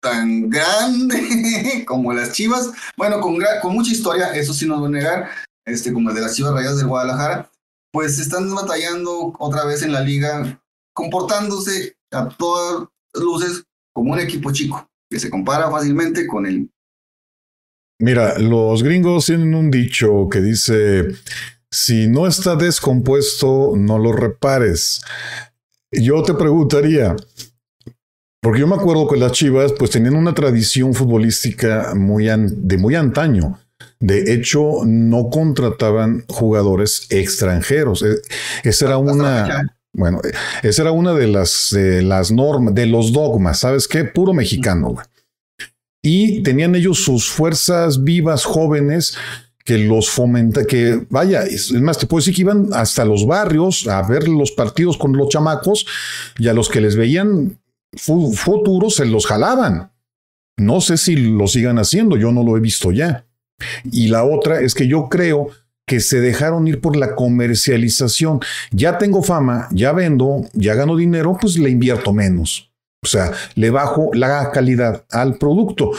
tan 0.00 0.48
grande 0.48 1.84
como 1.86 2.12
las 2.12 2.32
Chivas, 2.32 2.70
bueno, 2.96 3.20
con, 3.20 3.38
con 3.60 3.74
mucha 3.74 3.92
historia, 3.92 4.34
eso 4.34 4.54
sí 4.54 4.66
nos 4.66 4.80
voy 4.80 4.88
a 4.88 4.92
negar, 4.92 5.30
este, 5.66 5.92
como 5.92 6.10
el 6.10 6.14
de 6.14 6.22
las 6.22 6.34
Chivas 6.34 6.52
Rayas 6.52 6.78
del 6.78 6.86
Guadalajara, 6.86 7.50
pues 7.92 8.18
están 8.18 8.52
batallando 8.54 9.34
otra 9.38 9.64
vez 9.64 9.82
en 9.82 9.92
la 9.92 10.00
liga 10.00 10.61
comportándose 10.92 11.96
a 12.10 12.28
todas 12.28 12.88
luces 13.14 13.64
como 13.92 14.12
un 14.12 14.20
equipo 14.20 14.52
chico, 14.52 14.88
que 15.10 15.18
se 15.18 15.30
compara 15.30 15.70
fácilmente 15.70 16.26
con 16.26 16.46
el... 16.46 16.70
Mira, 18.00 18.38
los 18.38 18.82
gringos 18.82 19.26
tienen 19.26 19.54
un 19.54 19.70
dicho 19.70 20.28
que 20.28 20.40
dice, 20.40 21.08
si 21.70 22.08
no 22.08 22.26
está 22.26 22.56
descompuesto, 22.56 23.74
no 23.76 23.98
lo 23.98 24.12
repares. 24.12 25.02
Yo 25.92 26.22
te 26.22 26.34
preguntaría, 26.34 27.14
porque 28.40 28.60
yo 28.60 28.66
me 28.66 28.74
acuerdo 28.74 29.06
que 29.06 29.18
las 29.18 29.32
Chivas 29.32 29.72
pues 29.78 29.90
tenían 29.90 30.16
una 30.16 30.34
tradición 30.34 30.94
futbolística 30.94 31.94
muy 31.94 32.26
de 32.26 32.78
muy 32.78 32.94
antaño. 32.96 33.58
De 34.00 34.34
hecho, 34.34 34.84
no 34.84 35.30
contrataban 35.30 36.24
jugadores 36.28 37.06
extranjeros. 37.10 38.02
E, 38.02 38.16
esa 38.64 38.86
era 38.86 38.98
una... 38.98 39.76
Bueno, 39.94 40.20
esa 40.62 40.82
era 40.82 40.92
una 40.92 41.12
de 41.12 41.26
las, 41.26 41.72
las 41.72 42.30
normas, 42.32 42.74
de 42.74 42.86
los 42.86 43.12
dogmas, 43.12 43.58
¿sabes 43.60 43.86
qué? 43.86 44.04
Puro 44.04 44.32
mexicano, 44.32 44.90
güey. 44.90 45.06
Y 46.02 46.42
tenían 46.42 46.74
ellos 46.74 47.04
sus 47.04 47.28
fuerzas 47.28 48.02
vivas 48.02 48.44
jóvenes 48.44 49.16
que 49.64 49.78
los 49.78 50.10
fomenta, 50.10 50.64
que 50.64 51.06
vaya, 51.08 51.44
es 51.44 51.70
más, 51.72 51.98
te 51.98 52.06
puedo 52.06 52.20
decir 52.20 52.34
que 52.34 52.40
iban 52.40 52.70
hasta 52.72 53.04
los 53.04 53.26
barrios 53.26 53.86
a 53.86 54.02
ver 54.02 54.26
los 54.26 54.50
partidos 54.50 54.96
con 54.96 55.16
los 55.16 55.28
chamacos 55.28 55.86
y 56.38 56.48
a 56.48 56.54
los 56.54 56.68
que 56.68 56.80
les 56.80 56.96
veían 56.96 57.60
futuros 57.94 58.96
se 58.96 59.06
los 59.06 59.26
jalaban. 59.26 59.92
No 60.56 60.80
sé 60.80 60.96
si 60.96 61.16
lo 61.16 61.46
sigan 61.46 61.78
haciendo, 61.78 62.16
yo 62.16 62.32
no 62.32 62.42
lo 62.42 62.56
he 62.56 62.60
visto 62.60 62.90
ya. 62.90 63.26
Y 63.90 64.08
la 64.08 64.24
otra 64.24 64.60
es 64.60 64.74
que 64.74 64.88
yo 64.88 65.08
creo 65.08 65.50
que 65.86 66.00
se 66.00 66.20
dejaron 66.20 66.66
ir 66.68 66.80
por 66.80 66.96
la 66.96 67.14
comercialización. 67.14 68.40
Ya 68.70 68.98
tengo 68.98 69.22
fama, 69.22 69.68
ya 69.72 69.92
vendo, 69.92 70.42
ya 70.52 70.74
gano 70.74 70.96
dinero, 70.96 71.36
pues 71.40 71.58
le 71.58 71.70
invierto 71.70 72.12
menos. 72.12 72.72
O 73.04 73.08
sea, 73.08 73.32
le 73.56 73.70
bajo 73.70 74.10
la 74.14 74.50
calidad 74.52 75.04
al 75.10 75.36
producto. 75.36 75.90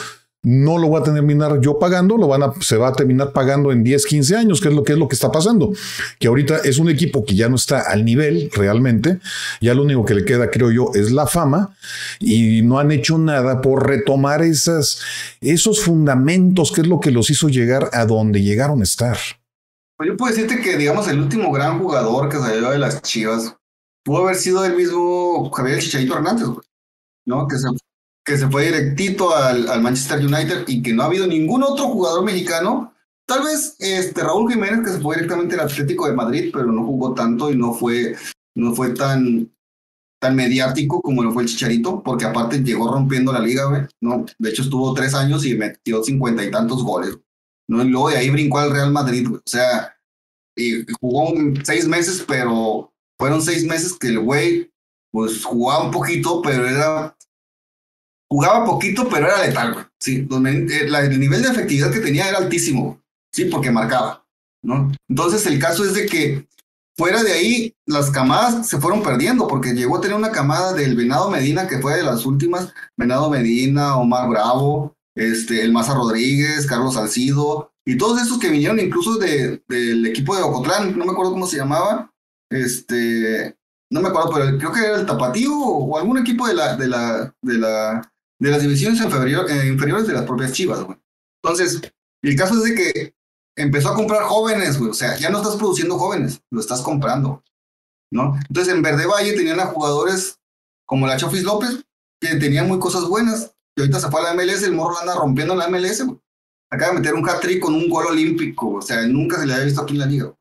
No 0.46 0.78
lo 0.78 0.90
voy 0.90 1.00
a 1.00 1.04
terminar 1.04 1.62
yo 1.62 1.80
pagando, 1.80 2.18
lo 2.18 2.28
van 2.28 2.44
a, 2.44 2.54
se 2.60 2.76
va 2.76 2.90
a 2.90 2.94
terminar 2.94 3.32
pagando 3.32 3.72
en 3.72 3.82
10, 3.82 4.06
15 4.06 4.36
años, 4.36 4.60
que 4.60 4.68
es 4.68 4.74
lo 4.74 4.84
que 4.84 4.92
es 4.92 5.00
lo 5.00 5.08
que 5.08 5.16
está 5.16 5.32
pasando. 5.32 5.72
Que 6.20 6.28
ahorita 6.28 6.58
es 6.66 6.80
un 6.80 6.90
equipo 6.90 7.24
que 7.24 7.36
ya 7.36 7.48
no 7.48 7.56
está 7.56 7.80
al 7.80 8.04
nivel 8.04 8.50
realmente, 8.54 9.20
ya 9.62 9.74
lo 9.74 9.84
único 9.84 10.04
que 10.04 10.16
le 10.16 10.26
queda, 10.26 10.50
creo 10.50 10.70
yo, 10.70 10.92
es 10.96 11.12
la 11.12 11.28
fama, 11.28 11.76
y 12.20 12.62
no 12.62 12.80
han 12.80 12.92
hecho 12.92 13.18
nada 13.18 13.62
por 13.62 13.88
retomar 13.88 14.42
esos 14.42 15.82
fundamentos, 15.82 16.74
que 16.74 16.82
es 16.82 16.88
lo 16.88 17.00
que 17.00 17.12
los 17.12 17.30
hizo 17.30 17.48
llegar 17.48 17.90
a 17.94 18.06
donde 18.06 18.42
llegaron 18.42 18.82
a 18.82 18.84
estar. 18.84 19.18
Pues 20.04 20.12
yo 20.12 20.18
puedo 20.18 20.36
decirte 20.36 20.62
que, 20.62 20.76
digamos, 20.76 21.08
el 21.08 21.22
último 21.22 21.50
gran 21.50 21.80
jugador 21.80 22.28
que 22.28 22.38
salió 22.38 22.72
de 22.72 22.78
las 22.78 23.02
Chivas 23.04 23.56
pudo 24.04 24.24
haber 24.24 24.36
sido 24.36 24.66
el 24.66 24.76
mismo 24.76 25.50
Javier 25.50 25.80
Chicharito 25.80 26.16
Hernández, 26.16 26.46
¿no? 27.26 27.48
Que 27.48 27.58
se, 27.58 27.70
que 28.26 28.38
se 28.38 28.50
fue 28.50 28.66
directito 28.66 29.34
al, 29.34 29.70
al, 29.70 29.82
Manchester 29.82 30.20
United 30.20 30.66
y 30.68 30.82
que 30.82 30.92
no 30.92 31.04
ha 31.04 31.06
habido 31.06 31.26
ningún 31.26 31.64
otro 31.64 31.86
jugador 31.88 32.26
mexicano. 32.26 32.94
Tal 33.26 33.44
vez 33.46 33.78
este 33.80 34.22
Raúl 34.22 34.52
Jiménez, 34.52 34.82
que 34.84 34.92
se 34.92 35.00
fue 35.00 35.16
directamente 35.16 35.56
al 35.56 35.70
Atlético 35.70 36.06
de 36.06 36.14
Madrid, 36.14 36.50
pero 36.52 36.66
no 36.66 36.84
jugó 36.84 37.14
tanto 37.14 37.50
y 37.50 37.56
no 37.56 37.74
fue, 37.74 38.18
no 38.56 38.76
fue 38.76 38.90
tan, 38.90 39.50
tan 40.20 40.36
mediático 40.36 41.02
como 41.02 41.24
lo 41.24 41.32
fue 41.32 41.44
el 41.44 41.50
Chicharito, 41.50 42.04
porque 42.04 42.26
aparte 42.26 42.62
llegó 42.62 42.92
rompiendo 42.92 43.32
la 43.32 43.40
liga, 43.40 43.88
¿no? 44.02 44.26
De 44.38 44.50
hecho, 44.50 44.64
estuvo 44.64 44.94
tres 44.94 45.14
años 45.14 45.46
y 45.46 45.56
metió 45.56 46.04
cincuenta 46.04 46.44
y 46.44 46.52
tantos 46.52 46.84
goles. 46.84 47.18
¿No? 47.68 47.84
Y 47.84 47.90
luego 47.90 48.10
de 48.10 48.18
ahí 48.18 48.30
brincó 48.30 48.60
al 48.60 48.72
Real 48.72 48.92
Madrid, 48.92 49.28
O 49.30 49.42
sea, 49.46 49.96
y 50.56 50.86
jugó 51.00 51.34
seis 51.64 51.88
meses, 51.88 52.24
pero 52.28 52.94
fueron 53.18 53.42
seis 53.42 53.66
meses 53.66 53.94
que 53.94 54.08
el 54.08 54.20
güey, 54.20 54.72
pues 55.12 55.44
jugaba 55.44 55.86
un 55.86 55.92
poquito, 55.92 56.42
pero 56.42 56.68
era. 56.68 57.16
Jugaba 58.30 58.66
poquito, 58.66 59.08
pero 59.10 59.28
era 59.28 59.46
letal, 59.46 59.74
güey. 59.74 59.86
Sí, 60.00 60.28
eh, 60.28 60.88
el 60.88 61.20
nivel 61.20 61.42
de 61.42 61.50
efectividad 61.50 61.92
que 61.92 62.00
tenía 62.00 62.28
era 62.30 62.40
altísimo, 62.40 63.02
sí, 63.32 63.46
porque 63.46 63.72
marcaba, 63.72 64.26
¿no? 64.64 64.92
Entonces, 65.08 65.46
el 65.46 65.60
caso 65.60 65.86
es 65.86 65.94
de 65.94 66.08
que 66.08 66.48
fuera 66.98 67.24
de 67.24 67.32
ahí, 67.32 67.76
las 67.86 68.10
camadas 68.10 68.68
se 68.68 68.80
fueron 68.80 69.04
perdiendo, 69.04 69.48
porque 69.48 69.74
llegó 69.74 69.98
a 69.98 70.02
tener 70.02 70.18
una 70.18 70.32
camada 70.32 70.74
del 70.74 70.96
Venado 70.96 71.30
Medina, 71.30 71.68
que 71.68 71.80
fue 71.80 71.96
de 71.96 72.04
las 72.04 72.26
últimas, 72.26 72.74
Venado 72.98 73.30
Medina, 73.30 73.98
Omar 73.98 74.30
Bravo, 74.30 74.96
este, 75.16 75.62
el 75.62 75.72
Maza 75.72 75.94
Rodríguez, 75.94 76.66
Carlos 76.66 76.96
Salcido, 76.96 77.74
y 77.86 77.98
todos 77.98 78.22
esos 78.22 78.40
que 78.40 78.50
vinieron 78.50 78.80
incluso 78.80 79.18
de, 79.18 79.64
del 79.68 80.06
equipo 80.06 80.36
de 80.36 80.42
Ocotlán, 80.42 80.98
no 80.98 81.06
me 81.06 81.12
acuerdo 81.12 81.34
cómo 81.34 81.48
se 81.48 81.58
llamaba, 81.58 82.14
este, 82.50 83.58
no 83.92 84.02
me 84.02 84.10
acuerdo, 84.10 84.32
pero 84.34 84.58
creo 84.58 84.72
que 84.72 84.80
era 84.80 85.00
el 85.00 85.06
Tapatío 85.06 85.54
o 85.56 85.98
algún 85.98 86.18
equipo 86.18 86.48
de 86.48 86.54
la, 86.54 86.76
de 86.76 86.88
la, 86.88 87.36
de 87.42 87.58
la, 87.58 88.14
de 88.40 88.50
las 88.50 88.62
divisiones 88.62 89.00
eh, 89.02 89.68
inferiores 89.68 90.08
de 90.08 90.14
las 90.14 90.24
propias 90.24 90.54
Chivas, 90.54 90.82
güey. 90.82 90.98
Entonces, 91.44 91.82
el 92.24 92.36
caso 92.36 92.56
es 92.56 92.64
de 92.64 92.76
que 92.76 93.16
empezó 93.58 93.90
a 93.90 93.96
comprar 93.96 94.24
jóvenes, 94.24 94.80
güey, 94.80 94.92
o 94.92 94.96
sea, 94.96 95.18
ya 95.18 95.30
no 95.30 95.40
estás 95.40 95.58
produciendo 95.58 96.00
jóvenes, 96.00 96.42
lo 96.50 96.62
estás 96.62 96.82
comprando, 96.82 97.44
¿no? 98.12 98.36
Entonces, 98.48 98.74
en 98.74 98.82
Verde 98.82 99.06
Valle 99.06 99.34
tenían 99.34 99.60
a 99.60 99.68
jugadores 99.68 100.40
como 100.86 101.06
la 101.06 101.18
Chofis 101.18 101.44
López, 101.44 101.86
que 102.22 102.36
tenían 102.36 102.68
muy 102.68 102.80
cosas 102.80 103.04
buenas, 103.06 103.53
y 103.76 103.82
ahorita 103.82 104.00
se 104.00 104.10
fue 104.10 104.22
a 104.22 104.24
la 104.24 104.34
MLS, 104.34 104.64
el 104.64 104.74
morro 104.74 105.00
anda 105.00 105.16
rompiendo 105.16 105.56
la 105.56 105.68
MLS, 105.68 106.04
Acaba 106.72 106.94
de 106.94 107.00
meter 107.02 107.14
un 107.14 107.30
hat-trick 107.30 107.60
con 107.60 107.76
un 107.76 107.88
gol 107.88 108.08
olímpico, 108.08 108.76
o 108.76 108.82
sea, 108.82 109.06
nunca 109.06 109.40
se 109.40 109.46
le 109.46 109.54
había 109.54 109.66
visto 109.66 109.82
aquí 109.82 109.94
en 109.94 110.00
la 110.00 110.08
liga. 110.08 110.34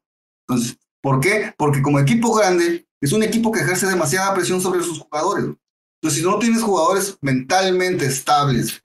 Entonces, 0.48 0.78
¿por 1.02 1.20
qué? 1.20 1.52
Porque 1.58 1.82
como 1.82 2.00
equipo 2.00 2.32
grande, 2.34 2.86
es 3.02 3.12
un 3.12 3.22
equipo 3.22 3.52
que 3.52 3.60
ejerce 3.60 3.86
demasiada 3.86 4.32
presión 4.32 4.58
sobre 4.58 4.82
sus 4.82 4.98
jugadores. 4.98 5.44
Entonces, 5.44 6.20
si 6.20 6.22
no 6.22 6.38
tienes 6.38 6.62
jugadores 6.62 7.18
mentalmente 7.20 8.06
estables, 8.06 8.82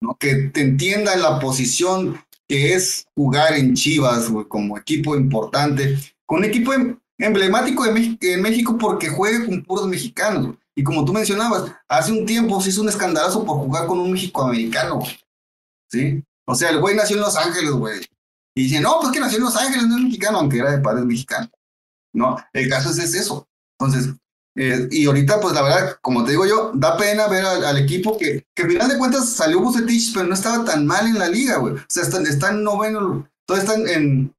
¿no? 0.00 0.16
que 0.18 0.34
te 0.54 0.62
entiendan 0.62 1.20
la 1.20 1.38
posición 1.38 2.18
que 2.48 2.72
es 2.72 3.06
jugar 3.14 3.52
en 3.54 3.74
Chivas 3.74 4.30
güey, 4.30 4.46
como 4.46 4.78
equipo 4.78 5.14
importante, 5.14 5.98
con 6.24 6.44
equipo 6.44 6.72
em- 6.72 6.98
emblemático 7.18 7.84
de 7.84 8.18
en 8.20 8.42
México 8.42 8.78
porque 8.78 9.08
juega 9.08 9.44
con 9.44 9.62
puros 9.62 9.86
mexicanos. 9.86 10.46
güey. 10.46 10.58
Y 10.76 10.84
como 10.84 11.04
tú 11.04 11.12
mencionabas, 11.12 11.70
hace 11.88 12.12
un 12.12 12.24
tiempo 12.24 12.60
se 12.60 12.70
hizo 12.70 12.82
un 12.82 12.88
escandalazo 12.88 13.44
por 13.44 13.56
jugar 13.58 13.86
con 13.86 13.98
un 13.98 14.12
mexicoamericano. 14.12 15.00
¿Sí? 15.90 16.24
O 16.46 16.54
sea, 16.54 16.70
el 16.70 16.80
güey 16.80 16.96
nació 16.96 17.16
en 17.16 17.22
Los 17.22 17.36
Ángeles, 17.36 17.72
güey. 17.72 18.00
Y 18.54 18.64
dice, 18.64 18.80
no, 18.80 18.98
pues 19.00 19.12
que 19.12 19.20
nació 19.20 19.38
en 19.38 19.44
Los 19.44 19.56
Ángeles, 19.56 19.86
no 19.86 19.96
es 19.96 20.04
mexicano, 20.04 20.38
aunque 20.38 20.58
era 20.58 20.72
de 20.72 20.78
padres 20.78 21.04
mexicanos. 21.04 21.50
¿No? 22.12 22.36
El 22.52 22.68
caso 22.68 22.90
es, 22.90 22.98
es 22.98 23.14
eso. 23.14 23.48
Entonces, 23.78 24.14
eh, 24.56 24.88
y 24.90 25.06
ahorita, 25.06 25.40
pues 25.40 25.54
la 25.54 25.62
verdad, 25.62 25.96
como 26.02 26.24
te 26.24 26.32
digo 26.32 26.46
yo, 26.46 26.72
da 26.74 26.96
pena 26.96 27.28
ver 27.28 27.44
al, 27.44 27.78
equipo 27.78 28.18
que, 28.18 28.46
que 28.54 28.62
al 28.64 28.70
final 28.70 28.88
de 28.88 28.98
cuentas 28.98 29.28
salió 29.28 29.60
Bucetich, 29.60 30.12
pero 30.12 30.26
no 30.26 30.34
estaba 30.34 30.64
tan 30.64 30.86
mal 30.86 31.06
en 31.06 31.18
la 31.18 31.28
liga, 31.28 31.58
güey. 31.58 31.74
O 31.74 31.84
sea, 31.88 32.02
están, 32.02 32.26
están 32.26 32.56
en 32.56 32.64
noveno, 32.64 33.28
están 33.48 33.88
en. 33.88 34.34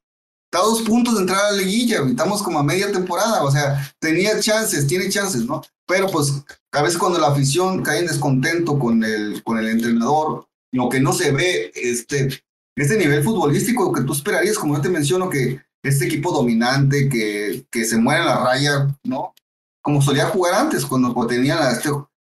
Está 0.52 0.66
a 0.66 0.68
dos 0.68 0.82
puntos 0.82 1.14
de 1.16 1.22
entrar 1.22 1.46
a 1.46 1.52
la 1.52 1.58
liguilla. 1.60 2.02
Estamos 2.06 2.44
como 2.44 2.60
a 2.60 2.64
media 2.64 2.92
temporada, 2.92 3.42
o 3.42 3.50
sea, 3.50 3.90
tenía 4.00 4.38
chances, 4.42 4.86
tiene 4.86 5.08
chances, 5.08 5.46
¿no? 5.46 5.62
Pero 5.88 6.08
pues 6.08 6.44
a 6.74 6.82
veces 6.82 6.98
cuando 6.98 7.20
la 7.20 7.28
afición 7.28 7.82
cae 7.82 8.00
en 8.00 8.08
descontento 8.08 8.78
con 8.78 9.02
el, 9.02 9.42
con 9.44 9.58
el 9.58 9.70
entrenador, 9.70 10.50
lo 10.74 10.90
que 10.90 11.00
no 11.00 11.14
se 11.14 11.32
ve, 11.32 11.72
este, 11.74 12.44
este 12.76 12.98
nivel 12.98 13.24
futbolístico 13.24 13.94
que 13.94 14.02
tú 14.02 14.12
esperarías, 14.12 14.58
como 14.58 14.76
yo 14.76 14.82
te 14.82 14.90
menciono, 14.90 15.30
que 15.30 15.62
este 15.84 16.06
equipo 16.08 16.34
dominante, 16.34 17.08
que, 17.08 17.66
que 17.72 17.86
se 17.86 17.96
muere 17.96 18.20
en 18.20 18.28
la 18.28 18.44
raya, 18.44 18.94
¿no? 19.06 19.34
Como 19.82 20.02
solía 20.02 20.28
jugar 20.28 20.56
antes, 20.56 20.86
cuando, 20.86 21.14
cuando 21.14 21.34
tenían 21.34 21.60
a 21.60 21.72
este 21.72 21.92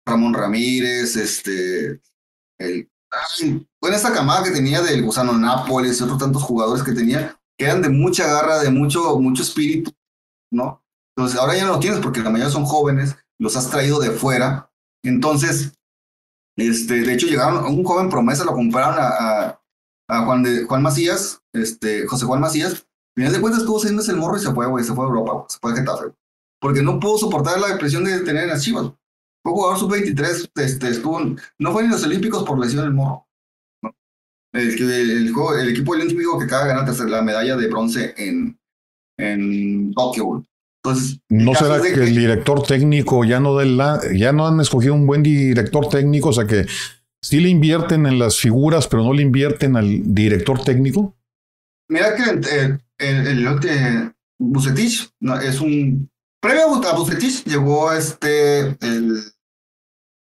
Ramón 0.06 0.34
Ramírez, 0.34 1.16
este, 1.16 2.00
el, 2.60 2.88
ay, 3.10 3.66
bueno, 3.80 3.96
esta 3.96 4.12
camada 4.12 4.44
que 4.44 4.52
tenía 4.52 4.82
del 4.82 5.02
Gusano 5.02 5.32
Nápoles 5.32 5.98
y 5.98 6.04
otros 6.04 6.18
tantos 6.18 6.44
jugadores 6.44 6.84
que 6.84 6.92
tenía, 6.92 7.36
que 7.58 7.64
eran 7.64 7.82
de 7.82 7.88
mucha 7.88 8.26
garra, 8.26 8.58
de 8.60 8.70
mucho, 8.70 9.18
mucho 9.18 9.42
espíritu, 9.42 9.92
¿no? 10.50 10.84
Entonces 11.16 11.38
ahora 11.38 11.56
ya 11.56 11.64
no 11.64 11.74
lo 11.74 11.80
tienes 11.80 12.00
porque 12.00 12.20
la 12.20 12.30
mayoría 12.30 12.50
son 12.50 12.64
jóvenes, 12.64 13.16
los 13.38 13.56
has 13.56 13.70
traído 13.70 14.00
de 14.00 14.10
fuera. 14.10 14.70
Entonces, 15.04 15.72
este, 16.56 17.02
de 17.02 17.12
hecho 17.12 17.26
llegaron, 17.26 17.64
un 17.64 17.84
joven 17.84 18.08
promesa 18.08 18.44
lo 18.44 18.52
compraron 18.52 18.96
a, 18.98 19.08
a, 19.08 19.60
a 20.08 20.24
Juan, 20.24 20.42
de, 20.42 20.64
Juan 20.64 20.82
Macías, 20.82 21.42
este, 21.52 22.06
José 22.06 22.26
Juan 22.26 22.40
Macías. 22.40 22.72
Al 23.16 23.22
final 23.22 23.32
de 23.32 23.40
cuentas 23.40 23.60
estuvo 23.60 23.78
haciendo 23.78 24.02
el 24.02 24.16
morro 24.16 24.36
y 24.36 24.40
se 24.40 24.52
fue, 24.52 24.66
güey, 24.66 24.84
se 24.84 24.92
fue 24.92 25.04
a 25.04 25.08
Europa, 25.08 25.32
güey, 25.32 25.44
se 25.48 25.58
fue 25.58 25.72
a 25.72 25.76
Getafe. 25.76 26.12
Porque 26.60 26.82
no 26.82 26.98
pudo 26.98 27.18
soportar 27.18 27.60
la 27.60 27.68
depresión 27.68 28.04
de 28.04 28.20
tener 28.20 28.44
en 28.44 28.50
las 28.50 28.62
chivas. 28.62 28.90
Fue 29.42 29.52
jugador 29.52 29.78
sub-23, 29.78 30.50
este, 30.56 30.88
estuvo, 30.88 31.20
no 31.58 31.72
fue 31.72 31.82
ni 31.82 31.90
los 31.90 32.02
Olímpicos 32.02 32.44
por 32.44 32.58
lesión 32.58 32.84
el 32.86 32.94
morro. 32.94 33.28
El, 34.54 34.80
el, 34.82 35.10
el 35.10 35.32
juego- 35.32 35.56
el 35.58 35.68
equipo 35.68 35.92
olímpico 35.92 36.38
que 36.38 36.44
acaba 36.44 36.64
de 36.64 36.74
ganar 36.74 37.10
la 37.10 37.22
medalla 37.22 37.56
de 37.56 37.68
bronce 37.68 38.14
en, 38.16 38.58
en 39.18 39.92
Tokio. 39.92 40.44
Entonces, 40.82 41.18
¿No 41.30 41.54
será 41.54 41.78
de 41.78 41.92
que 41.94 42.04
el 42.04 42.14
director 42.14 42.62
técnico 42.62 43.24
ya 43.24 43.40
no, 43.40 43.56
del 43.56 43.76
la- 43.76 44.00
ya 44.14 44.32
no 44.32 44.46
han 44.46 44.60
escogido 44.60 44.94
un 44.94 45.06
buen 45.06 45.22
director 45.22 45.88
técnico? 45.88 46.28
O 46.28 46.32
sea 46.32 46.46
que 46.46 46.66
sí 47.22 47.40
le 47.40 47.48
invierten 47.48 48.06
en 48.06 48.18
las 48.18 48.38
figuras, 48.38 48.86
pero 48.86 49.02
no 49.02 49.12
le 49.12 49.22
invierten 49.22 49.76
al 49.76 50.14
director 50.14 50.62
técnico. 50.62 51.16
Mira 51.90 52.14
que 52.14 52.22
el, 52.30 52.80
el, 52.98 53.26
el, 53.26 54.12
Bucetich 54.38 55.10
no, 55.20 55.38
es 55.40 55.60
un. 55.60 56.10
Previo 56.40 56.74
a 56.86 56.94
Bucetich 56.96 57.44
llegó 57.44 57.92
este. 57.92 58.76
El 58.80 59.22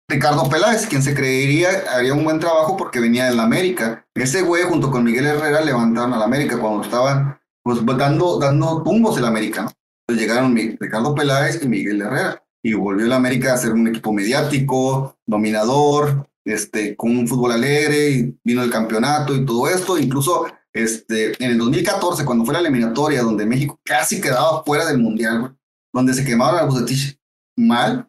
Ricardo 0.09 0.49
Peláez, 0.49 0.87
quien 0.87 1.03
se 1.03 1.13
creería 1.13 1.69
haría 1.93 2.15
un 2.15 2.23
buen 2.23 2.39
trabajo 2.39 2.75
porque 2.75 2.99
venía 2.99 3.25
del 3.25 3.39
América. 3.39 4.07
Ese 4.15 4.41
güey, 4.41 4.63
junto 4.63 4.89
con 4.89 5.03
Miguel 5.03 5.27
Herrera, 5.27 5.61
levantaron 5.61 6.13
al 6.13 6.23
América 6.23 6.57
cuando 6.57 6.81
estaban 6.81 7.39
pues, 7.63 7.85
dando, 7.85 8.39
dando 8.39 8.81
tumbos 8.81 9.19
el 9.19 9.25
América. 9.25 9.71
llegaron 10.07 10.55
Ricardo 10.55 11.13
Peláez 11.13 11.63
y 11.63 11.67
Miguel 11.67 12.01
Herrera. 12.01 12.43
Y 12.63 12.73
volvió 12.73 13.05
el 13.05 13.13
América 13.13 13.53
a 13.53 13.57
ser 13.57 13.71
un 13.71 13.87
equipo 13.87 14.11
mediático, 14.11 15.15
dominador, 15.27 16.27
este, 16.43 16.95
con 16.95 17.15
un 17.15 17.27
fútbol 17.27 17.51
alegre, 17.51 18.09
y 18.09 18.39
vino 18.43 18.63
el 18.63 18.71
campeonato 18.71 19.35
y 19.35 19.45
todo 19.45 19.69
esto. 19.69 19.99
Incluso 19.99 20.47
este, 20.73 21.41
en 21.43 21.51
el 21.51 21.57
2014, 21.59 22.25
cuando 22.25 22.45
fue 22.45 22.55
la 22.55 22.61
eliminatoria, 22.61 23.21
donde 23.21 23.45
México 23.45 23.79
casi 23.85 24.19
quedaba 24.19 24.63
fuera 24.63 24.87
del 24.87 24.97
Mundial, 24.97 25.55
donde 25.93 26.15
se 26.15 26.25
quemaron 26.25 26.59
a 26.59 26.63
Bucetich 26.63 27.15
mal, 27.55 28.07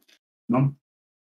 ¿no? 0.48 0.80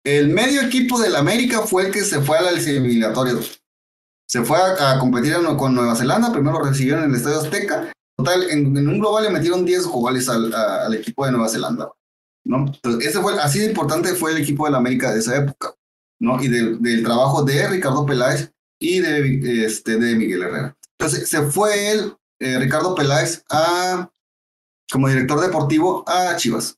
El 0.06 0.30
medio 0.30 0.62
equipo 0.62 1.00
del 1.00 1.16
América 1.16 1.62
fue 1.62 1.88
el 1.88 1.92
que 1.92 2.04
se 2.04 2.22
fue 2.22 2.38
a 2.38 2.42
las. 2.44 2.64
Se 2.64 4.44
fue 4.44 4.58
a, 4.58 5.00
competir 5.00 5.36
con 5.58 5.74
Nueva 5.74 5.96
Zelanda, 5.96 6.32
primero 6.32 6.64
recibieron 6.64 7.04
en 7.04 7.10
el 7.10 7.16
Estadio 7.16 7.40
Azteca. 7.40 7.92
Total, 8.16 8.50
en, 8.50 8.88
un 8.88 9.00
global 9.00 9.24
le 9.24 9.30
metieron 9.32 9.66
10 9.66 9.88
goles 9.88 10.30
al, 10.30 10.94
equipo 10.94 11.26
de 11.26 11.32
Nueva 11.32 11.50
Zelanda, 11.50 11.92
¿no? 12.46 12.72
Ese 13.02 13.20
fue, 13.20 13.38
así 13.40 13.60
de 13.60 13.66
importante 13.66 14.14
fue 14.14 14.32
el 14.32 14.38
equipo 14.38 14.66
del 14.66 14.76
América 14.76 15.12
de 15.12 15.20
esa 15.20 15.36
época, 15.38 15.74
¿no? 16.20 16.42
Y 16.42 16.48
del- 16.50 16.82
del 16.82 17.04
trabajo 17.04 17.44
de 17.44 17.68
Ricardo 17.68 18.06
Peláez 18.06 18.52
y 18.80 19.00
de, 19.00 19.66
este, 19.66 19.98
de 19.98 20.16
Miguel 20.16 20.44
Herrera. 20.44 20.78
Entonces, 21.00 21.28
se 21.28 21.42
fue 21.48 21.92
él, 21.92 22.16
eh, 22.40 22.60
Ricardo 22.60 22.94
Peláez, 22.94 23.44
a, 23.50 24.10
como 24.92 25.08
director 25.08 25.42
deportivo 25.42 26.04
a 26.08 26.36
Chivas. 26.36 26.78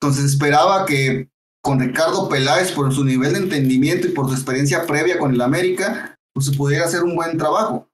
Entonces, 0.00 0.26
esperaba 0.26 0.84
que 0.84 1.30
con 1.66 1.80
Ricardo 1.80 2.28
Peláez, 2.28 2.70
por 2.70 2.94
su 2.94 3.04
nivel 3.04 3.32
de 3.32 3.40
entendimiento 3.40 4.06
y 4.06 4.12
por 4.12 4.28
su 4.28 4.34
experiencia 4.34 4.86
previa 4.86 5.18
con 5.18 5.34
el 5.34 5.40
América, 5.40 6.16
pues 6.32 6.46
se 6.46 6.52
pudiera 6.52 6.84
hacer 6.84 7.02
un 7.02 7.16
buen 7.16 7.36
trabajo. 7.36 7.90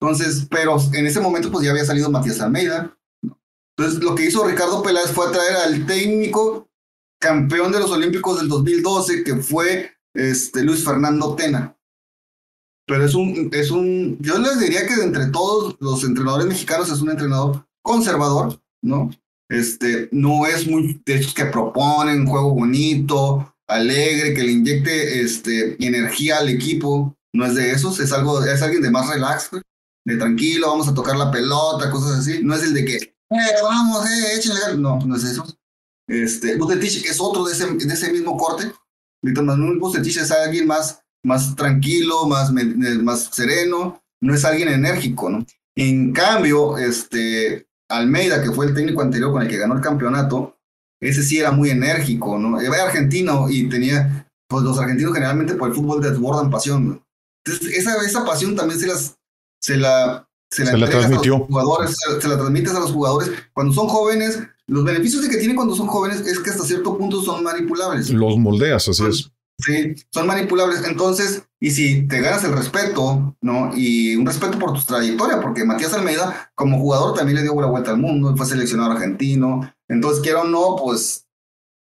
Entonces, 0.00 0.48
pero 0.50 0.76
en 0.92 1.06
ese 1.06 1.20
momento 1.20 1.48
pues 1.52 1.64
ya 1.64 1.70
había 1.70 1.84
salido 1.84 2.10
Matías 2.10 2.40
Almeida. 2.40 2.98
Entonces, 3.78 4.02
lo 4.02 4.16
que 4.16 4.24
hizo 4.26 4.44
Ricardo 4.44 4.82
Peláez 4.82 5.12
fue 5.12 5.30
traer 5.30 5.58
al 5.58 5.86
técnico 5.86 6.68
campeón 7.20 7.70
de 7.70 7.78
los 7.78 7.92
Olímpicos 7.92 8.40
del 8.40 8.48
2012, 8.48 9.22
que 9.22 9.36
fue 9.36 9.92
este, 10.12 10.64
Luis 10.64 10.84
Fernando 10.84 11.36
Tena. 11.36 11.78
Pero 12.88 13.04
es 13.04 13.14
un, 13.14 13.48
es 13.52 13.70
un, 13.70 14.18
yo 14.18 14.38
les 14.38 14.58
diría 14.58 14.88
que 14.88 14.94
entre 14.94 15.26
todos 15.26 15.76
los 15.78 16.02
entrenadores 16.02 16.48
mexicanos 16.48 16.90
es 16.90 17.00
un 17.00 17.10
entrenador 17.10 17.64
conservador, 17.80 18.60
¿no? 18.82 19.08
Este, 19.52 20.08
no 20.12 20.46
es 20.46 20.66
muy 20.66 21.02
de 21.04 21.16
esos 21.16 21.34
que 21.34 21.44
proponen 21.44 22.22
un 22.22 22.26
juego 22.26 22.54
bonito, 22.54 23.54
alegre, 23.68 24.32
que 24.32 24.44
le 24.44 24.52
inyecte 24.52 25.20
este, 25.20 25.76
energía 25.86 26.38
al 26.38 26.48
equipo. 26.48 27.14
No 27.34 27.44
es 27.44 27.54
de 27.54 27.70
esos, 27.70 28.00
es 28.00 28.12
algo, 28.12 28.42
es 28.42 28.62
alguien 28.62 28.80
de 28.80 28.90
más 28.90 29.10
relax, 29.10 29.50
de 30.06 30.16
tranquilo, 30.16 30.68
vamos 30.68 30.88
a 30.88 30.94
tocar 30.94 31.16
la 31.16 31.30
pelota, 31.30 31.90
cosas 31.90 32.20
así. 32.20 32.40
No 32.42 32.54
es 32.54 32.62
el 32.62 32.72
de 32.72 32.84
que, 32.86 32.96
eh, 32.96 33.54
vamos, 33.62 34.06
eh, 34.06 34.36
échenle. 34.38 34.78
No, 34.78 34.98
no 35.00 35.16
es 35.16 35.24
eso. 35.24 35.44
Este, 36.08 36.56
Bucetich 36.56 37.04
es 37.04 37.20
otro 37.20 37.44
de 37.44 37.52
ese, 37.52 37.66
de 37.66 37.92
ese 37.92 38.10
mismo 38.10 38.38
corte. 38.38 38.72
Víctor 39.22 39.44
Bucetich 39.78 40.16
es 40.16 40.30
alguien 40.30 40.66
más, 40.66 40.98
más 41.22 41.54
tranquilo, 41.54 42.26
más, 42.26 42.48
eh, 42.50 42.98
más 43.02 43.28
sereno, 43.30 44.02
no 44.22 44.34
es 44.34 44.46
alguien 44.46 44.68
enérgico, 44.68 45.28
¿no? 45.28 45.44
En 45.76 46.12
cambio, 46.12 46.78
este, 46.78 47.66
Almeida, 47.96 48.42
que 48.42 48.50
fue 48.50 48.66
el 48.66 48.74
técnico 48.74 49.02
anterior 49.02 49.32
con 49.32 49.42
el 49.42 49.48
que 49.48 49.58
ganó 49.58 49.74
el 49.74 49.80
campeonato, 49.80 50.58
ese 51.00 51.22
sí 51.22 51.38
era 51.38 51.50
muy 51.50 51.70
enérgico, 51.70 52.38
¿no? 52.38 52.60
Era 52.60 52.84
argentino 52.84 53.48
y 53.50 53.68
tenía, 53.68 54.28
pues 54.48 54.62
los 54.62 54.78
argentinos 54.78 55.12
generalmente 55.12 55.54
por 55.54 55.68
el 55.68 55.74
fútbol 55.74 56.00
desbordan 56.00 56.50
pasión. 56.50 56.88
¿no? 56.88 57.06
Entonces, 57.44 57.76
esa, 57.76 57.96
esa 58.04 58.24
pasión 58.24 58.54
también 58.54 58.78
se 58.78 58.86
las, 58.86 59.16
se 59.60 59.76
la, 59.76 60.28
se 60.50 60.64
la, 60.64 60.70
Se 60.72 60.78
la 60.78 60.88
transmitió. 60.88 61.34
a 61.34 61.38
los 61.38 61.46
jugadores, 61.48 61.96
se, 61.98 62.20
se 62.20 62.28
la 62.28 62.36
transmites 62.36 62.74
a 62.74 62.80
los 62.80 62.92
jugadores. 62.92 63.30
Cuando 63.52 63.72
son 63.72 63.88
jóvenes, 63.88 64.40
los 64.68 64.84
beneficios 64.84 65.22
de 65.22 65.28
que 65.28 65.38
tienen 65.38 65.56
cuando 65.56 65.74
son 65.74 65.88
jóvenes 65.88 66.20
es 66.20 66.38
que 66.38 66.50
hasta 66.50 66.64
cierto 66.64 66.96
punto 66.96 67.20
son 67.22 67.42
manipulables. 67.42 68.10
Los 68.10 68.36
moldeas, 68.38 68.88
así 68.88 69.04
es. 69.04 69.30
Sí, 69.64 69.94
son 70.10 70.26
manipulables. 70.26 70.84
Entonces, 70.84 71.44
y 71.60 71.70
si 71.70 72.06
te 72.08 72.20
ganas 72.20 72.42
el 72.44 72.52
respeto, 72.52 73.36
¿no? 73.40 73.70
Y 73.76 74.16
un 74.16 74.26
respeto 74.26 74.58
por 74.58 74.72
tu 74.72 74.84
trayectoria, 74.84 75.40
porque 75.40 75.64
Matías 75.64 75.94
Almeida, 75.94 76.50
como 76.54 76.78
jugador, 76.78 77.14
también 77.14 77.36
le 77.36 77.42
dio 77.42 77.60
la 77.60 77.68
vuelta 77.68 77.92
al 77.92 77.98
mundo, 77.98 78.36
fue 78.36 78.46
seleccionado 78.46 78.92
argentino. 78.92 79.72
Entonces, 79.88 80.22
quiero 80.22 80.42
o 80.42 80.44
no, 80.44 80.76
pues 80.76 81.26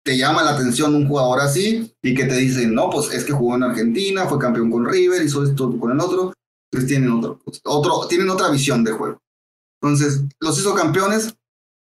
te 0.04 0.18
llama 0.18 0.42
la 0.42 0.50
atención 0.50 0.94
un 0.94 1.06
jugador 1.06 1.40
así 1.40 1.94
y 2.02 2.14
que 2.14 2.24
te 2.24 2.36
dicen, 2.36 2.74
no, 2.74 2.90
pues 2.90 3.12
es 3.12 3.24
que 3.24 3.32
jugó 3.32 3.54
en 3.54 3.62
Argentina, 3.62 4.26
fue 4.26 4.38
campeón 4.38 4.70
con 4.70 4.84
River, 4.84 5.22
hizo 5.22 5.44
esto 5.44 5.78
con 5.78 5.92
el 5.92 6.00
otro. 6.00 6.34
Entonces, 6.70 6.88
tienen, 6.88 7.10
otro, 7.12 7.40
otro, 7.64 8.06
tienen 8.08 8.28
otra 8.28 8.50
visión 8.50 8.84
de 8.84 8.92
juego. 8.92 9.18
Entonces, 9.80 10.22
los 10.40 10.58
hizo 10.58 10.74
campeones 10.74 11.34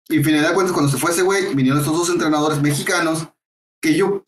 y 0.09 0.17
al 0.17 0.23
final 0.23 0.41
de 0.45 0.53
cuentas, 0.53 0.73
cuando 0.73 0.91
se 0.91 0.97
fue 0.97 1.11
ese 1.11 1.21
güey, 1.21 1.53
vinieron 1.55 1.79
estos 1.79 1.97
dos 1.97 2.09
entrenadores 2.09 2.61
mexicanos 2.61 3.27
que 3.83 3.95
yo 3.95 4.23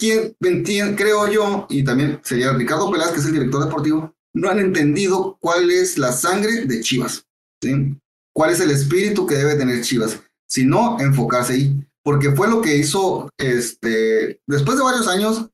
creo 0.98 1.28
yo, 1.30 1.66
y 1.70 1.82
también 1.86 2.20
sería 2.24 2.52
Ricardo 2.52 2.92
Peláez, 2.92 3.12
que 3.12 3.20
es 3.22 3.26
el 3.26 3.32
director 3.32 3.64
deportivo, 3.64 4.14
no 4.34 4.50
han 4.50 4.60
entendido 4.60 5.38
cuál 5.40 5.72
es 5.72 5.98
la 5.98 6.12
sangre 6.12 6.66
de 6.66 6.82
Chivas, 6.82 7.26
¿sí? 7.64 7.98
¿Cuál 8.34 8.52
es 8.52 8.60
el 8.60 8.70
espíritu 8.70 9.26
que 9.26 9.36
debe 9.36 9.56
tener 9.56 9.82
Chivas? 9.82 10.22
Si 10.46 10.66
no, 10.66 11.00
enfocarse 11.00 11.54
ahí, 11.54 11.88
porque 12.04 12.32
fue 12.32 12.50
lo 12.50 12.62
que 12.62 12.76
hizo, 12.76 13.30
este, 13.38 14.42
después 14.46 14.78
de 14.78 14.84
varios 14.84 15.08
años, 15.08 15.50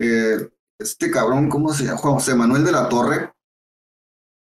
eh, 0.00 0.50
este 0.78 1.10
cabrón, 1.10 1.48
¿cómo 1.48 1.72
se 1.72 1.84
llama? 1.84 1.96
José 1.96 2.34
Manuel 2.34 2.62
de 2.62 2.72
la 2.72 2.90
Torre, 2.90 3.32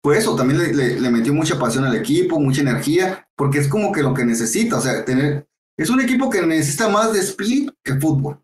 pues 0.03 0.19
eso, 0.19 0.35
también 0.35 0.77
le, 0.77 0.99
le, 0.99 1.11
metió 1.11 1.33
mucha 1.33 1.57
pasión 1.57 1.85
al 1.85 1.95
equipo, 1.95 2.41
mucha 2.41 2.63
energía, 2.63 3.29
porque 3.37 3.59
es 3.59 3.69
como 3.69 3.93
que 3.93 4.03
lo 4.03 4.13
que 4.13 4.25
necesita, 4.25 4.79
o 4.79 4.81
sea, 4.81 5.05
tener, 5.05 5.47
es 5.77 5.89
un 5.89 6.01
equipo 6.01 6.29
que 6.31 6.43
necesita 6.43 6.89
más 6.89 7.13
de 7.13 7.21
speed 7.21 7.71
que 7.85 7.95
fútbol, 7.95 8.43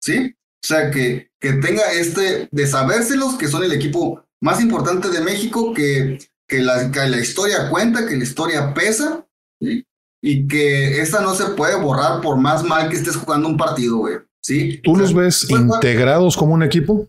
¿sí? 0.00 0.34
O 0.62 0.66
sea, 0.66 0.90
que, 0.90 1.30
que 1.40 1.52
tenga 1.54 1.92
este, 1.92 2.48
de 2.50 2.66
sabérselos, 2.66 3.36
que 3.36 3.48
son 3.48 3.62
el 3.62 3.72
equipo 3.72 4.24
más 4.40 4.60
importante 4.60 5.08
de 5.10 5.20
México, 5.20 5.72
que, 5.74 6.18
que, 6.48 6.58
la, 6.60 6.90
que 6.90 7.06
la 7.08 7.20
historia 7.20 7.70
cuenta, 7.70 8.06
que 8.06 8.16
la 8.16 8.24
historia 8.24 8.74
pesa, 8.74 9.26
¿sí? 9.60 9.86
y 10.22 10.48
que 10.48 11.00
esta 11.00 11.20
no 11.20 11.34
se 11.34 11.46
puede 11.50 11.80
borrar 11.80 12.20
por 12.20 12.36
más 12.36 12.64
mal 12.64 12.88
que 12.88 12.96
estés 12.96 13.16
jugando 13.16 13.48
un 13.48 13.56
partido, 13.56 13.98
güey. 13.98 14.16
¿Sí? 14.42 14.80
¿Tú 14.82 14.96
los 14.96 15.12
ves 15.12 15.46
pues, 15.48 15.60
integrados 15.60 16.36
como 16.36 16.54
un 16.54 16.62
equipo? 16.62 17.08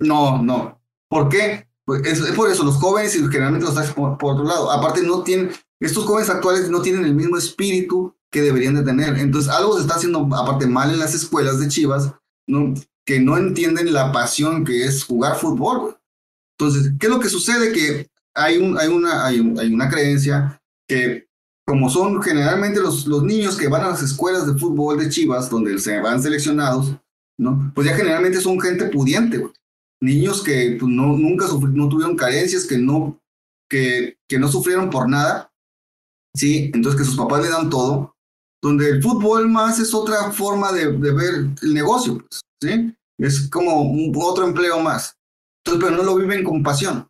No, 0.00 0.42
no. 0.42 0.80
¿Por 1.08 1.28
qué? 1.28 1.66
Pues 1.84 2.04
es, 2.04 2.20
es, 2.20 2.32
por 2.32 2.50
eso, 2.50 2.64
los 2.64 2.76
jóvenes 2.76 3.16
y 3.16 3.20
generalmente 3.20 3.64
los 3.64 3.74
traes 3.74 3.90
por, 3.92 4.18
por, 4.18 4.34
otro 4.34 4.44
lado. 4.44 4.70
Aparte, 4.70 5.02
no 5.02 5.22
tienen, 5.22 5.50
estos 5.80 6.04
jóvenes 6.04 6.28
actuales 6.28 6.68
no 6.68 6.82
tienen 6.82 7.04
el 7.04 7.14
mismo 7.14 7.38
espíritu 7.38 8.14
que 8.30 8.42
deberían 8.42 8.74
de 8.74 8.82
tener. 8.82 9.16
Entonces, 9.18 9.50
algo 9.50 9.76
se 9.76 9.82
está 9.82 9.94
haciendo, 9.94 10.28
aparte, 10.34 10.66
mal 10.66 10.90
en 10.90 10.98
las 10.98 11.14
escuelas 11.14 11.58
de 11.60 11.68
Chivas, 11.68 12.12
¿no? 12.46 12.74
que 13.08 13.18
no 13.18 13.38
entienden 13.38 13.90
la 13.94 14.12
pasión 14.12 14.66
que 14.66 14.84
es 14.84 15.02
jugar 15.02 15.36
fútbol. 15.36 15.96
Entonces, 16.58 16.92
¿qué 17.00 17.06
es 17.06 17.10
lo 17.10 17.18
que 17.18 17.30
sucede? 17.30 17.72
Que 17.72 18.10
hay, 18.34 18.58
un, 18.58 18.78
hay, 18.78 18.88
una, 18.88 19.24
hay, 19.24 19.40
un, 19.40 19.58
hay 19.58 19.72
una 19.72 19.88
creencia 19.88 20.60
que 20.86 21.26
como 21.66 21.88
son 21.88 22.22
generalmente 22.22 22.80
los, 22.80 23.06
los 23.06 23.22
niños 23.22 23.56
que 23.56 23.68
van 23.68 23.84
a 23.84 23.88
las 23.88 24.02
escuelas 24.02 24.46
de 24.46 24.58
fútbol 24.58 24.98
de 24.98 25.08
Chivas, 25.08 25.48
donde 25.48 25.78
se 25.78 26.00
van 26.00 26.22
seleccionados, 26.22 26.96
¿no? 27.38 27.72
Pues 27.74 27.88
ya 27.88 27.96
generalmente 27.96 28.42
son 28.42 28.60
gente 28.60 28.84
pudiente, 28.86 29.38
güey. 29.38 29.52
Niños 30.02 30.42
que 30.42 30.76
pues, 30.78 30.92
no, 30.92 31.16
nunca 31.16 31.46
no 31.46 31.88
tuvieron 31.88 32.14
carencias, 32.14 32.66
que 32.66 32.76
no, 32.76 33.18
que, 33.70 34.18
que 34.28 34.38
no 34.38 34.48
sufrieron 34.48 34.90
por 34.90 35.08
nada, 35.08 35.50
¿sí? 36.34 36.70
Entonces 36.74 37.00
que 37.00 37.06
sus 37.06 37.16
papás 37.16 37.42
le 37.42 37.48
dan 37.48 37.70
todo, 37.70 38.16
donde 38.62 38.90
el 38.90 39.02
fútbol 39.02 39.48
más 39.48 39.78
es 39.78 39.94
otra 39.94 40.30
forma 40.32 40.72
de, 40.72 40.92
de 40.92 41.12
ver 41.12 41.34
el 41.62 41.74
negocio, 41.74 42.18
pues, 42.18 42.40
¿sí? 42.62 42.94
Es 43.18 43.48
como 43.48 43.82
un, 43.82 44.12
otro 44.16 44.46
empleo 44.46 44.80
más. 44.80 45.16
Entonces, 45.64 45.88
pero 45.88 45.96
no 45.96 46.02
lo 46.02 46.16
viven 46.16 46.44
con 46.44 46.62
pasión, 46.62 47.08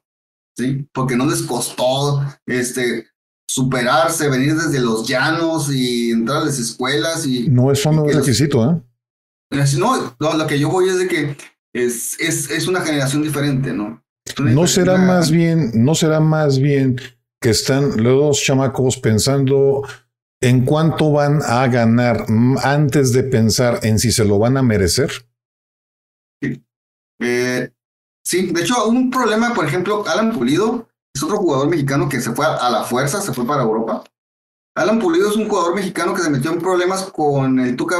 ¿sí? 0.56 0.86
Porque 0.92 1.16
no 1.16 1.26
les 1.26 1.42
costó, 1.42 2.22
este, 2.46 3.08
superarse, 3.48 4.28
venir 4.28 4.54
desde 4.54 4.80
los 4.80 5.06
llanos 5.06 5.72
y 5.72 6.10
entrar 6.10 6.42
a 6.42 6.46
las 6.46 6.58
escuelas 6.58 7.26
y... 7.26 7.48
No, 7.48 7.72
eso 7.72 7.92
no 7.92 8.06
es 8.06 8.16
requisito, 8.16 8.70
¿eh? 8.70 8.82
No, 9.78 10.14
no, 10.20 10.36
lo 10.36 10.46
que 10.46 10.58
yo 10.58 10.68
voy 10.68 10.90
es 10.90 10.98
de 10.98 11.08
que 11.08 11.36
es, 11.74 12.20
es, 12.20 12.50
es 12.50 12.68
una 12.68 12.82
generación 12.82 13.22
diferente, 13.22 13.72
¿no? 13.72 14.02
No 14.38 14.66
será 14.66 14.96
una... 14.96 15.04
más 15.04 15.30
bien, 15.30 15.70
no 15.74 15.94
será 15.94 16.20
más 16.20 16.58
bien 16.58 17.00
que 17.40 17.50
están 17.50 18.02
los 18.02 18.20
dos 18.20 18.42
chamacos 18.42 18.98
pensando 18.98 19.82
en 20.40 20.64
cuánto 20.64 21.12
van 21.12 21.40
a 21.44 21.66
ganar 21.66 22.26
antes 22.62 23.12
de 23.12 23.24
pensar 23.24 23.80
en 23.82 23.98
si 23.98 24.12
se 24.12 24.24
lo 24.24 24.38
van 24.38 24.56
a 24.56 24.62
merecer. 24.62 25.10
Sí, 26.40 26.64
eh, 27.20 27.72
sí. 28.24 28.52
de 28.52 28.60
hecho, 28.60 28.86
un 28.86 29.10
problema, 29.10 29.52
por 29.54 29.66
ejemplo, 29.66 30.06
Alan 30.06 30.32
Pulido 30.32 30.88
es 31.14 31.22
otro 31.22 31.38
jugador 31.38 31.68
mexicano 31.68 32.08
que 32.08 32.20
se 32.20 32.32
fue 32.32 32.46
a 32.46 32.70
la 32.70 32.84
fuerza, 32.84 33.20
se 33.20 33.32
fue 33.32 33.46
para 33.46 33.62
Europa. 33.62 34.04
Alan 34.76 35.00
Pulido 35.00 35.28
es 35.28 35.36
un 35.36 35.48
jugador 35.48 35.74
mexicano 35.74 36.14
que 36.14 36.22
se 36.22 36.30
metió 36.30 36.52
en 36.52 36.60
problemas 36.60 37.04
con 37.04 37.58
el 37.58 37.74
Tuca 37.74 37.96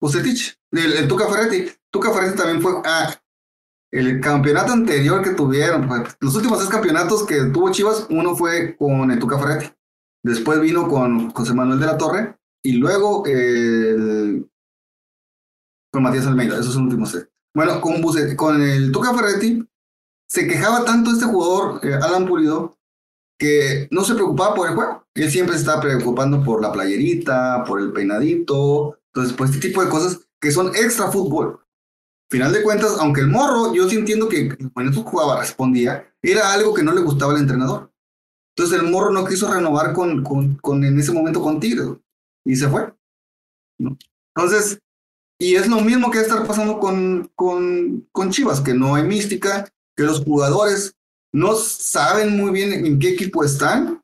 Bucetich, 0.00 0.58
el, 0.72 0.94
el 0.94 1.08
Tuca 1.08 1.28
Ferretti. 1.28 1.70
Tuca 1.92 2.12
Ferretti 2.12 2.36
también 2.36 2.60
fue 2.60 2.72
a 2.84 3.04
ah, 3.04 3.22
el 3.92 4.20
campeonato 4.20 4.72
anterior 4.72 5.22
que 5.22 5.30
tuvieron, 5.30 5.86
pues, 5.86 6.16
los 6.20 6.34
últimos 6.34 6.58
tres 6.58 6.70
campeonatos 6.70 7.24
que 7.24 7.44
tuvo 7.46 7.70
Chivas, 7.70 8.06
uno 8.10 8.34
fue 8.34 8.76
con 8.76 9.10
el 9.10 9.18
Tuca 9.20 9.38
Ferretti. 9.38 9.72
Después 10.22 10.60
vino 10.60 10.88
con 10.88 11.30
José 11.30 11.54
Manuel 11.54 11.80
de 11.80 11.86
la 11.86 11.98
Torre 11.98 12.36
y 12.62 12.72
luego 12.72 13.24
el, 13.26 14.48
con 15.92 16.02
Matías 16.02 16.26
Almeida, 16.26 16.58
esos 16.58 16.74
son 16.74 16.84
últimos 16.84 17.12
tres. 17.12 17.28
Bueno, 17.54 17.80
con, 17.80 18.00
Bucet, 18.00 18.36
con 18.36 18.62
el 18.62 18.92
Tuca 18.92 19.14
Ferretti 19.14 19.66
se 20.28 20.46
quejaba 20.46 20.84
tanto 20.84 21.10
este 21.10 21.24
jugador, 21.24 21.84
eh, 21.84 21.94
Alan 21.94 22.26
Pulido, 22.26 22.78
que 23.36 23.88
no 23.90 24.04
se 24.04 24.14
preocupaba 24.14 24.54
por 24.54 24.68
el 24.68 24.74
juego. 24.76 25.04
Él 25.14 25.30
siempre 25.30 25.54
se 25.54 25.62
estaba 25.62 25.80
preocupando 25.80 26.44
por 26.44 26.62
la 26.62 26.70
playerita, 26.70 27.64
por 27.64 27.80
el 27.80 27.92
peinadito. 27.92 29.00
Entonces, 29.06 29.34
pues 29.36 29.50
este 29.50 29.68
tipo 29.68 29.82
de 29.82 29.90
cosas 29.90 30.20
que 30.40 30.52
son 30.52 30.68
extra 30.68 31.10
fútbol. 31.10 31.60
Final 32.30 32.52
de 32.52 32.62
cuentas, 32.62 32.96
aunque 33.00 33.22
el 33.22 33.26
morro, 33.26 33.74
yo 33.74 33.88
sí 33.88 33.96
entiendo 33.96 34.28
que 34.28 34.56
cuando 34.72 35.02
jugaba, 35.02 35.40
respondía, 35.40 36.14
era 36.22 36.52
algo 36.52 36.72
que 36.72 36.84
no 36.84 36.92
le 36.92 37.00
gustaba 37.00 37.32
al 37.32 37.40
entrenador. 37.40 37.89
Entonces 38.60 38.78
el 38.78 38.90
morro 38.90 39.10
no 39.10 39.24
quiso 39.24 39.50
renovar 39.50 39.94
con, 39.94 40.22
con, 40.22 40.56
con 40.56 40.84
en 40.84 41.00
ese 41.00 41.12
momento 41.12 41.40
con 41.40 41.58
Tigres 41.60 41.88
y 42.44 42.54
se 42.56 42.68
fue. 42.68 42.92
¿no? 43.78 43.96
Entonces, 44.36 44.78
y 45.38 45.54
es 45.54 45.66
lo 45.66 45.80
mismo 45.80 46.10
que 46.10 46.20
estar 46.20 46.46
pasando 46.46 46.78
con, 46.78 47.30
con, 47.34 48.06
con 48.12 48.30
Chivas, 48.30 48.60
que 48.60 48.74
no 48.74 48.96
hay 48.96 49.04
mística, 49.04 49.66
que 49.96 50.02
los 50.02 50.22
jugadores 50.22 50.94
no 51.32 51.54
saben 51.54 52.36
muy 52.36 52.50
bien 52.50 52.84
en 52.84 52.98
qué 52.98 53.08
equipo 53.08 53.42
están, 53.42 54.02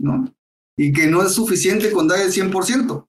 ¿no? 0.00 0.34
Y 0.76 0.92
que 0.92 1.06
no 1.06 1.22
es 1.22 1.30
suficiente 1.34 1.92
con 1.92 2.08
dar 2.08 2.22
el 2.22 2.32
100%. 2.32 3.06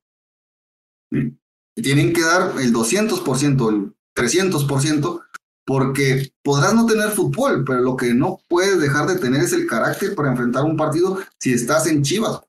¿sí? 1.12 1.36
Tienen 1.74 2.14
que 2.14 2.22
dar 2.22 2.54
el 2.62 2.72
200%, 2.72 3.70
el 3.70 3.96
300%, 4.16 5.24
porque 5.66 6.32
podrás 6.42 6.74
no 6.74 6.86
tener 6.86 7.10
fútbol, 7.10 7.64
pero 7.66 7.82
lo 7.82 7.96
que 7.96 8.14
no 8.14 8.40
puedes 8.48 8.80
dejar 8.80 9.08
de 9.08 9.18
tener 9.18 9.42
es 9.42 9.54
el 9.54 9.68
carácter 9.68 10.16
para 10.16 10.30
enfrentar 10.30 10.64
un 10.64 10.78
partido 10.78 11.20
si 11.40 11.54
estás 11.54 11.88
en 11.88 12.04
Chivas. 12.04 12.42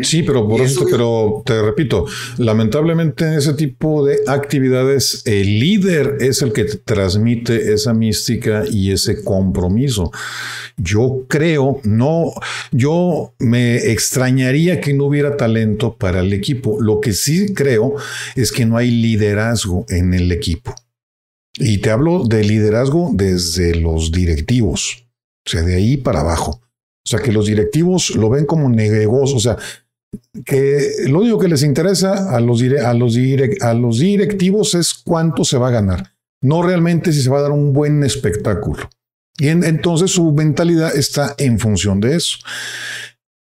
Sí, 0.00 0.22
pero 0.22 0.48
por 0.48 0.62
eso, 0.62 0.86
pero 0.90 1.42
te 1.44 1.60
repito, 1.60 2.06
lamentablemente 2.38 3.26
en 3.26 3.34
ese 3.34 3.52
tipo 3.52 4.06
de 4.06 4.20
actividades 4.26 5.20
el 5.26 5.60
líder 5.60 6.16
es 6.20 6.40
el 6.40 6.54
que 6.54 6.64
transmite 6.64 7.74
esa 7.74 7.92
mística 7.92 8.64
y 8.70 8.90
ese 8.90 9.22
compromiso. 9.22 10.10
Yo 10.78 11.26
creo, 11.28 11.82
no, 11.84 12.32
yo 12.70 13.34
me 13.38 13.92
extrañaría 13.92 14.80
que 14.80 14.94
no 14.94 15.04
hubiera 15.04 15.36
talento 15.36 15.94
para 15.94 16.20
el 16.20 16.32
equipo. 16.32 16.80
Lo 16.80 16.98
que 17.02 17.12
sí 17.12 17.52
creo 17.52 17.96
es 18.34 18.50
que 18.50 18.64
no 18.64 18.78
hay 18.78 18.90
liderazgo 18.90 19.84
en 19.90 20.14
el 20.14 20.32
equipo. 20.32 20.74
Y 21.58 21.78
te 21.78 21.90
hablo 21.90 22.24
de 22.24 22.44
liderazgo 22.44 23.10
desde 23.12 23.74
los 23.74 24.10
directivos, 24.10 25.06
o 25.46 25.50
sea, 25.50 25.62
de 25.62 25.74
ahí 25.74 25.96
para 25.96 26.20
abajo. 26.20 26.60
O 27.04 27.08
sea, 27.08 27.18
que 27.18 27.32
los 27.32 27.46
directivos 27.46 28.14
lo 28.14 28.30
ven 28.30 28.46
como 28.46 28.68
negocio, 28.68 29.36
o 29.36 29.40
sea, 29.40 29.58
que 30.44 31.08
lo 31.08 31.20
único 31.20 31.38
que 31.38 31.48
les 31.48 31.62
interesa 31.62 32.34
a 32.34 32.40
los, 32.40 32.62
a 32.62 32.94
los, 32.94 33.18
a 33.60 33.74
los 33.74 33.98
directivos 33.98 34.74
es 34.74 34.94
cuánto 34.94 35.44
se 35.44 35.58
va 35.58 35.68
a 35.68 35.72
ganar, 35.72 36.14
no 36.40 36.62
realmente 36.62 37.12
si 37.12 37.22
se 37.22 37.30
va 37.30 37.38
a 37.38 37.42
dar 37.42 37.52
un 37.52 37.72
buen 37.72 38.02
espectáculo. 38.04 38.88
Y 39.38 39.48
en, 39.48 39.64
entonces 39.64 40.10
su 40.10 40.32
mentalidad 40.32 40.94
está 40.94 41.34
en 41.38 41.58
función 41.58 42.00
de 42.00 42.16
eso. 42.16 42.38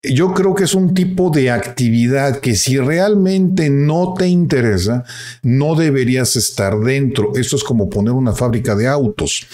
Yo 0.05 0.35
creo 0.35 0.55
que 0.55 0.64
es 0.64 0.74
un 0.74 0.93
tipo 0.93 1.31
de 1.31 1.51
actividad 1.51 2.40
que 2.40 2.56
si 2.56 2.78
realmente 2.78 3.70
no 3.70 4.14
te 4.18 4.28
interesa, 4.28 5.05
no 5.43 5.74
deberías 5.76 6.36
estar 6.36 6.78
dentro. 6.78 7.32
Esto 7.36 7.56
es 7.56 7.64
como 7.64 7.89
poner 7.89 8.12
una 8.12 8.32
fábrica 8.32 8.74
de 8.74 8.86
autos. 8.86 9.47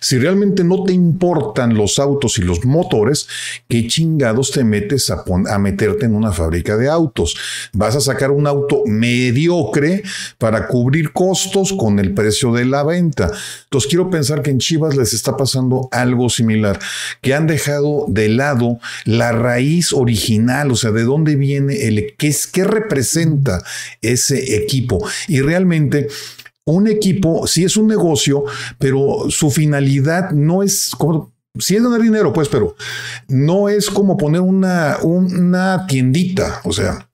Si 0.00 0.18
realmente 0.18 0.62
no 0.62 0.84
te 0.84 0.92
importan 0.92 1.74
los 1.74 1.98
autos 1.98 2.38
y 2.38 2.42
los 2.42 2.64
motores, 2.64 3.26
¿qué 3.68 3.88
chingados 3.88 4.52
te 4.52 4.62
metes 4.62 5.10
a, 5.10 5.24
a 5.50 5.58
meterte 5.58 6.06
en 6.06 6.14
una 6.14 6.30
fábrica 6.30 6.76
de 6.76 6.88
autos? 6.88 7.36
Vas 7.72 7.96
a 7.96 8.00
sacar 8.00 8.30
un 8.30 8.46
auto 8.46 8.82
mediocre 8.86 10.04
para 10.38 10.68
cubrir 10.68 11.12
costos 11.12 11.72
con 11.72 11.98
el 11.98 12.14
precio 12.14 12.52
de 12.52 12.64
la 12.64 12.84
venta. 12.84 13.32
Entonces 13.64 13.88
quiero 13.88 14.08
pensar 14.08 14.42
que 14.42 14.50
en 14.50 14.58
Chivas 14.58 14.96
les 14.96 15.12
está 15.12 15.36
pasando 15.36 15.88
algo 15.90 16.28
similar, 16.28 16.78
que 17.22 17.34
han 17.34 17.48
dejado 17.48 18.04
de 18.08 18.28
lado 18.28 18.78
la 19.04 19.32
raíz 19.32 19.92
original, 19.96 20.70
o 20.70 20.76
sea, 20.76 20.90
de 20.92 21.04
dónde 21.04 21.36
viene 21.36 21.86
el, 21.86 22.14
qué, 22.16 22.28
es, 22.28 22.46
qué 22.46 22.64
representa 22.64 23.62
ese 24.00 24.56
equipo. 24.56 25.06
Y 25.28 25.40
realmente 25.40 26.08
un 26.64 26.88
equipo 26.88 27.46
sí 27.46 27.64
es 27.64 27.76
un 27.76 27.86
negocio, 27.86 28.44
pero 28.78 29.26
su 29.28 29.50
finalidad 29.50 30.30
no 30.30 30.62
es 30.62 30.92
como 30.96 31.32
sí 31.58 31.76
es 31.76 31.82
ganar 31.82 32.00
dinero, 32.00 32.32
pues, 32.32 32.48
pero 32.48 32.76
no 33.28 33.68
es 33.68 33.90
como 33.90 34.16
poner 34.16 34.40
una, 34.40 34.98
una 35.02 35.86
tiendita. 35.86 36.60
O 36.64 36.72
sea, 36.72 37.08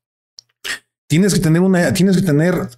tienes 1.09 1.35
que 1.35 1.41
tener 1.41 1.63
una, 1.63 1.93
tienes 1.93 2.17
que 2.17 2.23
tener 2.23 2.69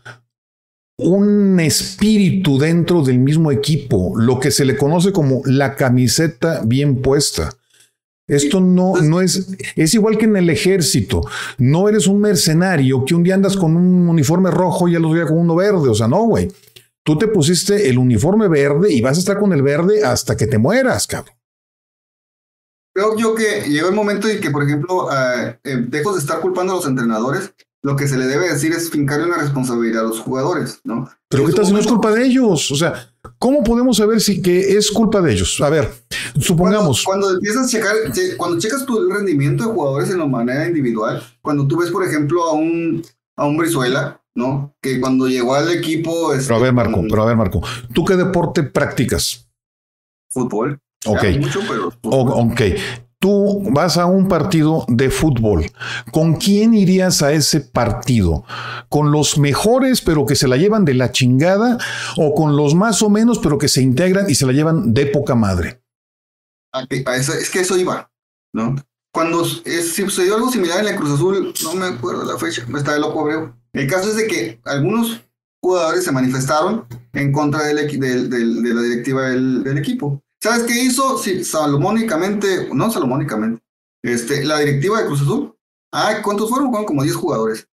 un 0.97 1.59
espíritu 1.61 2.59
dentro 2.59 3.03
del 3.03 3.19
mismo 3.19 3.51
equipo, 3.51 4.15
lo 4.17 4.39
que 4.39 4.51
se 4.51 4.65
le 4.65 4.77
conoce 4.77 5.13
como 5.13 5.43
la 5.45 5.75
camiseta 5.75 6.63
bien 6.65 7.03
puesta. 7.03 7.55
Esto 8.27 8.61
no, 8.61 8.93
pues 8.93 9.05
no 9.05 9.21
es, 9.21 9.55
es 9.77 9.95
igual 9.95 10.17
que 10.17 10.25
en 10.25 10.37
el 10.37 10.49
ejército. 10.49 11.21
No 11.59 11.89
eres 11.89 12.07
un 12.07 12.21
mercenario 12.21 13.05
que 13.05 13.15
un 13.15 13.23
día 13.23 13.35
andas 13.35 13.57
con 13.57 13.77
un 13.77 14.09
uniforme 14.09 14.51
rojo 14.51 14.89
y 14.89 14.97
al 14.97 15.05
otro 15.05 15.17
día 15.17 15.27
con 15.27 15.39
uno 15.39 15.55
verde. 15.55 15.89
O 15.89 15.95
sea, 15.95 16.09
no, 16.09 16.23
güey. 16.25 16.51
Tú 17.05 17.19
te 17.19 17.29
pusiste 17.29 17.91
el 17.91 17.99
uniforme 17.99 18.49
verde 18.49 18.91
y 18.91 19.03
vas 19.03 19.19
a 19.19 19.21
estar 19.21 19.39
con 19.39 19.53
el 19.53 19.61
verde 19.61 20.03
hasta 20.03 20.37
que 20.39 20.47
te 20.47 20.57
mueras, 20.57 21.07
cabrón. 21.07 21.37
Creo 22.95 23.19
yo 23.19 23.35
que 23.35 23.69
llegó 23.69 23.89
el 23.89 23.95
momento 23.95 24.29
en 24.29 24.41
que, 24.41 24.51
por 24.51 24.63
ejemplo, 24.63 25.07
uh, 25.07 25.11
eh, 25.65 25.85
dejo 25.89 26.15
de 26.15 26.21
estar 26.21 26.41
culpando 26.41 26.73
a 26.73 26.77
los 26.77 26.87
entrenadores. 26.87 27.53
Lo 27.83 27.97
que 27.97 28.09
se 28.09 28.17
le 28.17 28.27
debe 28.27 28.49
decir 28.49 28.73
es 28.73 28.89
fincarle 28.89 29.27
una 29.27 29.37
responsabilidad 29.37 30.05
a 30.05 30.09
los 30.09 30.21
jugadores, 30.21 30.81
¿no? 30.85 31.11
Pero 31.29 31.45
¿qué 31.45 31.53
tal 31.53 31.67
si 31.67 31.73
no 31.73 31.81
es 31.81 31.87
culpa 31.87 32.13
de 32.13 32.25
ellos? 32.25 32.71
O 32.71 32.77
sea, 32.77 33.14
¿cómo 33.45 33.63
podemos 33.63 33.99
saber 33.99 34.23
si 34.23 34.41
que 34.41 34.59
es 34.59 34.91
culpa 34.91 35.21
de 35.21 35.35
ellos? 35.35 35.61
A 35.61 35.69
ver, 35.69 35.93
supongamos. 36.41 37.05
Cuando, 37.05 37.27
cuando 37.27 37.39
empiezas 37.39 37.67
a 37.67 37.69
checar, 37.69 37.95
cuando 38.39 38.59
checas 38.59 38.87
tu 38.87 39.11
rendimiento 39.11 39.65
de 39.65 39.71
jugadores 39.71 40.09
en 40.09 40.19
la 40.21 40.25
manera 40.25 40.67
individual, 40.67 41.23
cuando 41.43 41.69
tú 41.69 41.77
ves, 41.77 41.91
por 41.91 42.03
ejemplo, 42.07 42.43
a 42.45 42.55
un, 42.55 43.05
a 43.37 43.45
un 43.45 43.59
Brizuela, 43.59 44.19
¿no? 44.35 44.75
Que 44.81 44.99
cuando 44.99 45.29
llegó 45.29 45.55
al 45.55 45.71
equipo. 45.71 46.33
Este, 46.33 46.47
pero 46.47 46.57
a 46.57 46.63
ver, 46.63 46.73
Marco, 46.73 47.03
pero 47.03 47.23
a 47.23 47.27
ver, 47.27 47.37
Marco, 47.37 47.61
¿tú 47.93 48.03
qué 48.03 48.17
deporte 48.17 48.63
practicas? 48.63 49.47
Fútbol. 50.31 50.81
Ok. 51.05 51.25
Mucho, 51.39 51.61
pero 51.69 51.93
ok. 52.03 52.63
Tú 53.25 53.63
vas 53.71 53.97
a 53.97 54.05
un 54.05 54.29
partido 54.29 54.85
de 54.87 55.09
fútbol. 55.09 55.65
¿Con 56.13 56.35
quién 56.35 56.75
irías 56.75 57.23
a 57.23 57.33
ese 57.33 57.63
partido? 57.63 58.45
¿Con 58.91 59.13
los 59.13 59.39
mejores 59.39 60.03
pero 60.03 60.27
que 60.27 60.37
se 60.37 60.47
la 60.47 60.59
llevan 60.59 60.85
de 60.85 60.93
la 60.93 61.11
chingada? 61.11 61.79
¿O 62.19 62.35
con 62.35 62.55
los 62.55 62.75
más 62.75 63.01
o 63.01 63.09
menos 63.09 63.39
pero 63.39 63.57
que 63.57 63.69
se 63.69 63.81
integran 63.81 64.29
y 64.29 64.35
se 64.35 64.45
la 64.45 64.53
llevan 64.53 64.93
de 64.93 65.07
poca 65.07 65.35
madre? 65.35 65.83
es 66.91 67.49
que 67.49 67.61
eso 67.61 67.79
iba, 67.79 68.13
¿no? 68.53 68.77
Cuando 69.11 69.43
sucedió 69.47 70.35
algo 70.35 70.51
similar 70.51 70.81
en 70.81 70.85
la 70.85 70.97
Cruz 70.97 71.13
Azul, 71.13 71.55
no 71.63 71.75
me 71.77 71.87
acuerdo 71.87 72.27
la 72.27 72.37
fecha, 72.37 72.67
me 72.69 72.79
está 72.79 72.99
loco 72.99 73.23
Abreu. 73.23 73.55
El 73.73 73.89
caso 73.89 74.11
es 74.11 74.17
de 74.17 74.27
que 74.27 74.61
algunos 74.67 75.23
jugadores 75.63 76.05
se 76.05 76.13
manifestaron 76.13 76.87
en 77.15 77.33
contra 77.33 77.63
del, 77.63 77.89
de 78.29 78.75
la 78.75 78.83
directiva 78.83 79.31
del 79.31 79.79
equipo. 79.79 80.23
¿Sabes 80.45 80.65
qué 80.65 80.79
hizo? 80.79 81.17
Sí, 81.17 81.43
salomónicamente, 81.43 82.69
no 82.71 82.91
salomónicamente, 82.91 83.63
este, 84.03 84.45
la 84.45 84.59
directiva 84.59 85.01
de 85.01 85.07
Cruz 85.07 85.23
Azul. 85.23 85.57
Ah, 85.91 86.21
¿cuántos 86.23 86.51
fueron? 86.51 86.69
Fueron 86.69 86.85
como 86.85 87.03
10 87.03 87.17
jugadores. 87.17 87.67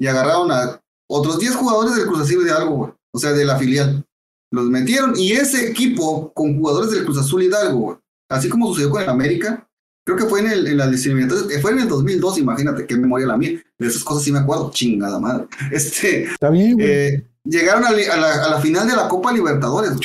Y 0.00 0.06
agarraron 0.06 0.50
a 0.50 0.80
otros 1.06 1.38
10 1.38 1.54
jugadores 1.54 1.94
del 1.94 2.06
Cruz 2.06 2.22
Azul 2.22 2.42
de 2.42 2.50
algo, 2.50 2.96
O 3.12 3.18
sea, 3.18 3.32
de 3.32 3.44
la 3.44 3.58
filial. 3.58 4.06
Los 4.50 4.64
metieron 4.70 5.12
y 5.18 5.32
ese 5.32 5.68
equipo 5.68 6.32
con 6.32 6.56
jugadores 6.58 6.92
del 6.92 7.04
Cruz 7.04 7.18
Azul 7.18 7.42
Hidalgo, 7.42 8.00
así 8.30 8.48
como 8.48 8.68
sucedió 8.68 8.88
con 8.88 9.02
el 9.02 9.10
América, 9.10 9.68
creo 10.06 10.16
que 10.16 10.24
fue 10.24 10.40
en, 10.40 10.46
el, 10.46 10.66
en 10.66 10.78
la 10.78 10.86
eh, 10.86 11.60
fue 11.60 11.72
en 11.72 11.80
el 11.80 11.88
2002, 11.88 12.38
imagínate 12.38 12.86
qué 12.86 12.96
memoria 12.96 13.26
la 13.26 13.36
mía. 13.36 13.62
De 13.78 13.86
esas 13.86 14.02
cosas 14.02 14.22
sí 14.22 14.32
me 14.32 14.38
acuerdo, 14.38 14.70
chingada 14.70 15.20
madre. 15.20 15.46
Este, 15.70 16.24
Está 16.24 16.48
bien, 16.48 16.78
eh, 16.80 17.22
llegaron 17.44 17.84
a, 17.84 17.90
la, 17.92 18.44
a, 18.46 18.48
la, 18.48 18.60
final 18.62 18.88
de 18.88 18.96
la 18.96 19.08
Copa 19.08 19.30
Libertadores. 19.30 20.00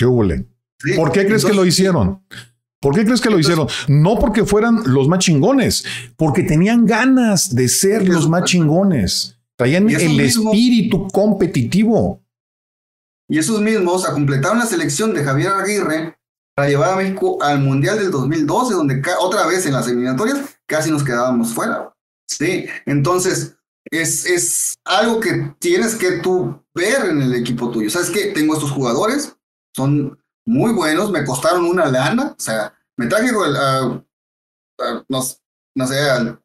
¿Por 0.95 1.11
qué 1.11 1.25
crees 1.25 1.45
que 1.45 1.53
lo 1.53 1.65
hicieron? 1.65 2.23
¿Por 2.81 2.95
qué 2.95 3.03
crees 3.03 3.19
que 3.19 3.29
lo 3.29 3.39
hicieron? 3.39 3.67
No 3.87 4.17
porque 4.17 4.45
fueran 4.45 4.81
los 4.85 5.07
más 5.09 5.19
chingones, 5.19 5.83
porque 6.15 6.43
tenían 6.43 6.85
ganas 6.85 7.53
de 7.53 7.67
ser 7.67 8.07
los 8.07 8.29
más 8.29 8.45
chingones. 8.45 9.37
Traían 9.57 9.89
el 9.89 10.19
espíritu 10.21 11.07
competitivo. 11.09 12.23
Y 13.27 13.37
esos 13.37 13.61
mismos 13.61 14.05
completaron 14.05 14.59
la 14.59 14.65
selección 14.65 15.13
de 15.13 15.23
Javier 15.23 15.51
Aguirre 15.51 16.17
para 16.55 16.69
llevar 16.69 16.93
a 16.93 16.95
México 16.95 17.41
al 17.43 17.59
Mundial 17.59 17.99
del 17.99 18.11
2012, 18.11 18.73
donde 18.73 19.01
otra 19.19 19.45
vez 19.45 19.65
en 19.65 19.73
las 19.73 19.87
eliminatorias 19.87 20.39
casi 20.65 20.89
nos 20.89 21.03
quedábamos 21.03 21.53
fuera. 21.53 21.93
Sí, 22.25 22.65
entonces 22.85 23.57
es, 23.91 24.25
es 24.25 24.75
algo 24.85 25.19
que 25.19 25.53
tienes 25.59 25.95
que 25.95 26.19
tú 26.19 26.63
ver 26.73 27.09
en 27.09 27.21
el 27.21 27.35
equipo 27.35 27.69
tuyo. 27.69 27.89
¿Sabes 27.89 28.09
qué? 28.09 28.27
Tengo 28.27 28.53
estos 28.53 28.71
jugadores, 28.71 29.35
son 29.75 30.18
muy 30.49 30.73
buenos, 30.73 31.11
me 31.11 31.23
costaron 31.23 31.63
una 31.63 31.85
lana, 31.85 32.35
o 32.35 32.41
sea, 32.41 32.73
me 32.97 33.05
traje 33.05 33.29
a, 33.29 34.03
no, 35.07 35.21
sé, 35.21 35.99
a, 36.09 36.39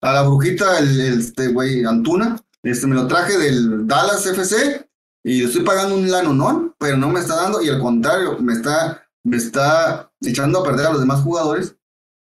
la 0.00 0.22
brujita, 0.22 0.78
el, 0.78 1.18
este 1.18 1.48
güey 1.48 1.84
Antuna, 1.84 2.40
este, 2.62 2.86
me 2.86 2.94
lo 2.94 3.08
traje 3.08 3.36
del 3.36 3.88
Dallas 3.88 4.24
FC 4.26 4.88
y 5.24 5.44
estoy 5.44 5.62
pagando 5.62 5.96
un 5.96 6.08
lano, 6.08 6.32
¿no? 6.32 6.76
Pero 6.78 6.96
no 6.96 7.08
me 7.08 7.18
está 7.18 7.34
dando 7.34 7.60
y 7.60 7.68
al 7.68 7.80
contrario, 7.80 8.38
me 8.38 8.52
está, 8.52 9.08
me 9.24 9.36
está 9.36 10.12
echando 10.20 10.60
a 10.60 10.64
perder 10.64 10.86
a 10.86 10.92
los 10.92 11.00
demás 11.00 11.22
jugadores, 11.22 11.74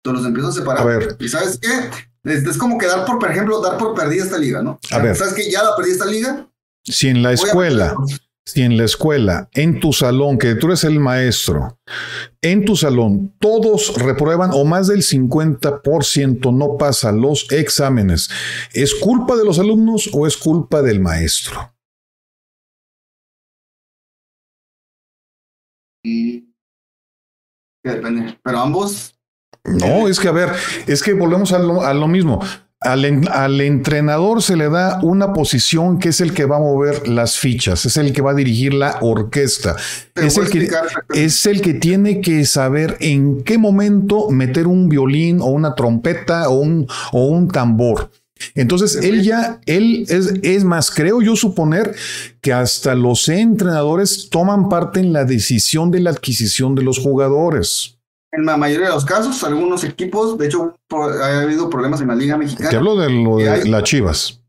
entonces 0.02 0.22
los 0.22 0.26
empiezo 0.26 0.48
a 0.48 0.52
separar. 0.52 0.82
A 0.82 0.86
ver. 0.86 1.16
¿Y 1.20 1.28
sabes 1.28 1.58
qué? 1.60 1.90
Es, 2.24 2.56
como 2.56 2.78
que 2.78 2.86
dar 2.86 3.04
por, 3.04 3.18
por 3.18 3.30
ejemplo, 3.30 3.60
dar 3.60 3.76
por 3.76 3.94
perdida 3.94 4.24
esta 4.24 4.38
liga, 4.38 4.62
¿no? 4.62 4.80
A 4.90 4.98
ver. 4.98 5.14
¿Sabes 5.14 5.34
qué? 5.34 5.50
Ya 5.50 5.62
la 5.62 5.76
perdí 5.76 5.90
esta 5.90 6.06
liga. 6.06 6.48
Si 6.82 7.08
en 7.08 7.22
la 7.22 7.32
escuela 7.32 7.94
si 8.50 8.62
en 8.62 8.76
la 8.76 8.84
escuela, 8.84 9.48
en 9.52 9.80
tu 9.80 9.92
salón, 9.92 10.38
que 10.38 10.54
tú 10.54 10.66
eres 10.66 10.84
el 10.84 10.98
maestro, 10.98 11.78
en 12.42 12.64
tu 12.64 12.76
salón 12.76 13.34
todos 13.38 13.94
reprueban 13.96 14.50
o 14.52 14.64
más 14.64 14.88
del 14.88 15.02
50% 15.02 16.52
no 16.52 16.76
pasa 16.76 17.12
los 17.12 17.50
exámenes, 17.52 18.28
¿es 18.72 18.94
culpa 18.94 19.36
de 19.36 19.44
los 19.44 19.58
alumnos 19.58 20.10
o 20.12 20.26
es 20.26 20.36
culpa 20.36 20.82
del 20.82 21.00
maestro? 21.00 21.74
Depende, 27.84 28.38
pero 28.42 28.58
ambos. 28.58 29.14
No, 29.64 30.08
es 30.08 30.18
que 30.18 30.28
a 30.28 30.32
ver, 30.32 30.50
es 30.86 31.02
que 31.02 31.12
volvemos 31.12 31.52
a 31.52 31.94
lo 31.94 32.08
mismo. 32.08 32.40
Al, 32.82 33.60
entrenador 33.60 34.42
se 34.42 34.56
le 34.56 34.70
da 34.70 35.00
una 35.02 35.34
posición 35.34 35.98
que 35.98 36.08
es 36.08 36.22
el 36.22 36.32
que 36.32 36.46
va 36.46 36.56
a 36.56 36.60
mover 36.60 37.06
las 37.06 37.36
fichas, 37.36 37.84
es 37.84 37.98
el 37.98 38.14
que 38.14 38.22
va 38.22 38.30
a 38.30 38.34
dirigir 38.34 38.72
la 38.72 38.96
orquesta, 39.02 39.76
es 40.14 40.38
el, 40.38 40.48
que, 40.48 40.70
es 41.12 41.44
el 41.44 41.60
que 41.60 41.74
tiene 41.74 42.22
que 42.22 42.46
saber 42.46 42.96
en 43.00 43.42
qué 43.42 43.58
momento 43.58 44.30
meter 44.30 44.66
un 44.66 44.88
violín 44.88 45.42
o 45.42 45.48
una 45.48 45.74
trompeta 45.74 46.48
o 46.48 46.54
un, 46.54 46.86
o 47.12 47.26
un 47.26 47.48
tambor. 47.48 48.10
Entonces, 48.54 48.96
él 48.96 49.22
ya, 49.24 49.60
él 49.66 50.06
es, 50.08 50.32
es 50.42 50.64
más, 50.64 50.90
creo 50.90 51.20
yo 51.20 51.36
suponer 51.36 51.94
que 52.40 52.54
hasta 52.54 52.94
los 52.94 53.28
entrenadores 53.28 54.30
toman 54.30 54.70
parte 54.70 55.00
en 55.00 55.12
la 55.12 55.26
decisión 55.26 55.90
de 55.90 56.00
la 56.00 56.10
adquisición 56.10 56.74
de 56.74 56.82
los 56.82 56.98
jugadores. 56.98 57.99
En 58.32 58.44
la 58.44 58.56
mayoría 58.56 58.86
de 58.86 58.94
los 58.94 59.04
casos, 59.04 59.42
algunos 59.42 59.82
equipos, 59.82 60.38
de 60.38 60.46
hecho, 60.46 60.76
ha 60.90 61.40
habido 61.40 61.68
problemas 61.68 62.00
en 62.00 62.08
la 62.08 62.14
Liga 62.14 62.36
Mexicana. 62.36 62.70
Te 62.70 62.76
hablo 62.76 62.96
de 62.96 63.10
lo 63.10 63.36
de 63.38 63.68
las 63.68 63.82
Chivas. 63.82 64.40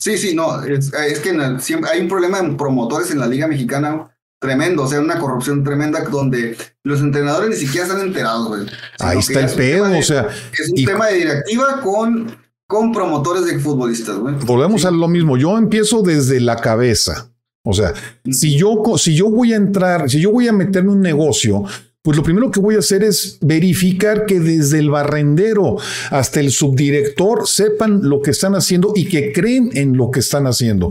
Sí, 0.00 0.16
sí, 0.16 0.34
no, 0.34 0.62
es, 0.62 0.90
que 0.90 1.58
siempre 1.60 1.90
hay 1.90 2.00
un 2.00 2.08
problema 2.08 2.38
en 2.38 2.56
promotores 2.56 3.10
en 3.10 3.18
la 3.18 3.26
Liga 3.26 3.48
Mexicana 3.48 4.08
tremendo, 4.40 4.84
o 4.84 4.88
sea, 4.88 5.00
una 5.00 5.18
corrupción 5.18 5.64
tremenda 5.64 6.04
donde 6.04 6.56
los 6.84 7.00
entrenadores 7.00 7.50
ni 7.50 7.56
siquiera 7.56 7.86
están 7.86 8.02
enterados, 8.02 8.48
güey. 8.48 8.66
Ahí 9.00 9.18
está 9.18 9.40
el 9.40 9.50
pedo, 9.50 9.98
o 9.98 10.02
sea. 10.02 10.28
Es 10.52 10.70
un 10.70 10.84
tema 10.84 11.08
de 11.08 11.16
directiva 11.16 11.80
con, 11.82 12.36
con 12.68 12.92
promotores 12.92 13.46
de 13.46 13.58
futbolistas, 13.58 14.16
güey. 14.16 14.36
Volvemos 14.46 14.84
a 14.84 14.92
lo 14.92 15.08
mismo, 15.08 15.36
yo 15.36 15.58
empiezo 15.58 16.02
desde 16.02 16.40
la 16.40 16.56
cabeza. 16.56 17.32
O 17.64 17.72
sea, 17.72 17.92
si 18.30 18.56
yo, 18.56 18.82
si 18.96 19.16
yo 19.16 19.28
voy 19.30 19.52
a 19.52 19.56
entrar, 19.56 20.08
si 20.08 20.20
yo 20.20 20.30
voy 20.30 20.46
a 20.46 20.52
meterme 20.52 20.92
un 20.92 21.00
negocio, 21.00 21.64
pues 22.08 22.16
lo 22.16 22.22
primero 22.22 22.50
que 22.50 22.60
voy 22.60 22.74
a 22.74 22.78
hacer 22.78 23.04
es 23.04 23.36
verificar 23.42 24.24
que 24.24 24.40
desde 24.40 24.78
el 24.78 24.88
barrendero 24.88 25.76
hasta 26.10 26.40
el 26.40 26.50
subdirector 26.50 27.46
sepan 27.46 28.00
lo 28.08 28.22
que 28.22 28.30
están 28.30 28.54
haciendo 28.54 28.94
y 28.96 29.10
que 29.10 29.30
creen 29.30 29.68
en 29.74 29.94
lo 29.94 30.10
que 30.10 30.20
están 30.20 30.46
haciendo. 30.46 30.90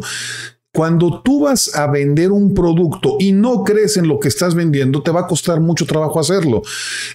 Cuando 0.72 1.24
tú 1.24 1.46
vas 1.46 1.76
a 1.76 1.88
vender 1.88 2.32
un 2.32 2.54
producto 2.54 3.18
y 3.20 3.32
no 3.32 3.64
crees 3.64 3.98
en 3.98 4.08
lo 4.08 4.20
que 4.20 4.28
estás 4.28 4.54
vendiendo, 4.54 5.02
te 5.02 5.10
va 5.10 5.22
a 5.22 5.28
costar 5.28 5.60
mucho 5.60 5.88
trabajo 5.88 6.20
hacerlo. 6.20 6.62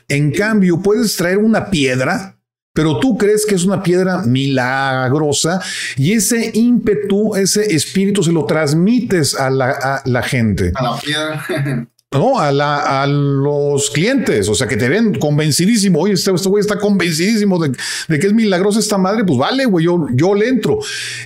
En 0.09 0.33
cambio, 0.33 0.83
puedes 0.83 1.15
traer 1.15 1.39
una 1.39 1.71
piedra, 1.71 2.41
pero 2.75 2.99
tú 2.99 3.17
crees 3.17 3.47
que 3.47 3.55
es 3.55 3.65
una 3.65 3.85
piedra 3.85 4.23
milagrosa 4.23 5.63
y 5.97 6.15
ese 6.15 6.51
ímpetu, 6.55 7.37
ese 7.37 7.73
espíritu 7.73 8.25
se 8.25 8.33
lo 8.33 8.47
transmites 8.47 9.37
a 9.37 9.49
la, 9.49 9.71
a 9.71 10.03
la 10.07 10.25
gente. 10.25 10.73
A 10.75 10.83
la 10.83 10.99
piedra. 10.99 11.87
¿no? 12.13 12.39
A, 12.39 12.53
la, 12.53 13.03
a 13.03 13.07
los 13.07 13.91
clientes, 13.91 14.49
o 14.49 14.55
sea, 14.55 14.67
que 14.67 14.77
te 14.77 14.89
ven 14.89 15.15
convencidísimo, 15.15 16.01
oye, 16.01 16.15
este, 16.15 16.33
este 16.33 16.49
güey 16.49 16.61
está 16.61 16.79
convencidísimo 16.79 17.59
de, 17.59 17.73
que 18.19 18.27
es 18.27 18.33
milagrosa 18.33 18.79
esta 18.79 18.99
madre, 18.99 19.25
pues 19.25 19.39
vale, 19.39 19.65
güey, 19.65 19.87
yo, 19.87 20.07
yo 20.15 20.35
le 20.35 20.49
entro. 20.49 20.79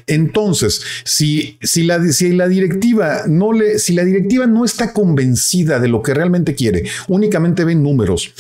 Entonces, 0.07 0.83
si, 1.05 1.59
si, 1.63 1.83
la, 1.83 2.03
si 2.13 2.33
la 2.33 2.49
directiva 2.49 3.23
no 3.27 3.53
le, 3.53 3.79
si 3.79 3.95
la 3.95 4.05
directiva 4.05 4.47
no 4.47 4.65
está 4.65 4.93
convencida 4.93 5.79
de 5.79 5.89
lo 5.89 6.03
que 6.03 6.15
realmente 6.15 6.55
quiere, 6.55 6.85
únicamente 7.09 7.65
ven 7.65 7.83
números, 7.83 8.33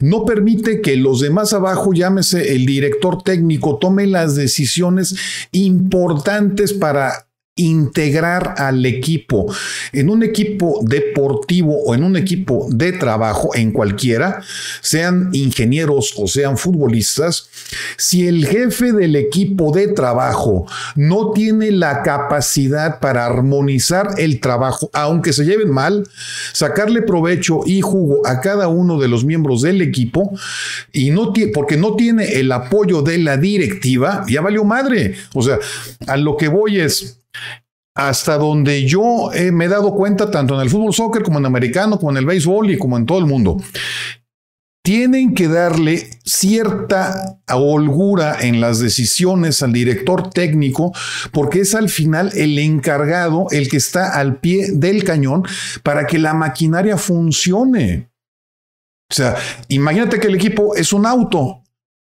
no 0.00 0.24
permite 0.24 0.80
que 0.80 0.96
los 0.96 1.20
demás 1.20 1.52
abajo, 1.52 1.92
llámese 1.92 2.54
el 2.54 2.66
director 2.66 3.22
técnico, 3.22 3.78
tome 3.78 4.06
las 4.06 4.34
decisiones 4.34 5.16
importantes 5.52 6.72
para 6.72 7.29
integrar 7.60 8.54
al 8.58 8.84
equipo. 8.84 9.52
En 9.92 10.10
un 10.10 10.22
equipo 10.22 10.80
deportivo 10.82 11.82
o 11.84 11.94
en 11.94 12.04
un 12.04 12.16
equipo 12.16 12.68
de 12.70 12.92
trabajo, 12.92 13.54
en 13.54 13.72
cualquiera, 13.72 14.42
sean 14.82 15.30
ingenieros 15.32 16.14
o 16.18 16.26
sean 16.26 16.58
futbolistas, 16.58 17.48
si 17.96 18.26
el 18.26 18.46
jefe 18.46 18.92
del 18.92 19.16
equipo 19.16 19.72
de 19.72 19.88
trabajo 19.88 20.66
no 20.94 21.32
tiene 21.32 21.70
la 21.70 22.02
capacidad 22.02 23.00
para 23.00 23.24
armonizar 23.24 24.10
el 24.18 24.40
trabajo, 24.40 24.90
aunque 24.92 25.32
se 25.32 25.44
lleven 25.44 25.70
mal, 25.70 26.06
sacarle 26.52 27.02
provecho 27.02 27.60
y 27.64 27.80
jugo 27.80 28.26
a 28.26 28.40
cada 28.40 28.68
uno 28.68 28.98
de 28.98 29.08
los 29.08 29.24
miembros 29.24 29.62
del 29.62 29.80
equipo, 29.80 30.32
y 30.92 31.10
no 31.10 31.32
porque 31.54 31.76
no 31.76 31.96
tiene 31.96 32.40
el 32.40 32.52
apoyo 32.52 33.02
de 33.02 33.18
la 33.18 33.36
directiva, 33.36 34.24
ya 34.28 34.40
valió 34.40 34.64
madre. 34.64 35.14
O 35.34 35.42
sea, 35.42 35.58
a 36.06 36.16
lo 36.16 36.36
que 36.36 36.48
voy 36.48 36.80
es, 36.80 37.19
hasta 38.08 38.38
donde 38.38 38.86
yo 38.86 39.30
me 39.52 39.66
he 39.66 39.68
dado 39.68 39.94
cuenta, 39.94 40.30
tanto 40.30 40.54
en 40.54 40.62
el 40.62 40.70
fútbol 40.70 40.94
soccer 40.94 41.22
como 41.22 41.38
en 41.38 41.42
el 41.44 41.48
americano, 41.48 41.98
como 41.98 42.10
en 42.12 42.16
el 42.16 42.26
béisbol 42.26 42.70
y 42.70 42.78
como 42.78 42.96
en 42.96 43.04
todo 43.04 43.18
el 43.18 43.26
mundo, 43.26 43.58
tienen 44.82 45.34
que 45.34 45.46
darle 45.46 46.08
cierta 46.24 47.38
holgura 47.52 48.38
en 48.40 48.60
las 48.60 48.78
decisiones 48.78 49.62
al 49.62 49.74
director 49.74 50.30
técnico, 50.30 50.92
porque 51.30 51.60
es 51.60 51.74
al 51.74 51.90
final 51.90 52.32
el 52.34 52.58
encargado, 52.58 53.46
el 53.50 53.68
que 53.68 53.76
está 53.76 54.18
al 54.18 54.40
pie 54.40 54.70
del 54.72 55.04
cañón 55.04 55.44
para 55.82 56.06
que 56.06 56.18
la 56.18 56.32
maquinaria 56.32 56.96
funcione. 56.96 58.10
O 59.10 59.14
sea, 59.14 59.36
imagínate 59.68 60.18
que 60.18 60.28
el 60.28 60.36
equipo 60.36 60.74
es 60.74 60.94
un 60.94 61.04
auto. 61.04 61.62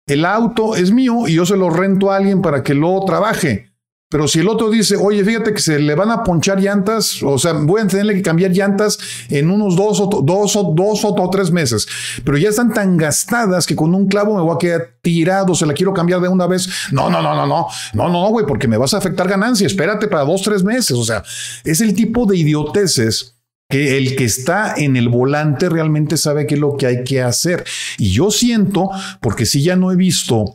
El 0.07 0.25
auto 0.25 0.77
es 0.77 0.93
mío 0.93 1.27
y 1.27 1.35
yo 1.35 1.47
se 1.47 1.57
lo 1.57 1.71
rento 1.71 2.12
a 2.12 2.17
alguien 2.17 2.43
para 2.43 2.62
que 2.62 2.75
lo 2.75 3.05
trabaje. 3.05 3.70
Pero 4.11 4.27
si 4.27 4.41
el 4.41 4.49
otro 4.49 4.70
dice, 4.70 4.97
oye, 4.97 5.24
fíjate 5.24 5.55
que 5.55 5.61
se 5.61 5.78
le 5.78 5.95
van 5.95 6.11
a 6.11 6.24
ponchar 6.24 6.61
llantas, 6.61 7.23
o 7.23 7.39
sea, 7.39 7.53
voy 7.53 7.81
a 7.81 7.87
tenerle 7.87 8.15
que 8.15 8.23
cambiar 8.23 8.51
llantas 8.51 8.99
en 9.28 9.49
unos 9.49 9.77
dos 9.77 10.01
o 10.01 10.07
dos 10.24 10.57
o 10.57 10.74
dos 10.77 11.05
o 11.05 11.31
tres 11.31 11.53
meses, 11.53 11.87
pero 12.24 12.37
ya 12.37 12.49
están 12.49 12.74
tan 12.74 12.97
gastadas 12.97 13.69
que 13.69 13.77
con 13.77 13.95
un 13.95 14.09
clavo 14.09 14.35
me 14.35 14.43
voy 14.43 14.57
a 14.57 14.59
quedar 14.59 14.97
tirado, 15.01 15.55
se 15.55 15.65
la 15.65 15.74
quiero 15.74 15.95
cambiar 15.95 16.20
de 16.20 16.27
una 16.27 16.49
vez. 16.49 16.69
No, 16.91 17.09
no, 17.09 17.23
no, 17.23 17.37
no, 17.37 17.47
no, 17.47 17.69
no, 17.95 18.09
no, 18.09 18.28
güey, 18.31 18.47
porque 18.47 18.66
me 18.66 18.77
vas 18.77 18.95
a 18.95 18.99
afectar 18.99 19.28
ganancia. 19.28 19.69
Espérate 19.69 20.09
para 20.09 20.24
dos, 20.24 20.43
tres 20.43 20.65
meses. 20.65 20.97
O 20.97 21.05
sea, 21.05 21.23
es 21.65 21.81
el 21.81 21.95
tipo 21.95 22.27
de 22.27 22.37
idioteces 22.37 23.37
que 23.69 23.97
el 23.97 24.16
que 24.16 24.24
está 24.24 24.74
en 24.77 24.97
el 24.97 25.09
volante 25.09 25.69
realmente 25.69 26.16
sabe 26.16 26.49
qué 26.49 26.55
es 26.55 26.61
lo 26.61 26.77
que 26.77 26.87
hay 26.87 27.05
que 27.05 27.23
hacer. 27.23 27.65
Y 27.97 28.11
yo 28.11 28.32
siento, 28.32 28.91
porque 29.20 29.47
si 29.47 29.62
ya 29.62 29.77
no 29.77 29.93
he 29.93 29.97
visto 29.97 30.55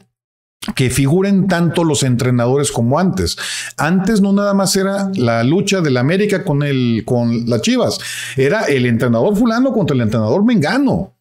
que 0.73 0.89
figuren 0.89 1.47
tanto 1.47 1.83
los 1.83 2.03
entrenadores 2.03 2.71
como 2.71 2.99
antes. 2.99 3.37
Antes 3.77 4.21
no 4.21 4.33
nada 4.33 4.53
más 4.53 4.75
era 4.75 5.11
la 5.15 5.43
lucha 5.43 5.81
del 5.81 5.97
América 5.97 6.43
con 6.43 6.63
el 6.63 7.03
con 7.05 7.49
las 7.49 7.61
Chivas, 7.61 7.99
era 8.35 8.63
el 8.65 8.85
entrenador 8.85 9.35
fulano 9.35 9.71
contra 9.71 9.95
el 9.95 10.01
entrenador 10.01 10.43
Mengano. 10.43 10.93
O 10.93 11.13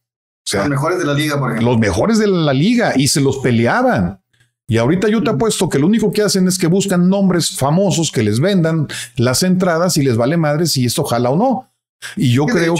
sea, 0.46 0.60
los 0.60 0.70
mejores 0.70 0.98
de 0.98 1.06
la 1.06 1.14
liga, 1.14 1.38
por 1.38 1.50
ejemplo. 1.50 1.70
Los 1.70 1.80
mejores 1.80 2.18
de 2.18 2.26
la 2.26 2.52
liga 2.52 2.92
y 2.96 3.08
se 3.08 3.20
los 3.20 3.38
peleaban. 3.38 4.20
Y 4.66 4.78
ahorita 4.78 5.08
yo 5.08 5.22
te 5.22 5.30
apuesto 5.30 5.68
que 5.68 5.78
lo 5.78 5.86
único 5.86 6.10
que 6.10 6.22
hacen 6.22 6.48
es 6.48 6.58
que 6.58 6.66
buscan 6.66 7.08
nombres 7.08 7.56
famosos 7.56 8.10
que 8.10 8.22
les 8.22 8.40
vendan 8.40 8.88
las 9.16 9.42
entradas 9.42 9.96
y 9.98 10.02
les 10.02 10.16
vale 10.16 10.36
madre 10.36 10.66
si 10.66 10.86
esto 10.86 11.04
jala 11.04 11.30
o 11.30 11.36
no. 11.36 11.70
Y 12.16 12.32
yo 12.32 12.46
creo 12.46 12.74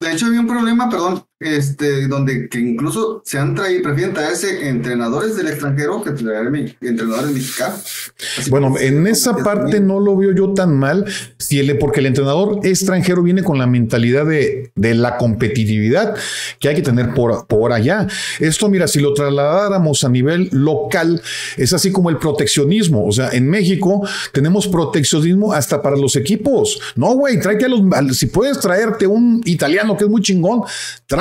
de 0.00 0.12
hecho, 0.12 0.26
había 0.26 0.40
un 0.40 0.46
problema, 0.46 0.88
perdón, 0.88 1.24
este, 1.40 2.08
donde 2.08 2.48
que 2.48 2.58
incluso 2.58 3.22
se 3.24 3.38
han 3.38 3.54
traído, 3.54 3.82
prefieren 3.82 4.12
traerse 4.12 4.68
entrenadores 4.68 5.36
del 5.36 5.48
extranjero 5.48 6.02
que 6.02 6.10
traer 6.10 6.48
entrenadores 6.80 7.30
mexicanos. 7.30 8.12
bueno, 8.50 8.74
en 8.78 9.06
esa 9.06 9.36
parte 9.36 9.78
no 9.78 10.00
lo 10.00 10.16
veo 10.16 10.32
yo 10.32 10.52
tan 10.54 10.76
mal, 10.76 11.04
si 11.38 11.60
el, 11.60 11.78
porque 11.78 12.00
el 12.00 12.06
entrenador 12.06 12.60
extranjero 12.64 13.22
viene 13.22 13.44
con 13.44 13.58
la 13.58 13.66
mentalidad 13.66 14.26
de, 14.26 14.72
de 14.74 14.94
la 14.94 15.16
competitividad 15.16 16.16
que 16.58 16.68
hay 16.68 16.74
que 16.74 16.82
tener 16.82 17.14
por, 17.14 17.46
por 17.46 17.72
allá. 17.72 18.06
Esto, 18.40 18.68
mira, 18.68 18.88
si 18.88 19.00
lo 19.00 19.14
trasladáramos 19.14 20.02
a 20.02 20.08
nivel 20.08 20.48
local, 20.52 21.22
es 21.56 21.72
así 21.72 21.92
como 21.92 22.10
el 22.10 22.16
proteccionismo. 22.16 23.06
O 23.06 23.12
sea, 23.12 23.30
en 23.30 23.48
México 23.48 24.06
tenemos 24.32 24.66
proteccionismo 24.66 25.52
hasta 25.52 25.80
para 25.80 25.96
los 25.96 26.16
equipos. 26.16 26.80
No, 26.96 27.14
güey, 27.14 27.38
tráete 27.38 27.66
a 27.66 27.68
los, 27.68 28.16
si 28.16 28.26
puedes 28.26 28.58
traerte 28.58 29.06
un 29.06 29.40
italiano 29.44 29.96
que 29.96 30.04
es 30.04 30.10
muy 30.10 30.20
chingón, 30.20 30.62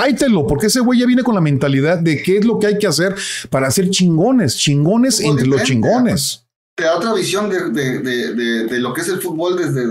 tráetelo, 0.07 0.47
porque 0.47 0.67
ese 0.67 0.79
güey 0.79 0.99
ya 0.99 1.05
viene 1.05 1.23
con 1.23 1.35
la 1.35 1.41
mentalidad 1.41 1.99
de 1.99 2.21
qué 2.21 2.37
es 2.37 2.45
lo 2.45 2.59
que 2.59 2.67
hay 2.67 2.77
que 2.77 2.87
hacer 2.87 3.15
para 3.49 3.67
hacer 3.67 3.89
chingones, 3.89 4.57
chingones 4.57 5.19
entre 5.19 5.47
los 5.47 5.63
chingones. 5.63 6.45
Te 6.75 6.83
da 6.83 6.95
otra 6.97 7.13
visión 7.13 7.49
de, 7.49 7.71
de, 7.71 8.79
lo 8.79 8.93
que 8.93 9.01
es 9.01 9.09
el 9.09 9.19
fútbol 9.19 9.57
desde, 9.57 9.87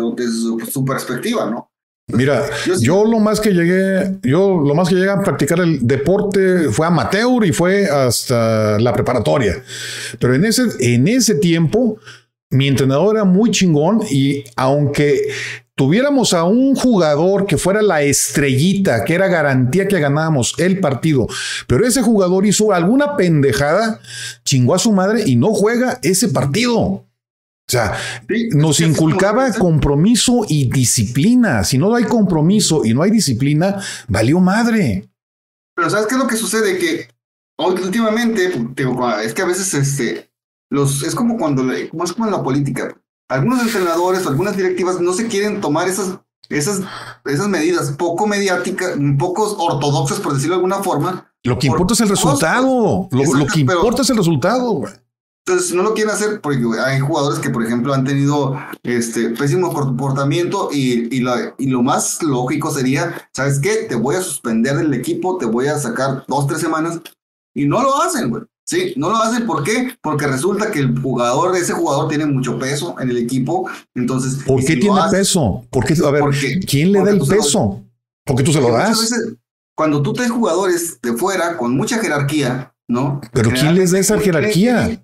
su, 0.70 0.84
perspectiva, 0.84 1.50
¿no? 1.50 1.70
Mira, 2.08 2.48
yo, 2.80 3.04
lo 3.04 3.18
más 3.18 3.40
que 3.40 3.52
llegué, 3.52 4.18
yo 4.22 4.60
lo 4.60 4.74
más 4.76 4.88
que 4.88 4.94
llegué 4.94 5.10
a 5.10 5.20
practicar 5.20 5.58
el 5.58 5.84
deporte 5.84 6.68
fue 6.70 6.86
amateur 6.86 7.44
y 7.44 7.52
fue 7.52 7.86
hasta 7.86 8.78
la 8.78 8.92
preparatoria. 8.92 9.60
Pero 10.20 10.36
en 10.36 10.44
ese, 10.44 10.62
en 10.78 11.08
ese 11.08 11.34
tiempo, 11.34 11.98
mi 12.50 12.68
entrenador 12.68 13.16
era 13.16 13.24
muy 13.24 13.50
chingón 13.50 14.02
y 14.08 14.44
aunque 14.54 15.20
tuviéramos 15.76 16.32
a 16.32 16.44
un 16.44 16.74
jugador 16.74 17.46
que 17.46 17.58
fuera 17.58 17.82
la 17.82 18.02
estrellita, 18.02 19.04
que 19.04 19.14
era 19.14 19.28
garantía 19.28 19.86
que 19.86 20.00
ganábamos 20.00 20.54
el 20.58 20.80
partido, 20.80 21.28
pero 21.68 21.86
ese 21.86 22.02
jugador 22.02 22.46
hizo 22.46 22.72
alguna 22.72 23.16
pendejada, 23.16 24.00
chingó 24.44 24.74
a 24.74 24.78
su 24.78 24.92
madre 24.92 25.22
y 25.26 25.36
no 25.36 25.52
juega 25.52 26.00
ese 26.02 26.28
partido. 26.28 26.78
O 26.78 27.04
sea, 27.68 27.96
nos 28.52 28.80
inculcaba 28.80 29.52
compromiso 29.52 30.46
y 30.48 30.70
disciplina. 30.70 31.64
Si 31.64 31.78
no 31.78 31.94
hay 31.94 32.04
compromiso 32.04 32.84
y 32.84 32.94
no 32.94 33.02
hay 33.02 33.10
disciplina, 33.10 33.82
valió 34.06 34.38
madre. 34.38 35.08
Pero 35.74 35.90
¿sabes 35.90 36.06
qué 36.06 36.14
es 36.14 36.20
lo 36.20 36.28
que 36.28 36.36
sucede? 36.36 36.78
Que 36.78 37.08
últimamente, 37.58 38.52
es 39.24 39.34
que 39.34 39.42
a 39.42 39.46
veces 39.46 39.74
este, 39.74 40.30
los, 40.70 41.02
es 41.02 41.14
como 41.16 41.36
cuando, 41.36 41.64
como 41.90 42.04
es 42.04 42.12
como 42.12 42.26
en 42.26 42.32
la 42.32 42.42
política 42.42 42.96
algunos 43.28 43.62
entrenadores 43.62 44.24
o 44.24 44.28
algunas 44.28 44.56
directivas 44.56 45.00
no 45.00 45.12
se 45.12 45.26
quieren 45.26 45.60
tomar 45.60 45.88
esas, 45.88 46.18
esas, 46.48 46.82
esas 47.24 47.48
medidas 47.48 47.92
poco 47.92 48.26
mediáticas, 48.26 48.96
poco 49.18 49.56
ortodoxas, 49.56 50.20
por 50.20 50.34
decirlo 50.34 50.54
de 50.54 50.58
alguna 50.58 50.82
forma. 50.82 51.32
Lo 51.42 51.58
que 51.58 51.68
importa 51.68 51.94
es 51.94 52.00
el 52.00 52.08
resultado. 52.08 53.08
Lo, 53.10 53.46
que 53.46 53.60
importa 53.60 54.02
es 54.02 54.10
el 54.10 54.16
resultado, 54.16 54.82
Entonces, 55.46 55.74
no 55.74 55.82
lo 55.82 55.94
quieren 55.94 56.12
hacer 56.12 56.40
porque 56.40 56.64
hay 56.84 56.98
jugadores 56.98 57.38
que, 57.38 57.50
por 57.50 57.64
ejemplo, 57.64 57.94
han 57.94 58.04
tenido 58.04 58.56
este 58.82 59.30
pésimo 59.30 59.72
comportamiento 59.72 60.70
y, 60.72 61.16
y, 61.16 61.24
y 61.58 61.66
lo 61.68 61.82
más 61.82 62.22
lógico 62.22 62.72
sería, 62.72 63.28
¿sabes 63.32 63.60
qué? 63.60 63.86
Te 63.88 63.94
voy 63.94 64.16
a 64.16 64.22
suspender 64.22 64.76
del 64.76 64.92
equipo, 64.94 65.38
te 65.38 65.46
voy 65.46 65.68
a 65.68 65.78
sacar 65.78 66.24
dos, 66.26 66.48
tres 66.48 66.60
semanas 66.60 67.00
y 67.54 67.66
no 67.66 67.82
lo 67.82 68.02
hacen, 68.02 68.30
güey. 68.30 68.42
Sí, 68.66 68.94
no 68.96 69.10
lo 69.10 69.18
hacen, 69.18 69.46
¿por 69.46 69.62
qué? 69.62 69.96
Porque 70.02 70.26
resulta 70.26 70.72
que 70.72 70.80
el 70.80 70.98
jugador, 70.98 71.54
ese 71.56 71.72
jugador 71.72 72.08
tiene 72.08 72.26
mucho 72.26 72.58
peso 72.58 72.96
en 73.00 73.10
el 73.10 73.18
equipo, 73.18 73.70
entonces... 73.94 74.42
¿Por 74.44 74.64
qué 74.64 74.76
tiene 74.76 75.00
peso? 75.08 75.64
¿Por 75.70 75.84
qué? 75.84 75.94
A 76.04 76.10
ver, 76.10 76.24
¿quién 76.66 76.90
le 76.90 77.04
da 77.04 77.10
el 77.10 77.20
peso? 77.20 77.82
porque 78.26 78.42
tú 78.42 78.52
se 78.52 78.60
lo 78.60 78.72
das. 78.72 79.14
cuando 79.74 80.02
tú 80.02 80.12
traes 80.12 80.30
jugadores 80.30 81.00
de 81.00 81.12
fuera 81.12 81.56
con 81.56 81.76
mucha 81.76 81.98
jerarquía, 81.98 82.74
¿no? 82.88 83.20
Pero 83.32 83.50
¿quién 83.50 83.74
les 83.74 83.92
da 83.92 84.00
esa 84.00 84.18
jerarquía? 84.18 85.00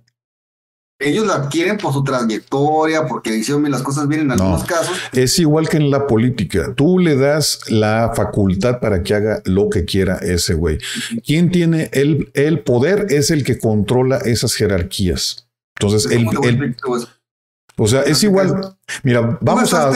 Ellos 1.03 1.27
la 1.27 1.49
quieren 1.49 1.79
por 1.79 1.93
su 1.93 2.05
trayectoria, 2.05 3.07
porque 3.07 3.37
hicieron 3.37 3.69
las 3.71 3.83
cosas 3.83 4.09
bien 4.09 4.23
en 4.23 4.33
algunos 4.33 4.65
casos. 4.65 4.97
Es 5.13 5.39
igual 5.39 5.69
que 5.69 5.77
en 5.77 5.91
la 5.91 6.07
política. 6.07 6.75
Tú 6.75 6.99
le 6.99 7.17
das 7.17 7.61
la 7.69 8.13
facultad 8.15 8.81
para 8.81 9.03
que 9.03 9.15
haga 9.15 9.43
lo 9.45 9.69
que 9.71 9.85
quiera 9.85 10.17
ese 10.17 10.55
güey. 10.55 10.79
Quien 11.25 11.51
tiene 11.51 11.91
el, 11.93 12.31
el 12.35 12.61
poder 12.61 13.07
es 13.11 13.31
el 13.31 13.45
que 13.45 13.59
controla 13.59 14.19
esas 14.19 14.55
jerarquías. 14.55 15.49
Entonces, 15.79 16.11
el, 16.11 16.27
o 17.77 17.87
sea, 17.87 18.03
es 18.03 18.23
igual. 18.23 18.77
Mira, 19.03 19.39
vamos 19.41 19.73
a. 19.73 19.91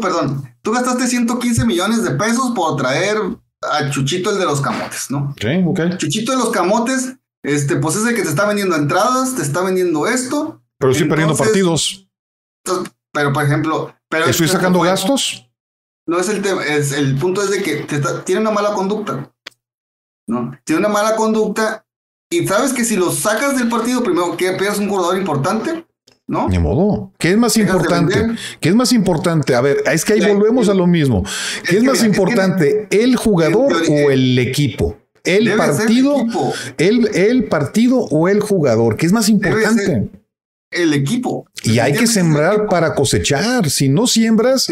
perdón, 0.00 0.48
tú 0.62 0.72
gastaste 0.72 1.06
115 1.06 1.64
millones 1.64 2.02
de 2.02 2.12
pesos 2.12 2.52
por 2.54 2.76
traer 2.76 3.16
a 3.62 3.90
Chuchito 3.90 4.30
el 4.32 4.38
de 4.38 4.44
los 4.44 4.60
camotes, 4.60 5.10
¿no? 5.10 5.34
Sí, 5.40 5.62
ok. 5.64 5.96
Chuchito 5.98 6.32
de 6.32 6.38
los 6.38 6.50
camotes 6.50 7.14
este, 7.42 7.76
pues 7.76 7.96
es 7.96 8.06
el 8.06 8.14
que 8.14 8.22
te 8.22 8.28
está 8.28 8.46
vendiendo 8.46 8.76
entradas, 8.76 9.34
te 9.34 9.42
está 9.42 9.62
vendiendo 9.62 10.06
esto. 10.06 10.62
Pero 10.78 10.92
estoy 10.92 11.08
perdiendo 11.08 11.36
partidos. 11.36 12.08
pero, 13.12 13.32
por 13.32 13.44
ejemplo. 13.44 13.94
Pero 14.08 14.26
¿Estoy 14.26 14.48
sacando 14.48 14.80
gastos? 14.80 15.48
No 16.06 16.18
es 16.18 16.28
el 16.28 16.42
tema. 16.42 16.64
Es, 16.64 16.92
el 16.92 17.16
punto 17.16 17.42
es 17.42 17.50
de 17.50 17.62
que 17.62 17.86
tiene 18.24 18.40
una 18.40 18.50
mala 18.50 18.74
conducta. 18.74 19.32
¿no? 20.28 20.56
Tiene 20.64 20.80
una 20.80 20.88
mala 20.88 21.16
conducta. 21.16 21.84
Y 22.30 22.46
sabes 22.46 22.72
que 22.72 22.84
si 22.84 22.96
lo 22.96 23.10
sacas 23.10 23.58
del 23.58 23.68
partido, 23.68 24.02
primero 24.02 24.36
que 24.36 24.52
pierdes 24.52 24.78
un 24.78 24.88
jugador 24.88 25.18
importante. 25.18 25.84
¿No? 26.28 26.48
Ni 26.48 26.58
modo. 26.58 27.12
¿Qué 27.18 27.32
es 27.32 27.36
más 27.36 27.56
importante? 27.56 28.36
¿Qué 28.60 28.68
es 28.68 28.74
más 28.74 28.92
importante? 28.92 29.54
A 29.54 29.60
ver, 29.60 29.82
es 29.92 30.04
que 30.04 30.14
ahí 30.14 30.32
volvemos 30.32 30.68
a 30.68 30.74
lo 30.74 30.86
mismo. 30.86 31.24
¿Qué 31.68 31.78
es, 31.78 31.82
más 31.82 32.02
importante, 32.04 32.86
el 32.90 33.16
jugador 33.16 33.74
o 33.90 34.10
el 34.10 34.38
equipo? 34.38 35.01
El 35.24 35.56
partido, 35.56 36.16
el, 36.78 37.08
el, 37.14 37.44
partido 37.44 37.98
o 37.98 38.28
el 38.28 38.40
jugador, 38.40 38.96
¿qué 38.96 39.06
es 39.06 39.12
más 39.12 39.28
importante? 39.28 40.10
el 40.72 40.94
equipo. 40.94 41.46
Y 41.64 41.78
hay 41.78 41.92
que 41.92 42.06
sembrar 42.06 42.66
para 42.66 42.94
cosechar. 42.94 43.68
Si 43.70 43.88
no 43.88 44.06
siembras, 44.06 44.66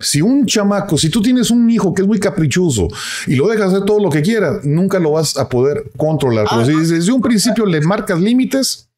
si 0.00 0.20
un 0.20 0.46
chamaco, 0.46 0.98
si 0.98 1.08
tú 1.10 1.22
tienes 1.22 1.50
un 1.50 1.70
hijo 1.70 1.94
que 1.94 2.02
es 2.02 2.08
muy 2.08 2.18
caprichoso 2.18 2.88
y 3.26 3.36
lo 3.36 3.48
dejas 3.48 3.72
hacer 3.72 3.84
todo 3.84 4.00
lo 4.00 4.10
que 4.10 4.22
quiera, 4.22 4.60
nunca 4.64 4.98
lo 4.98 5.12
vas 5.12 5.36
a 5.36 5.48
poder 5.48 5.90
controlar. 5.96 6.46
Pero 6.50 6.64
si 6.64 6.94
desde 6.94 7.12
un 7.12 7.20
principio 7.20 7.66
le 7.66 7.80
marcas 7.82 8.20
límites, 8.20 8.88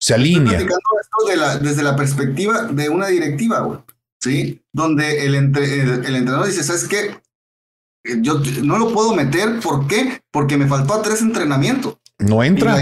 se 0.00 0.14
alinea. 0.14 0.58
Estoy 0.58 1.34
esto 1.34 1.58
desde 1.62 1.82
la 1.82 1.94
perspectiva 1.94 2.64
de 2.64 2.88
una 2.88 3.08
directiva, 3.08 3.60
güey. 3.60 3.78
¿Sí? 4.22 4.62
Donde 4.72 5.24
el, 5.24 5.34
el, 5.34 6.14
entrenador 6.14 6.46
dice, 6.46 6.62
¿sabes 6.62 6.86
qué? 6.88 7.16
Yo 8.04 8.40
no 8.62 8.78
lo 8.78 8.92
puedo 8.92 9.14
meter. 9.14 9.60
¿Por 9.60 9.86
qué? 9.86 10.22
Porque 10.30 10.56
me 10.56 10.66
faltó 10.66 10.94
a 10.94 11.02
tres 11.02 11.20
entrenamientos. 11.20 11.98
No 12.18 12.42
entra. 12.42 12.78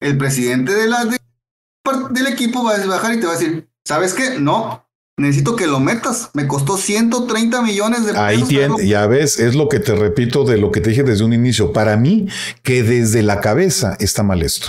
el 0.00 0.18
presidente 0.18 0.74
de 0.74 0.88
la, 0.88 1.04
del 1.04 2.26
equipo 2.26 2.64
va 2.64 2.74
a 2.74 2.86
bajar 2.86 3.14
y 3.14 3.20
te 3.20 3.26
va 3.26 3.32
a 3.32 3.36
decir, 3.38 3.68
¿sabes 3.84 4.14
qué? 4.14 4.38
No, 4.38 4.87
necesito 5.18 5.56
que 5.56 5.66
lo 5.66 5.80
metas. 5.80 6.30
Me 6.32 6.46
costó 6.46 6.78
130 6.78 7.62
millones 7.62 8.06
de 8.06 8.12
pesos. 8.12 8.18
Ahí 8.18 8.42
tiene, 8.44 8.86
ya 8.86 9.06
ves, 9.06 9.38
es 9.38 9.54
lo 9.54 9.68
que 9.68 9.80
te 9.80 9.94
repito 9.94 10.44
de 10.44 10.56
lo 10.56 10.70
que 10.70 10.80
te 10.80 10.90
dije 10.90 11.02
desde 11.02 11.24
un 11.24 11.32
inicio. 11.32 11.72
Para 11.72 11.96
mí, 11.96 12.28
que 12.62 12.82
desde 12.82 13.22
la 13.22 13.40
cabeza 13.40 13.96
está 14.00 14.22
mal 14.22 14.42
esto. 14.42 14.68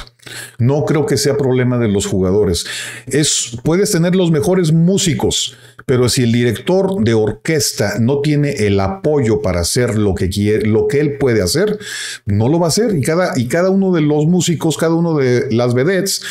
No 0.57 0.85
creo 0.85 1.05
que 1.05 1.17
sea 1.17 1.37
problema 1.37 1.77
de 1.77 1.87
los 1.87 2.05
jugadores. 2.05 2.65
Es, 3.07 3.57
puedes 3.63 3.91
tener 3.91 4.15
los 4.15 4.31
mejores 4.31 4.71
músicos, 4.71 5.55
pero 5.85 6.09
si 6.09 6.23
el 6.23 6.31
director 6.31 7.03
de 7.03 7.13
orquesta 7.13 7.99
no 7.99 8.19
tiene 8.19 8.51
el 8.67 8.79
apoyo 8.79 9.41
para 9.41 9.61
hacer 9.61 9.97
lo 9.97 10.13
que 10.15 10.29
quiere, 10.29 10.67
lo 10.67 10.87
que 10.87 10.99
él 10.99 11.17
puede 11.17 11.41
hacer, 11.41 11.79
no 12.25 12.49
lo 12.49 12.59
va 12.59 12.67
a 12.67 12.69
hacer. 12.69 12.95
Y 12.95 13.01
cada, 13.01 13.37
y 13.39 13.47
cada 13.47 13.69
uno 13.69 13.91
de 13.91 14.01
los 14.01 14.25
músicos, 14.25 14.77
cada 14.77 14.93
uno 14.93 15.15
de 15.17 15.51
las 15.51 15.73
vedettes 15.73 16.21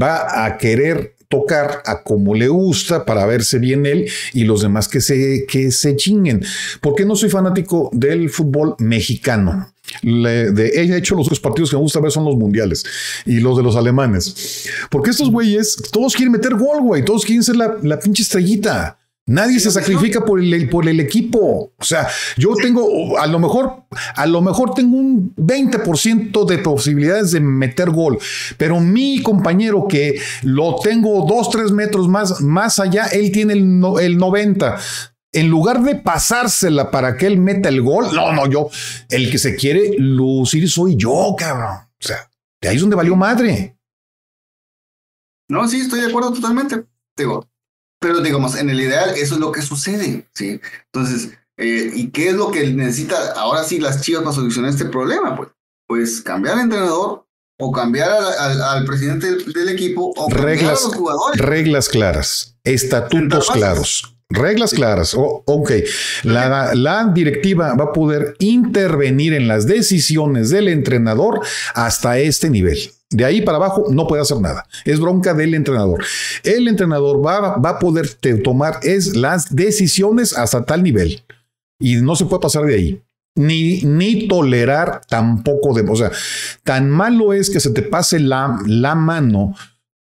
va 0.00 0.44
a 0.44 0.58
querer 0.58 1.17
tocar 1.28 1.82
a 1.84 2.02
como 2.02 2.34
le 2.34 2.48
gusta 2.48 3.04
para 3.04 3.26
verse 3.26 3.58
bien 3.58 3.86
él 3.86 4.10
y 4.32 4.44
los 4.44 4.62
demás 4.62 4.88
que 4.88 5.00
se, 5.00 5.44
que 5.46 5.70
se 5.70 5.94
chinguen. 5.96 6.44
¿Por 6.80 6.94
qué 6.94 7.04
no 7.04 7.16
soy 7.16 7.30
fanático 7.30 7.90
del 7.92 8.30
fútbol 8.30 8.74
mexicano? 8.78 9.72
de, 10.02 10.70
he 10.74 10.96
hecho 10.96 11.14
los 11.14 11.28
dos 11.28 11.40
partidos 11.40 11.70
que 11.70 11.76
me 11.76 11.82
gusta 11.82 12.00
ver 12.00 12.12
son 12.12 12.24
los 12.24 12.36
mundiales 12.36 12.84
y 13.24 13.40
los 13.40 13.56
de 13.56 13.62
los 13.62 13.76
alemanes. 13.76 14.68
Porque 14.90 15.10
estos 15.10 15.30
güeyes, 15.30 15.76
todos 15.92 16.14
quieren 16.14 16.32
meter 16.32 16.54
gol, 16.54 16.80
güey, 16.82 17.04
todos 17.04 17.24
quieren 17.24 17.42
ser 17.42 17.56
la, 17.56 17.76
la 17.82 17.98
pinche 17.98 18.22
estrellita. 18.22 18.98
Nadie 19.28 19.60
se 19.60 19.70
sacrifica 19.70 20.24
por 20.24 20.40
el, 20.40 20.68
por 20.68 20.88
el 20.88 21.00
equipo. 21.00 21.72
O 21.76 21.84
sea, 21.84 22.08
yo 22.36 22.54
tengo, 22.54 23.18
a 23.18 23.26
lo 23.26 23.38
mejor, 23.38 23.84
a 24.16 24.26
lo 24.26 24.40
mejor 24.40 24.74
tengo 24.74 24.96
un 24.96 25.34
20% 25.36 26.46
de 26.46 26.58
posibilidades 26.58 27.32
de 27.32 27.40
meter 27.40 27.90
gol, 27.90 28.18
pero 28.56 28.80
mi 28.80 29.22
compañero 29.22 29.86
que 29.86 30.20
lo 30.42 30.76
tengo 30.82 31.26
dos, 31.26 31.50
tres 31.50 31.70
metros 31.72 32.08
más, 32.08 32.40
más 32.40 32.78
allá, 32.78 33.06
él 33.06 33.30
tiene 33.30 33.52
el, 33.52 33.82
el 34.00 34.18
90 34.18 34.78
en 35.32 35.50
lugar 35.50 35.82
de 35.82 35.96
pasársela 35.96 36.90
para 36.90 37.16
que 37.16 37.26
él 37.26 37.38
meta 37.38 37.68
el 37.68 37.82
gol, 37.82 38.06
no, 38.14 38.32
no, 38.32 38.46
yo, 38.46 38.70
el 39.10 39.30
que 39.30 39.38
se 39.38 39.56
quiere 39.56 39.92
lucir 39.98 40.70
soy 40.70 40.96
yo, 40.96 41.34
cabrón. 41.36 41.76
O 41.76 42.06
sea, 42.06 42.30
de 42.62 42.68
ahí 42.68 42.76
es 42.76 42.80
donde 42.80 42.96
valió 42.96 43.14
madre. 43.14 43.76
No, 45.50 45.68
sí, 45.68 45.80
estoy 45.80 46.00
de 46.00 46.06
acuerdo 46.08 46.32
totalmente. 46.32 46.84
Digo, 47.16 47.46
pero 48.00 48.20
digamos, 48.20 48.56
en 48.56 48.70
el 48.70 48.80
ideal 48.80 49.10
eso 49.16 49.34
es 49.34 49.40
lo 49.40 49.52
que 49.52 49.62
sucede, 49.62 50.26
¿sí? 50.34 50.60
Entonces, 50.92 51.32
eh, 51.56 51.90
¿y 51.94 52.10
qué 52.10 52.28
es 52.28 52.34
lo 52.34 52.50
que 52.50 52.66
necesita 52.68 53.32
ahora 53.32 53.64
sí 53.64 53.80
las 53.80 54.00
chivas 54.02 54.22
para 54.22 54.34
solucionar 54.34 54.70
este 54.70 54.84
problema? 54.84 55.36
Pues, 55.36 55.48
pues 55.86 56.20
cambiar 56.22 56.54
al 56.54 56.64
entrenador 56.64 57.26
o 57.60 57.72
cambiar 57.72 58.10
al, 58.10 58.84
presidente 58.84 59.26
del, 59.26 59.68
equipo 59.68 60.12
o 60.16 60.30
reglas, 60.30 60.80
a 60.80 60.86
los 60.86 60.94
jugadores. 60.94 61.40
Reglas 61.40 61.88
claras, 61.88 62.56
estatutos 62.62 63.50
claros. 63.50 64.14
Reglas 64.30 64.72
claras. 64.74 65.14
ok. 65.16 65.72
La, 66.22 66.74
la, 66.74 67.10
directiva 67.12 67.74
va 67.74 67.84
a 67.84 67.92
poder 67.92 68.36
intervenir 68.38 69.32
en 69.32 69.48
las 69.48 69.66
decisiones 69.66 70.50
del 70.50 70.68
entrenador 70.68 71.40
hasta 71.74 72.18
este 72.18 72.50
nivel. 72.50 72.78
De 73.10 73.24
ahí 73.24 73.40
para 73.40 73.56
abajo 73.56 73.86
no 73.90 74.06
puede 74.06 74.22
hacer 74.22 74.38
nada. 74.40 74.66
Es 74.84 75.00
bronca 75.00 75.32
del 75.32 75.54
entrenador. 75.54 76.04
El 76.44 76.68
entrenador 76.68 77.24
va, 77.24 77.56
va 77.56 77.70
a 77.70 77.78
poder 77.78 78.08
tomar 78.42 78.80
es 78.82 79.16
las 79.16 79.54
decisiones 79.54 80.36
hasta 80.36 80.64
tal 80.64 80.82
nivel. 80.82 81.22
Y 81.80 81.96
no 81.96 82.16
se 82.16 82.26
puede 82.26 82.42
pasar 82.42 82.64
de 82.64 82.74
ahí. 82.74 83.02
Ni, 83.34 83.80
ni 83.82 84.28
tolerar 84.28 85.00
tampoco 85.08 85.72
de... 85.72 85.88
O 85.88 85.96
sea, 85.96 86.10
tan 86.64 86.90
malo 86.90 87.32
es 87.32 87.50
que 87.50 87.60
se 87.60 87.70
te 87.70 87.82
pase 87.82 88.18
la, 88.18 88.58
la 88.66 88.94
mano 88.94 89.54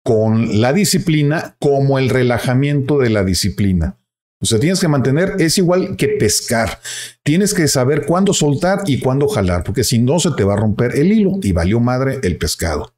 con 0.03 0.61
la 0.61 0.73
disciplina 0.73 1.57
como 1.59 1.99
el 1.99 2.09
relajamiento 2.09 2.99
de 2.99 3.11
la 3.11 3.25
disciplina. 3.25 3.99
O 4.41 4.47
sea, 4.47 4.61
tienes 4.61 4.79
que 4.79 4.89
mantener, 4.89 5.37
es 5.39 5.57
igual 5.59 5.97
que 5.97 6.09
pescar. 6.09 6.79
Tienes 7.23 7.55
que 7.55 7.67
saber 7.67 8.05
cuándo 8.07 8.35
soltar 8.35 8.83
y 8.87 9.01
cuándo 9.01 9.27
jalar, 9.27 9.65
porque 9.65 9.85
si 9.85 9.99
no 9.99 10.21
se 10.21 10.33
te 10.33 10.45
va 10.45 10.53
a 10.53 10.59
romper 10.59 10.97
el 10.97 11.13
hilo 11.13 11.39
y 11.43 11.53
valió 11.53 11.81
madre 11.81 12.21
el 12.23 12.37
pescado. 12.37 12.94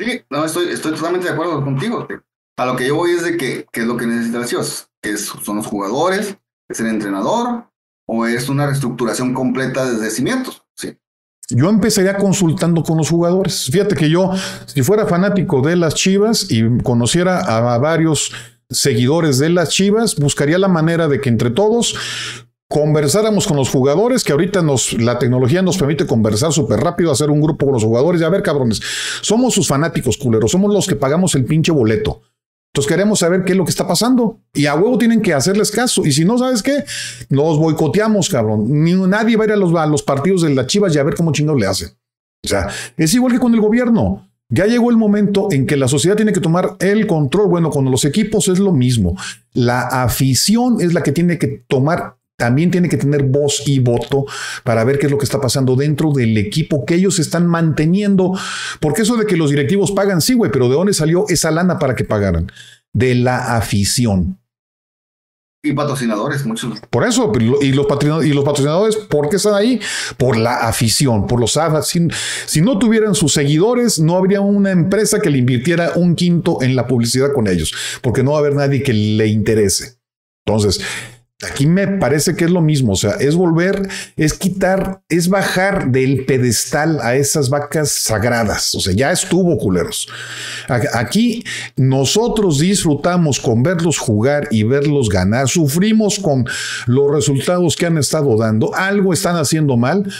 Sí, 0.00 0.22
no, 0.30 0.46
estoy, 0.46 0.68
estoy 0.68 0.94
totalmente 0.94 1.26
de 1.26 1.34
acuerdo 1.34 1.62
contigo. 1.62 2.08
A 2.56 2.64
lo 2.64 2.74
que 2.74 2.88
yo 2.88 2.96
voy 2.96 3.10
es 3.10 3.22
de 3.22 3.36
que, 3.36 3.66
es 3.70 3.84
lo 3.84 3.98
que 3.98 4.06
necesitan 4.06 4.40
las 4.40 4.50
Chivas, 4.50 4.90
que 5.02 5.16
son 5.18 5.56
los 5.56 5.66
jugadores, 5.66 6.38
es 6.70 6.80
el 6.80 6.86
entrenador 6.86 7.66
o 8.06 8.26
es 8.26 8.48
una 8.48 8.66
reestructuración 8.66 9.34
completa 9.34 9.84
desde 9.84 10.10
cimientos. 10.10 10.64
Sí. 10.74 10.96
Yo 11.50 11.68
empezaría 11.68 12.16
consultando 12.16 12.82
con 12.82 12.96
los 12.96 13.10
jugadores. 13.10 13.68
Fíjate 13.70 13.94
que 13.94 14.08
yo, 14.08 14.32
si 14.64 14.82
fuera 14.82 15.06
fanático 15.06 15.60
de 15.60 15.76
las 15.76 15.94
Chivas 15.94 16.50
y 16.50 16.78
conociera 16.78 17.40
a 17.40 17.76
varios 17.76 18.32
seguidores 18.70 19.38
de 19.38 19.50
las 19.50 19.68
Chivas, 19.68 20.16
buscaría 20.16 20.58
la 20.58 20.68
manera 20.68 21.08
de 21.08 21.20
que 21.20 21.28
entre 21.28 21.50
todos 21.50 22.48
conversáramos 22.70 23.48
con 23.48 23.56
los 23.56 23.68
jugadores, 23.68 24.22
que 24.22 24.30
ahorita 24.30 24.62
nos, 24.62 24.92
la 24.92 25.18
tecnología 25.18 25.60
nos 25.60 25.76
permite 25.76 26.06
conversar 26.06 26.52
súper 26.52 26.78
rápido, 26.78 27.10
hacer 27.10 27.28
un 27.28 27.40
grupo 27.40 27.66
con 27.66 27.74
los 27.74 27.82
jugadores 27.82 28.20
y 28.20 28.24
a 28.24 28.28
ver, 28.28 28.44
cabrones, 28.44 28.80
somos 29.22 29.54
sus 29.54 29.66
fanáticos 29.66 30.16
culeros, 30.16 30.52
somos 30.52 30.72
los 30.72 30.86
que 30.86 30.94
pagamos 30.94 31.34
el 31.34 31.44
pinche 31.44 31.72
boleto. 31.72 32.22
Entonces 32.72 32.88
queremos 32.88 33.18
saber 33.18 33.42
qué 33.44 33.52
es 33.52 33.58
lo 33.58 33.64
que 33.64 33.72
está 33.72 33.88
pasando. 33.88 34.38
Y 34.54 34.66
a 34.66 34.76
huevo 34.76 34.96
tienen 34.98 35.20
que 35.20 35.34
hacerles 35.34 35.72
caso. 35.72 36.06
Y 36.06 36.12
si 36.12 36.24
no, 36.24 36.38
¿sabes 36.38 36.62
qué? 36.62 36.84
Nos 37.28 37.58
boicoteamos, 37.58 38.28
cabrón. 38.28 38.66
Ni, 38.68 38.94
nadie 38.94 39.36
va 39.36 39.42
a 39.42 39.46
ir 39.48 39.52
a 39.54 39.56
los, 39.56 40.02
partidos 40.04 40.42
de 40.42 40.54
las 40.54 40.68
chivas 40.68 40.94
y 40.94 41.00
a 41.00 41.02
ver 41.02 41.16
cómo 41.16 41.32
chingados 41.32 41.60
le 41.60 41.66
hacen. 41.66 41.88
O 42.44 42.48
sea, 42.48 42.68
es 42.96 43.12
igual 43.12 43.32
que 43.32 43.40
con 43.40 43.52
el 43.52 43.60
gobierno. 43.60 44.30
Ya 44.48 44.66
llegó 44.66 44.90
el 44.90 44.96
momento 44.96 45.48
en 45.50 45.66
que 45.66 45.76
la 45.76 45.88
sociedad 45.88 46.14
tiene 46.14 46.32
que 46.32 46.38
tomar 46.38 46.76
el 46.78 47.08
control. 47.08 47.48
Bueno, 47.48 47.70
con 47.70 47.90
los 47.90 48.04
equipos 48.04 48.46
es 48.46 48.60
lo 48.60 48.70
mismo. 48.70 49.16
La 49.52 50.04
afición 50.04 50.80
es 50.80 50.94
la 50.94 51.02
que 51.02 51.10
tiene 51.10 51.36
que 51.36 51.64
tomar 51.66 52.19
también 52.40 52.70
tiene 52.70 52.88
que 52.88 52.96
tener 52.96 53.22
voz 53.22 53.62
y 53.66 53.78
voto 53.80 54.24
para 54.64 54.82
ver 54.82 54.98
qué 54.98 55.06
es 55.06 55.12
lo 55.12 55.18
que 55.18 55.26
está 55.26 55.40
pasando 55.40 55.76
dentro 55.76 56.10
del 56.10 56.36
equipo 56.38 56.86
que 56.86 56.94
ellos 56.94 57.18
están 57.18 57.46
manteniendo. 57.46 58.32
Porque 58.80 59.02
eso 59.02 59.16
de 59.16 59.26
que 59.26 59.36
los 59.36 59.50
directivos 59.50 59.92
pagan, 59.92 60.22
sí, 60.22 60.32
güey, 60.32 60.50
pero 60.50 60.68
¿de 60.70 60.74
dónde 60.74 60.94
salió 60.94 61.26
esa 61.28 61.50
lana 61.50 61.78
para 61.78 61.94
que 61.94 62.04
pagaran? 62.04 62.50
De 62.94 63.14
la 63.14 63.56
afición. 63.56 64.38
Y 65.62 65.74
patrocinadores, 65.74 66.46
muchos. 66.46 66.80
Por 66.88 67.04
eso, 67.04 67.30
y 67.60 67.72
los, 67.72 67.86
y 68.24 68.32
los 68.32 68.44
patrocinadores, 68.44 68.96
¿por 68.96 69.28
qué 69.28 69.36
están 69.36 69.52
ahí? 69.52 69.78
Por 70.16 70.38
la 70.38 70.66
afición, 70.66 71.26
por 71.26 71.38
los 71.38 71.58
si, 71.82 72.08
si 72.46 72.62
no 72.62 72.78
tuvieran 72.78 73.14
sus 73.14 73.34
seguidores, 73.34 73.98
no 73.98 74.16
habría 74.16 74.40
una 74.40 74.70
empresa 74.70 75.20
que 75.20 75.28
le 75.28 75.36
invirtiera 75.36 75.92
un 75.96 76.14
quinto 76.14 76.62
en 76.62 76.74
la 76.74 76.86
publicidad 76.86 77.34
con 77.34 77.46
ellos, 77.46 77.74
porque 78.00 78.22
no 78.22 78.30
va 78.30 78.38
a 78.38 78.40
haber 78.40 78.54
nadie 78.54 78.82
que 78.82 78.94
le 78.94 79.26
interese. 79.26 80.00
Entonces, 80.46 80.80
Aquí 81.48 81.66
me 81.66 81.86
parece 81.88 82.36
que 82.36 82.44
es 82.44 82.50
lo 82.50 82.60
mismo, 82.60 82.92
o 82.92 82.96
sea, 82.96 83.12
es 83.12 83.34
volver, 83.34 83.88
es 84.16 84.34
quitar, 84.34 85.02
es 85.08 85.28
bajar 85.28 85.90
del 85.90 86.26
pedestal 86.26 87.00
a 87.00 87.16
esas 87.16 87.48
vacas 87.48 87.90
sagradas, 87.92 88.74
o 88.74 88.80
sea, 88.80 88.92
ya 88.92 89.10
estuvo 89.10 89.56
culeros. 89.56 90.06
Aquí 90.92 91.42
nosotros 91.76 92.58
disfrutamos 92.58 93.40
con 93.40 93.62
verlos 93.62 93.98
jugar 93.98 94.48
y 94.50 94.64
verlos 94.64 95.08
ganar, 95.08 95.48
sufrimos 95.48 96.18
con 96.18 96.44
los 96.86 97.10
resultados 97.10 97.74
que 97.74 97.86
han 97.86 97.96
estado 97.96 98.36
dando, 98.36 98.74
algo 98.74 99.14
están 99.14 99.36
haciendo 99.36 99.78
mal 99.78 100.12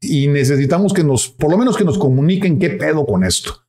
y 0.00 0.28
necesitamos 0.28 0.92
que 0.92 1.02
nos, 1.02 1.28
por 1.28 1.50
lo 1.50 1.58
menos 1.58 1.76
que 1.76 1.84
nos 1.84 1.98
comuniquen 1.98 2.60
qué 2.60 2.70
pedo 2.70 3.04
con 3.04 3.24
esto. 3.24 3.64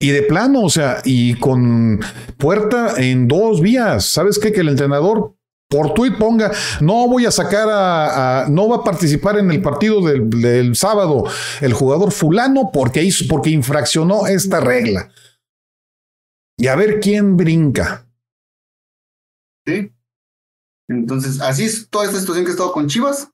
Y 0.00 0.10
de 0.10 0.22
plano, 0.22 0.62
o 0.62 0.70
sea, 0.70 1.00
y 1.04 1.34
con 1.34 2.00
puerta 2.36 2.94
en 2.98 3.28
dos 3.28 3.60
vías. 3.60 4.04
¿Sabes 4.04 4.38
qué? 4.38 4.52
Que 4.52 4.60
el 4.60 4.68
entrenador 4.68 5.36
por 5.74 5.92
tweet 5.92 6.12
ponga, 6.18 6.52
no 6.80 7.08
voy 7.08 7.26
a 7.26 7.32
sacar 7.32 7.68
a, 7.68 8.46
no 8.48 8.68
va 8.68 8.76
a 8.76 8.84
participar 8.84 9.38
en 9.38 9.50
el 9.50 9.60
partido 9.60 10.00
del, 10.00 10.76
sábado 10.76 11.24
el 11.60 11.72
jugador 11.72 12.12
fulano 12.12 12.70
porque 12.72 13.02
hizo, 13.02 13.24
porque 13.28 13.50
infraccionó 13.50 14.28
esta 14.28 14.60
regla. 14.60 15.10
Y 16.56 16.68
a 16.68 16.76
ver 16.76 17.00
quién 17.00 17.36
brinca. 17.36 18.06
Sí. 19.66 19.90
Entonces, 20.88 21.40
así 21.40 21.64
es 21.64 21.88
toda 21.88 22.04
esta 22.04 22.20
situación 22.20 22.44
que 22.44 22.50
he 22.50 22.54
estado 22.54 22.70
con 22.70 22.86
Chivas, 22.86 23.30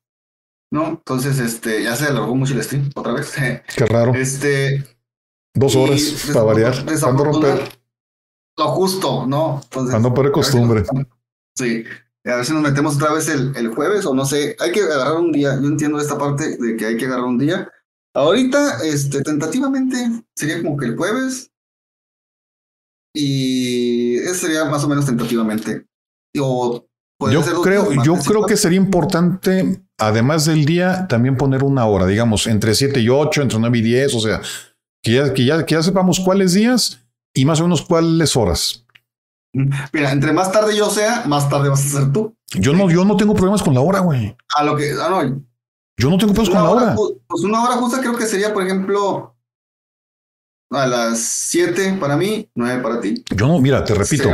¿no? 0.73 0.89
Entonces, 0.89 1.39
este, 1.39 1.83
ya 1.83 1.95
se 1.95 2.07
alargó 2.07 2.35
mucho 2.35 2.55
el 2.55 2.63
stream 2.63 2.91
otra 2.95 3.13
vez. 3.13 3.35
Qué 3.77 3.85
raro. 3.85 4.15
Este, 4.15 4.83
Dos 5.55 5.77
horas 5.77 6.27
para 6.33 6.45
variar. 6.45 6.85
Para 6.87 7.13
no 7.13 7.25
romper, 7.25 7.69
Lo 8.57 8.69
justo, 8.69 9.27
¿no? 9.27 9.61
Entonces, 9.63 9.93
para 9.93 10.03
no 10.03 10.15
perder 10.15 10.33
costumbre. 10.33 10.85
Sí. 11.55 11.85
A 12.27 12.37
ver 12.37 12.45
si 12.45 12.53
nos 12.53 12.63
metemos 12.63 12.97
otra 12.97 13.15
vez 13.15 13.29
el, 13.29 13.57
el 13.57 13.69
jueves 13.69 14.05
o 14.05 14.15
no 14.15 14.25
sé. 14.25 14.57
Hay 14.61 14.73
que 14.73 14.83
agarrar 14.83 15.17
un 15.17 15.33
día. 15.33 15.59
Yo 15.61 15.69
entiendo 15.69 15.99
esta 15.99 16.19
parte 16.19 16.57
de 16.59 16.77
que 16.77 16.87
hay 16.87 16.97
que 16.97 17.07
agarrar 17.07 17.25
un 17.25 17.39
día. 17.39 17.71
Ahorita, 18.15 18.85
este, 18.85 19.23
tentativamente, 19.23 19.97
sería 20.35 20.63
como 20.63 20.77
que 20.77 20.87
el 20.87 20.97
jueves. 20.97 21.51
Y 23.15 24.17
ese 24.19 24.35
sería 24.35 24.65
más 24.67 24.85
o 24.85 24.89
menos 24.89 25.07
tentativamente. 25.07 25.87
O 26.39 26.87
Yo 27.31 27.43
creo, 27.63 28.03
yo 28.03 28.17
creo 28.17 28.47
que 28.47 28.57
sería 28.57 28.79
importante, 28.79 29.83
además 29.99 30.45
del 30.45 30.65
día, 30.65 31.07
también 31.09 31.37
poner 31.37 31.65
una 31.65 31.87
hora, 31.87 32.07
digamos, 32.07 32.47
entre 32.47 32.75
7 32.75 33.01
y 33.01 33.09
8, 33.09 33.43
entre 33.43 33.59
9 33.59 33.79
y 33.79 33.83
10, 33.83 34.15
o 34.15 34.21
sea, 34.21 34.41
que 35.03 35.13
ya, 35.13 35.35
que 35.35 35.45
ya, 35.45 35.67
que 35.67 35.75
ya 35.75 35.83
sepamos 35.83 36.21
cuáles 36.21 36.55
días 36.55 37.01
y 37.35 37.45
más 37.45 37.61
o 37.61 37.65
menos 37.65 37.83
cuáles 37.83 38.37
horas. 38.37 38.87
Mira, 39.93 40.13
entre 40.13 40.33
más 40.33 40.53
tarde 40.53 40.77
yo 40.77 40.91
sea, 40.91 41.25
más 41.27 41.49
tarde 41.49 41.69
vas 41.69 41.85
a 41.85 42.01
ser 42.01 42.13
tú. 42.13 42.35
Yo 42.55 42.73
no, 42.73 42.91
yo 42.91 43.05
no 43.05 43.17
tengo 43.17 43.35
problemas 43.35 43.63
con 43.63 43.75
la 43.75 43.81
hora, 43.81 44.01
güey. 44.01 44.37
A 44.57 44.65
lo 44.65 44.77
que. 44.77 44.93
Ah, 45.01 45.09
no. 45.11 45.43
Yo 45.97 46.09
no 46.11 46.17
tengo 46.19 46.33
problemas 46.33 46.49
con 46.49 46.65
la 46.65 46.71
hora, 46.71 46.97
pues 47.27 47.43
una 47.45 47.63
hora 47.63 47.75
justa 47.77 48.01
creo 48.01 48.17
que 48.17 48.25
sería, 48.27 48.55
por 48.55 48.65
ejemplo, 48.65 49.37
a 50.73 50.87
las 50.87 51.19
7 51.19 51.97
para 52.01 52.17
mí, 52.17 52.49
9 52.55 52.83
para 52.83 53.01
ti. 53.01 53.23
Yo 53.37 53.49
no, 53.49 53.59
mira, 53.59 53.85
te 53.85 53.93
repito, 53.95 54.29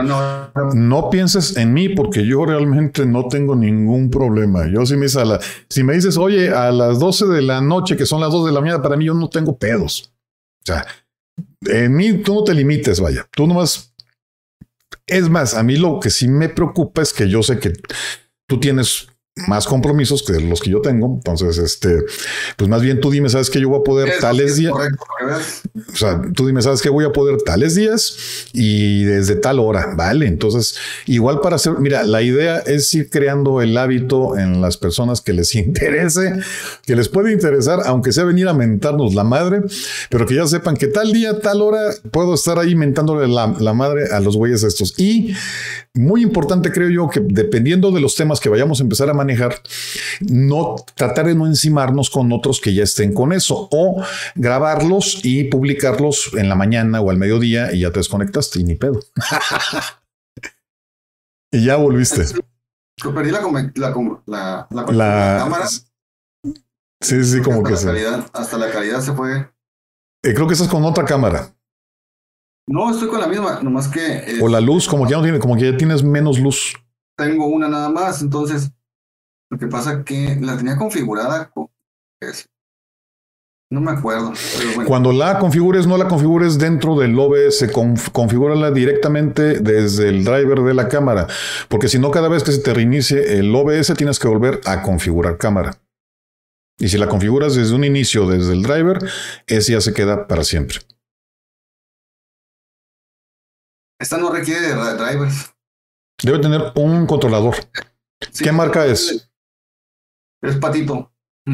no 0.75 1.11
pienses 1.11 1.57
en 1.57 1.73
mí 1.73 1.89
porque 1.89 2.27
yo 2.27 2.45
realmente 2.45 3.05
no 3.07 3.27
tengo 3.27 3.57
ningún 3.57 4.11
problema. 4.11 4.69
Yo 4.71 4.85
si 4.87 4.95
me 4.97 5.07
dices, 5.07 5.17
a 5.17 5.25
la- 5.25 5.41
si 5.69 5.83
me 5.83 5.95
dices, 5.95 6.17
oye, 6.19 6.51
a 6.51 6.71
las 6.71 6.99
12 6.99 7.27
de 7.27 7.43
la 7.43 7.61
noche, 7.61 7.97
que 7.97 8.07
son 8.07 8.21
las 8.21 8.31
2 8.31 8.47
de 8.47 8.53
la 8.53 8.61
mañana, 8.61 8.83
para 8.83 8.97
mí 8.97 9.07
yo 9.07 9.15
no 9.15 9.29
tengo 9.29 9.57
pedos. 9.59 10.13
O 10.63 10.67
sea, 10.67 10.87
en 11.63 11.95
mí 11.97 12.19
tú 12.19 12.35
no 12.35 12.45
te 12.45 12.55
limites, 12.55 13.01
vaya. 13.01 13.27
Tú 13.33 13.47
nomás. 13.47 13.93
Es 15.07 15.29
más, 15.29 15.55
a 15.55 15.63
mí 15.63 15.77
lo 15.77 16.01
que 16.01 16.11
sí 16.11 16.29
me 16.29 16.49
preocupa 16.49 17.03
es 17.03 17.13
que 17.13 17.29
yo 17.29 17.43
sé 17.43 17.59
que 17.59 17.73
tú 18.49 18.59
tienes 18.59 19.09
más 19.37 19.67
compromisos 19.67 20.23
que 20.23 20.41
los 20.41 20.61
que 20.61 20.71
yo 20.71 20.81
tengo. 20.81 21.15
Entonces, 21.17 21.59
este, 21.59 21.99
pues 22.57 22.71
más 22.71 22.81
bien 22.81 23.01
tú 23.01 23.11
dime, 23.11 23.29
¿sabes 23.29 23.51
que 23.51 23.61
yo 23.61 23.69
voy 23.69 23.81
a 23.81 23.85
poder 23.85 24.09
Eso 24.09 24.21
tales 24.21 24.53
es 24.53 24.57
días? 24.57 24.73
O 25.93 25.97
sea, 25.97 26.23
tú 26.35 26.47
dime, 26.47 26.63
¿sabes 26.63 26.81
que 26.81 26.89
voy 26.89 27.05
a 27.05 27.13
poder 27.13 27.37
tales 27.43 27.75
días 27.75 28.17
y 28.55 29.05
desde 29.05 29.37
tal 29.37 29.59
hora? 29.59 29.93
Vale, 29.95 30.27
entonces, 30.27 30.77
igual 31.05 31.41
para 31.41 31.57
hacer, 31.57 31.75
mira, 31.79 32.05
la 32.05 32.23
idea 32.23 32.59
es 32.61 32.93
ir 32.95 33.11
creando 33.11 33.61
el 33.61 33.77
hábito 33.77 34.39
en 34.39 34.63
las 34.63 34.79
personas 34.79 35.21
que 35.21 35.35
les 35.35 35.55
interese, 35.55 36.41
que 36.87 36.97
les 36.97 37.11
puede 37.11 37.31
interesar, 37.31 37.81
aunque 37.85 38.13
sea 38.13 38.25
venir 38.25 38.49
a 38.49 38.55
mentarnos 38.55 39.15
la 39.15 39.25
madre, 39.25 39.61
pero 40.09 40.27
que 40.27 40.35
ya 40.35 40.47
sepan 40.47 40.77
que 40.77 40.87
tal 40.87 41.13
día, 41.13 41.41
tal 41.41 41.61
hora, 41.61 41.91
puedo 42.11 42.35
estar 42.35 42.59
ahí 42.59 42.75
mentándole 42.75 43.29
la, 43.29 43.55
la 43.61 43.75
madre 43.75 44.07
a 44.13 44.21
los 44.21 44.35
güeyes 44.35 44.63
estos. 44.63 44.99
Y 44.99 45.35
muy 45.93 46.23
importante, 46.23 46.73
creo 46.73 46.89
yo, 46.89 47.09
que 47.11 47.21
dependiendo 47.21 47.91
de 47.91 48.01
los 48.01 48.15
temas 48.17 48.41
que 48.41 48.49
vayamos 48.49 48.81
a 48.81 48.83
empezar 48.83 49.11
a 49.11 49.15
manejar, 49.15 49.26
no 50.21 50.77
tratar 50.95 51.27
de 51.27 51.35
no 51.35 51.47
encimarnos 51.47 52.11
con 52.11 52.33
otros 52.33 52.61
que 52.61 52.75
ya 52.75 52.85
estén 52.85 53.13
con 53.13 53.33
eso 53.33 53.69
o 53.73 54.03
grabarlos 54.35 55.21
y 55.25 55.45
publicarlos 55.45 56.31
en 56.35 56.49
la 56.49 56.55
mañana 56.55 57.01
o 57.01 57.11
al 57.11 57.17
mediodía 57.19 57.73
y 57.73 57.81
ya 57.81 57.91
te 57.91 57.99
desconectaste 58.01 58.61
y 58.61 58.65
ni 58.65 58.75
pedo. 58.77 59.01
y 61.53 61.65
ya 61.65 61.77
volviste. 61.77 62.25
Perdí 63.03 63.31
la, 63.31 63.41
la, 63.43 63.93
la, 64.27 64.67
la, 64.71 64.83
La- 64.93 65.39
cámara. 65.45 65.67
Sí, 65.69 67.25
sí, 67.25 67.43
como 67.43 67.59
hasta 67.59 67.69
que 67.71 67.77
sí. 67.77 67.87
calidad, 67.87 68.31
Hasta 68.33 68.57
la 68.57 68.71
calidad 68.71 69.01
se 69.01 69.13
fue. 69.13 69.41
Eh, 70.25 70.35
creo 70.35 70.47
que 70.47 70.55
estás 70.55 70.69
con 70.69 70.83
otra 70.85 71.05
cámara 71.05 71.55
No, 72.67 72.91
estoy 72.91 73.09
con 73.09 73.21
la 73.21 73.29
misma, 73.29 73.61
nomás 73.63 73.87
que 73.89 74.01
eh, 74.17 74.39
o 74.41 74.49
la 74.49 74.61
luz, 74.61 74.89
como 74.89 75.05
que 75.05 75.11
ya 75.11 75.19
no 75.19 75.23
tiene, 75.23 75.39
como 75.39 75.57
que 75.57 75.71
ya 75.73 75.77
tienes 75.77 76.03
menos 76.03 76.39
luz. 76.41 76.75
tengo 77.17 77.47
una 77.47 77.69
nada 77.69 77.91
más. 77.91 78.23
Entonces, 78.23 78.71
lo 79.51 79.59
que 79.59 79.67
pasa 79.67 80.05
que 80.05 80.37
la 80.41 80.57
tenía 80.57 80.77
configurada. 80.77 81.53
es- 82.21 82.49
No 83.71 83.81
me 83.81 83.91
acuerdo. 83.91 84.33
Pero 84.59 84.75
bueno. 84.75 84.89
Cuando 84.89 85.13
la 85.13 85.39
configures, 85.41 85.87
no 85.89 85.97
la 85.99 86.07
configures 86.07 86.57
dentro 86.59 86.97
del 86.97 87.19
OBS, 87.19 87.69
conf- 87.73 88.13
configúrala 88.13 88.71
directamente 88.71 89.59
desde 89.59 90.09
el 90.09 90.25
driver 90.25 90.61
de 90.61 90.73
la 90.75 90.89
cámara, 90.89 91.27
porque 91.69 91.89
si 91.89 91.99
no, 91.99 92.13
cada 92.13 92.29
vez 92.29 92.45
que 92.45 92.53
se 92.53 92.61
te 92.63 92.73
reinicie 92.73 93.39
el 93.39 93.53
OBS, 93.55 93.93
tienes 93.97 94.19
que 94.21 94.29
volver 94.29 94.61
a 94.67 94.83
configurar 94.83 95.37
cámara. 95.37 95.77
Y 96.79 96.89
si 96.89 96.97
la 96.99 97.09
configuras 97.09 97.55
desde 97.57 97.75
un 97.75 97.83
inicio, 97.85 98.27
desde 98.29 98.53
el 98.53 98.63
driver, 98.63 98.99
ese 99.49 99.73
ya 99.73 99.81
se 99.81 99.93
queda 99.95 100.29
para 100.29 100.45
siempre. 100.45 100.79
Esta 103.99 104.19
no 104.19 104.31
requiere 104.31 104.61
de 104.61 104.75
drivers. 104.75 105.55
Debe 106.23 106.39
tener 106.39 106.73
un 106.77 107.07
controlador. 107.07 107.57
Sí, 108.31 108.45
¿Qué 108.45 108.53
marca 108.53 108.87
es? 108.87 109.29
Es 110.47 110.57
patito. 110.57 111.11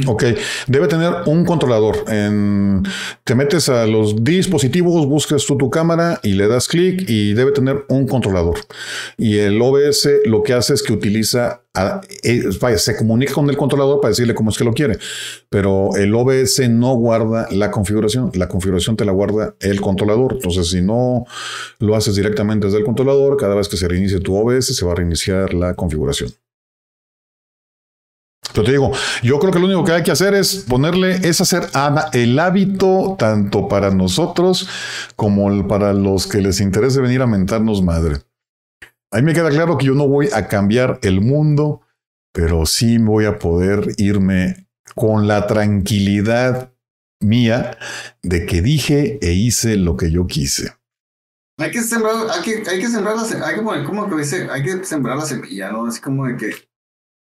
Ok, 0.07 0.25
debe 0.69 0.89
tener 0.89 1.13
un 1.27 1.45
controlador. 1.45 2.05
En- 2.09 2.83
te 3.25 3.35
metes 3.35 3.69
a 3.69 3.87
los 3.87 4.25
dispositivos, 4.25 5.05
buscas 5.07 5.45
tú 5.45 5.59
tu 5.59 5.69
cámara 5.69 6.19
y 6.23 6.33
le 6.33 6.49
das 6.49 6.67
clic 6.67 7.05
y 7.11 7.35
debe 7.35 7.53
tener 7.53 7.85
un 7.91 8.07
controlador. 8.09 8.55
Y 9.19 9.37
el 9.37 9.61
OBS 9.61 10.09
lo 10.25 10.43
que 10.43 10.55
hace 10.55 10.73
es 10.73 10.83
que 10.83 10.95
utiliza, 10.95 11.61
a- 11.75 12.01
eh, 12.23 12.43
vaya, 12.59 12.79
se 12.79 12.97
comunica 12.97 13.35
con 13.35 13.51
el 13.51 13.57
controlador 13.59 14.01
para 14.01 14.09
decirle 14.13 14.35
cómo 14.35 14.49
es 14.49 14.57
que 14.57 14.65
lo 14.65 14.73
quiere. 14.73 14.97
Pero 15.51 15.91
el 15.97 16.15
OBS 16.15 16.71
no 16.71 16.95
guarda 16.95 17.47
la 17.51 17.71
configuración. 17.71 18.31
La 18.33 18.49
configuración 18.49 18.97
te 18.97 19.05
la 19.05 19.13
guarda 19.13 19.57
el 19.61 19.83
controlador. 19.83 20.33
Entonces, 20.37 20.71
si 20.71 20.81
no 20.81 21.27
lo 21.81 21.97
haces 21.97 22.17
directamente 22.17 22.65
desde 22.67 22.79
el 22.79 22.85
controlador, 22.87 23.37
cada 23.37 23.55
vez 23.55 23.69
que 23.69 23.77
se 23.77 23.89
reinicie 23.89 24.21
tu 24.21 24.35
OBS, 24.37 24.73
se 24.75 24.87
va 24.87 24.93
a 24.93 24.95
reiniciar 24.95 25.53
la 25.53 25.75
configuración. 25.75 26.31
Pero 28.53 28.65
te 28.65 28.73
digo, 28.73 28.93
yo 29.23 29.39
creo 29.39 29.53
que 29.53 29.59
lo 29.59 29.67
único 29.67 29.85
que 29.85 29.93
hay 29.93 30.03
que 30.03 30.11
hacer 30.11 30.35
es 30.35 30.57
ponerle, 30.69 31.17
es 31.27 31.41
hacer 31.41 31.69
el 32.13 32.39
hábito 32.39 33.17
tanto 33.19 33.69
para 33.69 33.91
nosotros 33.91 34.69
como 35.17 35.67
para 35.69 35.93
los 35.93 36.27
que 36.27 36.43
les 36.43 36.61
interese 36.61 37.01
venir 37.01 37.23
a 37.23 37.27
mentarnos 37.27 37.83
madre. 37.83 38.17
A 39.11 39.17
mí 39.19 39.23
me 39.23 39.33
queda 39.33 39.49
claro 39.51 39.79
que 39.79 39.87
yo 39.87 39.95
no 39.95 40.09
voy 40.09 40.29
a 40.35 40.49
cambiar 40.49 40.99
el 41.03 41.21
mundo, 41.21 41.83
pero 42.33 42.67
sí 42.67 42.99
voy 42.99 43.27
a 43.27 43.39
poder 43.39 43.95
irme 43.99 44.67
con 44.95 45.29
la 45.29 45.47
tranquilidad 45.47 46.73
mía 47.21 47.79
de 48.23 48.45
que 48.45 48.61
dije 48.61 49.19
e 49.23 49.33
hice 49.33 49.77
lo 49.77 49.97
que 49.97 50.11
yo 50.11 50.27
quise. 50.27 50.73
Hay 51.59 51.71
que 51.71 51.81
sembrar, 51.83 52.17
hay 52.31 52.43
que, 52.43 52.69
hay 52.69 52.83
sembrar 52.89 53.15
la 53.17 53.25
se- 53.25 53.43
hay 53.43 53.55
que 53.55 53.63
poner, 53.63 53.85
¿cómo 53.85 54.09
que 54.09 54.17
dice? 54.17 54.49
Hay 54.51 54.63
que 54.63 54.85
sembrar 54.85 55.17
la 55.17 55.25
semilla, 55.25 55.71
¿no? 55.71 55.87
Así 55.87 56.01
como 56.01 56.27
de 56.27 56.37
que, 56.37 56.51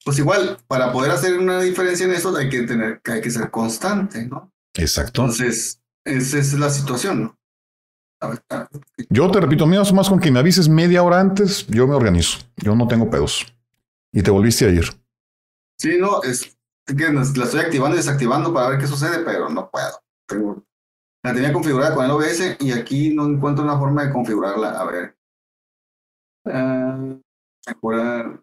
pues 0.03 0.18
igual, 0.19 0.57
para 0.68 0.91
poder 0.91 1.11
hacer 1.11 1.38
una 1.38 1.61
diferencia 1.61 2.06
en 2.06 2.14
eso 2.14 2.36
hay 2.36 2.49
que 2.49 2.64
tener, 2.64 3.02
hay 3.06 3.22
que 3.22 3.30
ser 3.30 3.49
constante, 3.52 4.26
¿no? 4.26 4.52
Exacto. 4.76 5.22
Entonces, 5.22 5.82
esa 6.06 6.38
es 6.40 6.53
la 6.53 6.69
situación, 6.69 7.23
¿no? 7.23 7.38
Yo 9.10 9.32
te 9.32 9.40
repito, 9.40 9.65
mío, 9.65 9.82
más 9.94 10.10
con 10.10 10.19
que 10.19 10.32
me 10.32 10.40
avises 10.40 10.69
media 10.69 11.02
hora 11.02 11.19
antes, 11.19 11.65
yo 11.68 11.88
me 11.88 11.95
organizo. 11.95 12.40
Yo 12.57 12.76
no 12.76 12.88
tengo 12.88 13.10
pedos. 13.10 13.45
Y 14.14 14.22
te 14.22 14.30
volviste 14.30 14.65
a 14.65 14.69
ir. 14.69 14.86
Sí, 15.80 15.98
no, 15.99 16.22
es 16.22 16.56
que 16.86 17.11
la 17.11 17.22
estoy 17.23 17.61
activando 17.61 17.95
y 17.95 17.99
desactivando 17.99 18.53
para 18.53 18.69
ver 18.69 18.80
qué 18.80 18.88
sucede, 18.88 19.23
pero 19.26 19.49
no 19.49 19.69
puedo. 19.72 20.03
Tengo- 20.28 20.64
la 21.23 21.34
tenía 21.34 21.53
configurada 21.53 21.95
con 21.95 22.06
el 22.06 22.11
OBS 22.11 22.57
y 22.60 22.72
aquí 22.72 23.14
no 23.14 23.26
encuentro 23.26 23.64
una 23.64 23.78
forma 23.78 24.03
de 24.06 24.11
configurarla. 24.11 24.80
A 24.80 24.86
ver. 24.86 25.18
Ah, 26.45 26.98
mejorar. 27.68 28.41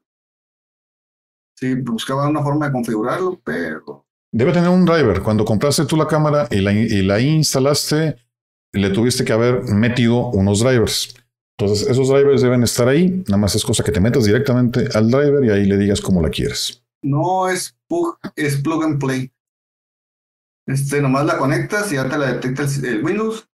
Sí, 1.59 1.75
buscaba 1.75 2.29
una 2.29 2.43
forma 2.43 2.67
de 2.67 2.73
configurarlo, 2.73 3.41
pero 3.45 4.05
Debe 4.33 4.53
tener 4.53 4.69
un 4.69 4.85
driver. 4.85 5.23
Cuando 5.23 5.45
compraste 5.45 5.87
tú 5.87 5.97
la 5.97 6.07
cámara 6.07 6.47
y 6.51 6.61
la, 6.61 6.73
y 6.73 7.03
la 7.03 7.19
instalaste, 7.19 8.17
le 8.75 8.91
tuviste 8.91 9.25
que 9.25 9.33
haber 9.33 9.63
metido 9.65 10.27
unos 10.29 10.61
drivers. 10.61 11.15
Entonces, 11.59 11.89
esos 11.89 12.09
drivers 12.09 12.43
deben 12.43 12.63
estar 12.63 12.87
ahí. 12.87 13.25
Nada 13.27 13.39
más 13.39 13.55
es 13.57 13.65
cosa 13.65 13.83
que 13.83 13.91
te 13.91 14.01
metas 14.01 14.25
directamente 14.27 14.87
al 14.95 15.11
driver 15.11 15.43
y 15.45 15.51
ahí 15.51 15.65
le 15.65 15.79
digas 15.79 16.01
cómo 16.01 16.23
la 16.23 16.29
quieres. 16.29 16.85
no 17.03 17.49
es 17.49 17.75
plug, 17.89 18.19
es 18.37 18.57
plug 18.57 18.85
and 18.85 19.01
play. 19.01 19.33
Este, 20.67 21.01
nomás 21.01 21.25
la 21.25 21.39
conectas 21.39 21.91
y 21.91 21.95
ya 21.97 22.09
te 22.09 22.19
la 22.19 22.35
detecta 22.35 22.65
el, 22.65 22.85
el 22.85 23.05
Windows 23.05 23.49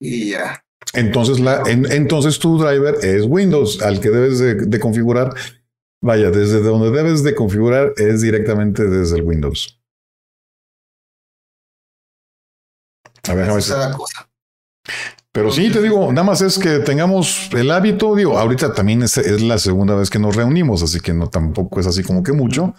y 0.00 0.30
ya. 0.30 0.64
Entonces, 0.94 1.38
la, 1.38 1.62
en- 1.66 1.90
entonces 1.92 2.38
tu 2.38 2.58
driver 2.58 2.96
es 3.02 3.24
Windows, 3.24 3.80
al 3.82 4.00
que 4.00 4.10
debes 4.10 4.38
de, 4.40 4.54
de 4.54 4.80
configurar. 4.80 5.32
Vaya, 6.00 6.30
desde 6.30 6.62
donde 6.62 6.90
debes 6.90 7.24
de 7.24 7.34
configurar 7.34 7.92
es 7.96 8.20
directamente 8.20 8.84
desde 8.84 9.16
el 9.16 9.22
Windows. 9.22 9.80
A 13.28 13.34
ver, 13.34 13.46
déjame 13.46 13.86
ver. 13.86 13.96
Pero 15.32 15.52
sí, 15.52 15.70
te 15.70 15.82
digo, 15.82 16.10
nada 16.12 16.24
más 16.24 16.40
es 16.40 16.58
que 16.58 16.78
tengamos 16.80 17.50
el 17.52 17.70
hábito. 17.70 18.14
Digo, 18.14 18.38
ahorita 18.38 18.72
también 18.72 19.02
es, 19.02 19.18
es 19.18 19.42
la 19.42 19.58
segunda 19.58 19.94
vez 19.94 20.10
que 20.10 20.18
nos 20.18 20.34
reunimos, 20.34 20.82
así 20.82 21.00
que 21.00 21.12
no 21.12 21.28
tampoco 21.28 21.78
es 21.80 21.86
así 21.86 22.02
como 22.02 22.22
que 22.22 22.32
mucho. 22.32 22.74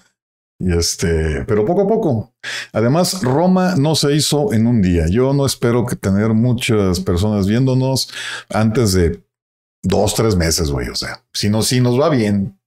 Y 0.62 0.74
este, 0.74 1.46
pero 1.46 1.66
poco 1.66 1.84
a 1.84 1.88
poco. 1.88 2.34
Además, 2.74 3.24
Roma 3.24 3.76
no 3.78 3.96
se 3.96 4.14
hizo 4.14 4.52
en 4.52 4.68
un 4.68 4.82
día. 4.82 5.06
Yo 5.08 5.34
no 5.34 5.46
espero 5.46 5.86
que 5.86 5.96
tener 5.96 6.34
muchas 6.34 7.00
personas 7.00 7.48
viéndonos 7.48 8.12
antes 8.50 8.92
de 8.92 9.24
dos, 9.82 10.16
tres 10.16 10.36
meses, 10.36 10.70
güey. 10.70 10.90
O 10.90 10.96
sea, 10.96 11.24
si 11.34 11.50
no, 11.50 11.62
si 11.62 11.80
nos 11.80 12.00
va 12.00 12.10
bien. 12.10 12.59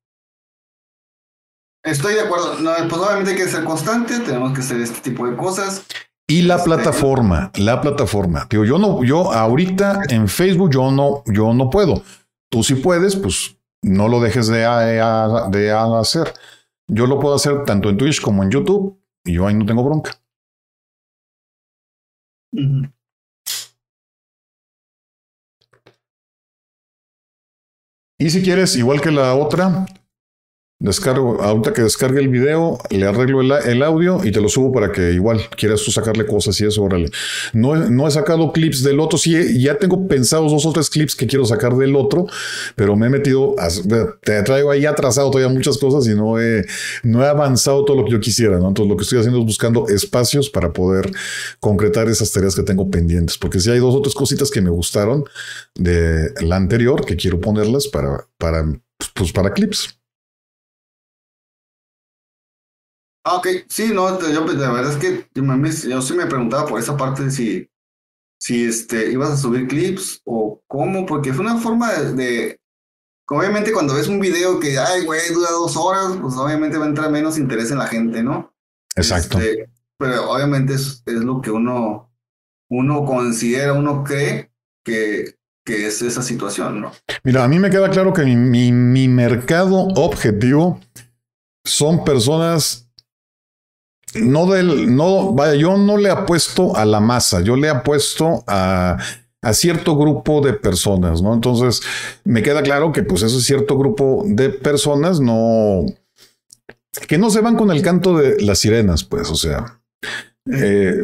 Estoy 1.84 2.14
de 2.14 2.20
acuerdo. 2.20 2.59
No, 2.60 2.72
pues 2.88 3.00
obviamente 3.00 3.32
hay 3.32 3.36
que 3.36 3.48
ser 3.48 3.64
constante, 3.64 4.20
tenemos 4.20 4.52
que 4.52 4.60
hacer 4.60 4.80
este 4.80 5.00
tipo 5.00 5.26
de 5.26 5.36
cosas. 5.36 5.84
Y 6.28 6.42
la 6.42 6.62
plataforma, 6.62 7.50
la 7.56 7.80
plataforma. 7.80 8.46
Digo, 8.48 8.64
yo 8.64 8.78
no, 8.78 9.02
yo 9.04 9.32
ahorita 9.32 10.02
en 10.09 10.28
Facebook 10.28 10.70
yo 10.70 10.90
no, 10.90 11.22
yo 11.26 11.52
no 11.52 11.68
puedo. 11.68 12.02
Tú 12.50 12.62
sí 12.62 12.76
puedes, 12.76 13.16
pues 13.16 13.56
no 13.82 14.09
lo 14.09 14.20
dejes 14.20 14.46
de, 14.46 14.60
de 15.50 15.72
hacer. 15.72 16.32
Yo 16.88 17.06
lo 17.06 17.18
puedo 17.18 17.34
hacer 17.34 17.64
tanto 17.64 17.90
en 17.90 17.96
Twitch 17.96 18.20
como 18.20 18.42
en 18.42 18.50
YouTube 18.50 18.98
y 19.24 19.34
yo 19.34 19.46
ahí 19.46 19.54
no 19.54 19.66
tengo 19.66 19.82
bronca. 19.82 20.12
Y 28.18 28.30
si 28.30 28.42
quieres, 28.42 28.76
igual 28.76 29.00
que 29.00 29.10
la 29.10 29.34
otra, 29.34 29.86
Descargo, 30.82 31.40
ahorita 31.40 31.72
que 31.72 31.82
descargue 31.82 32.18
el 32.18 32.28
video, 32.28 32.76
le 32.90 33.06
arreglo 33.06 33.40
el, 33.40 33.82
audio 33.84 34.20
y 34.24 34.32
te 34.32 34.40
lo 34.40 34.48
subo 34.48 34.72
para 34.72 34.90
que 34.90 35.12
igual 35.12 35.40
quieras 35.56 35.80
tú 35.84 35.92
sacarle 35.92 36.26
cosas 36.26 36.60
y 36.60 36.66
eso, 36.66 36.82
órale. 36.82 37.09
No, 37.52 37.76
no 37.76 38.09
he 38.09 38.10
sacado 38.10 38.50
clips 38.50 38.82
del 38.82 38.98
otro, 38.98 39.16
sí, 39.16 39.60
ya 39.62 39.78
tengo 39.78 40.09
pensados 40.09 40.50
dos 40.50 40.66
o 40.66 40.72
tres 40.72 40.90
clips 40.90 41.14
que 41.14 41.28
quiero 41.28 41.44
sacar 41.44 41.76
del 41.76 41.94
otro, 41.94 42.26
pero 42.74 42.96
me 42.96 43.06
he 43.06 43.10
metido, 43.10 43.54
te 44.22 44.42
traigo 44.42 44.72
ahí 44.72 44.84
atrasado 44.84 45.30
todavía 45.30 45.54
muchas 45.54 45.78
cosas 45.78 46.04
y 46.09 46.16
no 46.16 46.40
he, 46.40 46.66
no 47.04 47.22
he 47.22 47.28
avanzado 47.28 47.84
todo 47.84 47.98
lo 47.98 48.04
que 48.04 48.10
yo 48.10 48.18
quisiera, 48.18 48.59
¿no? 48.59 48.66
Entonces 48.66 48.90
lo 48.90 48.96
que 48.96 49.04
estoy 49.04 49.20
haciendo 49.20 49.38
es 49.38 49.46
buscando 49.46 49.86
espacios 49.86 50.50
para 50.50 50.72
poder 50.72 51.12
concretar 51.60 52.09
esas 52.09 52.32
tareas 52.32 52.56
que 52.56 52.64
tengo 52.64 52.90
pendientes, 52.90 53.38
porque 53.38 53.60
si 53.60 53.70
hay 53.70 53.78
dos 53.78 53.94
o 53.94 54.02
tres 54.02 54.16
cositas 54.16 54.50
que 54.50 54.60
me 54.60 54.70
gustaron 54.70 55.24
de 55.76 56.32
la 56.40 56.56
anterior 56.56 57.06
que 57.06 57.14
quiero 57.14 57.40
ponerlas 57.40 57.86
para, 57.86 58.26
para, 58.36 58.64
pues 59.14 59.30
para 59.30 59.52
clips. 59.52 60.01
Ah, 63.24 63.36
ok, 63.36 63.46
sí, 63.68 63.92
no, 63.94 64.18
yo 64.20 64.44
pues, 64.44 64.56
la 64.56 64.72
verdad 64.72 64.92
es 64.92 64.98
que 64.98 65.28
yo, 65.88 66.02
sí 66.02 66.14
me 66.14 66.26
preguntaba 66.26 66.66
por 66.66 66.80
esa 66.80 66.96
parte 66.96 67.24
de 67.24 67.30
si, 67.30 67.70
si 68.38 68.64
este, 68.64 69.12
ibas 69.12 69.30
a 69.30 69.36
subir 69.36 69.68
clips 69.68 70.20
o 70.24 70.60
cómo, 70.66 71.06
porque 71.06 71.32
fue 71.32 71.44
una 71.44 71.58
forma 71.58 71.92
de, 71.92 72.60
obviamente 73.28 73.72
cuando 73.72 73.94
ves 73.94 74.08
un 74.08 74.18
video 74.18 74.58
que, 74.58 74.76
ay, 74.76 75.04
güey, 75.04 75.32
dura 75.32 75.50
dos 75.50 75.76
horas, 75.76 76.18
pues 76.20 76.34
obviamente 76.34 76.78
va 76.78 76.84
a 76.84 76.88
entrar 76.88 77.10
menos 77.10 77.38
interés 77.38 77.70
en 77.70 77.78
la 77.78 77.86
gente, 77.86 78.24
¿no? 78.24 78.52
Exacto. 78.96 79.38
Este, 79.38 79.70
pero 79.96 80.30
obviamente 80.30 80.74
es, 80.74 81.02
es, 81.06 81.22
lo 81.22 81.40
que 81.40 81.52
uno, 81.52 82.12
uno 82.70 83.04
considera, 83.04 83.72
uno 83.72 84.02
cree 84.02 84.50
que, 84.84 85.36
que 85.64 85.86
es 85.86 86.02
esa 86.02 86.22
situación, 86.22 86.80
¿no? 86.80 86.92
Mira, 87.22 87.44
a 87.44 87.48
mí 87.48 87.60
me 87.60 87.70
queda 87.70 87.88
claro 87.88 88.12
que 88.12 88.24
mi, 88.24 88.72
mi 88.72 89.06
mercado 89.06 89.86
objetivo 89.94 90.80
son 91.64 92.04
personas 92.04 92.91
no 94.14 94.47
del, 94.47 94.94
no, 94.94 95.32
vaya, 95.32 95.55
yo 95.55 95.76
no 95.76 95.97
le 95.97 96.10
apuesto 96.10 96.76
a 96.76 96.84
la 96.84 97.01
masa, 97.01 97.40
yo 97.40 97.56
le 97.56 97.68
apuesto 97.68 98.44
a, 98.47 98.98
a 99.43 99.52
cierto 99.52 99.97
grupo 99.97 100.40
de 100.40 100.52
personas, 100.52 101.22
¿no? 101.22 101.34
Entonces, 101.34 101.80
me 102.24 102.43
queda 102.43 102.62
claro 102.62 102.93
que 102.93 103.02
pues 103.02 103.22
ese 103.22 103.40
cierto 103.40 103.76
grupo 103.76 104.24
de 104.26 104.51
personas 104.51 105.20
no, 105.20 105.86
que 107.09 107.18
no 107.18 107.30
se 107.30 107.40
van 107.40 107.56
con 107.56 107.70
el 107.70 107.82
canto 107.82 108.16
de 108.16 108.40
las 108.40 108.59
sirenas, 108.59 109.05
pues, 109.05 109.30
o 109.30 109.36
sea. 109.36 109.80
Eh, 110.51 110.94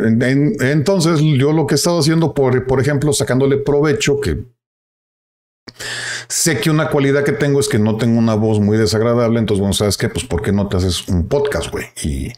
entonces, 0.60 1.20
yo 1.20 1.52
lo 1.52 1.66
que 1.66 1.74
he 1.74 1.76
estado 1.76 2.00
haciendo, 2.00 2.34
por, 2.34 2.66
por 2.66 2.80
ejemplo, 2.80 3.12
sacándole 3.12 3.56
provecho, 3.58 4.20
que 4.20 4.44
Sé 6.28 6.60
que 6.60 6.70
una 6.70 6.88
cualidad 6.88 7.24
que 7.24 7.32
tengo 7.32 7.60
es 7.60 7.68
que 7.68 7.78
no 7.78 7.96
tengo 7.96 8.18
una 8.18 8.34
voz 8.34 8.60
muy 8.60 8.76
desagradable, 8.76 9.38
entonces, 9.38 9.60
bueno, 9.60 9.72
¿sabes 9.72 9.96
qué? 9.96 10.08
Pues, 10.08 10.24
¿por 10.24 10.42
qué 10.42 10.52
no 10.52 10.68
te 10.68 10.76
haces 10.76 11.08
un 11.08 11.28
podcast, 11.28 11.70
güey? 11.70 11.86
Y 12.02 12.32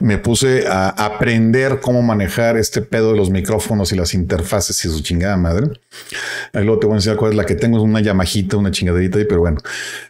me 0.00 0.18
puse 0.18 0.66
a 0.66 0.88
aprender 0.88 1.80
cómo 1.80 2.02
manejar 2.02 2.56
este 2.56 2.80
pedo 2.80 3.12
de 3.12 3.18
los 3.18 3.30
micrófonos 3.30 3.92
y 3.92 3.96
las 3.96 4.14
interfaces 4.14 4.84
y 4.84 4.88
su 4.88 5.02
chingada 5.02 5.36
madre. 5.36 5.68
Ahí 6.52 6.64
luego 6.64 6.80
te 6.80 6.86
voy 6.86 6.94
a 6.94 6.96
enseñar 6.96 7.16
cuál 7.16 7.32
es 7.32 7.36
la 7.36 7.46
que 7.46 7.54
tengo, 7.54 7.78
es 7.78 7.84
una 7.84 8.00
llamajita, 8.00 8.56
una 8.56 8.70
chingaderita 8.70 9.18
ahí, 9.18 9.24
pero 9.24 9.40
bueno. 9.40 9.58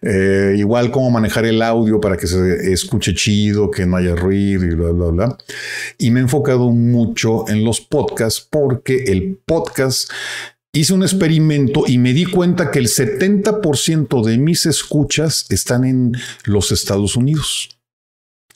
Eh, 0.02 0.54
igual 0.56 0.90
cómo 0.90 1.10
manejar 1.10 1.44
el 1.46 1.62
audio 1.62 2.00
para 2.00 2.16
que 2.16 2.26
se 2.26 2.72
escuche 2.72 3.14
chido, 3.14 3.70
que 3.70 3.86
no 3.86 3.96
haya 3.96 4.14
ruido 4.14 4.64
y 4.64 4.74
bla, 4.74 4.90
bla, 4.90 5.06
bla. 5.06 5.38
Y 5.98 6.10
me 6.10 6.20
he 6.20 6.22
enfocado 6.22 6.70
mucho 6.70 7.48
en 7.48 7.64
los 7.64 7.80
podcasts 7.80 8.46
porque 8.48 9.04
el 9.04 9.38
podcast 9.44 10.10
hice 10.74 10.92
un 10.92 11.02
experimento 11.02 11.84
y 11.86 11.98
me 11.98 12.12
di 12.12 12.26
cuenta 12.26 12.70
que 12.70 12.80
el 12.80 12.88
70% 12.88 14.24
de 14.24 14.38
mis 14.38 14.66
escuchas 14.66 15.46
están 15.48 15.84
en 15.84 16.12
los 16.44 16.72
Estados 16.72 17.16
Unidos. 17.16 17.78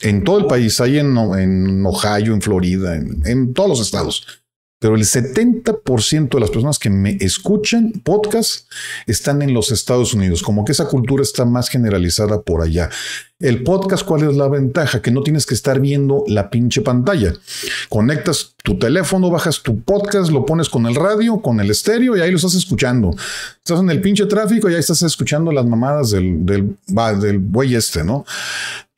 En 0.01 0.23
todo 0.23 0.39
el 0.39 0.45
país, 0.45 0.79
hay 0.79 0.99
en, 0.99 1.17
Ohio, 1.17 2.33
en 2.33 2.41
Florida, 2.41 2.95
en 2.95 3.53
todos 3.53 3.69
los 3.69 3.81
estados. 3.81 4.38
Pero 4.79 4.95
el 4.95 5.03
70% 5.03 6.29
de 6.29 6.39
las 6.39 6.51
personas 6.51 6.79
que 6.79 6.89
me 6.89 7.17
escuchan 7.19 7.91
podcast 8.03 8.65
están 9.05 9.41
en 9.41 9.53
los 9.53 9.71
Estados 9.71 10.13
Unidos, 10.13 10.41
como 10.41 10.63
que 10.63 10.71
esa 10.71 10.87
cultura 10.87 11.21
está 11.21 11.43
más 11.43 11.67
generalizada 11.69 12.41
por 12.41 12.61
allá. 12.61 12.89
El 13.39 13.63
podcast, 13.63 14.05
¿cuál 14.05 14.29
es 14.29 14.35
la 14.35 14.47
ventaja? 14.47 15.01
Que 15.01 15.11
no 15.11 15.21
tienes 15.21 15.45
que 15.45 15.53
estar 15.53 15.79
viendo 15.79 16.23
la 16.27 16.49
pinche 16.49 16.81
pantalla. 16.81 17.33
Conectas 17.87 18.53
tu 18.63 18.77
teléfono, 18.77 19.29
bajas 19.29 19.61
tu 19.63 19.81
podcast, 19.81 20.29
lo 20.29 20.45
pones 20.45 20.67
con 20.69 20.85
el 20.85 20.95
radio, 20.95 21.41
con 21.41 21.59
el 21.59 21.71
estéreo 21.71 22.17
y 22.17 22.21
ahí 22.21 22.31
lo 22.31 22.37
estás 22.37 22.55
escuchando. 22.55 23.11
Estás 23.57 23.79
en 23.79 23.89
el 23.89 24.01
pinche 24.01 24.25
tráfico 24.25 24.69
y 24.69 24.73
ahí 24.73 24.79
estás 24.79 25.01
escuchando 25.03 25.51
las 25.51 25.65
mamadas 25.65 26.11
del, 26.11 26.45
del, 26.45 26.75
del 27.21 27.37
buey 27.37 27.75
este, 27.75 28.03
¿no? 28.03 28.25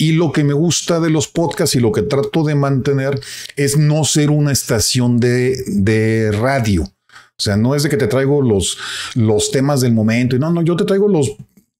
Y 0.01 0.13
lo 0.13 0.31
que 0.31 0.43
me 0.43 0.53
gusta 0.53 0.99
de 0.99 1.11
los 1.11 1.27
podcasts 1.27 1.75
y 1.75 1.79
lo 1.79 1.91
que 1.91 2.01
trato 2.01 2.43
de 2.43 2.55
mantener 2.55 3.19
es 3.55 3.77
no 3.77 4.03
ser 4.03 4.31
una 4.31 4.51
estación 4.51 5.19
de, 5.19 5.63
de 5.67 6.31
radio. 6.31 6.81
O 6.81 7.43
sea, 7.43 7.55
no 7.55 7.75
es 7.75 7.83
de 7.83 7.89
que 7.89 7.97
te 7.97 8.07
traigo 8.07 8.41
los, 8.41 8.79
los 9.13 9.51
temas 9.51 9.79
del 9.79 9.93
momento. 9.93 10.39
No, 10.39 10.51
no, 10.51 10.63
yo 10.63 10.75
te 10.75 10.85
traigo 10.85 11.07
los 11.07 11.35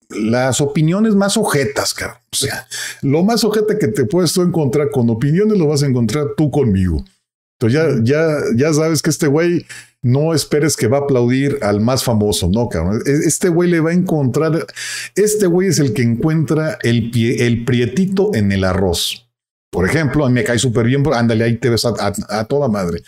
las 0.09 0.61
opiniones 0.61 1.15
más 1.15 1.35
ojetas, 1.35 1.95
cabrón. 1.95 2.19
O 2.31 2.35
sea, 2.35 2.67
lo 3.01 3.23
más 3.23 3.43
ojeta 3.43 3.79
que 3.79 3.87
te 3.87 4.05
puedes 4.05 4.37
encontrar 4.37 4.91
con 4.91 5.09
opiniones 5.09 5.57
lo 5.57 5.67
vas 5.67 5.81
a 5.81 5.87
encontrar 5.87 6.27
tú 6.37 6.51
conmigo. 6.51 7.03
Entonces 7.59 8.03
ya, 8.03 8.03
ya, 8.03 8.37
ya 8.55 8.71
sabes 8.71 9.01
que 9.01 9.09
este 9.09 9.25
güey 9.25 9.65
no 10.01 10.33
esperes 10.33 10.75
que 10.75 10.87
va 10.87 10.97
a 10.97 11.01
aplaudir 11.01 11.59
al 11.61 11.79
más 11.81 12.03
famoso, 12.03 12.49
no, 12.49 12.67
cabrón. 12.69 13.01
E, 13.05 13.11
este 13.27 13.49
güey 13.49 13.69
le 13.69 13.79
va 13.79 13.91
a 13.91 13.93
encontrar, 13.93 14.65
este 15.15 15.47
güey 15.47 15.67
es 15.69 15.79
el 15.79 15.93
que 15.93 16.01
encuentra 16.01 16.79
el, 16.83 17.11
pie, 17.11 17.45
el 17.45 17.65
prietito 17.65 18.31
en 18.33 18.51
el 18.51 18.63
arroz. 18.63 19.29
Por 19.71 19.87
ejemplo, 19.87 20.25
a 20.25 20.29
mí 20.29 20.33
me 20.33 20.43
cae 20.43 20.59
súper 20.59 20.85
bien, 20.85 21.03
ándale, 21.13 21.43
ahí 21.43 21.57
te 21.57 21.69
ves 21.69 21.85
a, 21.85 21.93
a, 22.29 22.45
toda 22.45 22.67
madre. 22.67 23.03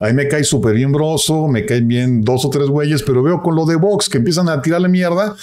Ahí 0.00 0.12
me 0.12 0.28
cae 0.28 0.44
súper 0.44 0.74
bien 0.74 0.92
broso, 0.92 1.48
me 1.48 1.64
caen 1.64 1.88
bien 1.88 2.20
dos 2.22 2.44
o 2.44 2.50
tres 2.50 2.68
güeyes, 2.68 3.02
pero 3.02 3.22
veo 3.22 3.42
con 3.42 3.54
lo 3.54 3.64
de 3.64 3.76
Vox 3.76 4.08
que 4.08 4.18
empiezan 4.18 4.48
a 4.48 4.60
tirarle 4.60 4.88
mierda 4.88 5.36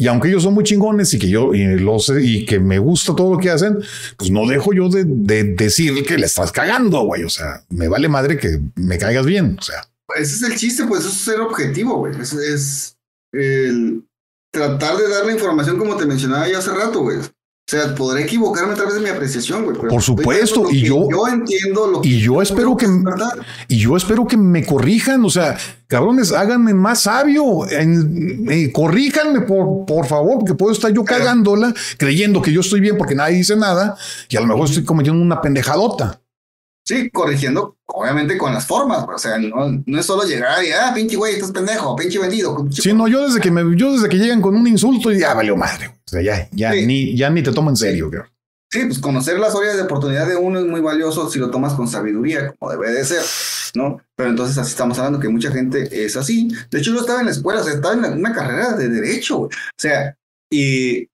y 0.00 0.08
aunque 0.08 0.28
ellos 0.28 0.44
son 0.44 0.54
muy 0.54 0.64
chingones 0.64 1.12
y 1.12 1.18
que 1.18 1.28
yo 1.28 1.52
y 1.52 1.78
lo 1.78 1.98
sé 1.98 2.22
y 2.24 2.46
que 2.46 2.58
me 2.58 2.78
gusta 2.78 3.14
todo 3.14 3.34
lo 3.34 3.38
que 3.38 3.50
hacen, 3.50 3.80
pues 4.16 4.30
no 4.30 4.46
dejo 4.46 4.72
yo 4.72 4.88
de, 4.88 5.04
decir 5.04 6.06
que 6.06 6.16
le 6.16 6.24
estás 6.24 6.52
cagando, 6.52 7.02
güey. 7.02 7.24
O 7.24 7.28
sea, 7.28 7.64
me 7.68 7.86
vale 7.86 8.08
madre 8.08 8.38
que 8.38 8.60
me 8.76 8.96
caigas 8.96 9.26
bien. 9.26 9.58
O 9.58 9.62
sea, 9.62 9.89
ese 10.16 10.36
es 10.36 10.42
el 10.42 10.56
chiste, 10.56 10.84
pues 10.84 11.00
eso 11.00 11.10
es 11.10 11.16
ser 11.16 11.40
objetivo, 11.40 11.98
güey. 11.98 12.14
Es 12.20 12.96
el 13.32 14.04
tratar 14.52 14.96
de 14.96 15.08
dar 15.08 15.26
la 15.26 15.32
información 15.32 15.78
como 15.78 15.96
te 15.96 16.06
mencionaba 16.06 16.48
yo 16.48 16.58
hace 16.58 16.70
rato, 16.70 17.02
güey. 17.02 17.18
O 17.18 17.70
sea, 17.70 17.94
podré 17.94 18.24
equivocarme 18.24 18.72
a 18.72 18.74
través 18.74 18.94
de 18.94 19.00
mi 19.00 19.10
apreciación, 19.10 19.64
güey. 19.64 19.76
Por 19.76 20.02
supuesto, 20.02 20.68
y 20.72 20.82
yo, 20.82 21.06
yo 21.08 21.28
entiendo 21.28 21.86
lo 21.86 22.00
que 22.00 22.08
y 22.08 22.20
yo 22.20 22.42
espero 22.42 22.76
que, 22.76 22.88
y 23.68 23.78
yo 23.78 23.96
espero 23.96 24.26
que 24.26 24.36
me 24.36 24.66
corrijan, 24.66 25.24
o 25.24 25.30
sea, 25.30 25.56
cabrones, 25.86 26.32
háganme 26.32 26.74
más 26.74 27.02
sabio, 27.02 27.70
en, 27.70 28.44
eh, 28.50 28.72
corríjanme 28.72 29.42
por, 29.42 29.86
por 29.86 30.06
favor, 30.06 30.40
porque 30.40 30.54
puedo 30.54 30.72
estar 30.72 30.92
yo 30.92 31.04
cagándola, 31.04 31.72
creyendo 31.96 32.42
que 32.42 32.52
yo 32.52 32.60
estoy 32.62 32.80
bien 32.80 32.98
porque 32.98 33.14
nadie 33.14 33.36
dice 33.36 33.54
nada, 33.54 33.96
y 34.28 34.36
a 34.36 34.40
lo 34.40 34.48
mejor 34.48 34.66
estoy 34.66 34.82
cometiendo 34.82 35.22
una 35.22 35.40
pendejadota. 35.40 36.20
Sí, 36.90 37.08
corrigiendo, 37.08 37.76
obviamente 37.86 38.36
con 38.36 38.52
las 38.52 38.66
formas, 38.66 39.06
o 39.08 39.16
sea, 39.16 39.38
no, 39.38 39.80
no 39.86 40.00
es 40.00 40.04
solo 40.04 40.24
llegar 40.24 40.64
y, 40.64 40.72
ah, 40.72 40.90
pinche 40.92 41.14
güey, 41.14 41.34
estás 41.34 41.52
pendejo, 41.52 41.94
pinche 41.94 42.18
vendido. 42.18 42.66
sí, 42.68 42.92
no, 42.92 43.06
yo 43.06 43.28
desde 43.28 43.40
que 43.40 43.52
me, 43.52 43.76
yo 43.76 43.92
desde 43.92 44.08
que 44.08 44.16
llegan 44.16 44.40
con 44.42 44.56
un 44.56 44.66
insulto, 44.66 45.12
ya 45.12 45.32
valió 45.32 45.56
madre, 45.56 45.86
o 46.04 46.08
sea, 46.08 46.20
ya, 46.20 46.48
ya, 46.50 46.72
ni, 46.72 47.16
ya 47.16 47.30
ni 47.30 47.44
te 47.44 47.52
tomo 47.52 47.70
en 47.70 47.76
serio, 47.76 48.10
creo. 48.10 48.24
Sí, 48.72 48.86
pues 48.86 48.98
conocer 48.98 49.38
las 49.38 49.54
áreas 49.54 49.76
de 49.76 49.84
oportunidad 49.84 50.26
de 50.26 50.34
uno 50.34 50.58
es 50.58 50.66
muy 50.66 50.80
valioso 50.80 51.30
si 51.30 51.38
lo 51.38 51.48
tomas 51.52 51.74
con 51.74 51.86
sabiduría, 51.86 52.56
como 52.58 52.72
debe 52.72 52.90
de 52.90 53.04
ser, 53.04 53.22
¿no? 53.74 54.00
Pero 54.16 54.30
entonces 54.30 54.58
así 54.58 54.70
estamos 54.70 54.98
hablando 54.98 55.20
que 55.20 55.28
mucha 55.28 55.52
gente 55.52 56.04
es 56.04 56.16
así. 56.16 56.48
De 56.72 56.80
hecho, 56.80 56.92
yo 56.92 57.02
estaba 57.02 57.20
en 57.20 57.26
la 57.26 57.32
escuela, 57.32 57.60
o 57.60 57.64
sea, 57.64 57.74
estaba 57.74 57.94
en 57.94 58.18
una 58.18 58.32
carrera 58.32 58.72
de 58.72 58.88
derecho, 58.88 59.42
o 59.42 59.50
sea, 59.78 60.16
y 60.50 61.06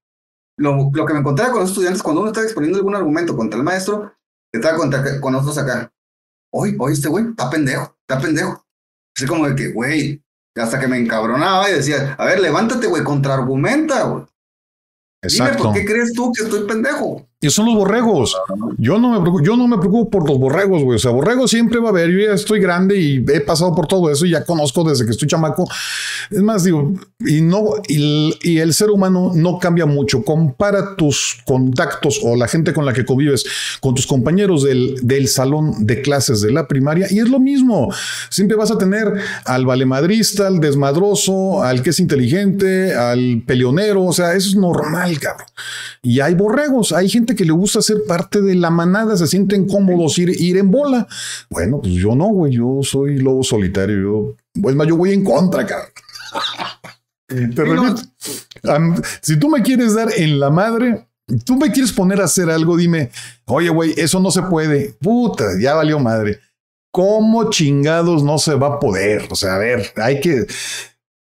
lo, 0.56 0.90
lo 0.90 1.04
que 1.04 1.12
me 1.12 1.20
encontraba 1.20 1.52
con 1.52 1.60
los 1.60 1.68
estudiantes, 1.68 2.02
cuando 2.02 2.22
uno 2.22 2.30
estaba 2.30 2.46
exponiendo 2.46 2.78
algún 2.78 2.94
argumento 2.94 3.36
contra 3.36 3.58
el 3.58 3.64
maestro, 3.64 4.15
estaba 4.56 4.76
contra, 4.76 5.20
con 5.20 5.32
nosotros 5.32 5.58
acá. 5.58 5.92
Oye, 6.52 6.76
oye, 6.78 6.94
este 6.94 7.08
güey, 7.08 7.26
está 7.30 7.50
pendejo, 7.50 7.96
está 8.08 8.20
pendejo. 8.20 8.66
Así 9.16 9.26
como 9.26 9.48
de 9.48 9.54
que, 9.54 9.72
güey, 9.72 10.22
hasta 10.56 10.78
que 10.80 10.88
me 10.88 10.98
encabronaba 10.98 11.70
y 11.70 11.74
decía, 11.74 12.14
a 12.18 12.24
ver, 12.24 12.40
levántate, 12.40 12.86
güey, 12.86 13.02
contraargumenta, 13.02 14.04
güey. 14.04 14.24
Dime. 15.22 15.52
¿por 15.54 15.72
qué 15.72 15.84
crees 15.84 16.12
tú 16.12 16.32
que 16.32 16.44
estoy 16.44 16.66
pendejo? 16.66 17.28
Y 17.46 17.50
son 17.50 17.66
los 17.66 17.76
borregos. 17.76 18.36
Yo 18.76 18.98
no 18.98 19.12
me 19.12 19.20
preocupo, 19.20 19.44
yo 19.44 19.56
no 19.56 19.68
me 19.68 19.78
preocupo 19.78 20.10
por 20.10 20.28
los 20.28 20.36
borregos, 20.36 20.82
güey. 20.82 20.96
O 20.96 20.98
sea, 20.98 21.12
borregos 21.12 21.48
siempre 21.48 21.78
va 21.78 21.88
a 21.88 21.90
haber. 21.90 22.10
Yo 22.10 22.26
ya 22.26 22.34
estoy 22.34 22.58
grande 22.58 22.98
y 22.98 23.24
he 23.32 23.40
pasado 23.40 23.72
por 23.72 23.86
todo 23.86 24.10
eso 24.10 24.26
y 24.26 24.30
ya 24.30 24.44
conozco 24.44 24.82
desde 24.82 25.04
que 25.04 25.12
estoy 25.12 25.28
chamaco. 25.28 25.68
Es 26.28 26.42
más, 26.42 26.64
digo, 26.64 26.92
y 27.20 27.42
no, 27.42 27.74
y, 27.86 28.58
el 28.58 28.74
ser 28.74 28.90
humano 28.90 29.30
no 29.32 29.60
cambia 29.60 29.86
mucho. 29.86 30.24
Compara 30.24 30.96
tus 30.96 31.38
contactos 31.46 32.20
o 32.24 32.34
la 32.34 32.48
gente 32.48 32.72
con 32.72 32.84
la 32.84 32.92
que 32.92 33.04
convives 33.04 33.44
con 33.80 33.94
tus 33.94 34.08
compañeros 34.08 34.64
del, 34.64 34.96
del 35.02 35.28
salón 35.28 35.86
de 35.86 36.02
clases 36.02 36.40
de 36.40 36.50
la 36.50 36.66
primaria 36.66 37.06
y 37.08 37.20
es 37.20 37.28
lo 37.28 37.38
mismo. 37.38 37.92
Siempre 38.28 38.56
vas 38.56 38.72
a 38.72 38.78
tener 38.78 39.06
al 39.44 39.66
valemadrista, 39.66 40.48
al 40.48 40.58
desmadroso, 40.58 41.62
al 41.62 41.82
que 41.82 41.90
es 41.90 42.00
inteligente, 42.00 42.92
al 42.92 43.44
peleonero. 43.46 44.02
O 44.02 44.12
sea, 44.12 44.34
eso 44.34 44.48
es 44.48 44.56
normal, 44.56 45.20
cabrón. 45.20 45.46
Y 46.02 46.18
hay 46.18 46.34
borregos, 46.34 46.90
hay 46.90 47.08
gente 47.08 47.35
que 47.36 47.44
le 47.44 47.52
gusta 47.52 47.80
ser 47.82 47.98
parte 48.08 48.42
de 48.42 48.54
la 48.54 48.70
manada, 48.70 49.16
se 49.16 49.26
sienten 49.26 49.68
cómodos 49.68 50.18
ir, 50.18 50.30
ir 50.40 50.56
en 50.56 50.70
bola. 50.70 51.06
Bueno, 51.50 51.80
pues 51.80 51.94
yo 51.94 52.16
no, 52.16 52.26
güey, 52.28 52.54
yo 52.54 52.80
soy 52.82 53.18
lobo 53.18 53.42
solitario. 53.44 54.00
Yo, 54.54 54.68
es 54.68 54.74
más, 54.74 54.88
yo 54.88 54.96
voy 54.96 55.12
en 55.12 55.22
contra, 55.22 55.64
cabrón. 55.64 55.90
Te 57.28 57.64
no. 57.64 57.82
repito, 57.82 59.02
si 59.20 59.36
tú 59.36 59.48
me 59.48 59.62
quieres 59.62 59.94
dar 59.94 60.08
en 60.16 60.38
la 60.38 60.50
madre, 60.50 61.08
tú 61.44 61.56
me 61.56 61.72
quieres 61.72 61.92
poner 61.92 62.20
a 62.20 62.24
hacer 62.24 62.48
algo, 62.50 62.76
dime, 62.76 63.10
oye, 63.46 63.68
güey, 63.68 63.94
eso 63.96 64.20
no 64.20 64.30
se 64.30 64.42
puede. 64.42 64.94
Puta, 65.00 65.44
ya 65.60 65.74
valió 65.74 65.98
madre. 65.98 66.40
¿Cómo 66.92 67.50
chingados 67.50 68.22
no 68.22 68.38
se 68.38 68.54
va 68.54 68.68
a 68.68 68.80
poder? 68.80 69.26
O 69.30 69.36
sea, 69.36 69.56
a 69.56 69.58
ver, 69.58 69.92
hay 69.96 70.20
que 70.20 70.46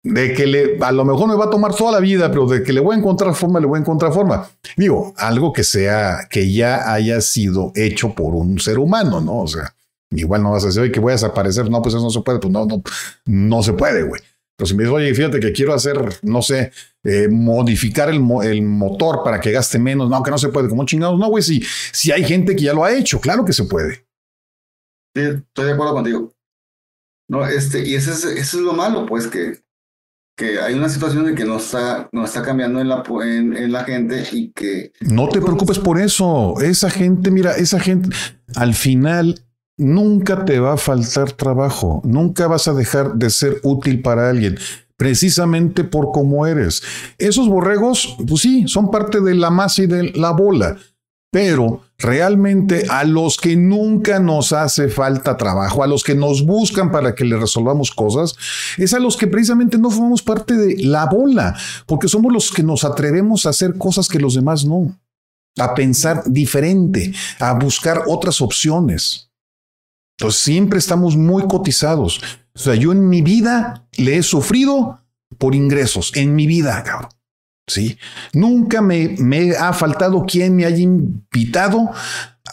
de 0.03 0.33
que 0.33 0.47
le, 0.47 0.79
a 0.81 0.93
lo 0.93 1.05
mejor 1.05 1.29
me 1.29 1.35
va 1.35 1.47
a 1.47 1.51
tomar 1.51 1.75
toda 1.75 1.93
la 1.93 2.01
vida, 2.01 2.31
pero 2.31 2.47
de 2.47 2.63
que 2.63 2.73
le 2.73 2.81
voy 2.81 2.95
a 2.95 2.99
encontrar 2.99 3.35
forma, 3.35 3.61
le 3.61 3.67
voy 3.67 3.79
a 3.79 3.81
encontrar 3.81 4.13
forma. 4.13 4.49
Digo, 4.77 5.13
algo 5.17 5.53
que 5.53 5.65
sea, 5.65 6.29
que 6.31 6.53
ya 6.53 6.93
haya 6.93 7.21
sido 7.21 7.73
hecho 7.75 8.15
por 8.15 8.35
un 8.35 8.59
ser 8.59 8.79
humano, 8.79 9.21
¿no? 9.21 9.41
O 9.41 9.47
sea, 9.47 9.75
igual 10.11 10.43
no 10.43 10.53
vas 10.53 10.65
a 10.65 10.69
decir, 10.69 10.83
oye, 10.83 10.93
que 10.93 11.01
voy 11.01 11.11
a 11.11 11.15
desaparecer. 11.15 11.71
No, 11.71 11.83
pues 11.83 11.95
eso 11.95 12.03
no 12.03 12.11
se 12.11 12.21
puede. 12.21 12.39
Pues 12.39 12.53
no, 12.53 12.65
no, 12.67 12.83
no 13.27 13.63
se 13.63 13.73
puede, 13.73 14.05
güey. 14.05 14.21
Pero 14.57 14.67
si 14.67 14.75
me 14.75 14.83
dices, 14.83 14.95
oye, 14.95 15.15
fíjate 15.15 15.41
que 15.41 15.53
quiero 15.53 15.73
hacer, 15.73 16.19
no 16.23 16.43
sé, 16.43 16.73
eh, 17.05 17.29
modificar 17.29 18.09
el, 18.09 18.25
el 18.43 18.63
motor 18.63 19.23
para 19.23 19.41
que 19.41 19.53
gaste 19.53 19.79
menos. 19.79 20.09
No, 20.09 20.23
que 20.23 20.31
no 20.31 20.39
se 20.39 20.49
puede. 20.49 20.69
Como 20.69 20.85
chingados. 20.85 21.19
No, 21.19 21.29
güey, 21.29 21.43
si, 21.43 21.63
si 21.93 22.13
hay 22.13 22.25
gente 22.25 22.57
que 22.57 22.65
ya 22.65 22.73
lo 22.73 22.85
ha 22.85 22.93
hecho, 22.93 23.21
claro 23.21 23.45
que 23.45 23.53
se 23.53 23.65
puede. 23.65 24.07
Sí, 25.15 25.23
estoy 25.23 25.67
de 25.67 25.73
acuerdo 25.73 25.95
contigo. 25.95 26.33
No, 27.31 27.47
este, 27.47 27.87
y 27.87 27.95
ese 27.95 28.13
es, 28.13 28.25
eso 28.25 28.59
es 28.59 28.63
lo 28.63 28.73
malo, 28.73 29.05
pues, 29.05 29.27
que, 29.27 29.59
que 30.39 30.61
hay 30.61 30.75
una 30.75 30.89
situación 30.89 31.25
de 31.25 31.35
que 31.35 31.45
no 31.45 31.57
está, 31.57 32.09
no 32.13 32.25
está 32.25 32.43
cambiando 32.43 32.81
en 32.81 32.89
la, 32.89 33.03
en, 33.25 33.57
en 33.57 33.73
la 33.73 33.83
gente 33.83 34.25
y 34.31 34.53
que 34.53 34.93
No 35.01 35.29
te 35.29 35.41
preocupes 35.41 35.81
por 35.81 36.01
eso. 36.01 36.55
Esa 36.61 36.91
gente, 36.91 37.33
mira, 37.33 37.57
esa 37.57 37.81
gente 37.81 38.11
al 38.55 38.75
final 38.75 39.41
nunca 39.77 40.45
te 40.45 40.61
va 40.61 40.75
a 40.75 40.77
faltar 40.77 41.33
trabajo. 41.33 42.01
Nunca 42.05 42.47
vas 42.47 42.69
a 42.69 42.73
dejar 42.73 43.15
de 43.15 43.31
ser 43.31 43.59
útil 43.65 44.01
para 44.01 44.31
alguien. 44.31 44.57
Precisamente 44.97 45.83
por 45.83 46.13
cómo 46.13 46.47
eres. 46.47 46.85
Esos 47.19 47.49
borregos, 47.49 48.17
pues 48.27 48.41
sí, 48.41 48.69
son 48.69 48.93
parte 48.93 49.21
de 49.21 49.35
la 49.35 49.51
masa 49.51 49.83
y 49.83 49.87
de 49.89 50.13
la 50.13 50.31
bola. 50.31 50.77
Pero 51.33 51.83
realmente 51.99 52.87
a 52.89 53.05
los 53.05 53.37
que 53.37 53.57
nunca 53.57 54.21
nos 54.21 54.53
hace 54.53 54.89
falta 54.89 55.37
trabajo, 55.37 55.83
a 55.83 55.89
los 55.89 56.05
que 56.05 56.15
nos 56.15 56.47
buscan 56.47 56.93
para 56.93 57.15
que 57.15 57.25
le 57.25 57.37
resolvamos 57.37 57.91
cosas, 57.91 58.37
es 58.79 58.95
a 58.95 59.01
los 59.01 59.17
que 59.17 59.27
precisamente 59.27 59.79
no 59.79 59.91
formamos 59.91 60.23
parte 60.23 60.55
de 60.55 60.77
la 60.85 61.07
bola, 61.07 61.57
porque 61.87 62.09
somos 62.09 62.33
los 62.33 62.53
que 62.53 62.63
nos 62.63 62.85
atrevemos 62.85 63.47
a 63.47 63.51
hacer 63.51 63.77
cosas 63.77 64.09
que 64.09 64.21
los 64.21 64.35
demás 64.35 64.65
no, 64.65 64.97
a 65.59 65.75
pensar 65.75 66.23
diferente, 66.27 67.13
a 67.41 67.55
buscar 67.55 68.03
otras 68.07 68.41
opciones. 68.41 69.31
Entonces 70.19 70.41
siempre 70.41 70.79
estamos 70.79 71.17
muy 71.17 71.47
cotizados. 71.49 72.21
O 72.55 72.59
sea, 72.59 72.75
yo 72.75 72.93
en 72.93 73.09
mi 73.09 73.23
vida 73.23 73.89
le 73.97 74.17
he 74.17 74.23
sufrido 74.23 75.01
por 75.37 75.55
ingresos, 75.55 76.13
en 76.15 76.35
mi 76.35 76.47
vida, 76.47 76.83
cabrón. 76.85 77.11
Sí, 77.69 77.99
nunca 78.33 78.81
me, 78.81 79.15
me 79.19 79.53
ha 79.53 79.73
faltado 79.75 80.25
quien 80.25 80.57
me 80.57 80.65
haya 80.65 80.79
invitado 80.79 81.91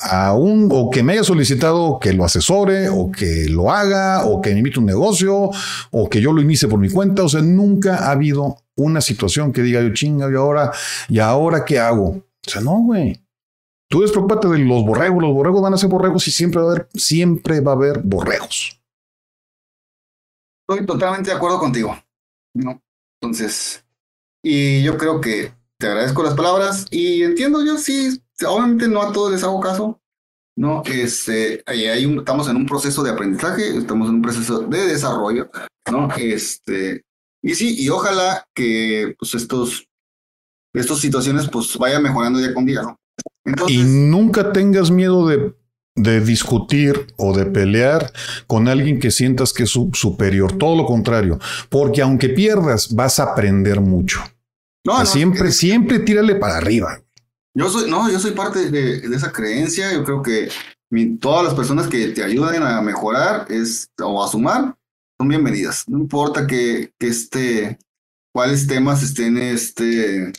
a 0.01 0.33
un 0.33 0.69
o 0.71 0.89
que 0.89 1.03
me 1.03 1.13
haya 1.13 1.23
solicitado 1.23 1.99
que 1.99 2.11
lo 2.11 2.25
asesore 2.25 2.89
o 2.89 3.11
que 3.11 3.47
lo 3.49 3.71
haga 3.71 4.25
o 4.25 4.41
que 4.41 4.51
me 4.51 4.59
invite 4.59 4.79
un 4.79 4.85
negocio 4.85 5.49
o 5.91 6.09
que 6.09 6.19
yo 6.19 6.33
lo 6.33 6.41
inicie 6.41 6.67
por 6.67 6.79
mi 6.79 6.89
cuenta. 6.89 7.23
O 7.23 7.29
sea, 7.29 7.41
nunca 7.41 7.95
ha 7.95 8.11
habido 8.11 8.57
una 8.75 8.99
situación 8.99 9.53
que 9.53 9.61
diga 9.61 9.81
yo 9.81 9.93
chinga 9.93 10.29
y 10.29 10.35
ahora 10.35 10.71
y 11.07 11.19
ahora 11.19 11.63
qué 11.63 11.79
hago. 11.79 12.07
O 12.07 12.49
sea, 12.49 12.61
no, 12.61 12.79
güey. 12.79 13.21
Tú 13.89 14.01
despreocúpate 14.01 14.49
de 14.49 14.59
los 14.59 14.83
borregos. 14.83 15.21
Los 15.21 15.33
borregos 15.33 15.61
van 15.61 15.73
a 15.73 15.77
ser 15.77 15.89
borregos 15.89 16.27
y 16.27 16.31
siempre 16.31 16.61
va 16.61 16.67
a 16.67 16.71
haber, 16.71 16.89
siempre 16.93 17.61
va 17.61 17.71
a 17.71 17.75
haber 17.75 18.01
borregos. 18.03 18.81
estoy 20.67 20.85
totalmente 20.85 21.29
de 21.29 21.35
acuerdo 21.37 21.59
contigo. 21.59 21.95
¿no? 22.55 22.81
Entonces, 23.21 23.84
y 24.47 24.83
yo 24.83 24.95
creo 24.97 25.19
que 25.19 25.51
te 25.79 25.87
agradezco 25.87 26.21
las 26.23 26.35
palabras 26.35 26.85
y 26.91 27.23
entiendo 27.23 27.65
yo 27.65 27.77
sí, 27.77 28.21
obviamente 28.47 28.87
no 28.87 29.01
a 29.01 29.11
todos 29.11 29.31
les 29.31 29.43
hago 29.43 29.59
caso. 29.59 29.99
No, 30.57 30.83
este, 30.85 31.63
hay 31.65 32.05
un- 32.05 32.19
estamos 32.19 32.47
en 32.47 32.55
un 32.55 32.65
proceso 32.65 33.03
de 33.03 33.09
aprendizaje, 33.11 33.75
estamos 33.75 34.07
en 34.07 34.15
un 34.15 34.21
proceso 34.21 34.59
de 34.59 34.85
desarrollo, 34.87 35.49
¿no? 35.91 36.07
Este, 36.15 37.01
y 37.43 37.55
sí, 37.55 37.75
y 37.77 37.89
ojalá 37.89 38.45
que 38.55 39.15
pues 39.19 39.33
estos, 39.35 39.87
estas 40.73 40.99
situaciones 40.99 41.49
pues 41.49 41.75
vayan 41.77 42.03
mejorando 42.03 42.39
día 42.39 42.53
con 42.53 42.65
día, 42.65 42.83
¿no? 42.83 42.97
Entonces, 43.45 43.77
Y 43.77 43.83
nunca 43.83 44.53
tengas 44.53 44.91
miedo 44.91 45.27
de, 45.27 45.53
de 45.95 46.21
discutir 46.21 47.07
o 47.17 47.35
de 47.35 47.45
pelear 47.47 48.11
con 48.47 48.67
alguien 48.67 48.99
que 48.99 49.11
sientas 49.11 49.51
que 49.53 49.63
es 49.63 49.69
su- 49.69 49.91
superior. 49.93 50.57
Todo 50.57 50.75
lo 50.77 50.85
contrario, 50.85 51.37
porque 51.69 52.01
aunque 52.01 52.29
pierdas, 52.29 52.93
vas 52.95 53.19
a 53.19 53.23
aprender 53.31 53.81
mucho. 53.81 54.21
No, 54.85 54.99
no, 54.99 55.05
siempre, 55.05 55.51
siempre 55.51 55.99
tírale 55.99 56.35
para 56.35 56.57
arriba. 56.57 57.01
Yo 57.57 57.69
soy, 57.69 57.89
no, 57.89 58.09
yo 58.09 58.19
soy 58.19 58.31
parte 58.31 58.69
de, 58.69 59.01
de 59.01 59.15
esa 59.15 59.31
creencia. 59.31 59.93
Yo 59.93 60.03
creo 60.03 60.21
que 60.21 60.49
mi- 60.91 61.17
todas 61.17 61.43
las 61.45 61.53
personas 61.53 61.87
que 61.87 62.09
te 62.09 62.23
ayuden 62.23 62.63
a 62.63 62.81
mejorar 62.81 63.45
es, 63.49 63.89
o 64.01 64.23
a 64.23 64.27
sumar 64.27 64.77
son 65.19 65.27
bienvenidas. 65.29 65.87
No 65.87 65.99
importa 65.99 66.45
que, 66.45 66.93
que 66.99 67.07
este, 67.07 67.79
cuáles 68.33 68.67
temas 68.67 69.01
estén 69.03 69.37
este, 69.37 70.33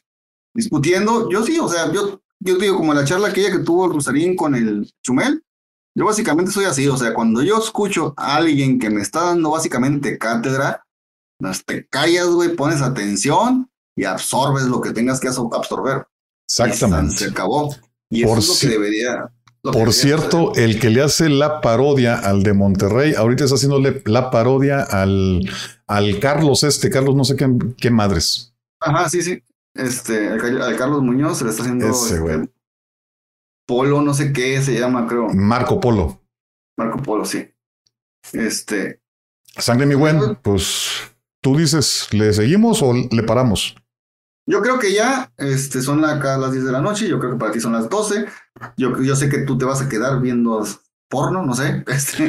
discutiendo. 0.55 1.31
Yo 1.31 1.43
sí, 1.43 1.59
o 1.59 1.69
sea, 1.69 1.91
yo, 1.93 2.21
yo 2.41 2.57
digo, 2.59 2.77
como 2.77 2.95
la 2.95 3.05
charla 3.05 3.29
aquella 3.29 3.51
que 3.51 3.61
tuvo 3.65 3.87
el 3.87 3.93
Rosarín 3.95 4.37
con 4.37 4.55
el 4.55 4.91
Chumel, 5.03 5.43
yo 5.97 6.05
básicamente 6.05 6.53
soy 6.53 6.67
así. 6.67 6.87
O 6.89 6.97
sea, 6.97 7.15
cuando 7.15 7.43
yo 7.43 7.59
escucho 7.59 8.13
a 8.17 8.37
alguien 8.37 8.79
que 8.79 8.91
me 8.91 9.01
está 9.01 9.25
dando 9.25 9.51
básicamente 9.51 10.19
cátedra, 10.19 10.85
te 11.65 11.87
callas, 11.87 12.29
güey, 12.29 12.55
pones 12.55 12.83
atención 12.83 13.71
y 13.97 14.05
absorbes 14.05 14.65
lo 14.65 14.81
que 14.81 14.93
tengas 14.93 15.19
que 15.21 15.29
absor- 15.29 15.55
absorber. 15.57 16.07
Y 16.07 16.53
Se 16.53 16.65
Exactamente. 16.65 17.25
acabó. 17.25 17.75
Y 18.11 18.25
Por 18.25 18.39
eso 18.39 18.53
es 18.53 18.63
lo 18.63 18.69
que 18.69 18.75
debería. 18.75 19.13
lo 19.63 19.73
que 19.73 19.79
Por 19.79 19.89
debería 19.89 19.93
cierto, 19.93 20.53
el 20.55 20.79
que 20.79 20.91
le 20.91 21.03
hace 21.03 21.29
la 21.29 21.61
parodia 21.61 22.15
al 22.17 22.43
de 22.45 22.53
Monterrey, 22.53 23.15
ahorita 23.15 23.45
está 23.45 23.57
haciéndole 23.57 24.03
la 24.05 24.31
parodia 24.31 24.83
al, 24.83 25.41
al 25.89 26.21
Carlos 26.21 26.63
este, 26.63 26.89
Carlos 26.91 27.17
no 27.17 27.25
sé 27.25 27.35
qué, 27.37 27.49
qué 27.77 27.91
madres. 27.91 28.55
Ajá, 28.81 29.09
sí, 29.09 29.23
sí. 29.23 29.43
Este, 29.75 30.29
al, 30.29 30.41
Ca- 30.41 30.67
al 30.67 30.77
Carlos 30.77 31.03
Muñoz 31.03 31.39
se 31.39 31.45
le 31.45 31.51
está 31.51 31.63
haciendo. 31.63 31.89
Ese, 31.89 32.15
este. 32.17 32.51
Polo, 33.67 34.01
no 34.03 34.15
sé 34.15 34.33
qué 34.33 34.63
se 34.63 34.79
llama, 34.79 35.07
creo. 35.09 35.29
Marco 35.35 35.81
Polo. 35.81 36.21
Marco 36.79 37.03
Polo, 37.03 37.25
sí. 37.25 37.49
Este. 38.33 39.01
Sangre 39.57 39.87
mi 39.87 39.95
buen, 39.97 40.37
pues 40.37 40.89
tú 41.41 41.57
dices, 41.57 42.07
¿le 42.13 42.33
seguimos 42.33 42.83
o 42.83 42.93
le 42.93 43.23
paramos? 43.25 43.75
Yo 44.47 44.63
creo 44.63 44.79
que 44.79 44.93
ya 44.93 45.33
este, 45.39 45.83
son 45.83 46.05
acá 46.05 46.39
las 46.39 46.53
10 46.53 46.65
de 46.65 46.73
la 46.73 46.81
noche. 46.81 47.09
Yo 47.09 47.19
creo 47.19 47.33
que 47.33 47.39
para 47.39 47.53
ti 47.53 47.61
son 47.61 47.73
las 47.73 47.89
12. 47.91 48.27
Yo, 48.77 49.01
yo 49.03 49.17
sé 49.17 49.29
que 49.29 49.39
tú 49.39 49.59
te 49.59 49.65
vas 49.65 49.81
a 49.83 49.89
quedar 49.89 50.21
viendo 50.21 50.65
porno, 51.09 51.45
no 51.45 51.55
sé. 51.55 51.85
Este, 51.89 52.29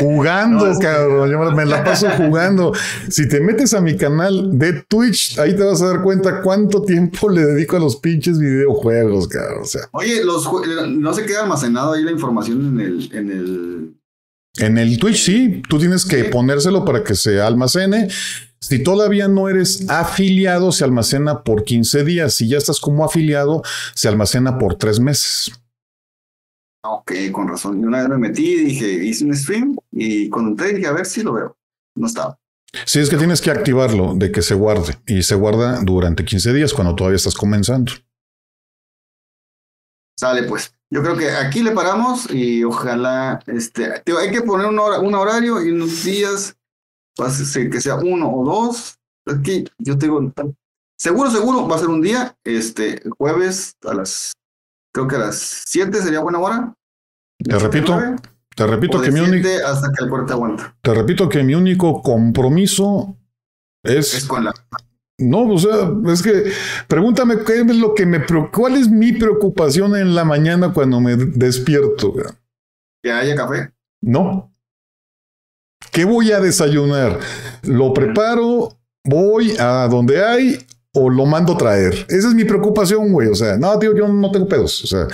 Jugando, 0.00 0.66
No, 0.66 0.78
cabrón. 0.78 1.30
Yo 1.30 1.50
me- 1.52 1.66
la 1.66 1.84
paso 1.84 2.08
jugando. 2.16 2.72
Si 3.10 3.28
te 3.28 3.40
metes 3.40 3.74
a 3.74 3.80
mi 3.80 3.96
canal 3.96 4.58
de 4.58 4.82
Twitch, 4.88 5.38
ahí 5.38 5.54
te 5.56 5.62
vas 5.62 5.80
a 5.82 5.88
dar 5.88 6.02
cuenta 6.02 6.40
cuánto 6.42 6.82
tiempo 6.82 7.28
le 7.28 7.44
dedico 7.44 7.76
a 7.76 7.80
los 7.80 7.96
pinches 7.96 8.38
videojuegos, 8.38 9.28
cabrón. 9.28 9.62
O 9.62 9.66
sea, 9.66 9.82
Oye, 9.92 10.24
los, 10.24 10.46
jue- 10.46 10.88
no 10.98 11.12
se 11.14 11.26
queda 11.26 11.42
almacenado 11.42 11.92
ahí 11.92 12.02
la 12.02 12.10
información 12.12 12.78
en 12.78 12.80
el, 12.80 13.10
en 13.14 13.30
el 13.30 13.94
en 14.60 14.76
el 14.78 14.98
Twitch 14.98 15.24
sí, 15.24 15.62
tú 15.68 15.78
tienes 15.78 16.04
que 16.04 16.24
Sí. 16.24 16.30
ponérselo 16.32 16.84
para 16.84 17.04
que 17.04 17.14
se 17.14 17.40
almacene. 17.40 18.08
Si 18.60 18.82
todavía 18.82 19.28
no 19.28 19.48
eres 19.48 19.88
afiliado, 19.88 20.72
se 20.72 20.84
almacena 20.84 21.42
por 21.42 21.64
15 21.64 22.04
días. 22.04 22.34
Si 22.34 22.48
ya 22.48 22.58
estás 22.58 22.80
como 22.80 23.04
afiliado, 23.04 23.62
se 23.94 24.08
almacena 24.08 24.58
por 24.58 24.74
tres 24.76 24.98
meses. 25.00 25.52
Ok, 26.82 27.12
con 27.32 27.48
razón. 27.48 27.80
Y 27.80 27.84
una 27.84 27.98
vez 27.98 28.08
me 28.08 28.18
metí 28.18 28.46
y 28.46 28.64
dije, 28.64 28.86
hice 29.04 29.24
un 29.24 29.34
stream 29.34 29.76
y 29.92 30.28
cuando 30.28 30.50
entré 30.50 30.74
dije, 30.74 30.86
a 30.86 30.92
ver 30.92 31.06
si 31.06 31.22
lo 31.22 31.32
veo. 31.32 31.56
No 31.94 32.06
estaba. 32.06 32.38
Sí, 32.84 33.00
es 33.00 33.08
que 33.08 33.16
tienes 33.16 33.40
que 33.40 33.50
activarlo 33.50 34.14
de 34.14 34.30
que 34.30 34.42
se 34.42 34.54
guarde 34.54 34.98
y 35.06 35.22
se 35.22 35.34
guarda 35.34 35.80
durante 35.82 36.24
15 36.24 36.52
días 36.52 36.74
cuando 36.74 36.94
todavía 36.94 37.16
estás 37.16 37.34
comenzando. 37.34 37.92
Sale 40.18 40.42
pues. 40.44 40.72
Yo 40.90 41.02
creo 41.02 41.16
que 41.16 41.30
aquí 41.30 41.62
le 41.62 41.72
paramos 41.72 42.32
y 42.32 42.64
ojalá, 42.64 43.40
este, 43.46 44.02
hay 44.18 44.30
que 44.30 44.40
poner 44.40 44.66
un 44.66 45.14
horario 45.14 45.62
y 45.62 45.70
unos 45.70 46.02
días, 46.02 46.56
va 47.20 47.26
a 47.26 47.30
ser 47.30 47.70
que 47.70 47.80
sea 47.80 47.96
uno 47.96 48.30
o 48.30 48.44
dos. 48.44 48.98
Aquí 49.26 49.64
yo 49.78 49.98
te 49.98 50.06
digo, 50.06 50.32
seguro, 50.96 51.30
seguro 51.30 51.68
va 51.68 51.76
a 51.76 51.78
ser 51.78 51.88
un 51.88 52.02
día, 52.02 52.36
este, 52.44 53.02
jueves 53.18 53.76
a 53.84 53.94
las, 53.94 54.32
creo 54.92 55.06
que 55.06 55.16
a 55.16 55.20
las 55.20 55.36
7 55.66 56.00
sería 56.00 56.20
buena 56.20 56.38
hora. 56.38 56.74
Te 57.38 57.58
repito, 57.58 57.98
te 58.54 58.66
repito 58.66 59.00
que 59.00 59.12
mi 59.12 59.20
único, 59.20 59.48
siete 59.48 59.64
hasta 59.64 59.92
que 59.92 60.04
el 60.04 60.10
corte 60.10 60.32
aguanta. 60.32 60.76
te 60.82 60.92
repito 60.92 61.28
que 61.28 61.44
mi 61.44 61.54
único 61.54 62.02
compromiso 62.02 63.16
Es 63.84 64.14
es 64.14 64.24
con 64.24 64.42
la 64.44 64.52
No, 65.18 65.48
o 65.48 65.58
sea, 65.58 65.92
es 66.06 66.22
que 66.22 66.50
pregúntame 66.88 67.44
qué 67.44 67.60
es 67.60 67.76
lo 67.76 67.94
que 67.94 68.06
me 68.06 68.24
cuál 68.52 68.74
es 68.74 68.88
mi 68.88 69.12
preocupación 69.12 69.94
en 69.94 70.16
la 70.16 70.24
mañana 70.24 70.72
cuando 70.72 71.00
me 71.00 71.14
despierto. 71.14 72.12
que 73.02 73.12
haya 73.12 73.36
café. 73.36 73.72
No. 74.00 74.52
¿Qué 75.92 76.04
voy 76.04 76.32
a 76.32 76.40
desayunar? 76.40 77.18
¿Lo 77.62 77.92
preparo? 77.92 78.76
¿Voy 79.04 79.54
a 79.58 79.88
donde 79.90 80.22
hay? 80.24 80.58
¿O 80.92 81.10
lo 81.10 81.26
mando 81.26 81.56
traer? 81.56 82.06
Esa 82.08 82.28
es 82.28 82.34
mi 82.34 82.44
preocupación, 82.44 83.12
güey. 83.12 83.28
O 83.28 83.34
sea, 83.34 83.56
no, 83.56 83.78
tío, 83.78 83.94
yo 83.96 84.08
no 84.08 84.30
tengo 84.30 84.48
pedos. 84.48 84.82
O 84.84 84.86
sea, 84.86 85.06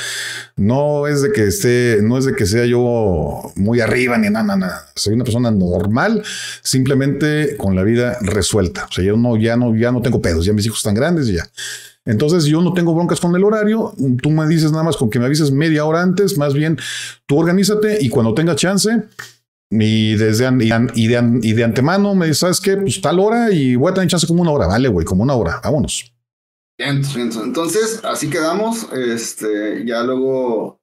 no 0.56 1.06
es 1.06 1.22
de 1.22 1.32
que 1.32 1.44
esté, 1.44 1.98
no 2.02 2.16
es 2.16 2.24
de 2.24 2.34
que 2.34 2.46
sea 2.46 2.64
yo 2.64 3.52
muy 3.56 3.80
arriba 3.80 4.16
ni 4.16 4.30
nada, 4.30 4.56
nada. 4.56 4.86
Soy 4.94 5.14
una 5.14 5.24
persona 5.24 5.50
normal, 5.50 6.22
simplemente 6.62 7.56
con 7.56 7.76
la 7.76 7.82
vida 7.82 8.18
resuelta. 8.20 8.86
O 8.88 8.92
sea, 8.92 9.04
yo 9.04 9.16
no, 9.16 9.36
ya 9.36 9.56
no, 9.56 9.76
ya 9.76 9.92
no 9.92 10.00
tengo 10.00 10.22
pedos. 10.22 10.44
Ya 10.44 10.52
mis 10.52 10.66
hijos 10.66 10.78
están 10.78 10.94
grandes 10.94 11.28
y 11.28 11.34
ya. 11.34 11.48
Entonces 12.06 12.44
yo 12.44 12.60
no 12.62 12.72
tengo 12.72 12.94
broncas 12.94 13.20
con 13.20 13.34
el 13.34 13.44
horario. 13.44 13.94
Tú 14.22 14.30
me 14.30 14.46
dices 14.46 14.70
nada 14.70 14.84
más 14.84 14.96
con 14.96 15.10
que 15.10 15.18
me 15.18 15.26
avises 15.26 15.50
media 15.50 15.84
hora 15.84 16.02
antes. 16.02 16.38
Más 16.38 16.54
bien, 16.54 16.78
tú 17.26 17.38
organízate 17.38 17.98
y 18.00 18.08
cuando 18.08 18.34
tenga 18.34 18.54
chance 18.54 19.02
y 19.70 20.14
desde 20.16 20.46
an- 20.46 20.60
y, 20.94 21.06
de, 21.08 21.64
antemano 21.64 22.14
me 22.14 22.26
dices, 22.26 22.38
¿sabes 22.38 22.60
qué? 22.60 22.76
Pues 22.76 23.00
tal 23.00 23.18
hora 23.18 23.50
y 23.50 23.76
voy 23.76 23.90
a 23.90 23.94
tener 23.94 24.08
chance 24.08 24.26
como 24.26 24.42
una 24.42 24.52
hora. 24.52 24.66
Vale, 24.66 24.88
güey, 24.88 25.04
como 25.04 25.22
una 25.22 25.34
hora. 25.34 25.60
Vámonos. 25.62 26.12
Bien, 26.78 27.02
Entonces, 27.16 28.00
así 28.04 28.28
quedamos. 28.28 28.88
Este, 28.92 29.84
ya 29.86 30.02
luego. 30.02 30.80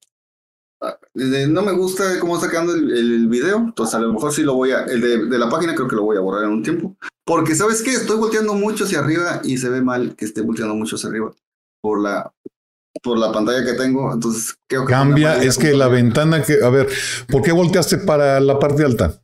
ah, 0.82 0.98
no 1.14 1.62
me 1.62 1.74
gusta 1.74 2.20
cómo 2.20 2.36
está 2.36 2.49
quedando 2.49 2.74
el, 2.74 3.28
video. 3.28 3.58
Entonces, 3.58 3.95
a 3.95 3.99
lo 3.99 4.14
mejor 4.14 4.34
sí 4.34 4.44
lo 4.44 4.56
voy 4.56 4.72
a. 4.72 4.84
El 4.84 5.30
de 5.30 5.38
la 5.40 5.49
página 5.49 5.76
creo 5.76 5.88
que 5.88 5.95
lo 5.95 6.03
voy 6.03 6.18
a 6.18 6.22
borrar 6.22 6.45
en 6.45 6.52
un 6.52 6.64
tiempo. 6.64 6.95
Porque, 7.26 7.56
¿sabes 7.56 7.82
qué? 7.82 7.91
Estoy 7.91 8.18
volteando 8.18 8.53
mucho 8.56 8.86
hacia 8.86 8.99
arriba 8.99 9.41
y 9.44 9.58
se 9.58 9.70
ve 9.70 9.82
mal 9.82 10.16
que 10.16 10.26
esté 10.26 10.41
volteando 10.41 10.76
mucho 10.76 10.95
hacia 10.95 11.10
arriba. 11.10 11.34
Por 11.82 12.02
la. 12.02 12.34
Por 13.03 13.18
la 13.18 13.31
pantalla 13.31 13.63
que 13.65 13.73
tengo. 13.73 14.13
Entonces, 14.13 14.55
creo 14.68 14.85
que. 14.85 14.91
Cambia, 14.91 15.38
la 15.38 15.43
es 15.43 15.57
que 15.57 15.73
la 15.73 15.88
ventana 15.88 16.43
que, 16.43 16.57
a 16.63 16.69
ver, 16.69 16.88
¿por 17.30 17.41
qué 17.41 17.51
volteaste 17.51 17.97
para 17.99 18.39
la 18.39 18.59
parte 18.59 18.84
alta? 18.84 19.22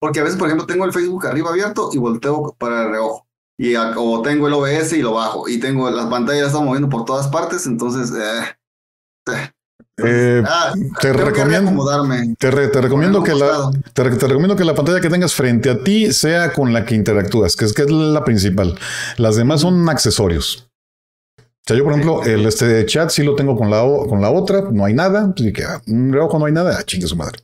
Porque 0.00 0.20
a 0.20 0.24
veces, 0.24 0.38
por 0.38 0.48
ejemplo, 0.48 0.66
tengo 0.66 0.84
el 0.84 0.92
Facebook 0.92 1.26
arriba 1.26 1.50
abierto 1.50 1.90
y 1.92 1.98
volteo 1.98 2.54
para 2.58 2.84
el 2.84 2.90
reojo. 2.90 3.26
Y 3.58 3.74
a- 3.74 3.94
o 3.96 4.20
tengo 4.22 4.48
el 4.48 4.54
OBS 4.54 4.92
y 4.96 5.02
lo 5.02 5.12
bajo. 5.14 5.48
Y 5.48 5.58
tengo 5.58 5.90
las 5.90 6.06
pantallas, 6.06 6.42
las 6.42 6.48
estamos 6.48 6.66
moviendo 6.68 6.88
por 6.90 7.04
todas 7.04 7.28
partes. 7.28 7.66
Entonces, 7.66 8.12
eh, 8.14 9.32
eh. 9.32 9.50
Eh, 9.98 10.42
Ah, 10.46 10.74
te 11.00 11.10
recomiendo, 11.14 11.82
te, 12.38 12.50
re- 12.50 12.68
te 12.68 12.80
recomiendo 12.82 13.22
que 13.22 13.34
la, 13.34 13.70
te, 13.94 14.04
re- 14.04 14.16
te 14.16 14.26
recomiendo 14.26 14.54
que 14.54 14.64
la 14.64 14.74
pantalla 14.74 15.00
que 15.00 15.08
tengas 15.08 15.32
frente 15.32 15.70
a 15.70 15.82
ti 15.82 16.12
sea 16.12 16.52
con 16.52 16.74
la 16.74 16.84
que 16.84 16.94
interactúas, 16.94 17.56
que 17.56 17.64
es 17.64 17.72
que 17.72 17.82
es 17.82 17.90
la 17.90 18.22
principal. 18.22 18.78
Las 19.16 19.36
demás 19.36 19.62
son 19.62 19.88
accesorios. 19.88 20.65
O 21.66 21.68
sea, 21.68 21.76
yo, 21.76 21.82
por 21.82 21.94
ejemplo, 21.94 22.22
el 22.22 22.46
este 22.46 22.86
chat 22.86 23.10
sí 23.10 23.24
lo 23.24 23.34
tengo 23.34 23.56
con 23.56 23.68
la, 23.70 23.80
con 24.08 24.20
la 24.20 24.30
otra, 24.30 24.62
no 24.70 24.84
hay 24.84 24.94
nada. 24.94 25.32
Así 25.36 25.52
que 25.52 25.64
ah, 25.64 25.82
un 25.88 26.12
reojo 26.12 26.38
no 26.38 26.44
hay 26.46 26.52
nada, 26.52 26.76
ah, 26.78 26.84
chingue 26.84 27.08
su 27.08 27.16
madre. 27.16 27.40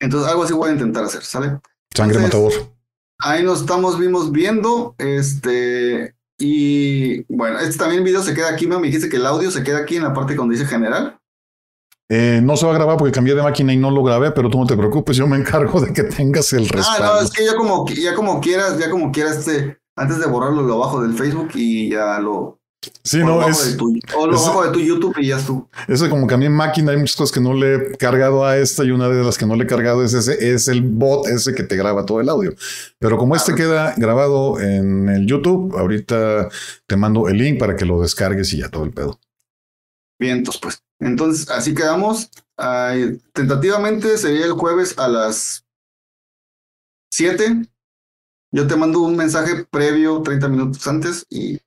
Entonces, 0.00 0.28
algo 0.28 0.42
así 0.42 0.52
voy 0.52 0.70
a 0.70 0.72
intentar 0.72 1.04
hacer, 1.04 1.22
¿sale? 1.22 1.58
Sangre 1.94 2.18
matador. 2.18 2.52
Ahí 3.20 3.44
nos 3.44 3.60
estamos 3.60 3.98
vimos 4.00 4.32
viendo. 4.32 4.96
Este. 4.98 6.16
Y 6.40 7.22
bueno, 7.32 7.60
este 7.60 7.78
también 7.78 8.02
video 8.02 8.20
se 8.20 8.34
queda 8.34 8.48
aquí. 8.50 8.66
¿no? 8.66 8.80
Me 8.80 8.88
dijiste 8.88 9.08
que 9.08 9.16
el 9.16 9.26
audio 9.26 9.52
se 9.52 9.62
queda 9.62 9.78
aquí 9.78 9.96
en 9.96 10.02
la 10.02 10.12
parte 10.12 10.34
donde 10.34 10.56
dice 10.56 10.66
general. 10.68 11.20
Eh, 12.10 12.40
no 12.42 12.56
se 12.56 12.66
va 12.66 12.72
a 12.72 12.74
grabar 12.74 12.96
porque 12.98 13.12
cambié 13.12 13.34
de 13.34 13.42
máquina 13.42 13.72
y 13.72 13.76
no 13.76 13.90
lo 13.92 14.02
grabé, 14.02 14.32
pero 14.32 14.50
tú 14.50 14.58
no 14.58 14.66
te 14.66 14.76
preocupes, 14.76 15.16
yo 15.16 15.26
me 15.26 15.36
encargo 15.38 15.80
de 15.80 15.92
que 15.92 16.02
tengas 16.02 16.52
el 16.52 16.64
Ah, 16.64 16.72
respaldo. 16.72 17.14
no, 17.14 17.20
es 17.20 17.30
que 17.30 17.46
ya 17.46 17.54
como, 17.56 17.86
ya 17.88 18.14
como 18.14 18.40
quieras, 18.40 18.78
ya 18.78 18.90
como 18.90 19.10
quieras, 19.10 19.38
este, 19.38 19.78
antes 19.96 20.18
de 20.18 20.26
borrarlo 20.26 20.62
lo 20.62 20.78
bajo 20.80 21.00
del 21.00 21.14
Facebook 21.14 21.50
y 21.54 21.90
ya 21.90 22.18
lo. 22.18 22.60
Sí, 23.02 23.20
o 23.20 23.24
no, 23.26 23.48
es, 23.48 23.72
de 23.72 23.76
tu, 23.76 23.98
o 24.16 24.26
lo 24.26 24.34
es- 24.36 24.42
bajo 24.42 24.64
de 24.64 24.70
tu 24.72 24.80
YouTube 24.80 25.16
y 25.18 25.28
ya 25.28 25.38
tú. 25.38 25.68
Eso 25.88 26.08
como 26.10 26.26
que 26.26 26.34
a 26.34 26.36
mí 26.36 26.46
en 26.46 26.52
máquina 26.52 26.92
hay 26.92 26.96
muchas 26.98 27.16
cosas 27.16 27.32
que 27.34 27.40
no 27.40 27.54
le 27.54 27.74
he 27.74 27.96
cargado 27.96 28.44
a 28.44 28.56
esta 28.58 28.84
y 28.84 28.90
una 28.90 29.08
de 29.08 29.22
las 29.24 29.36
que 29.38 29.46
no 29.46 29.56
le 29.56 29.64
he 29.64 29.66
cargado 29.66 30.02
es 30.04 30.14
ese, 30.14 30.52
es 30.54 30.68
el 30.68 30.82
bot 30.82 31.26
ese 31.26 31.54
que 31.54 31.62
te 31.62 31.76
graba 31.76 32.04
todo 32.06 32.20
el 32.20 32.28
audio. 32.28 32.54
Pero 32.98 33.16
como 33.18 33.36
este 33.36 33.52
Ah, 33.52 33.54
queda 33.54 33.94
grabado 33.96 34.60
en 34.60 35.08
el 35.08 35.26
YouTube, 35.26 35.76
ahorita 35.76 36.48
te 36.86 36.96
mando 36.96 37.28
el 37.28 37.36
link 37.38 37.58
para 37.58 37.76
que 37.76 37.84
lo 37.84 38.00
descargues 38.00 38.52
y 38.52 38.58
ya 38.58 38.68
todo 38.68 38.84
el 38.84 38.92
pedo. 38.92 39.18
Vientos, 40.18 40.58
pues. 40.58 40.82
Entonces, 41.00 41.50
así 41.50 41.74
quedamos. 41.74 42.30
Ay, 42.56 43.20
tentativamente 43.32 44.16
sería 44.16 44.46
el 44.46 44.52
jueves 44.52 44.98
a 44.98 45.08
las 45.08 45.64
7. 47.10 47.66
Yo 48.52 48.66
te 48.66 48.76
mando 48.76 49.00
un 49.00 49.16
mensaje 49.16 49.64
previo 49.70 50.22
30 50.22 50.48
minutos 50.48 50.86
antes 50.86 51.26
y 51.28 51.58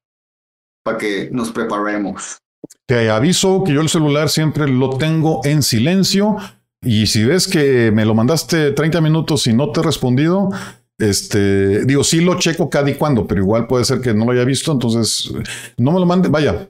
que 0.96 1.30
nos 1.32 1.50
preparemos. 1.52 2.38
Te 2.86 3.10
aviso 3.10 3.64
que 3.64 3.74
yo 3.74 3.82
el 3.82 3.90
celular 3.90 4.30
siempre 4.30 4.68
lo 4.68 4.92
tengo 4.98 5.42
en 5.44 5.64
silencio 5.64 6.38
y 6.84 7.08
si 7.08 7.26
ves 7.26 7.48
que 7.48 7.92
me 7.92 8.06
lo 8.06 8.14
mandaste 8.14 8.72
30 8.74 9.02
minutos 9.02 9.48
y 9.48 9.54
no 9.54 9.72
te 9.72 9.80
he 9.80 9.84
respondido, 9.84 10.50
este, 11.00 11.86
digo, 11.86 12.04
sí 12.04 12.22
lo 12.22 12.36
checo 12.40 12.70
cada 12.70 12.90
y 12.90 12.96
cuando, 12.96 13.28
pero 13.28 13.42
igual 13.42 13.68
puede 13.68 13.86
ser 13.86 14.02
que 14.02 14.14
no 14.14 14.26
lo 14.26 14.32
haya 14.32 14.46
visto, 14.46 14.72
entonces 14.72 15.32
no 15.78 15.92
me 15.92 16.00
lo 16.00 16.06
mande, 16.06 16.30
vaya, 16.30 16.70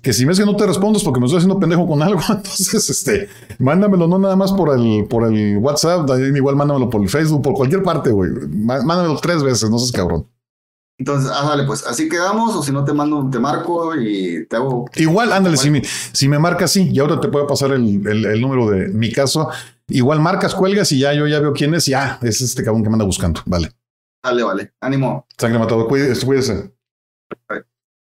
que 0.00 0.12
si 0.12 0.24
ves 0.24 0.38
que 0.38 0.46
no 0.46 0.56
te 0.56 0.66
respondo 0.66 0.98
es 0.98 1.04
porque 1.04 1.20
me 1.20 1.26
estoy 1.26 1.38
haciendo 1.38 1.58
pendejo 1.58 1.86
con 1.86 2.02
algo, 2.02 2.20
entonces, 2.28 2.88
este, 2.90 3.28
mándamelo 3.58 4.06
no 4.06 4.18
nada 4.18 4.36
más 4.36 4.52
por 4.52 4.74
el, 4.78 5.06
por 5.08 5.24
el 5.32 5.56
WhatsApp, 5.58 6.08
igual 6.34 6.56
mándamelo 6.56 6.88
por 6.90 7.02
el 7.02 7.08
Facebook, 7.08 7.42
por 7.42 7.54
cualquier 7.54 7.82
parte, 7.82 8.10
güey, 8.10 8.30
Má- 8.50 8.82
mándamelo 8.82 9.18
tres 9.20 9.42
veces, 9.42 9.68
no 9.70 9.78
seas 9.78 9.92
cabrón. 9.92 10.26
Entonces, 10.96 11.30
ah, 11.34 11.44
dale, 11.48 11.64
pues 11.64 11.84
así 11.86 12.08
quedamos, 12.08 12.54
o 12.54 12.62
si 12.62 12.70
no 12.70 12.84
te 12.84 12.92
mando, 12.92 13.28
te 13.28 13.40
marco 13.40 13.96
y 13.96 14.46
te 14.46 14.56
hago. 14.56 14.84
Igual, 14.94 15.32
ándale, 15.32 15.56
si 15.56 15.70
me, 15.70 15.82
si 15.84 16.28
me 16.28 16.38
marcas, 16.38 16.70
sí, 16.70 16.88
y 16.92 16.98
ahora 17.00 17.20
te 17.20 17.28
puedo 17.28 17.46
pasar 17.48 17.72
el, 17.72 18.06
el- 18.06 18.24
el 18.26 18.40
número 18.40 18.70
de 18.70 18.88
mi 18.88 19.10
caso. 19.10 19.48
Igual 19.88 20.20
marcas, 20.20 20.54
cuelgas 20.54 20.92
y 20.92 21.00
ya 21.00 21.12
yo 21.12 21.26
ya 21.26 21.40
veo 21.40 21.52
quién 21.52 21.74
es. 21.74 21.86
Ya, 21.86 22.18
es 22.22 22.40
este 22.40 22.62
cabrón 22.62 22.82
que 22.84 22.88
me 22.90 22.94
anda 22.94 23.04
buscando. 23.04 23.40
Vale. 23.44 23.72
Dale, 24.22 24.42
vale. 24.44 24.72
Ánimo. 24.80 25.26
Sangre 25.36 25.58
matado, 25.58 25.86
cuídese. 25.88 26.24
cuídese. 26.24 26.72
Bye. 27.48 27.62